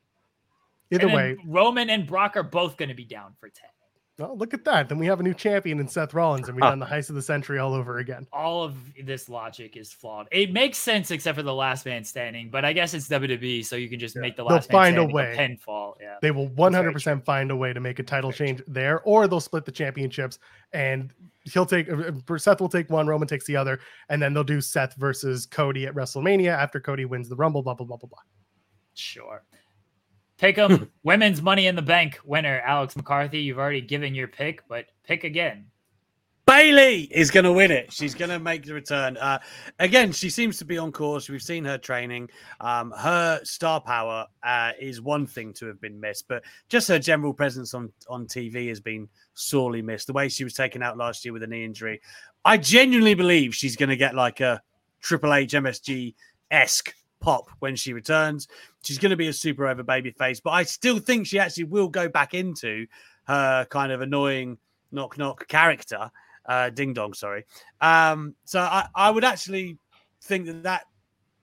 Either 0.91 1.09
way, 1.09 1.37
Roman 1.47 1.91
and 1.91 2.07
Brock 2.07 2.37
are 2.37 2.45
both 2.45 2.77
going 2.77 2.89
to 2.89 2.95
be 2.95 3.05
down 3.05 3.35
for 3.41 3.49
ten. 3.49 3.69
Oh, 4.19 4.33
look 4.33 4.55
at 4.55 4.65
that. 4.65 4.89
Then 4.89 4.99
we 4.99 5.07
have 5.07 5.21
a 5.21 5.23
new 5.23 5.35
champion 5.35 5.79
in 5.79 5.89
Seth 5.89 6.15
Rollins, 6.15 6.49
and 6.49 6.57
we've 6.57 6.63
huh. 6.63 6.71
done 6.71 6.79
the 6.79 6.87
heist 6.87 7.11
of 7.11 7.17
the 7.17 7.23
century 7.23 7.59
all 7.59 7.75
over 7.75 7.99
again. 7.99 8.27
All 8.33 8.63
of 8.63 8.75
this 9.05 9.29
logic 9.29 9.77
is 9.77 9.93
flawed. 9.93 10.27
It 10.33 10.53
makes 10.53 10.79
sense 10.79 11.11
except 11.11 11.37
for 11.37 11.43
the 11.43 11.53
last 11.55 11.85
man 11.85 12.03
standing, 12.03 12.49
but 12.49 12.65
I 12.65 12.73
guess 12.73 12.95
it's 12.95 13.09
WWE, 13.09 13.63
so 13.65 13.77
you 13.77 13.91
can 13.91 13.99
just 13.99 14.17
yeah. 14.17 14.23
make 14.23 14.37
the 14.37 14.45
last 14.45 14.69
they'll 14.69 14.79
find 14.79 14.97
a 14.97 15.05
way. 15.05 15.35
A 15.35 15.37
pinfall. 15.37 15.95
Yeah. 16.01 16.17
They 16.23 16.31
will 16.31 16.49
100% 16.49 17.25
find 17.27 17.51
a 17.51 17.57
way 17.57 17.75
to 17.75 17.81
make 17.81 17.99
a 17.99 18.03
title 18.03 18.33
change 18.33 18.63
there, 18.67 19.03
or 19.03 19.29
they'll 19.29 19.39
split 19.39 19.67
the 19.67 19.73
championships 19.73 20.39
and 20.73 21.13
he'll 21.45 21.67
take 21.67 21.91
uh, 21.91 22.13
uh, 22.31 22.39
Seth 22.39 22.61
will 22.61 22.69
take 22.69 22.89
one, 22.91 23.07
Roman 23.07 23.29
takes 23.29 23.45
the 23.45 23.57
other, 23.57 23.81
and 24.09 24.21
then 24.21 24.33
they'll 24.33 24.45
do 24.45 24.61
Seth 24.61 24.95
versus 24.97 25.47
Cody 25.47 25.87
at 25.87 25.95
WrestleMania 25.95 26.49
after 26.49 26.81
Cody 26.81 27.05
wins 27.05 27.29
the 27.29 27.37
Rumble, 27.37 27.63
blah, 27.63 27.75
blah, 27.75 27.87
blah, 27.87 27.97
blah, 27.97 28.09
blah. 28.09 28.19
Sure. 28.95 29.43
Take 30.39 30.57
them. 30.57 30.91
Women's 31.03 31.41
Money 31.43 31.67
in 31.67 31.77
the 31.77 31.83
Bank 31.83 32.19
winner, 32.25 32.61
Alex 32.65 32.97
McCarthy. 32.97 33.41
You've 33.41 33.59
already 33.59 33.81
given 33.81 34.15
your 34.15 34.29
pick, 34.29 34.63
but 34.69 34.87
pick 35.05 35.25
again. 35.25 35.67
Bayley 36.47 37.09
is 37.11 37.33
going 37.33 37.43
to 37.43 37.53
win 37.53 37.73
it. 37.73 37.93
She's 37.93 38.15
going 38.15 38.31
to 38.31 38.39
make 38.39 38.65
the 38.65 38.73
return. 38.73 39.17
Uh, 39.17 39.41
again, 39.81 40.13
she 40.13 40.31
seems 40.31 40.59
to 40.59 40.65
be 40.65 40.79
on 40.79 40.93
course. 40.93 41.29
We've 41.29 41.43
seen 41.43 41.65
her 41.65 41.77
training. 41.77 42.31
Um, 42.61 42.93
her 42.93 43.41
star 43.43 43.81
power 43.81 44.27
uh, 44.45 44.71
is 44.81 45.01
one 45.01 45.27
thing 45.27 45.53
to 45.55 45.67
have 45.67 45.81
been 45.81 45.99
missed, 45.99 46.29
but 46.29 46.45
just 46.69 46.87
her 46.87 47.01
general 47.01 47.35
presence 47.35 47.75
on, 47.75 47.93
on 48.09 48.27
TV 48.27 48.69
has 48.69 48.79
been 48.79 49.09
sorely 49.35 49.83
missed. 49.83 50.07
The 50.07 50.13
way 50.13 50.29
she 50.29 50.45
was 50.45 50.55
taken 50.55 50.85
out 50.85 50.97
last 50.97 51.25
year 51.25 51.33
with 51.33 51.43
a 51.43 51.49
knee 51.49 51.65
injury. 51.65 52.01
I 52.45 52.59
genuinely 52.59 53.15
believe 53.15 53.53
she's 53.53 53.75
going 53.75 53.89
to 53.89 53.97
get 53.97 54.15
like 54.15 54.39
a 54.39 54.63
Triple 55.01 55.35
H 55.35 55.53
MSG 55.53 56.15
esque 56.53 56.95
pop 57.21 57.51
when 57.59 57.77
she 57.77 57.93
returns. 57.93 58.49
She's 58.83 58.99
going 58.99 59.11
to 59.11 59.17
be 59.17 59.29
a 59.29 59.33
super 59.33 59.67
over 59.67 59.83
baby 59.83 60.11
face, 60.11 60.41
but 60.41 60.51
I 60.51 60.63
still 60.63 60.99
think 60.99 61.27
she 61.27 61.39
actually 61.39 61.65
will 61.65 61.89
go 61.89 62.09
back 62.09 62.35
into 62.35 62.87
her 63.25 63.67
kind 63.71 63.93
of 63.93 64.01
annoying 64.01 64.59
knock 64.93 65.19
knock 65.19 65.49
character. 65.49 66.11
Uh, 66.45 66.71
ding 66.71 66.95
dong, 66.95 67.13
sorry. 67.13 67.45
Um, 67.81 68.35
so 68.45 68.61
I, 68.61 68.89
I 68.95 69.11
would 69.11 69.25
actually 69.25 69.79
think 70.23 70.47
that 70.47 70.63
that 70.63 70.85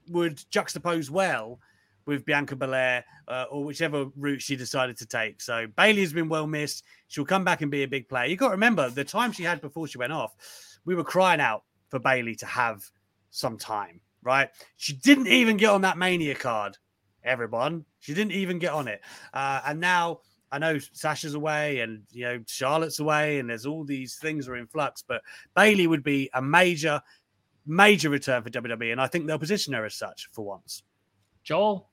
would 0.09 0.37
juxtapose 0.51 1.09
well 1.09 1.59
with 2.05 2.25
Bianca 2.25 2.55
Belair 2.55 3.03
uh, 3.27 3.45
or 3.49 3.63
whichever 3.63 4.05
route 4.17 4.41
she 4.41 4.55
decided 4.55 4.97
to 4.97 5.05
take. 5.05 5.41
So 5.41 5.67
Bayley 5.75 6.01
has 6.01 6.13
been 6.13 6.29
well 6.29 6.47
missed. 6.47 6.83
She'll 7.07 7.25
come 7.25 7.43
back 7.43 7.61
and 7.61 7.71
be 7.71 7.83
a 7.83 7.87
big 7.87 8.09
player. 8.09 8.25
You 8.25 8.35
got 8.35 8.47
to 8.47 8.51
remember 8.51 8.89
the 8.89 9.03
time 9.03 9.31
she 9.31 9.43
had 9.43 9.61
before 9.61 9.87
she 9.87 9.97
went 9.97 10.13
off, 10.13 10.35
we 10.85 10.95
were 10.95 11.03
crying 11.03 11.39
out 11.39 11.63
for 11.89 11.99
Bayley 11.99 12.35
to 12.35 12.45
have 12.45 12.83
some 13.29 13.57
time 13.57 14.01
right? 14.23 14.49
She 14.77 14.93
didn't 14.93 15.27
even 15.27 15.57
get 15.57 15.69
on 15.69 15.81
that 15.81 15.97
Mania 15.97 16.35
card, 16.35 16.77
everyone. 17.23 17.85
She 17.99 18.13
didn't 18.13 18.33
even 18.33 18.59
get 18.59 18.73
on 18.73 18.87
it. 18.87 19.01
Uh, 19.33 19.61
and 19.65 19.79
now 19.79 20.19
I 20.51 20.59
know 20.59 20.77
Sasha's 20.77 21.33
away 21.33 21.79
and, 21.79 22.03
you 22.11 22.25
know, 22.25 22.39
Charlotte's 22.47 22.99
away 22.99 23.39
and 23.39 23.49
there's 23.49 23.65
all 23.65 23.83
these 23.83 24.15
things 24.15 24.47
are 24.47 24.55
in 24.55 24.67
flux, 24.67 25.03
but 25.07 25.21
Bayley 25.55 25.87
would 25.87 26.03
be 26.03 26.29
a 26.33 26.41
major, 26.41 27.01
major 27.65 28.09
return 28.09 28.43
for 28.43 28.49
WWE. 28.49 28.91
And 28.91 29.01
I 29.01 29.07
think 29.07 29.27
they'll 29.27 29.39
position 29.39 29.73
her 29.73 29.85
as 29.85 29.95
such 29.95 30.29
for 30.31 30.45
once. 30.45 30.83
Joel? 31.43 31.89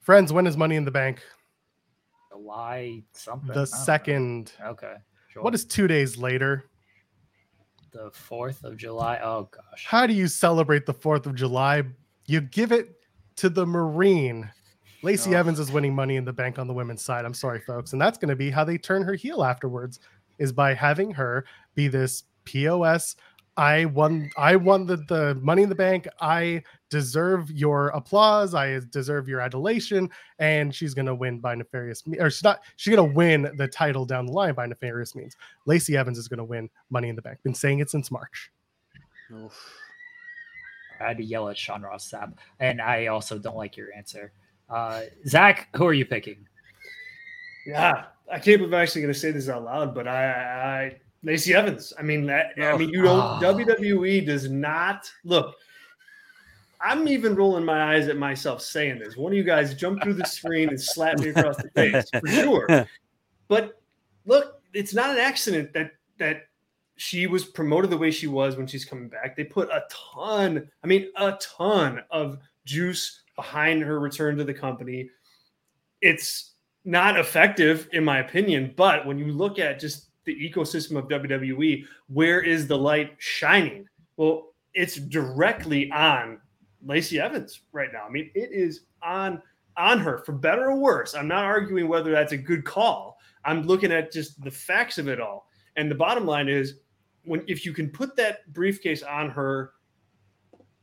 Friends, 0.00 0.32
when 0.32 0.46
is 0.46 0.56
Money 0.56 0.76
in 0.76 0.84
the 0.84 0.90
Bank? 0.90 1.22
July 2.30 3.02
something. 3.12 3.54
The 3.54 3.66
second. 3.66 4.52
Know. 4.60 4.68
Okay. 4.68 4.94
Sure. 5.28 5.42
What 5.42 5.54
is 5.54 5.64
two 5.64 5.86
days 5.86 6.16
later? 6.16 6.64
The 7.92 8.10
4th 8.10 8.64
of 8.64 8.76
July. 8.76 9.18
Oh, 9.22 9.48
gosh. 9.50 9.86
How 9.86 10.06
do 10.06 10.12
you 10.12 10.28
celebrate 10.28 10.86
the 10.86 10.94
4th 10.94 11.26
of 11.26 11.34
July? 11.34 11.82
You 12.26 12.40
give 12.40 12.72
it 12.72 13.00
to 13.36 13.48
the 13.48 13.66
Marine. 13.66 14.50
Lacey 15.02 15.34
oh. 15.34 15.38
Evans 15.38 15.60
is 15.60 15.70
winning 15.70 15.94
money 15.94 16.16
in 16.16 16.24
the 16.24 16.32
bank 16.32 16.58
on 16.58 16.66
the 16.66 16.74
women's 16.74 17.02
side. 17.02 17.24
I'm 17.24 17.34
sorry, 17.34 17.60
folks. 17.60 17.92
And 17.92 18.00
that's 18.00 18.18
going 18.18 18.28
to 18.28 18.36
be 18.36 18.50
how 18.50 18.64
they 18.64 18.78
turn 18.78 19.02
her 19.02 19.14
heel 19.14 19.44
afterwards, 19.44 20.00
is 20.38 20.52
by 20.52 20.74
having 20.74 21.10
her 21.12 21.44
be 21.74 21.88
this 21.88 22.24
POS 22.44 23.16
I 23.56 23.86
won 23.86 24.30
I 24.36 24.56
won 24.56 24.86
the, 24.86 24.96
the 25.08 25.34
money 25.40 25.62
in 25.62 25.68
the 25.68 25.74
bank. 25.74 26.06
I 26.20 26.62
deserve 26.90 27.50
your 27.50 27.88
applause. 27.88 28.54
I 28.54 28.80
deserve 28.90 29.28
your 29.28 29.40
adulation. 29.40 30.10
And 30.38 30.74
she's 30.74 30.92
gonna 30.92 31.14
win 31.14 31.40
by 31.40 31.54
nefarious 31.54 32.02
or 32.18 32.30
she's 32.30 32.44
not 32.44 32.60
she's 32.76 32.94
gonna 32.94 33.12
win 33.12 33.50
the 33.56 33.66
title 33.66 34.04
down 34.04 34.26
the 34.26 34.32
line 34.32 34.54
by 34.54 34.66
nefarious 34.66 35.14
means. 35.14 35.36
Lacey 35.64 35.96
Evans 35.96 36.18
is 36.18 36.28
gonna 36.28 36.44
win 36.44 36.68
money 36.90 37.08
in 37.08 37.16
the 37.16 37.22
bank. 37.22 37.38
Been 37.42 37.54
saying 37.54 37.78
it 37.78 37.90
since 37.90 38.10
March. 38.10 38.50
Oof. 39.32 39.54
I 41.00 41.08
had 41.08 41.16
to 41.18 41.24
yell 41.24 41.48
at 41.48 41.56
Sean 41.56 41.82
Ross 41.82 42.10
Sapp. 42.10 42.34
And 42.60 42.80
I 42.80 43.06
also 43.06 43.38
don't 43.38 43.56
like 43.56 43.76
your 43.76 43.88
answer. 43.96 44.32
Uh 44.68 45.02
Zack, 45.26 45.68
who 45.76 45.86
are 45.86 45.94
you 45.94 46.04
picking? 46.04 46.46
Yeah, 47.66 48.04
I 48.30 48.38
can't 48.38 48.58
believe 48.58 48.74
I'm 48.74 48.82
actually 48.82 49.00
gonna 49.00 49.14
say 49.14 49.30
this 49.30 49.48
out 49.48 49.64
loud, 49.64 49.94
but 49.94 50.06
I 50.06 50.26
I 50.26 51.00
Lacey 51.22 51.54
Evans. 51.54 51.92
I 51.98 52.02
mean, 52.02 52.26
that, 52.26 52.52
I 52.56 52.72
oh, 52.72 52.78
mean, 52.78 52.90
you 52.90 53.02
don't. 53.02 53.18
Ah. 53.18 53.40
Oh. 53.42 53.54
WWE 53.54 54.24
does 54.26 54.50
not 54.50 55.10
look. 55.24 55.54
I'm 56.80 57.08
even 57.08 57.34
rolling 57.34 57.64
my 57.64 57.94
eyes 57.94 58.08
at 58.08 58.16
myself 58.16 58.60
saying 58.60 58.98
this. 58.98 59.16
One 59.16 59.32
of 59.32 59.36
you 59.36 59.44
guys 59.44 59.74
jump 59.74 60.02
through 60.02 60.14
the 60.14 60.26
screen 60.26 60.68
and 60.68 60.80
slap 60.80 61.18
me 61.18 61.30
across 61.30 61.56
the 61.56 61.70
face 61.70 62.08
for 62.20 62.26
sure. 62.28 62.86
But 63.48 63.80
look, 64.26 64.60
it's 64.74 64.94
not 64.94 65.10
an 65.10 65.18
accident 65.18 65.72
that 65.72 65.92
that 66.18 66.42
she 66.96 67.26
was 67.26 67.44
promoted 67.44 67.90
the 67.90 67.98
way 67.98 68.10
she 68.10 68.26
was 68.26 68.56
when 68.56 68.66
she's 68.66 68.84
coming 68.84 69.08
back. 69.08 69.36
They 69.36 69.44
put 69.44 69.68
a 69.70 69.84
ton, 69.90 70.68
I 70.82 70.86
mean, 70.86 71.08
a 71.16 71.38
ton 71.40 72.02
of 72.10 72.38
juice 72.64 73.22
behind 73.36 73.82
her 73.82 74.00
return 74.00 74.36
to 74.38 74.44
the 74.44 74.54
company. 74.54 75.10
It's 76.00 76.54
not 76.84 77.18
effective, 77.18 77.88
in 77.92 78.04
my 78.04 78.20
opinion, 78.20 78.72
but 78.76 79.06
when 79.06 79.18
you 79.18 79.32
look 79.32 79.58
at 79.58 79.78
just 79.78 80.05
the 80.26 80.34
ecosystem 80.34 80.96
of 80.96 81.08
WWE, 81.08 81.84
where 82.08 82.40
is 82.40 82.66
the 82.66 82.76
light 82.76 83.14
shining? 83.18 83.86
Well, 84.16 84.48
it's 84.74 84.96
directly 84.96 85.90
on 85.90 86.40
Lacey 86.84 87.18
Evans 87.18 87.62
right 87.72 87.88
now. 87.92 88.04
I 88.06 88.10
mean, 88.10 88.30
it 88.34 88.50
is 88.52 88.82
on 89.02 89.40
on 89.78 89.98
her 89.98 90.18
for 90.18 90.32
better 90.32 90.70
or 90.70 90.76
worse. 90.76 91.14
I'm 91.14 91.28
not 91.28 91.44
arguing 91.44 91.88
whether 91.88 92.10
that's 92.10 92.32
a 92.32 92.36
good 92.36 92.64
call. 92.64 93.18
I'm 93.44 93.62
looking 93.62 93.92
at 93.92 94.12
just 94.12 94.42
the 94.42 94.50
facts 94.50 94.98
of 94.98 95.08
it 95.08 95.20
all. 95.20 95.48
And 95.76 95.90
the 95.90 95.94
bottom 95.94 96.26
line 96.26 96.48
is 96.48 96.74
when 97.24 97.42
if 97.46 97.64
you 97.66 97.72
can 97.72 97.90
put 97.90 98.16
that 98.16 98.52
briefcase 98.52 99.02
on 99.02 99.30
her, 99.30 99.72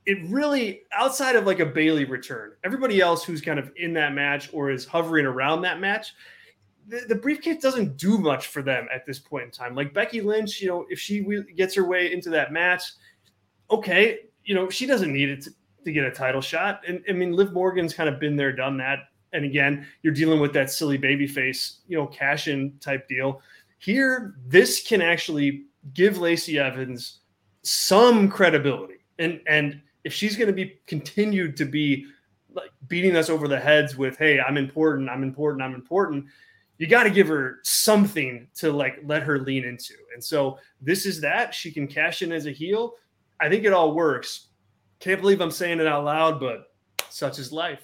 it 0.05 0.17
really 0.27 0.81
outside 0.93 1.35
of 1.35 1.45
like 1.45 1.59
a 1.59 1.65
Bayley 1.65 2.05
return, 2.05 2.51
everybody 2.63 3.01
else 3.01 3.23
who's 3.23 3.41
kind 3.41 3.59
of 3.59 3.71
in 3.77 3.93
that 3.93 4.13
match 4.13 4.49
or 4.53 4.69
is 4.69 4.85
hovering 4.85 5.25
around 5.25 5.61
that 5.61 5.79
match, 5.79 6.13
the, 6.87 7.05
the, 7.07 7.15
briefcase 7.15 7.61
doesn't 7.61 7.97
do 7.97 8.17
much 8.17 8.47
for 8.47 8.61
them 8.61 8.87
at 8.93 9.05
this 9.05 9.19
point 9.19 9.45
in 9.45 9.51
time. 9.51 9.75
Like 9.75 9.93
Becky 9.93 10.21
Lynch, 10.21 10.61
you 10.61 10.67
know, 10.67 10.85
if 10.89 10.99
she 10.99 11.25
gets 11.55 11.75
her 11.75 11.85
way 11.85 12.11
into 12.11 12.29
that 12.31 12.51
match, 12.51 12.83
okay, 13.71 14.19
you 14.43 14.53
know, 14.55 14.69
she 14.69 14.85
doesn't 14.85 15.11
need 15.11 15.29
it 15.29 15.41
to, 15.43 15.51
to 15.85 15.91
get 15.91 16.05
a 16.05 16.11
title 16.11 16.41
shot. 16.41 16.81
And 16.87 17.03
I 17.09 17.13
mean, 17.13 17.33
Liv 17.33 17.53
Morgan's 17.53 17.93
kind 17.93 18.09
of 18.09 18.19
been 18.19 18.35
there, 18.35 18.51
done 18.51 18.77
that. 18.77 18.99
And 19.33 19.45
again, 19.45 19.87
you're 20.03 20.13
dealing 20.13 20.39
with 20.39 20.53
that 20.53 20.69
silly 20.69 20.97
baby 20.97 21.27
face, 21.27 21.79
you 21.87 21.97
know, 21.97 22.07
cash 22.07 22.47
in 22.47 22.77
type 22.79 23.07
deal. 23.07 23.41
Here, 23.79 24.35
this 24.45 24.85
can 24.85 25.01
actually 25.01 25.65
give 25.93 26.19
Lacey 26.19 26.59
Evans 26.59 27.19
some 27.63 28.29
credibility. 28.29 29.05
And 29.19 29.41
and 29.47 29.81
if 30.03 30.13
she's 30.13 30.37
going 30.37 30.47
to 30.47 30.53
be 30.53 30.79
continued 30.85 31.57
to 31.57 31.65
be 31.65 32.05
like 32.53 32.71
beating 32.87 33.15
us 33.15 33.29
over 33.29 33.47
the 33.47 33.59
heads 33.59 33.97
with, 33.97 34.17
"Hey, 34.17 34.39
I'm 34.39 34.57
important, 34.57 35.09
I'm 35.09 35.23
important, 35.23 35.63
I'm 35.63 35.73
important," 35.73 36.25
you 36.77 36.87
got 36.87 37.03
to 37.03 37.09
give 37.09 37.27
her 37.27 37.59
something 37.63 38.47
to 38.55 38.71
like 38.71 38.99
let 39.05 39.23
her 39.23 39.39
lean 39.39 39.63
into. 39.63 39.93
And 40.13 40.23
so 40.23 40.57
this 40.81 41.05
is 41.05 41.21
that 41.21 41.53
she 41.53 41.71
can 41.71 41.87
cash 41.87 42.21
in 42.21 42.31
as 42.31 42.45
a 42.45 42.51
heel. 42.51 42.93
I 43.39 43.49
think 43.49 43.63
it 43.63 43.73
all 43.73 43.93
works. 43.93 44.49
Can't 44.99 45.21
believe 45.21 45.41
I'm 45.41 45.51
saying 45.51 45.79
it 45.79 45.87
out 45.87 46.05
loud, 46.05 46.39
but 46.39 46.65
such 47.09 47.39
is 47.39 47.51
life. 47.51 47.81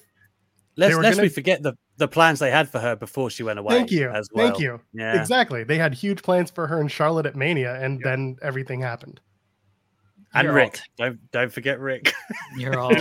Let's 0.75 0.95
let's 0.95 1.17
gonna... 1.17 1.25
we 1.25 1.29
forget 1.29 1.61
the 1.61 1.73
the 1.97 2.07
plans 2.07 2.39
they 2.39 2.51
had 2.51 2.69
for 2.69 2.79
her 2.79 2.95
before 2.95 3.29
she 3.29 3.43
went 3.43 3.59
away. 3.59 3.75
Thank 3.75 3.91
you. 3.91 4.09
As 4.09 4.29
well. 4.31 4.47
Thank 4.47 4.59
you. 4.59 4.79
Yeah. 4.93 5.19
Exactly. 5.19 5.63
They 5.63 5.77
had 5.77 5.93
huge 5.93 6.23
plans 6.23 6.49
for 6.49 6.65
her 6.67 6.79
and 6.79 6.89
Charlotte 6.89 7.25
at 7.25 7.35
Mania, 7.35 7.75
and 7.75 7.99
yeah. 7.99 8.09
then 8.09 8.37
everything 8.41 8.81
happened. 8.81 9.19
And 10.33 10.45
you're 10.45 10.53
Rick. 10.53 10.79
All... 10.99 11.05
Don't 11.05 11.31
don't 11.31 11.51
forget 11.51 11.79
Rick. 11.79 12.13
You're 12.57 12.77
all. 12.79 12.91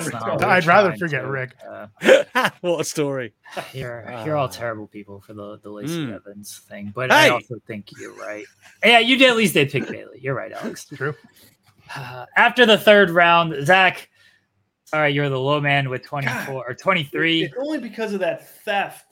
I'd 0.45 0.67
rather 0.67 0.97
forget 0.97 1.23
to, 1.23 1.31
Rick. 1.31 1.55
Uh, 1.69 2.51
what 2.61 2.81
a 2.81 2.85
story. 2.85 3.35
You're 3.73 4.05
you're 4.25 4.37
all 4.37 4.49
terrible 4.49 4.87
people 4.87 5.21
for 5.21 5.35
the 5.35 5.59
the 5.63 5.71
Lacey 5.71 6.07
mm. 6.07 6.15
Evans 6.15 6.63
thing, 6.69 6.93
but 6.95 7.11
hey! 7.11 7.17
I 7.17 7.29
also 7.29 7.57
think 7.67 7.91
you're 7.99 8.15
right. 8.15 8.47
Yeah, 8.85 9.01
you 9.01 9.19
did 9.19 9.31
at 9.31 9.37
least 9.37 9.55
did 9.55 9.71
pick 9.71 9.89
Bayley. 9.89 10.21
You're 10.21 10.35
right, 10.35 10.53
Alex. 10.53 10.85
True. 10.95 11.15
Uh, 11.95 12.27
after 12.37 12.65
the 12.67 12.79
third 12.79 13.11
round, 13.11 13.67
Zack. 13.67 14.09
All 14.95 15.01
right, 15.01 15.13
you're 15.13 15.29
the 15.29 15.39
low 15.39 15.61
man 15.61 15.91
with 15.91 16.03
24 16.03 16.35
God, 16.47 16.65
or 16.67 16.73
23. 16.73 17.45
It's 17.45 17.55
only 17.61 17.79
because 17.79 18.15
of 18.15 18.21
that 18.21 18.49
theft 18.65 19.08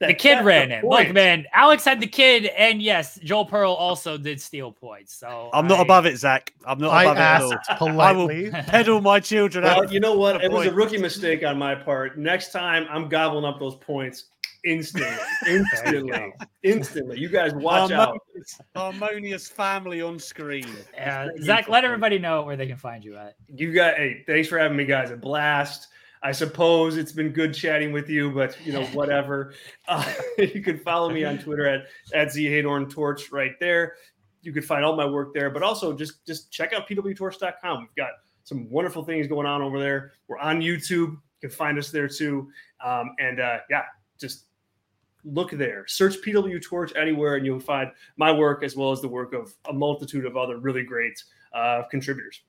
the 0.00 0.14
kid 0.14 0.44
ran 0.44 0.72
in. 0.72 0.84
Look, 0.84 1.12
man, 1.12 1.46
Alex 1.52 1.84
had 1.84 2.00
the 2.00 2.06
kid, 2.06 2.46
and 2.46 2.82
yes, 2.82 3.18
Joel 3.22 3.46
Pearl 3.46 3.72
also 3.72 4.18
did 4.18 4.40
steal 4.40 4.72
points. 4.72 5.14
So 5.14 5.50
I'm 5.52 5.66
not 5.66 5.78
I, 5.78 5.82
above 5.82 6.06
it, 6.06 6.16
Zack. 6.16 6.52
I'm 6.66 6.78
not 6.78 6.90
I 6.90 7.04
above 7.04 7.16
asked 7.18 7.52
it 7.52 7.58
at 7.68 7.80
all. 7.80 7.88
Politely. 7.88 8.52
I 8.52 8.56
will 8.58 8.64
peddle 8.64 9.00
my 9.00 9.20
children 9.20 9.64
well, 9.64 9.90
You 9.92 10.00
know 10.00 10.16
what? 10.16 10.42
It 10.42 10.50
was 10.50 10.66
a 10.66 10.72
rookie 10.72 10.98
mistake 10.98 11.44
on 11.44 11.58
my 11.58 11.74
part. 11.74 12.18
Next 12.18 12.52
time, 12.52 12.86
I'm 12.90 13.08
gobbling 13.08 13.44
up 13.44 13.60
those 13.60 13.76
points 13.76 14.24
instantly, 14.64 15.16
instantly, 15.46 16.32
instantly. 16.62 17.18
You 17.18 17.28
guys 17.28 17.54
watch 17.54 17.92
harmonious, 17.92 18.60
out. 18.76 18.92
Harmonious 18.92 19.48
family 19.48 20.02
on 20.02 20.18
screen. 20.18 20.68
Yeah, 20.94 21.28
Zack, 21.40 21.68
let 21.68 21.84
everybody 21.84 22.18
know 22.18 22.42
where 22.42 22.56
they 22.56 22.66
can 22.66 22.76
find 22.76 23.04
you 23.04 23.16
at. 23.16 23.36
You 23.54 23.72
got. 23.72 23.94
Hey, 23.94 24.24
thanks 24.26 24.48
for 24.48 24.58
having 24.58 24.76
me, 24.76 24.84
guys. 24.84 25.10
A 25.10 25.16
blast. 25.16 25.88
I 26.24 26.32
suppose 26.32 26.96
it's 26.96 27.12
been 27.12 27.28
good 27.28 27.52
chatting 27.52 27.92
with 27.92 28.08
you, 28.08 28.30
but 28.30 28.56
you 28.64 28.72
know, 28.72 28.84
whatever. 28.94 29.52
Uh, 29.86 30.10
you 30.38 30.62
can 30.62 30.78
follow 30.78 31.10
me 31.10 31.22
on 31.24 31.38
Twitter 31.38 31.66
at 31.66 31.86
at 32.14 32.28
zheydorn 32.28 32.90
torch 32.90 33.30
right 33.30 33.52
there. 33.60 33.96
You 34.40 34.52
can 34.52 34.62
find 34.62 34.84
all 34.84 34.96
my 34.96 35.04
work 35.04 35.34
there, 35.34 35.50
but 35.50 35.62
also 35.62 35.92
just 35.92 36.26
just 36.26 36.50
check 36.50 36.72
out 36.72 36.88
pwtorch.com. 36.88 37.80
We've 37.80 37.94
got 37.94 38.12
some 38.42 38.68
wonderful 38.70 39.04
things 39.04 39.26
going 39.28 39.46
on 39.46 39.60
over 39.60 39.78
there. 39.78 40.12
We're 40.26 40.38
on 40.38 40.60
YouTube. 40.60 41.10
You 41.10 41.20
can 41.42 41.50
find 41.50 41.78
us 41.78 41.90
there 41.90 42.08
too. 42.08 42.50
Um, 42.82 43.14
and 43.18 43.38
uh, 43.38 43.58
yeah, 43.68 43.82
just 44.18 44.46
look 45.24 45.50
there. 45.50 45.86
Search 45.86 46.16
PW 46.24 46.62
Torch 46.62 46.92
anywhere, 46.96 47.36
and 47.36 47.44
you'll 47.44 47.60
find 47.60 47.90
my 48.16 48.32
work 48.32 48.64
as 48.64 48.76
well 48.76 48.92
as 48.92 49.02
the 49.02 49.08
work 49.08 49.34
of 49.34 49.54
a 49.68 49.72
multitude 49.74 50.24
of 50.24 50.38
other 50.38 50.58
really 50.58 50.84
great 50.84 51.22
uh, 51.54 51.82
contributors 51.90 52.40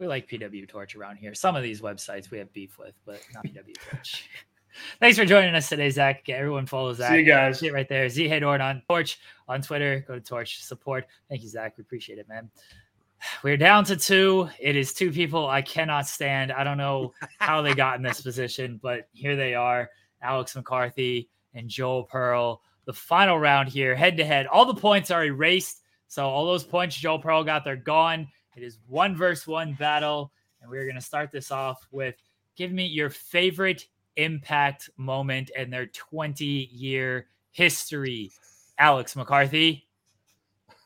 we 0.00 0.06
like 0.06 0.28
PW 0.28 0.66
Torch 0.66 0.96
around 0.96 1.16
here. 1.16 1.34
Some 1.34 1.54
of 1.54 1.62
these 1.62 1.82
websites 1.82 2.30
we 2.30 2.38
have 2.38 2.52
beef 2.52 2.78
with, 2.78 2.94
but 3.04 3.20
not 3.34 3.44
PW 3.44 3.74
Torch. 3.90 4.28
Thanks 5.00 5.18
for 5.18 5.26
joining 5.26 5.54
us 5.54 5.68
today, 5.68 5.90
Zack. 5.90 6.28
Everyone 6.28 6.64
follows 6.64 6.96
Zack. 6.96 7.10
See 7.10 7.18
you 7.18 7.24
guys. 7.24 7.58
See 7.58 7.66
it 7.66 7.74
right 7.74 7.88
there. 7.88 8.08
Z 8.08 8.28
Heydorn 8.28 8.62
on 8.62 8.82
Torch 8.88 9.20
on 9.46 9.60
Twitter. 9.60 10.04
Go 10.08 10.14
to 10.14 10.20
Torch 10.20 10.64
support. 10.64 11.06
Thank 11.28 11.42
you, 11.42 11.48
Zack. 11.48 11.74
We 11.76 11.82
appreciate 11.82 12.18
it, 12.18 12.28
man. 12.28 12.50
We're 13.42 13.58
down 13.58 13.84
to 13.86 13.96
two. 13.96 14.48
It 14.58 14.74
is 14.74 14.94
two 14.94 15.12
people 15.12 15.48
I 15.48 15.60
cannot 15.60 16.06
stand. 16.06 16.50
I 16.50 16.64
don't 16.64 16.78
know 16.78 17.12
how 17.38 17.60
they 17.60 17.74
got 17.74 17.96
in 17.96 18.02
this 18.02 18.22
position, 18.22 18.80
but 18.82 19.08
here 19.12 19.36
they 19.36 19.54
are 19.54 19.90
Alex 20.22 20.56
McCarthy 20.56 21.28
and 21.52 21.68
Joel 21.68 22.04
Pearl. 22.04 22.62
The 22.86 22.94
final 22.94 23.38
round 23.38 23.68
here, 23.68 23.94
head 23.94 24.16
to 24.16 24.24
head. 24.24 24.46
All 24.46 24.64
the 24.64 24.80
points 24.80 25.10
are 25.10 25.24
erased. 25.24 25.82
So 26.08 26.26
all 26.26 26.46
those 26.46 26.64
points 26.64 26.96
Joel 26.96 27.18
Pearl 27.18 27.44
got, 27.44 27.64
they're 27.64 27.76
gone. 27.76 28.28
It 28.56 28.62
is 28.62 28.78
one 28.86 29.16
versus 29.16 29.46
one 29.46 29.74
battle. 29.74 30.32
And 30.60 30.70
we're 30.70 30.84
going 30.84 30.96
to 30.96 31.00
start 31.00 31.30
this 31.32 31.50
off 31.50 31.86
with 31.90 32.16
give 32.56 32.72
me 32.72 32.86
your 32.86 33.10
favorite 33.10 33.86
impact 34.16 34.90
moment 34.96 35.50
in 35.56 35.70
their 35.70 35.86
20 35.86 36.44
year 36.44 37.26
history. 37.52 38.30
Alex 38.78 39.16
McCarthy. 39.16 39.86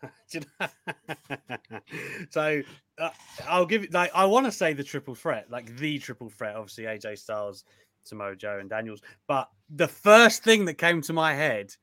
so 2.30 2.62
uh, 2.98 3.10
I'll 3.48 3.66
give 3.66 3.84
it 3.84 3.92
like 3.92 4.10
I 4.14 4.26
want 4.26 4.46
to 4.46 4.52
say 4.52 4.72
the 4.72 4.84
triple 4.84 5.14
threat, 5.14 5.50
like 5.50 5.76
the 5.76 5.98
triple 5.98 6.28
threat, 6.28 6.56
obviously 6.56 6.84
AJ 6.84 7.18
Styles, 7.18 7.64
Samoa 8.02 8.36
Joe, 8.36 8.58
and 8.60 8.68
Daniels. 8.68 9.00
But 9.26 9.48
the 9.70 9.88
first 9.88 10.42
thing 10.42 10.64
that 10.66 10.74
came 10.74 11.00
to 11.02 11.12
my 11.12 11.34
head 11.34 11.74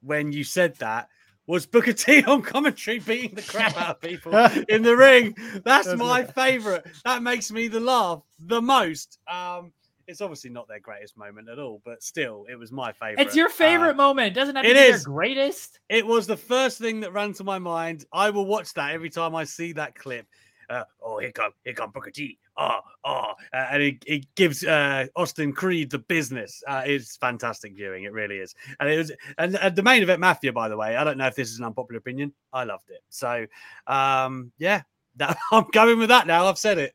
when 0.00 0.32
you 0.32 0.44
said 0.44 0.74
that 0.76 1.08
was 1.46 1.66
Booker 1.66 1.92
T 1.92 2.22
on 2.24 2.42
commentary 2.42 2.98
beating 2.98 3.34
the 3.34 3.42
crap 3.42 3.76
out 3.76 3.96
of 3.96 4.00
people 4.00 4.34
in 4.68 4.82
the 4.82 4.96
ring. 4.96 5.34
That's 5.64 5.94
my 5.94 6.24
favorite. 6.24 6.86
That 7.04 7.22
makes 7.22 7.50
me 7.50 7.68
the 7.68 7.80
laugh 7.80 8.22
the 8.38 8.62
most. 8.62 9.18
Um, 9.30 9.72
it's 10.06 10.20
obviously 10.20 10.50
not 10.50 10.68
their 10.68 10.80
greatest 10.80 11.16
moment 11.16 11.48
at 11.48 11.58
all, 11.58 11.80
but 11.84 12.02
still, 12.02 12.44
it 12.50 12.56
was 12.56 12.72
my 12.72 12.92
favorite. 12.92 13.24
It's 13.24 13.36
your 13.36 13.48
favorite 13.48 13.92
uh, 13.92 13.94
moment. 13.94 14.28
It 14.28 14.34
doesn't 14.34 14.56
have 14.56 14.64
to 14.64 14.70
it 14.70 14.74
be 14.74 14.80
is. 14.80 15.04
their 15.04 15.12
greatest. 15.12 15.78
It 15.88 16.06
was 16.06 16.26
the 16.26 16.36
first 16.36 16.78
thing 16.78 17.00
that 17.00 17.12
ran 17.12 17.32
to 17.34 17.44
my 17.44 17.58
mind. 17.58 18.04
I 18.12 18.30
will 18.30 18.46
watch 18.46 18.74
that 18.74 18.92
every 18.92 19.10
time 19.10 19.34
I 19.34 19.44
see 19.44 19.72
that 19.74 19.94
clip 19.94 20.26
uh, 20.70 20.84
oh, 21.02 21.18
here 21.18 21.32
come, 21.32 21.52
here 21.64 21.74
come 21.74 21.90
Booker 21.90 22.10
T. 22.10 22.38
Oh, 22.56 22.80
oh, 23.04 23.32
uh, 23.52 23.66
and 23.70 23.82
it, 23.82 24.02
it 24.06 24.34
gives 24.34 24.64
uh, 24.64 25.06
Austin 25.16 25.52
Creed 25.52 25.90
the 25.90 25.98
business. 25.98 26.62
Uh, 26.66 26.82
it's 26.84 27.16
fantastic 27.16 27.74
viewing. 27.74 28.04
It 28.04 28.12
really 28.12 28.36
is. 28.36 28.54
And 28.80 28.88
it 28.88 28.98
was, 28.98 29.12
and, 29.38 29.56
and, 29.56 29.74
the 29.74 29.82
main 29.82 30.02
event 30.02 30.20
Mafia, 30.20 30.52
by 30.52 30.68
the 30.68 30.76
way. 30.76 30.96
I 30.96 31.04
don't 31.04 31.18
know 31.18 31.26
if 31.26 31.34
this 31.34 31.50
is 31.50 31.58
an 31.58 31.64
unpopular 31.64 31.98
opinion. 31.98 32.32
I 32.52 32.64
loved 32.64 32.90
it. 32.90 33.02
So, 33.08 33.46
um, 33.86 34.52
yeah, 34.58 34.82
that, 35.16 35.36
I'm 35.50 35.66
going 35.72 35.98
with 35.98 36.08
that 36.08 36.26
now. 36.26 36.46
I've 36.46 36.58
said 36.58 36.78
it. 36.78 36.94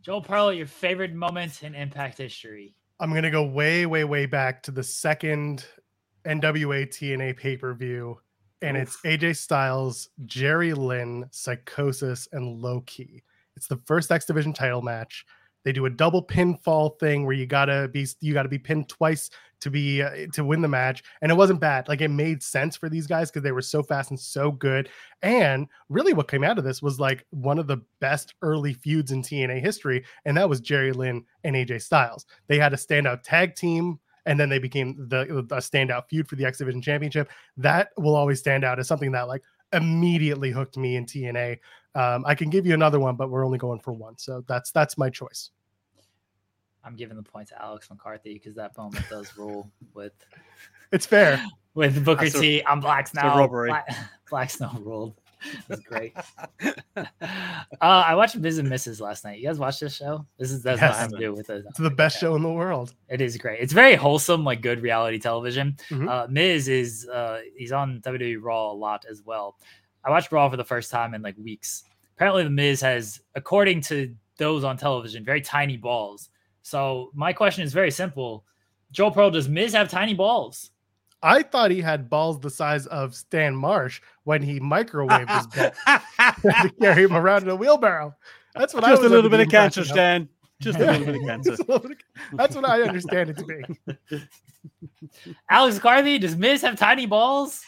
Joel 0.00 0.22
Pearl, 0.22 0.52
your 0.52 0.66
favorite 0.66 1.14
moment 1.14 1.62
in 1.62 1.74
Impact 1.74 2.18
history? 2.18 2.74
I'm 2.98 3.12
gonna 3.14 3.30
go 3.30 3.44
way, 3.44 3.86
way, 3.86 4.04
way 4.04 4.26
back 4.26 4.62
to 4.64 4.70
the 4.70 4.82
second 4.82 5.64
NWA 6.24 6.86
TNA 6.86 7.36
pay 7.36 7.56
per 7.56 7.72
view 7.74 8.18
and 8.62 8.76
Oof. 8.76 8.82
it's 8.82 8.96
AJ 9.02 9.36
Styles, 9.36 10.08
Jerry 10.24 10.72
Lynn, 10.72 11.26
Psicosis, 11.30 12.28
and 12.32 12.60
Low 12.62 12.80
Ki. 12.82 13.22
It's 13.56 13.66
the 13.66 13.76
first 13.76 14.10
X 14.10 14.24
Division 14.24 14.52
title 14.52 14.82
match. 14.82 15.26
They 15.64 15.72
do 15.72 15.86
a 15.86 15.90
double 15.90 16.24
pinfall 16.24 16.98
thing 16.98 17.24
where 17.24 17.34
you 17.34 17.46
gotta 17.46 17.88
be 17.92 18.06
you 18.20 18.32
gotta 18.32 18.48
be 18.48 18.58
pinned 18.58 18.88
twice 18.88 19.30
to 19.60 19.70
be 19.70 20.02
uh, 20.02 20.26
to 20.32 20.44
win 20.44 20.60
the 20.60 20.68
match, 20.68 21.04
and 21.20 21.30
it 21.30 21.36
wasn't 21.36 21.60
bad. 21.60 21.86
Like 21.86 22.00
it 22.00 22.08
made 22.08 22.42
sense 22.42 22.76
for 22.76 22.88
these 22.88 23.06
guys 23.06 23.30
because 23.30 23.44
they 23.44 23.52
were 23.52 23.62
so 23.62 23.82
fast 23.82 24.10
and 24.10 24.18
so 24.18 24.50
good. 24.50 24.88
And 25.22 25.68
really, 25.88 26.14
what 26.14 26.28
came 26.28 26.42
out 26.42 26.58
of 26.58 26.64
this 26.64 26.82
was 26.82 26.98
like 26.98 27.24
one 27.30 27.58
of 27.58 27.68
the 27.68 27.80
best 28.00 28.34
early 28.42 28.72
feuds 28.72 29.12
in 29.12 29.22
TNA 29.22 29.60
history, 29.60 30.04
and 30.24 30.36
that 30.36 30.48
was 30.48 30.60
Jerry 30.60 30.92
Lynn 30.92 31.24
and 31.44 31.54
AJ 31.54 31.82
Styles. 31.82 32.26
They 32.48 32.58
had 32.58 32.72
a 32.72 32.76
standout 32.76 33.22
tag 33.22 33.54
team 33.54 34.00
and 34.26 34.38
then 34.38 34.48
they 34.48 34.58
became 34.58 34.96
the, 35.08 35.24
the 35.48 35.56
standout 35.56 36.08
feud 36.08 36.28
for 36.28 36.36
the 36.36 36.44
X 36.44 36.58
Division 36.58 36.82
Championship. 36.82 37.30
That 37.56 37.90
will 37.96 38.14
always 38.14 38.38
stand 38.38 38.64
out 38.64 38.78
as 38.78 38.88
something 38.88 39.12
that 39.12 39.28
like 39.28 39.42
immediately 39.72 40.50
hooked 40.50 40.76
me 40.76 40.96
in 40.96 41.06
TNA. 41.06 41.58
Um, 41.94 42.24
I 42.26 42.34
can 42.34 42.50
give 42.50 42.66
you 42.66 42.74
another 42.74 43.00
one, 43.00 43.16
but 43.16 43.30
we're 43.30 43.44
only 43.44 43.58
going 43.58 43.80
for 43.80 43.92
one, 43.92 44.16
so 44.18 44.44
that's 44.46 44.70
that's 44.70 44.96
my 44.96 45.10
choice. 45.10 45.50
I'm 46.84 46.96
giving 46.96 47.16
the 47.16 47.22
point 47.22 47.48
to 47.48 47.62
Alex 47.62 47.88
McCarthy 47.90 48.34
because 48.34 48.54
that 48.56 48.76
moment 48.76 49.08
does 49.08 49.36
rule 49.36 49.70
with. 49.94 50.12
It's 50.90 51.06
fair 51.06 51.44
with 51.74 52.04
Booker 52.04 52.24
that's 52.24 52.40
T. 52.40 52.60
A, 52.60 52.66
I'm 52.66 52.80
Black 52.80 53.08
Snow. 53.08 53.36
Robbery. 53.36 53.68
Black, 53.70 53.88
Black 54.30 54.50
Snow 54.50 54.70
ruled. 54.80 55.14
Was 55.68 55.80
great. 55.80 56.14
uh, 56.96 57.04
I 57.80 58.14
watched 58.14 58.36
Miz 58.36 58.58
and 58.58 58.68
Mrs. 58.68 59.00
last 59.00 59.24
night. 59.24 59.38
You 59.38 59.46
guys 59.46 59.58
watch 59.58 59.80
this 59.80 59.94
show? 59.94 60.26
This 60.38 60.50
is 60.50 60.62
does 60.62 60.80
yes, 60.80 60.90
not 60.90 60.98
have 60.98 61.10
to 61.10 61.18
do 61.18 61.32
with 61.34 61.50
it. 61.50 61.64
It's 61.68 61.78
the 61.78 61.90
best 61.90 62.18
show 62.18 62.34
in 62.36 62.42
the 62.42 62.50
world. 62.50 62.94
It 63.08 63.20
is 63.20 63.36
great. 63.36 63.60
It's 63.60 63.72
very 63.72 63.94
wholesome, 63.94 64.44
like 64.44 64.62
good 64.62 64.82
reality 64.82 65.18
television. 65.18 65.76
Mm-hmm. 65.90 66.08
Uh, 66.08 66.26
Miz 66.28 66.68
is 66.68 67.08
uh, 67.08 67.40
he's 67.56 67.72
on 67.72 68.00
WWE 68.00 68.38
Raw 68.40 68.72
a 68.72 68.74
lot 68.74 69.04
as 69.10 69.22
well. 69.22 69.56
I 70.04 70.10
watched 70.10 70.32
Raw 70.32 70.48
for 70.48 70.56
the 70.56 70.64
first 70.64 70.90
time 70.90 71.14
in 71.14 71.22
like 71.22 71.36
weeks. 71.38 71.84
Apparently, 72.16 72.44
the 72.44 72.50
Miz 72.50 72.80
has, 72.80 73.20
according 73.34 73.80
to 73.82 74.14
those 74.36 74.64
on 74.64 74.76
television, 74.76 75.24
very 75.24 75.40
tiny 75.40 75.76
balls. 75.76 76.30
So 76.62 77.10
my 77.14 77.32
question 77.32 77.64
is 77.64 77.72
very 77.72 77.90
simple: 77.90 78.44
Joe 78.90 79.10
Pearl, 79.10 79.30
does 79.30 79.48
Miz 79.48 79.72
have 79.72 79.90
tiny 79.90 80.14
balls? 80.14 80.70
I 81.22 81.42
thought 81.42 81.70
he 81.70 81.80
had 81.80 82.10
balls 82.10 82.40
the 82.40 82.50
size 82.50 82.86
of 82.86 83.14
Stan 83.14 83.54
Marsh 83.54 84.00
when 84.24 84.42
he 84.42 84.58
microwaved 84.60 85.30
his 85.36 85.46
butt 85.56 85.74
to 86.42 86.72
carry 86.80 87.04
him 87.04 87.14
around 87.14 87.44
in 87.44 87.48
a 87.50 87.56
wheelbarrow. 87.56 88.14
That's 88.54 88.74
what 88.74 88.80
Just 88.80 88.88
I 88.88 89.02
was 89.02 89.10
a 89.10 89.14
little 89.14 89.30
bit 89.30 89.40
of 89.40 89.48
cancer, 89.48 89.84
Stan. 89.84 90.28
Just 90.60 90.78
a 90.78 90.86
little 90.86 91.06
bit 91.06 91.14
of 91.16 91.22
cancer. 91.26 91.56
That's 92.34 92.54
what 92.54 92.64
I 92.64 92.82
understand 92.82 93.30
it 93.30 93.38
to 93.38 93.44
be. 93.44 94.22
Alex 95.48 95.78
Garvey, 95.78 96.18
does 96.18 96.36
Miz 96.36 96.62
have 96.62 96.78
tiny 96.78 97.06
balls? 97.06 97.62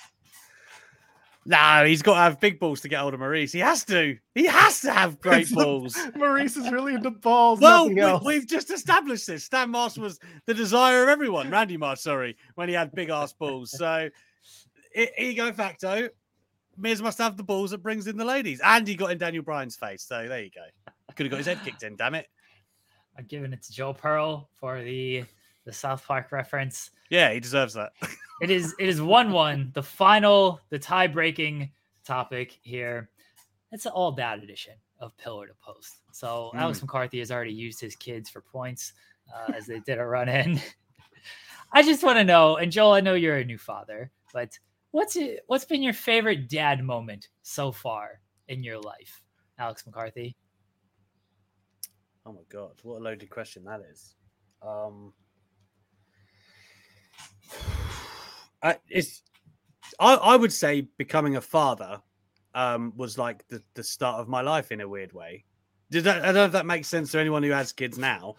No, 1.46 1.84
he's 1.84 2.02
got 2.02 2.14
to 2.14 2.20
have 2.20 2.40
big 2.40 2.58
balls 2.58 2.80
to 2.82 2.88
get 2.88 3.00
hold 3.00 3.12
of 3.12 3.20
Maurice. 3.20 3.52
He 3.52 3.60
has 3.60 3.84
to. 3.86 4.16
He 4.34 4.46
has 4.46 4.80
to 4.80 4.92
have 4.92 5.20
great 5.20 5.50
balls. 5.52 5.96
Maurice 6.16 6.56
is 6.56 6.70
really 6.70 6.94
into 6.94 7.10
balls. 7.10 7.60
Well, 7.60 7.88
we, 7.88 8.34
have 8.34 8.46
just 8.46 8.70
established 8.70 9.26
this. 9.26 9.44
Stan 9.44 9.70
Marsh 9.70 9.98
was 9.98 10.18
the 10.46 10.54
desire 10.54 11.02
of 11.02 11.08
everyone. 11.10 11.50
Randy 11.50 11.76
Marsh, 11.76 12.00
sorry, 12.00 12.36
when 12.54 12.68
he 12.68 12.74
had 12.74 12.92
big 12.92 13.10
ass 13.10 13.32
balls. 13.34 13.70
So, 13.70 14.08
ego 15.18 15.52
facto, 15.52 16.08
Miz 16.78 17.02
must 17.02 17.18
have 17.18 17.36
the 17.36 17.42
balls 17.42 17.72
that 17.72 17.82
brings 17.82 18.06
in 18.06 18.16
the 18.16 18.24
ladies. 18.24 18.60
And 18.64 18.88
he 18.88 18.94
got 18.94 19.10
in 19.10 19.18
Daniel 19.18 19.42
Bryan's 19.42 19.76
face. 19.76 20.02
So 20.02 20.26
there 20.28 20.42
you 20.42 20.50
go. 20.50 20.92
Could 21.14 21.26
have 21.26 21.30
got 21.30 21.38
his 21.38 21.46
head 21.46 21.60
kicked 21.64 21.82
in. 21.82 21.96
Damn 21.96 22.14
it. 22.14 22.26
I'm 23.16 23.26
giving 23.26 23.52
it 23.52 23.62
to 23.62 23.72
Joe 23.72 23.92
Pearl 23.92 24.48
for 24.58 24.82
the 24.82 25.24
the 25.64 25.72
South 25.72 26.06
Park 26.06 26.32
reference. 26.32 26.90
Yeah, 27.10 27.32
he 27.32 27.40
deserves 27.40 27.74
that. 27.74 27.92
it 28.40 28.50
is 28.50 28.74
it 28.78 28.88
is 28.88 29.00
one 29.00 29.32
one. 29.32 29.70
The 29.74 29.82
final, 29.82 30.60
the 30.70 30.78
tie 30.78 31.06
breaking 31.06 31.70
topic 32.04 32.58
here. 32.62 33.10
It's 33.72 33.86
an 33.86 33.92
all 33.92 34.12
dad 34.12 34.42
edition 34.42 34.74
of 35.00 35.16
Pillar 35.16 35.48
to 35.48 35.54
Post. 35.54 36.00
So 36.12 36.50
mm. 36.54 36.58
Alex 36.58 36.80
McCarthy 36.80 37.18
has 37.18 37.30
already 37.30 37.52
used 37.52 37.80
his 37.80 37.96
kids 37.96 38.30
for 38.30 38.40
points 38.40 38.92
uh, 39.34 39.52
as 39.52 39.66
they 39.66 39.80
did 39.80 39.98
a 39.98 40.04
run 40.04 40.28
in. 40.28 40.60
I 41.72 41.82
just 41.82 42.04
want 42.04 42.18
to 42.18 42.24
know, 42.24 42.56
and 42.56 42.70
Joel, 42.70 42.92
I 42.92 43.00
know 43.00 43.14
you're 43.14 43.38
a 43.38 43.44
new 43.44 43.58
father, 43.58 44.12
but 44.32 44.56
what's 44.92 45.16
it, 45.16 45.40
what's 45.48 45.64
been 45.64 45.82
your 45.82 45.92
favorite 45.92 46.48
dad 46.48 46.84
moment 46.84 47.28
so 47.42 47.72
far 47.72 48.20
in 48.46 48.62
your 48.62 48.78
life, 48.78 49.22
Alex 49.58 49.84
McCarthy? 49.84 50.36
Oh 52.24 52.32
my 52.32 52.42
god, 52.48 52.72
what 52.82 53.00
a 53.00 53.02
loaded 53.02 53.28
question 53.28 53.64
that 53.64 53.80
is. 53.90 54.14
Um, 54.62 55.12
I, 58.64 58.76
it's 58.88 59.22
I, 60.00 60.14
I 60.14 60.36
would 60.36 60.52
say 60.52 60.88
becoming 60.96 61.36
a 61.36 61.40
father 61.40 62.00
um, 62.54 62.92
was 62.96 63.18
like 63.18 63.46
the, 63.48 63.62
the 63.74 63.84
start 63.84 64.20
of 64.20 64.28
my 64.28 64.40
life 64.40 64.72
in 64.72 64.80
a 64.80 64.88
weird 64.88 65.12
way. 65.12 65.44
Did 65.90 66.04
that, 66.04 66.22
I 66.22 66.26
don't 66.26 66.34
know 66.34 66.44
if 66.46 66.52
that 66.52 66.66
makes 66.66 66.88
sense 66.88 67.12
to 67.12 67.20
anyone 67.20 67.42
who 67.42 67.50
has 67.50 67.72
kids 67.72 67.98
now, 67.98 68.36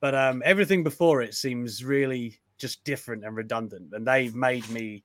but 0.00 0.14
um, 0.14 0.42
everything 0.44 0.84
before 0.84 1.22
it 1.22 1.34
seems 1.34 1.84
really 1.84 2.38
just 2.56 2.84
different 2.84 3.24
and 3.24 3.36
redundant, 3.36 3.92
and 3.92 4.06
they've 4.06 4.34
made 4.34 4.68
me 4.70 5.02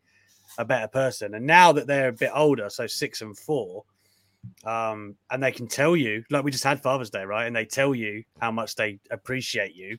a 0.57 0.65
better 0.65 0.87
person. 0.87 1.33
And 1.33 1.45
now 1.45 1.71
that 1.71 1.87
they're 1.87 2.09
a 2.09 2.13
bit 2.13 2.31
older, 2.33 2.69
so 2.69 2.85
six 2.85 3.21
and 3.21 3.37
four, 3.37 3.83
um, 4.65 5.15
and 5.31 5.41
they 5.41 5.51
can 5.51 5.67
tell 5.67 5.95
you, 5.95 6.23
like 6.29 6.43
we 6.43 6.51
just 6.51 6.63
had 6.63 6.81
Father's 6.81 7.09
Day, 7.09 7.23
right? 7.23 7.47
And 7.47 7.55
they 7.55 7.65
tell 7.65 7.95
you 7.95 8.23
how 8.39 8.51
much 8.51 8.75
they 8.75 8.99
appreciate 9.09 9.75
you 9.75 9.97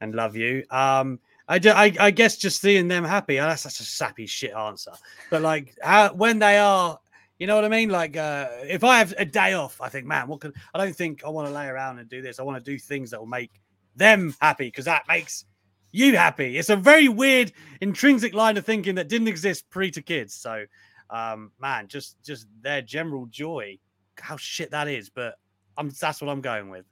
and 0.00 0.14
love 0.14 0.34
you. 0.34 0.64
Um, 0.70 1.20
I, 1.48 1.56
I, 1.64 1.96
I 1.98 2.10
guess 2.10 2.36
just 2.36 2.60
seeing 2.60 2.88
them 2.88 3.04
happy. 3.04 3.40
Oh, 3.40 3.44
that's 3.44 3.62
such 3.62 3.80
a 3.80 3.84
sappy 3.84 4.26
shit 4.26 4.52
answer. 4.52 4.92
But 5.30 5.42
like 5.42 5.76
how 5.82 6.12
when 6.12 6.38
they 6.38 6.58
are, 6.58 6.98
you 7.38 7.46
know 7.46 7.54
what 7.54 7.64
I 7.64 7.68
mean? 7.68 7.88
Like 7.88 8.16
uh, 8.16 8.48
if 8.64 8.84
I 8.84 8.98
have 8.98 9.14
a 9.16 9.24
day 9.24 9.54
off, 9.54 9.80
I 9.80 9.88
think, 9.88 10.06
man, 10.06 10.28
what 10.28 10.40
can 10.40 10.52
I 10.74 10.78
don't 10.78 10.94
think 10.94 11.24
I 11.24 11.30
want 11.30 11.48
to 11.48 11.54
lay 11.54 11.66
around 11.66 11.98
and 11.98 12.08
do 12.08 12.20
this. 12.20 12.38
I 12.38 12.42
want 12.42 12.62
to 12.62 12.70
do 12.70 12.78
things 12.78 13.10
that 13.10 13.20
will 13.20 13.26
make 13.26 13.62
them 13.96 14.34
happy 14.40 14.66
because 14.66 14.84
that 14.84 15.04
makes 15.08 15.46
you 15.90 16.16
happy. 16.16 16.58
It's 16.58 16.68
a 16.68 16.76
very 16.76 17.08
weird 17.08 17.52
intrinsic 17.80 18.34
line 18.34 18.56
of 18.58 18.66
thinking 18.66 18.96
that 18.96 19.08
didn't 19.08 19.28
exist 19.28 19.70
pre 19.70 19.90
to 19.92 20.02
kids. 20.02 20.34
So 20.34 20.66
um, 21.10 21.52
man, 21.58 21.88
just 21.88 22.22
just 22.22 22.46
their 22.60 22.82
general 22.82 23.26
joy, 23.26 23.78
how 24.20 24.36
shit 24.36 24.70
that 24.72 24.88
is. 24.88 25.08
But 25.08 25.36
I'm 25.76 25.90
that's 25.98 26.20
what 26.20 26.30
I'm 26.30 26.42
going 26.42 26.68
with. 26.68 26.84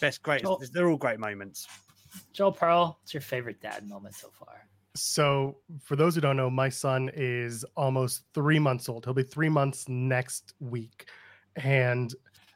Best 0.00 0.22
great. 0.22 0.44
They're 0.72 0.88
all 0.88 0.96
great 0.96 1.18
moments. 1.18 1.66
Joel 2.32 2.52
Pearl, 2.52 2.98
what's 3.00 3.14
your 3.14 3.20
favorite 3.20 3.60
dad 3.60 3.88
moment 3.88 4.14
so 4.14 4.28
far? 4.38 4.68
So, 4.96 5.56
for 5.82 5.96
those 5.96 6.14
who 6.14 6.20
don't 6.20 6.36
know, 6.36 6.48
my 6.48 6.68
son 6.68 7.10
is 7.14 7.64
almost 7.76 8.22
three 8.32 8.60
months 8.60 8.88
old. 8.88 9.04
He'll 9.04 9.14
be 9.14 9.24
three 9.24 9.48
months 9.48 9.88
next 9.88 10.54
week, 10.60 11.08
and 11.56 12.14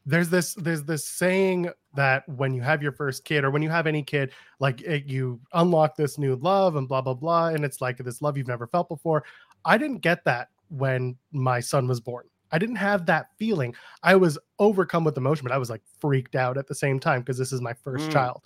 there's 0.09 0.30
this 0.30 0.55
there's 0.55 0.85
this 0.85 1.05
saying 1.05 1.70
that 1.94 2.26
when 2.28 2.55
you 2.55 2.62
have 2.62 2.82
your 2.82 2.93
first 2.93 3.24
kid 3.24 3.44
or 3.44 3.51
when 3.51 3.60
you 3.60 3.68
have 3.68 3.86
any 3.86 4.02
kid 4.02 4.32
like 4.59 4.80
it, 4.80 5.05
you 5.05 5.39
unlock 5.52 5.97
this 5.97 6.16
new 6.16 6.35
love 6.36 6.76
and 6.76 6.89
blah 6.89 7.02
blah 7.02 7.12
blah 7.12 7.48
and 7.48 7.62
it's 7.62 7.82
like 7.82 7.98
this 7.98 8.22
love 8.22 8.36
you've 8.39 8.48
never 8.48 8.66
felt 8.66 8.89
before 8.89 9.22
i 9.66 9.76
didn't 9.76 9.98
get 9.98 10.24
that 10.24 10.48
when 10.68 11.14
my 11.32 11.60
son 11.60 11.86
was 11.86 12.01
born 12.01 12.24
i 12.52 12.59
didn't 12.59 12.76
have 12.76 13.05
that 13.05 13.26
feeling 13.39 13.74
i 14.02 14.16
was 14.16 14.39
overcome 14.59 15.05
with 15.05 15.18
emotion 15.18 15.44
but 15.44 15.52
i 15.52 15.59
was 15.59 15.68
like 15.68 15.82
freaked 16.01 16.36
out 16.36 16.56
at 16.56 16.66
the 16.66 16.74
same 16.74 16.98
time 16.98 17.20
because 17.20 17.36
this 17.36 17.52
is 17.52 17.60
my 17.60 17.74
first 17.74 18.09
mm. 18.09 18.12
child 18.12 18.43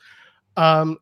um 0.57 0.99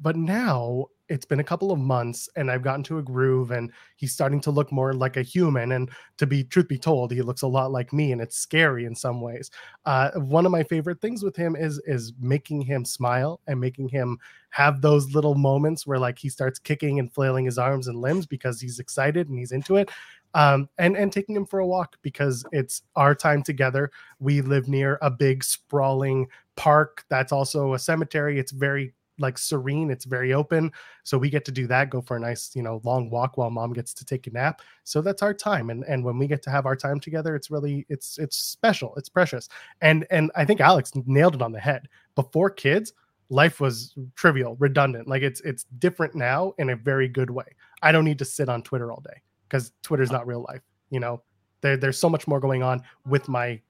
but 0.00 0.16
now 0.16 0.86
it's 1.08 1.26
been 1.26 1.40
a 1.40 1.44
couple 1.44 1.70
of 1.70 1.78
months 1.78 2.28
and 2.34 2.50
I've 2.50 2.62
gotten 2.62 2.82
to 2.84 2.98
a 2.98 3.02
groove 3.02 3.50
and 3.50 3.70
he's 3.96 4.12
starting 4.12 4.40
to 4.42 4.50
look 4.50 4.72
more 4.72 4.94
like 4.94 5.16
a 5.18 5.22
human. 5.22 5.72
And 5.72 5.90
to 6.16 6.26
be 6.26 6.44
truth 6.44 6.68
be 6.68 6.78
told, 6.78 7.12
he 7.12 7.20
looks 7.20 7.42
a 7.42 7.46
lot 7.46 7.70
like 7.70 7.92
me 7.92 8.12
and 8.12 8.20
it's 8.20 8.38
scary 8.38 8.86
in 8.86 8.94
some 8.94 9.20
ways. 9.20 9.50
Uh, 9.84 10.10
one 10.12 10.46
of 10.46 10.52
my 10.52 10.62
favorite 10.62 11.00
things 11.00 11.22
with 11.22 11.36
him 11.36 11.56
is 11.56 11.80
is 11.86 12.12
making 12.20 12.62
him 12.62 12.84
smile 12.84 13.40
and 13.46 13.60
making 13.60 13.88
him 13.88 14.18
have 14.48 14.80
those 14.80 15.14
little 15.14 15.34
moments 15.34 15.86
where 15.86 15.98
like 15.98 16.18
he 16.18 16.28
starts 16.28 16.58
kicking 16.58 16.98
and 16.98 17.12
flailing 17.12 17.44
his 17.44 17.58
arms 17.58 17.86
and 17.86 18.00
limbs 18.00 18.24
because 18.26 18.60
he's 18.60 18.78
excited 18.78 19.28
and 19.28 19.38
he's 19.38 19.52
into 19.52 19.76
it. 19.76 19.90
Um, 20.34 20.68
and 20.78 20.96
and 20.96 21.12
taking 21.12 21.36
him 21.36 21.46
for 21.46 21.60
a 21.60 21.66
walk 21.66 21.96
because 22.02 22.44
it's 22.52 22.82
our 22.96 23.14
time 23.14 23.42
together. 23.42 23.90
We 24.18 24.40
live 24.40 24.68
near 24.68 24.98
a 25.00 25.10
big 25.10 25.44
sprawling 25.44 26.26
park 26.56 27.04
that's 27.08 27.32
also 27.32 27.74
a 27.74 27.78
cemetery. 27.78 28.38
It's 28.38 28.52
very 28.52 28.94
like 29.18 29.38
serene. 29.38 29.90
It's 29.90 30.04
very 30.04 30.32
open. 30.32 30.72
So 31.04 31.16
we 31.16 31.30
get 31.30 31.44
to 31.44 31.52
do 31.52 31.66
that 31.68 31.90
go 31.90 32.00
for 32.00 32.16
a 32.16 32.20
nice 32.20 32.50
you 32.54 32.62
know 32.62 32.80
long 32.84 33.10
walk 33.10 33.36
while 33.36 33.50
mom 33.50 33.72
gets 33.72 33.94
to 33.94 34.04
take 34.04 34.26
a 34.26 34.30
nap. 34.30 34.62
So 34.84 35.00
that's 35.00 35.22
our 35.22 35.34
time. 35.34 35.70
And 35.70 35.84
and 35.84 36.04
when 36.04 36.18
we 36.18 36.26
get 36.26 36.42
to 36.44 36.50
have 36.50 36.66
our 36.66 36.76
time 36.76 37.00
together 37.00 37.36
it's 37.36 37.50
really 37.50 37.86
it's 37.88 38.18
it's 38.18 38.36
special. 38.36 38.94
It's 38.96 39.08
precious. 39.08 39.48
And 39.80 40.06
and 40.10 40.30
i 40.34 40.44
think 40.44 40.60
alex 40.60 40.92
nailed 41.06 41.36
it 41.36 41.42
on 41.42 41.52
the 41.52 41.60
head. 41.60 41.88
Before 42.14 42.50
kids 42.50 42.92
life 43.30 43.60
was 43.60 43.94
trivial 44.16 44.56
redundant. 44.58 45.08
Like 45.08 45.22
it's 45.22 45.40
it's 45.42 45.64
different 45.78 46.14
now 46.14 46.54
in 46.58 46.70
a 46.70 46.76
very 46.76 47.08
good 47.08 47.30
way. 47.30 47.46
I 47.82 47.92
don't 47.92 48.04
need 48.04 48.18
to 48.18 48.24
sit 48.24 48.48
on 48.48 48.62
twitter 48.62 48.90
all 48.90 49.00
day 49.00 49.22
because 49.48 49.72
twitter's 49.82 50.10
not 50.10 50.26
real 50.26 50.44
life 50.48 50.62
you 50.90 51.00
know 51.00 51.22
there, 51.60 51.76
there's 51.76 51.98
so 51.98 52.10
much 52.10 52.26
more 52.26 52.40
going 52.40 52.62
on 52.62 52.82
with 53.06 53.28
my 53.28 53.60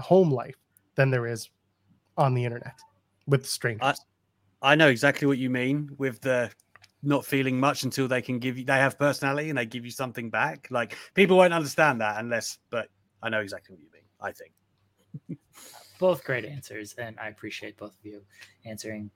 home 0.00 0.30
life 0.30 0.56
than 0.94 1.10
there 1.10 1.26
is 1.26 1.50
on 2.16 2.34
the 2.34 2.44
internet 2.44 2.78
with 3.26 3.46
strangers 3.46 4.00
I 4.62 4.74
know 4.74 4.88
exactly 4.88 5.26
what 5.26 5.38
you 5.38 5.50
mean 5.50 5.90
with 5.98 6.20
the 6.20 6.50
not 7.02 7.24
feeling 7.24 7.58
much 7.58 7.82
until 7.84 8.08
they 8.08 8.20
can 8.20 8.38
give 8.38 8.58
you 8.58 8.64
they 8.64 8.74
have 8.76 8.98
personality 8.98 9.48
and 9.48 9.58
they 9.58 9.66
give 9.66 9.84
you 9.84 9.90
something 9.90 10.28
back. 10.28 10.66
Like 10.70 10.96
people 11.14 11.36
won't 11.36 11.54
understand 11.54 12.00
that 12.00 12.18
unless 12.18 12.58
but 12.70 12.88
I 13.22 13.28
know 13.30 13.40
exactly 13.40 13.74
what 13.74 13.82
you 13.82 13.88
mean, 13.92 14.02
I 14.20 14.32
think. 14.32 15.38
both 15.98 16.24
great 16.24 16.44
answers, 16.44 16.94
and 16.98 17.18
I 17.18 17.28
appreciate 17.28 17.76
both 17.76 17.92
of 17.92 18.04
you 18.04 18.22
answering 18.64 19.10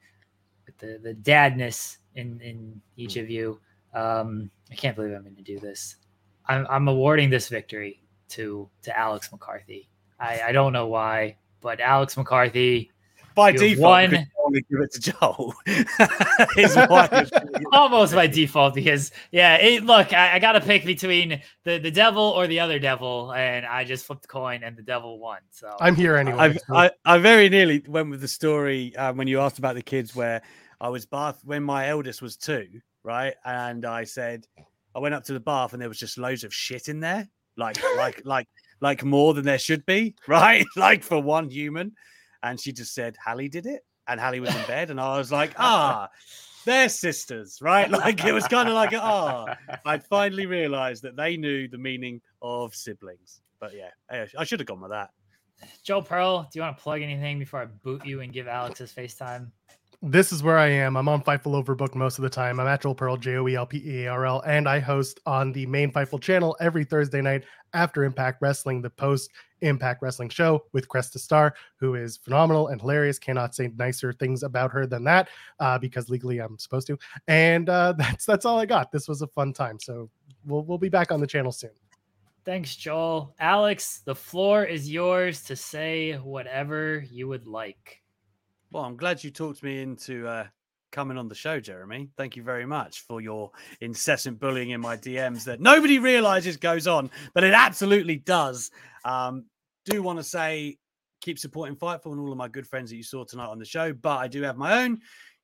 with 0.66 0.78
the, 0.78 0.98
the 1.02 1.14
dadness 1.14 1.98
in, 2.14 2.40
in 2.40 2.80
each 2.96 3.16
of 3.16 3.28
you. 3.28 3.60
Um, 3.92 4.50
I 4.70 4.74
can't 4.74 4.96
believe 4.96 5.12
I'm 5.12 5.22
going 5.22 5.36
to 5.36 5.42
do 5.42 5.58
this. 5.58 5.96
I'm, 6.46 6.66
I'm 6.68 6.88
awarding 6.88 7.30
this 7.30 7.48
victory 7.48 8.02
to 8.30 8.68
to 8.82 8.98
Alex 8.98 9.30
McCarthy. 9.32 9.88
I, 10.18 10.42
I 10.48 10.52
don't 10.52 10.72
know 10.72 10.86
why, 10.86 11.36
but 11.60 11.80
Alex 11.80 12.16
McCarthy 12.16 12.90
by 13.34 13.50
default, 13.50 14.12
one, 14.12 14.30
only 14.44 14.64
give 14.70 14.80
it 14.80 14.92
to 14.92 15.00
Joel. 15.00 15.54
Almost 17.72 18.14
by 18.14 18.28
default, 18.28 18.74
because 18.74 19.10
yeah, 19.32 19.56
it, 19.56 19.84
look, 19.84 20.12
I, 20.12 20.34
I 20.34 20.38
got 20.38 20.52
to 20.52 20.60
pick 20.60 20.84
between 20.84 21.42
the 21.64 21.78
the 21.78 21.90
devil 21.90 22.22
or 22.22 22.46
the 22.46 22.60
other 22.60 22.78
devil, 22.78 23.32
and 23.32 23.66
I 23.66 23.82
just 23.84 24.06
flipped 24.06 24.22
the 24.22 24.28
coin, 24.28 24.62
and 24.62 24.76
the 24.76 24.82
devil 24.82 25.18
won. 25.18 25.40
So 25.50 25.74
I'm 25.80 25.96
here 25.96 26.16
anyway. 26.16 26.56
I, 26.70 26.90
I, 27.04 27.18
very 27.18 27.48
nearly 27.48 27.82
went 27.88 28.10
with 28.10 28.20
the 28.20 28.28
story 28.28 28.94
um, 28.96 29.16
when 29.16 29.26
you 29.26 29.40
asked 29.40 29.58
about 29.58 29.74
the 29.74 29.82
kids, 29.82 30.14
where 30.14 30.40
I 30.80 30.88
was 30.88 31.04
bath 31.04 31.40
when 31.44 31.64
my 31.64 31.88
eldest 31.88 32.22
was 32.22 32.36
two, 32.36 32.68
right, 33.02 33.34
and 33.44 33.84
I 33.84 34.04
said 34.04 34.46
I 34.94 35.00
went 35.00 35.14
up 35.14 35.24
to 35.24 35.32
the 35.32 35.40
bath, 35.40 35.72
and 35.72 35.82
there 35.82 35.88
was 35.88 35.98
just 35.98 36.18
loads 36.18 36.44
of 36.44 36.54
shit 36.54 36.88
in 36.88 37.00
there, 37.00 37.28
like 37.56 37.76
like 37.96 38.22
like 38.24 38.48
like 38.80 39.04
more 39.04 39.34
than 39.34 39.44
there 39.44 39.58
should 39.58 39.84
be, 39.86 40.14
right, 40.28 40.64
like 40.76 41.02
for 41.02 41.20
one 41.22 41.48
human 41.50 41.92
and 42.44 42.60
she 42.60 42.72
just 42.72 42.94
said 42.94 43.16
Hallie 43.24 43.48
did 43.48 43.66
it, 43.66 43.84
and 44.06 44.20
Hallie 44.20 44.38
was 44.38 44.54
in 44.54 44.62
bed, 44.66 44.90
and 44.90 45.00
I 45.00 45.18
was 45.18 45.32
like, 45.32 45.52
ah, 45.58 46.08
they're 46.64 46.88
sisters, 46.88 47.58
right? 47.60 47.90
Like 47.90 48.22
it 48.24 48.32
was 48.32 48.46
kind 48.46 48.68
of 48.68 48.74
like, 48.74 48.92
ah, 48.94 49.46
oh. 49.48 49.74
I'd 49.86 50.04
finally 50.04 50.46
realised 50.46 51.02
that 51.02 51.16
they 51.16 51.36
knew 51.36 51.66
the 51.66 51.78
meaning 51.78 52.20
of 52.42 52.74
siblings. 52.74 53.40
But 53.58 53.72
yeah, 53.74 54.26
I 54.38 54.44
should 54.44 54.60
have 54.60 54.66
gone 54.66 54.80
with 54.80 54.90
that. 54.90 55.10
Joe 55.82 56.02
Pearl, 56.02 56.42
do 56.42 56.58
you 56.58 56.62
want 56.62 56.76
to 56.76 56.82
plug 56.82 57.00
anything 57.00 57.38
before 57.38 57.62
I 57.62 57.64
boot 57.64 58.04
you 58.04 58.20
and 58.20 58.32
give 58.32 58.46
Alex 58.46 58.80
his 58.80 58.92
FaceTime? 58.92 59.50
This 60.06 60.32
is 60.32 60.42
where 60.42 60.58
I 60.58 60.68
am. 60.68 60.98
I'm 60.98 61.08
on 61.08 61.22
Fightful 61.22 61.64
Overbooked 61.64 61.94
most 61.94 62.18
of 62.18 62.22
the 62.22 62.28
time. 62.28 62.60
I'm 62.60 62.78
Joel 62.78 62.94
Pearl, 62.94 63.16
J 63.16 63.36
O 63.36 63.48
E 63.48 63.56
L 63.56 63.64
P 63.64 63.82
E 63.84 64.04
A 64.04 64.08
R 64.10 64.26
L, 64.26 64.42
and 64.46 64.68
I 64.68 64.78
host 64.78 65.18
on 65.24 65.50
the 65.50 65.64
main 65.64 65.90
Fightful 65.90 66.20
channel 66.20 66.54
every 66.60 66.84
Thursday 66.84 67.22
night 67.22 67.44
after 67.72 68.04
Impact 68.04 68.42
Wrestling, 68.42 68.82
the 68.82 68.90
post 68.90 69.30
Impact 69.62 70.02
Wrestling 70.02 70.28
show 70.28 70.66
with 70.72 70.88
Cresta 70.88 71.18
Star, 71.18 71.54
who 71.76 71.94
is 71.94 72.18
phenomenal 72.18 72.68
and 72.68 72.82
hilarious. 72.82 73.18
Cannot 73.18 73.54
say 73.54 73.70
nicer 73.78 74.12
things 74.12 74.42
about 74.42 74.70
her 74.72 74.86
than 74.86 75.04
that 75.04 75.28
uh, 75.58 75.78
because 75.78 76.10
legally 76.10 76.38
I'm 76.38 76.58
supposed 76.58 76.86
to. 76.88 76.98
And 77.26 77.70
uh, 77.70 77.94
that's 77.98 78.26
that's 78.26 78.44
all 78.44 78.60
I 78.60 78.66
got. 78.66 78.92
This 78.92 79.08
was 79.08 79.22
a 79.22 79.26
fun 79.28 79.54
time. 79.54 79.80
So 79.80 80.10
we'll 80.44 80.64
we'll 80.64 80.76
be 80.76 80.90
back 80.90 81.12
on 81.12 81.20
the 81.20 81.26
channel 81.26 81.50
soon. 81.50 81.70
Thanks, 82.44 82.76
Joel. 82.76 83.34
Alex, 83.40 84.02
the 84.04 84.14
floor 84.14 84.64
is 84.64 84.90
yours 84.90 85.42
to 85.44 85.56
say 85.56 86.12
whatever 86.16 87.02
you 87.10 87.26
would 87.26 87.46
like. 87.46 88.03
Well, 88.74 88.82
I'm 88.82 88.96
glad 88.96 89.22
you 89.22 89.30
talked 89.30 89.62
me 89.62 89.82
into 89.82 90.26
uh, 90.26 90.48
coming 90.90 91.16
on 91.16 91.28
the 91.28 91.34
show, 91.36 91.60
Jeremy. 91.60 92.10
Thank 92.16 92.34
you 92.34 92.42
very 92.42 92.66
much 92.66 93.02
for 93.02 93.20
your 93.20 93.52
incessant 93.80 94.40
bullying 94.40 94.70
in 94.70 94.80
my 94.80 94.96
DMs 94.96 95.44
that 95.44 95.60
nobody 95.60 96.00
realizes 96.00 96.56
goes 96.56 96.88
on, 96.88 97.08
but 97.34 97.44
it 97.44 97.54
absolutely 97.54 98.16
does. 98.16 98.72
Um, 99.04 99.44
do 99.84 100.02
want 100.02 100.18
to 100.18 100.24
say 100.24 100.76
keep 101.20 101.38
supporting 101.38 101.76
Fightful 101.76 102.10
and 102.10 102.20
all 102.20 102.32
of 102.32 102.36
my 102.36 102.48
good 102.48 102.66
friends 102.66 102.90
that 102.90 102.96
you 102.96 103.04
saw 103.04 103.22
tonight 103.22 103.46
on 103.46 103.60
the 103.60 103.64
show, 103.64 103.92
but 103.92 104.18
I 104.18 104.26
do 104.26 104.42
have 104.42 104.56
my 104.56 104.82
own 104.82 104.98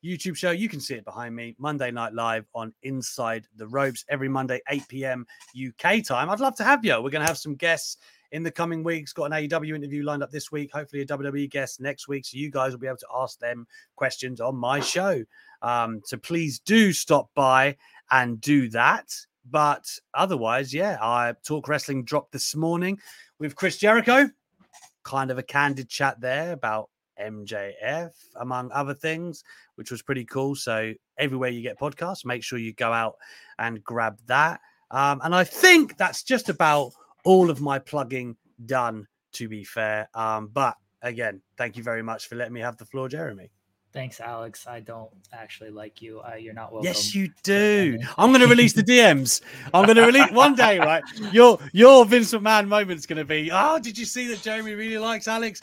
YouTube 0.05 0.35
show. 0.35 0.51
You 0.51 0.69
can 0.69 0.81
see 0.81 0.95
it 0.95 1.05
behind 1.05 1.37
me, 1.37 1.55
Monday 1.57 1.93
Night 1.93 2.15
Live 2.15 2.47
on 2.53 2.75
Inside 2.83 3.47
the 3.55 3.69
Ropes 3.69 4.05
every 4.09 4.29
Monday, 4.29 4.61
8 4.69 4.89
p.m. 4.89 5.25
UK 5.55 6.03
time. 6.05 6.31
I'd 6.31 6.41
love 6.41 6.57
to 6.57 6.65
have 6.65 6.85
you. 6.85 6.95
We're 6.95 7.11
going 7.11 7.23
to 7.23 7.29
have 7.29 7.39
some 7.39 7.55
guests 7.55 7.97
in 8.33 8.43
the 8.43 8.51
coming 8.51 8.83
weeks. 8.83 9.13
Got 9.13 9.33
an 9.33 9.49
AEW 9.49 9.75
interview 9.75 10.03
lined 10.03 10.23
up 10.23 10.31
this 10.31 10.53
week, 10.53 10.71
hopefully 10.73 11.03
a 11.03 11.07
WWE 11.07 11.51
guest 11.51 11.81
next 11.81 12.09
week. 12.09 12.25
So 12.25 12.37
you 12.37 12.51
guys 12.51 12.73
will 12.73 12.79
be 12.79 12.87
able 12.87 12.99
to 12.99 13.07
ask 13.15 13.39
them 13.39 13.67
questions 13.97 14.41
on 14.41 14.57
my 14.57 14.81
show. 14.81 15.25
Um, 15.63 16.01
so 16.05 16.17
please 16.17 16.59
do 16.59 16.93
stop 16.93 17.31
by 17.35 17.77
and 18.11 18.41
do 18.41 18.69
that. 18.71 19.15
But 19.49 19.87
otherwise, 20.15 20.73
yeah, 20.73 20.99
I 21.01 21.35
Talk 21.45 21.69
Wrestling 21.69 22.05
dropped 22.05 22.33
this 22.33 22.55
morning 22.55 22.99
with 23.39 23.57
Chris 23.57 23.79
Jericho. 23.79 24.29
Kind 25.03 25.31
of 25.31 25.39
a 25.39 25.43
candid 25.43 25.89
chat 25.89 26.21
there 26.21 26.53
about 26.53 26.91
MJF, 27.21 28.11
among 28.37 28.71
other 28.73 28.95
things, 28.95 29.45
which 29.75 29.91
was 29.91 30.03
pretty 30.03 30.25
cool. 30.25 30.55
So, 30.55 30.93
everywhere 31.19 31.51
you 31.51 31.63
get 31.63 31.79
podcasts, 31.79 32.25
make 32.25 32.43
sure 32.43 32.59
you 32.59 32.73
go 32.73 32.93
out 32.93 33.17
and 33.59 33.83
grab 33.83 34.19
that. 34.27 34.61
Um, 34.91 35.21
and 35.25 35.35
I 35.35 35.45
think 35.45 35.97
that's 35.97 36.23
just 36.23 36.49
about 36.49 36.93
all 37.25 37.51
of 37.51 37.61
my 37.61 37.79
plugging 37.79 38.37
done, 38.67 39.07
to 39.33 39.49
be 39.49 39.65
fair. 39.65 40.09
Um, 40.15 40.49
but 40.53 40.77
again, 41.03 41.43
thank 41.57 41.77
you 41.77 41.83
very 41.83 42.03
much 42.03 42.29
for 42.29 42.37
letting 42.37 42.55
me 42.55 42.61
have 42.61 42.77
the 42.77 42.87
floor, 42.87 43.09
Jeremy. 43.09 43.51
Thanks, 43.93 44.21
Alex. 44.21 44.69
I 44.69 44.79
don't 44.79 45.11
actually 45.33 45.71
like 45.71 46.01
you. 46.01 46.21
Uh, 46.21 46.37
you're 46.37 46.55
not 46.55 46.73
welcome. 46.73 46.87
Yes, 46.87 47.13
you 47.13 47.29
do. 47.43 47.99
I'm 48.17 48.31
going 48.31 48.41
to 48.41 48.47
release 48.47 48.73
the 48.73 48.85
DMs. 48.85 49.43
I'm 49.75 49.85
going 49.85 49.97
to 49.97 50.07
release 50.07 50.31
one 50.31 50.55
day, 50.55 50.79
right? 50.79 51.03
Your 51.33 51.59
your 51.73 52.05
Vince 52.05 52.33
McMahon 52.33 52.69
moment's 52.69 53.05
going 53.05 53.17
to 53.19 53.25
be. 53.25 53.51
Oh, 53.53 53.81
did 53.81 53.99
you 53.99 54.05
see 54.05 54.29
that 54.29 54.43
Jeremy 54.43 54.75
really 54.75 54.99
likes 54.99 55.27
Alex? 55.27 55.59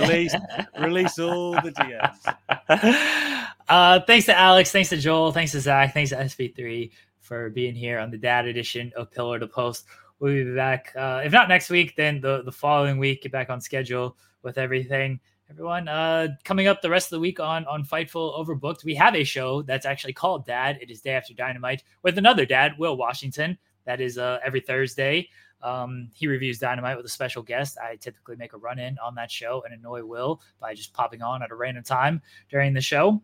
release 0.00 0.32
release 0.78 1.18
all 1.18 1.52
the 1.54 1.72
DMs. 1.72 3.42
Uh, 3.68 3.98
thanks 4.06 4.26
to 4.26 4.38
Alex. 4.38 4.70
Thanks 4.70 4.90
to 4.90 4.96
Joel. 4.96 5.32
Thanks 5.32 5.50
to 5.50 5.60
Zack. 5.60 5.92
Thanks 5.92 6.10
to 6.10 6.16
SP3 6.16 6.88
for 7.18 7.50
being 7.50 7.74
here 7.74 7.98
on 7.98 8.12
the 8.12 8.16
dad 8.16 8.46
edition 8.46 8.92
of 8.94 9.10
Pillar 9.10 9.40
to 9.40 9.48
Post. 9.48 9.86
We'll 10.18 10.44
be 10.44 10.54
back. 10.54 10.92
Uh, 10.96 11.22
if 11.24 11.32
not 11.32 11.48
next 11.48 11.70
week, 11.70 11.94
then 11.96 12.20
the 12.20 12.42
the 12.42 12.52
following 12.52 12.98
week. 12.98 13.22
Get 13.22 13.32
back 13.32 13.50
on 13.50 13.60
schedule 13.60 14.16
with 14.42 14.58
everything 14.58 15.20
everyone. 15.50 15.88
Uh, 15.88 16.28
coming 16.44 16.66
up 16.66 16.82
the 16.82 16.90
rest 16.90 17.06
of 17.06 17.16
the 17.16 17.20
week 17.20 17.40
on 17.40 17.64
on 17.66 17.84
Fightful 17.84 18.38
Overbooked, 18.38 18.84
we 18.84 18.94
have 18.94 19.14
a 19.14 19.24
show 19.24 19.62
that's 19.62 19.86
actually 19.86 20.12
called 20.12 20.46
Dad. 20.46 20.78
It 20.80 20.90
is 20.90 21.00
Day 21.00 21.12
After 21.12 21.34
Dynamite 21.34 21.84
with 22.02 22.18
another 22.18 22.46
dad, 22.46 22.72
Will 22.78 22.96
Washington. 22.96 23.56
That 23.84 24.00
is 24.00 24.18
uh, 24.18 24.38
every 24.44 24.60
Thursday. 24.60 25.28
Um, 25.62 26.10
he 26.14 26.26
reviews 26.26 26.58
Dynamite 26.58 26.96
with 26.96 27.06
a 27.06 27.10
special 27.10 27.42
guest. 27.42 27.78
I 27.78 27.96
typically 27.96 28.36
make 28.36 28.52
a 28.52 28.58
run 28.58 28.78
in 28.78 28.98
on 28.98 29.14
that 29.14 29.30
show 29.30 29.62
and 29.64 29.74
annoy 29.74 30.04
Will 30.04 30.40
by 30.60 30.74
just 30.74 30.92
popping 30.92 31.22
on 31.22 31.42
at 31.42 31.50
a 31.50 31.54
random 31.54 31.82
time 31.82 32.20
during 32.50 32.74
the 32.74 32.80
show. 32.80 33.22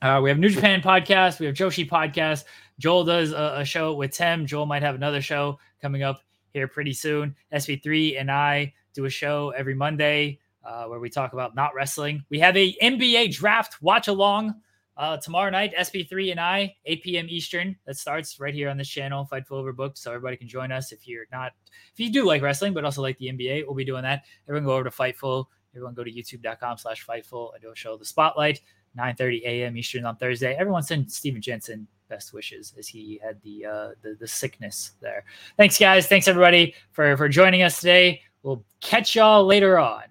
Uh, 0.00 0.20
we 0.22 0.30
have 0.30 0.38
New 0.38 0.48
Japan 0.48 0.80
podcast. 0.80 1.40
We 1.40 1.46
have 1.46 1.56
Joshi 1.56 1.88
podcast. 1.88 2.44
Joel 2.78 3.04
does 3.04 3.32
a, 3.32 3.56
a, 3.58 3.64
show 3.64 3.94
with 3.94 4.12
Tim. 4.12 4.46
Joel 4.46 4.66
might 4.66 4.82
have 4.82 4.94
another 4.94 5.20
show 5.20 5.58
coming 5.80 6.02
up 6.02 6.22
here 6.52 6.68
pretty 6.68 6.92
soon. 6.92 7.34
SP3 7.52 8.20
and 8.20 8.30
I 8.30 8.74
do 8.94 9.04
a 9.04 9.10
show 9.10 9.50
every 9.50 9.74
Monday 9.74 10.38
uh, 10.64 10.84
where 10.84 11.00
we 11.00 11.08
talk 11.08 11.32
about 11.32 11.54
not 11.54 11.74
wrestling. 11.74 12.24
We 12.30 12.38
have 12.40 12.56
a 12.56 12.76
NBA 12.82 13.34
draft 13.34 13.80
watch 13.80 14.08
along 14.08 14.54
uh, 14.96 15.16
tomorrow 15.18 15.50
night, 15.50 15.72
SP3 15.78 16.32
and 16.32 16.40
I, 16.40 16.74
8 16.84 17.02
p.m. 17.04 17.26
Eastern. 17.28 17.76
That 17.86 17.96
starts 17.96 18.40
right 18.40 18.52
here 18.52 18.68
on 18.68 18.76
this 18.76 18.88
channel, 18.88 19.28
Fightful 19.30 19.50
Overbooked. 19.52 19.96
So 19.96 20.10
everybody 20.10 20.36
can 20.36 20.48
join 20.48 20.72
us 20.72 20.90
if 20.90 21.06
you're 21.06 21.26
not, 21.30 21.52
if 21.92 22.00
you 22.00 22.10
do 22.10 22.26
like 22.26 22.42
wrestling, 22.42 22.74
but 22.74 22.84
also 22.84 23.00
like 23.00 23.16
the 23.18 23.28
NBA, 23.28 23.64
we'll 23.64 23.76
be 23.76 23.84
doing 23.84 24.02
that. 24.02 24.24
Everyone 24.48 24.66
go 24.66 24.74
over 24.74 24.84
to 24.84 24.90
Fightful. 24.90 25.46
Everyone 25.74 25.94
go 25.94 26.02
to 26.02 26.10
youtube.com 26.10 26.78
slash 26.78 27.06
Fightful. 27.06 27.52
I 27.54 27.58
do 27.60 27.70
a 27.70 27.76
show 27.76 27.96
the 27.96 28.04
spotlight, 28.04 28.60
9.30 28.98 29.42
a.m. 29.44 29.76
Eastern 29.76 30.04
on 30.04 30.16
Thursday. 30.16 30.56
Everyone 30.56 30.82
send 30.82 31.12
Steven 31.12 31.40
Jensen 31.40 31.86
best 32.08 32.32
wishes 32.32 32.74
as 32.78 32.88
he 32.88 33.20
had 33.22 33.40
the, 33.42 33.64
uh, 33.64 33.88
the 34.02 34.16
the 34.18 34.26
sickness 34.26 34.92
there. 35.00 35.24
Thanks, 35.56 35.78
guys. 35.78 36.06
Thanks 36.06 36.28
everybody 36.28 36.74
for 36.92 37.16
for 37.16 37.28
joining 37.28 37.62
us 37.62 37.80
today. 37.80 38.22
We'll 38.42 38.64
catch 38.80 39.14
y'all 39.14 39.44
later 39.44 39.78
on. 39.78 40.04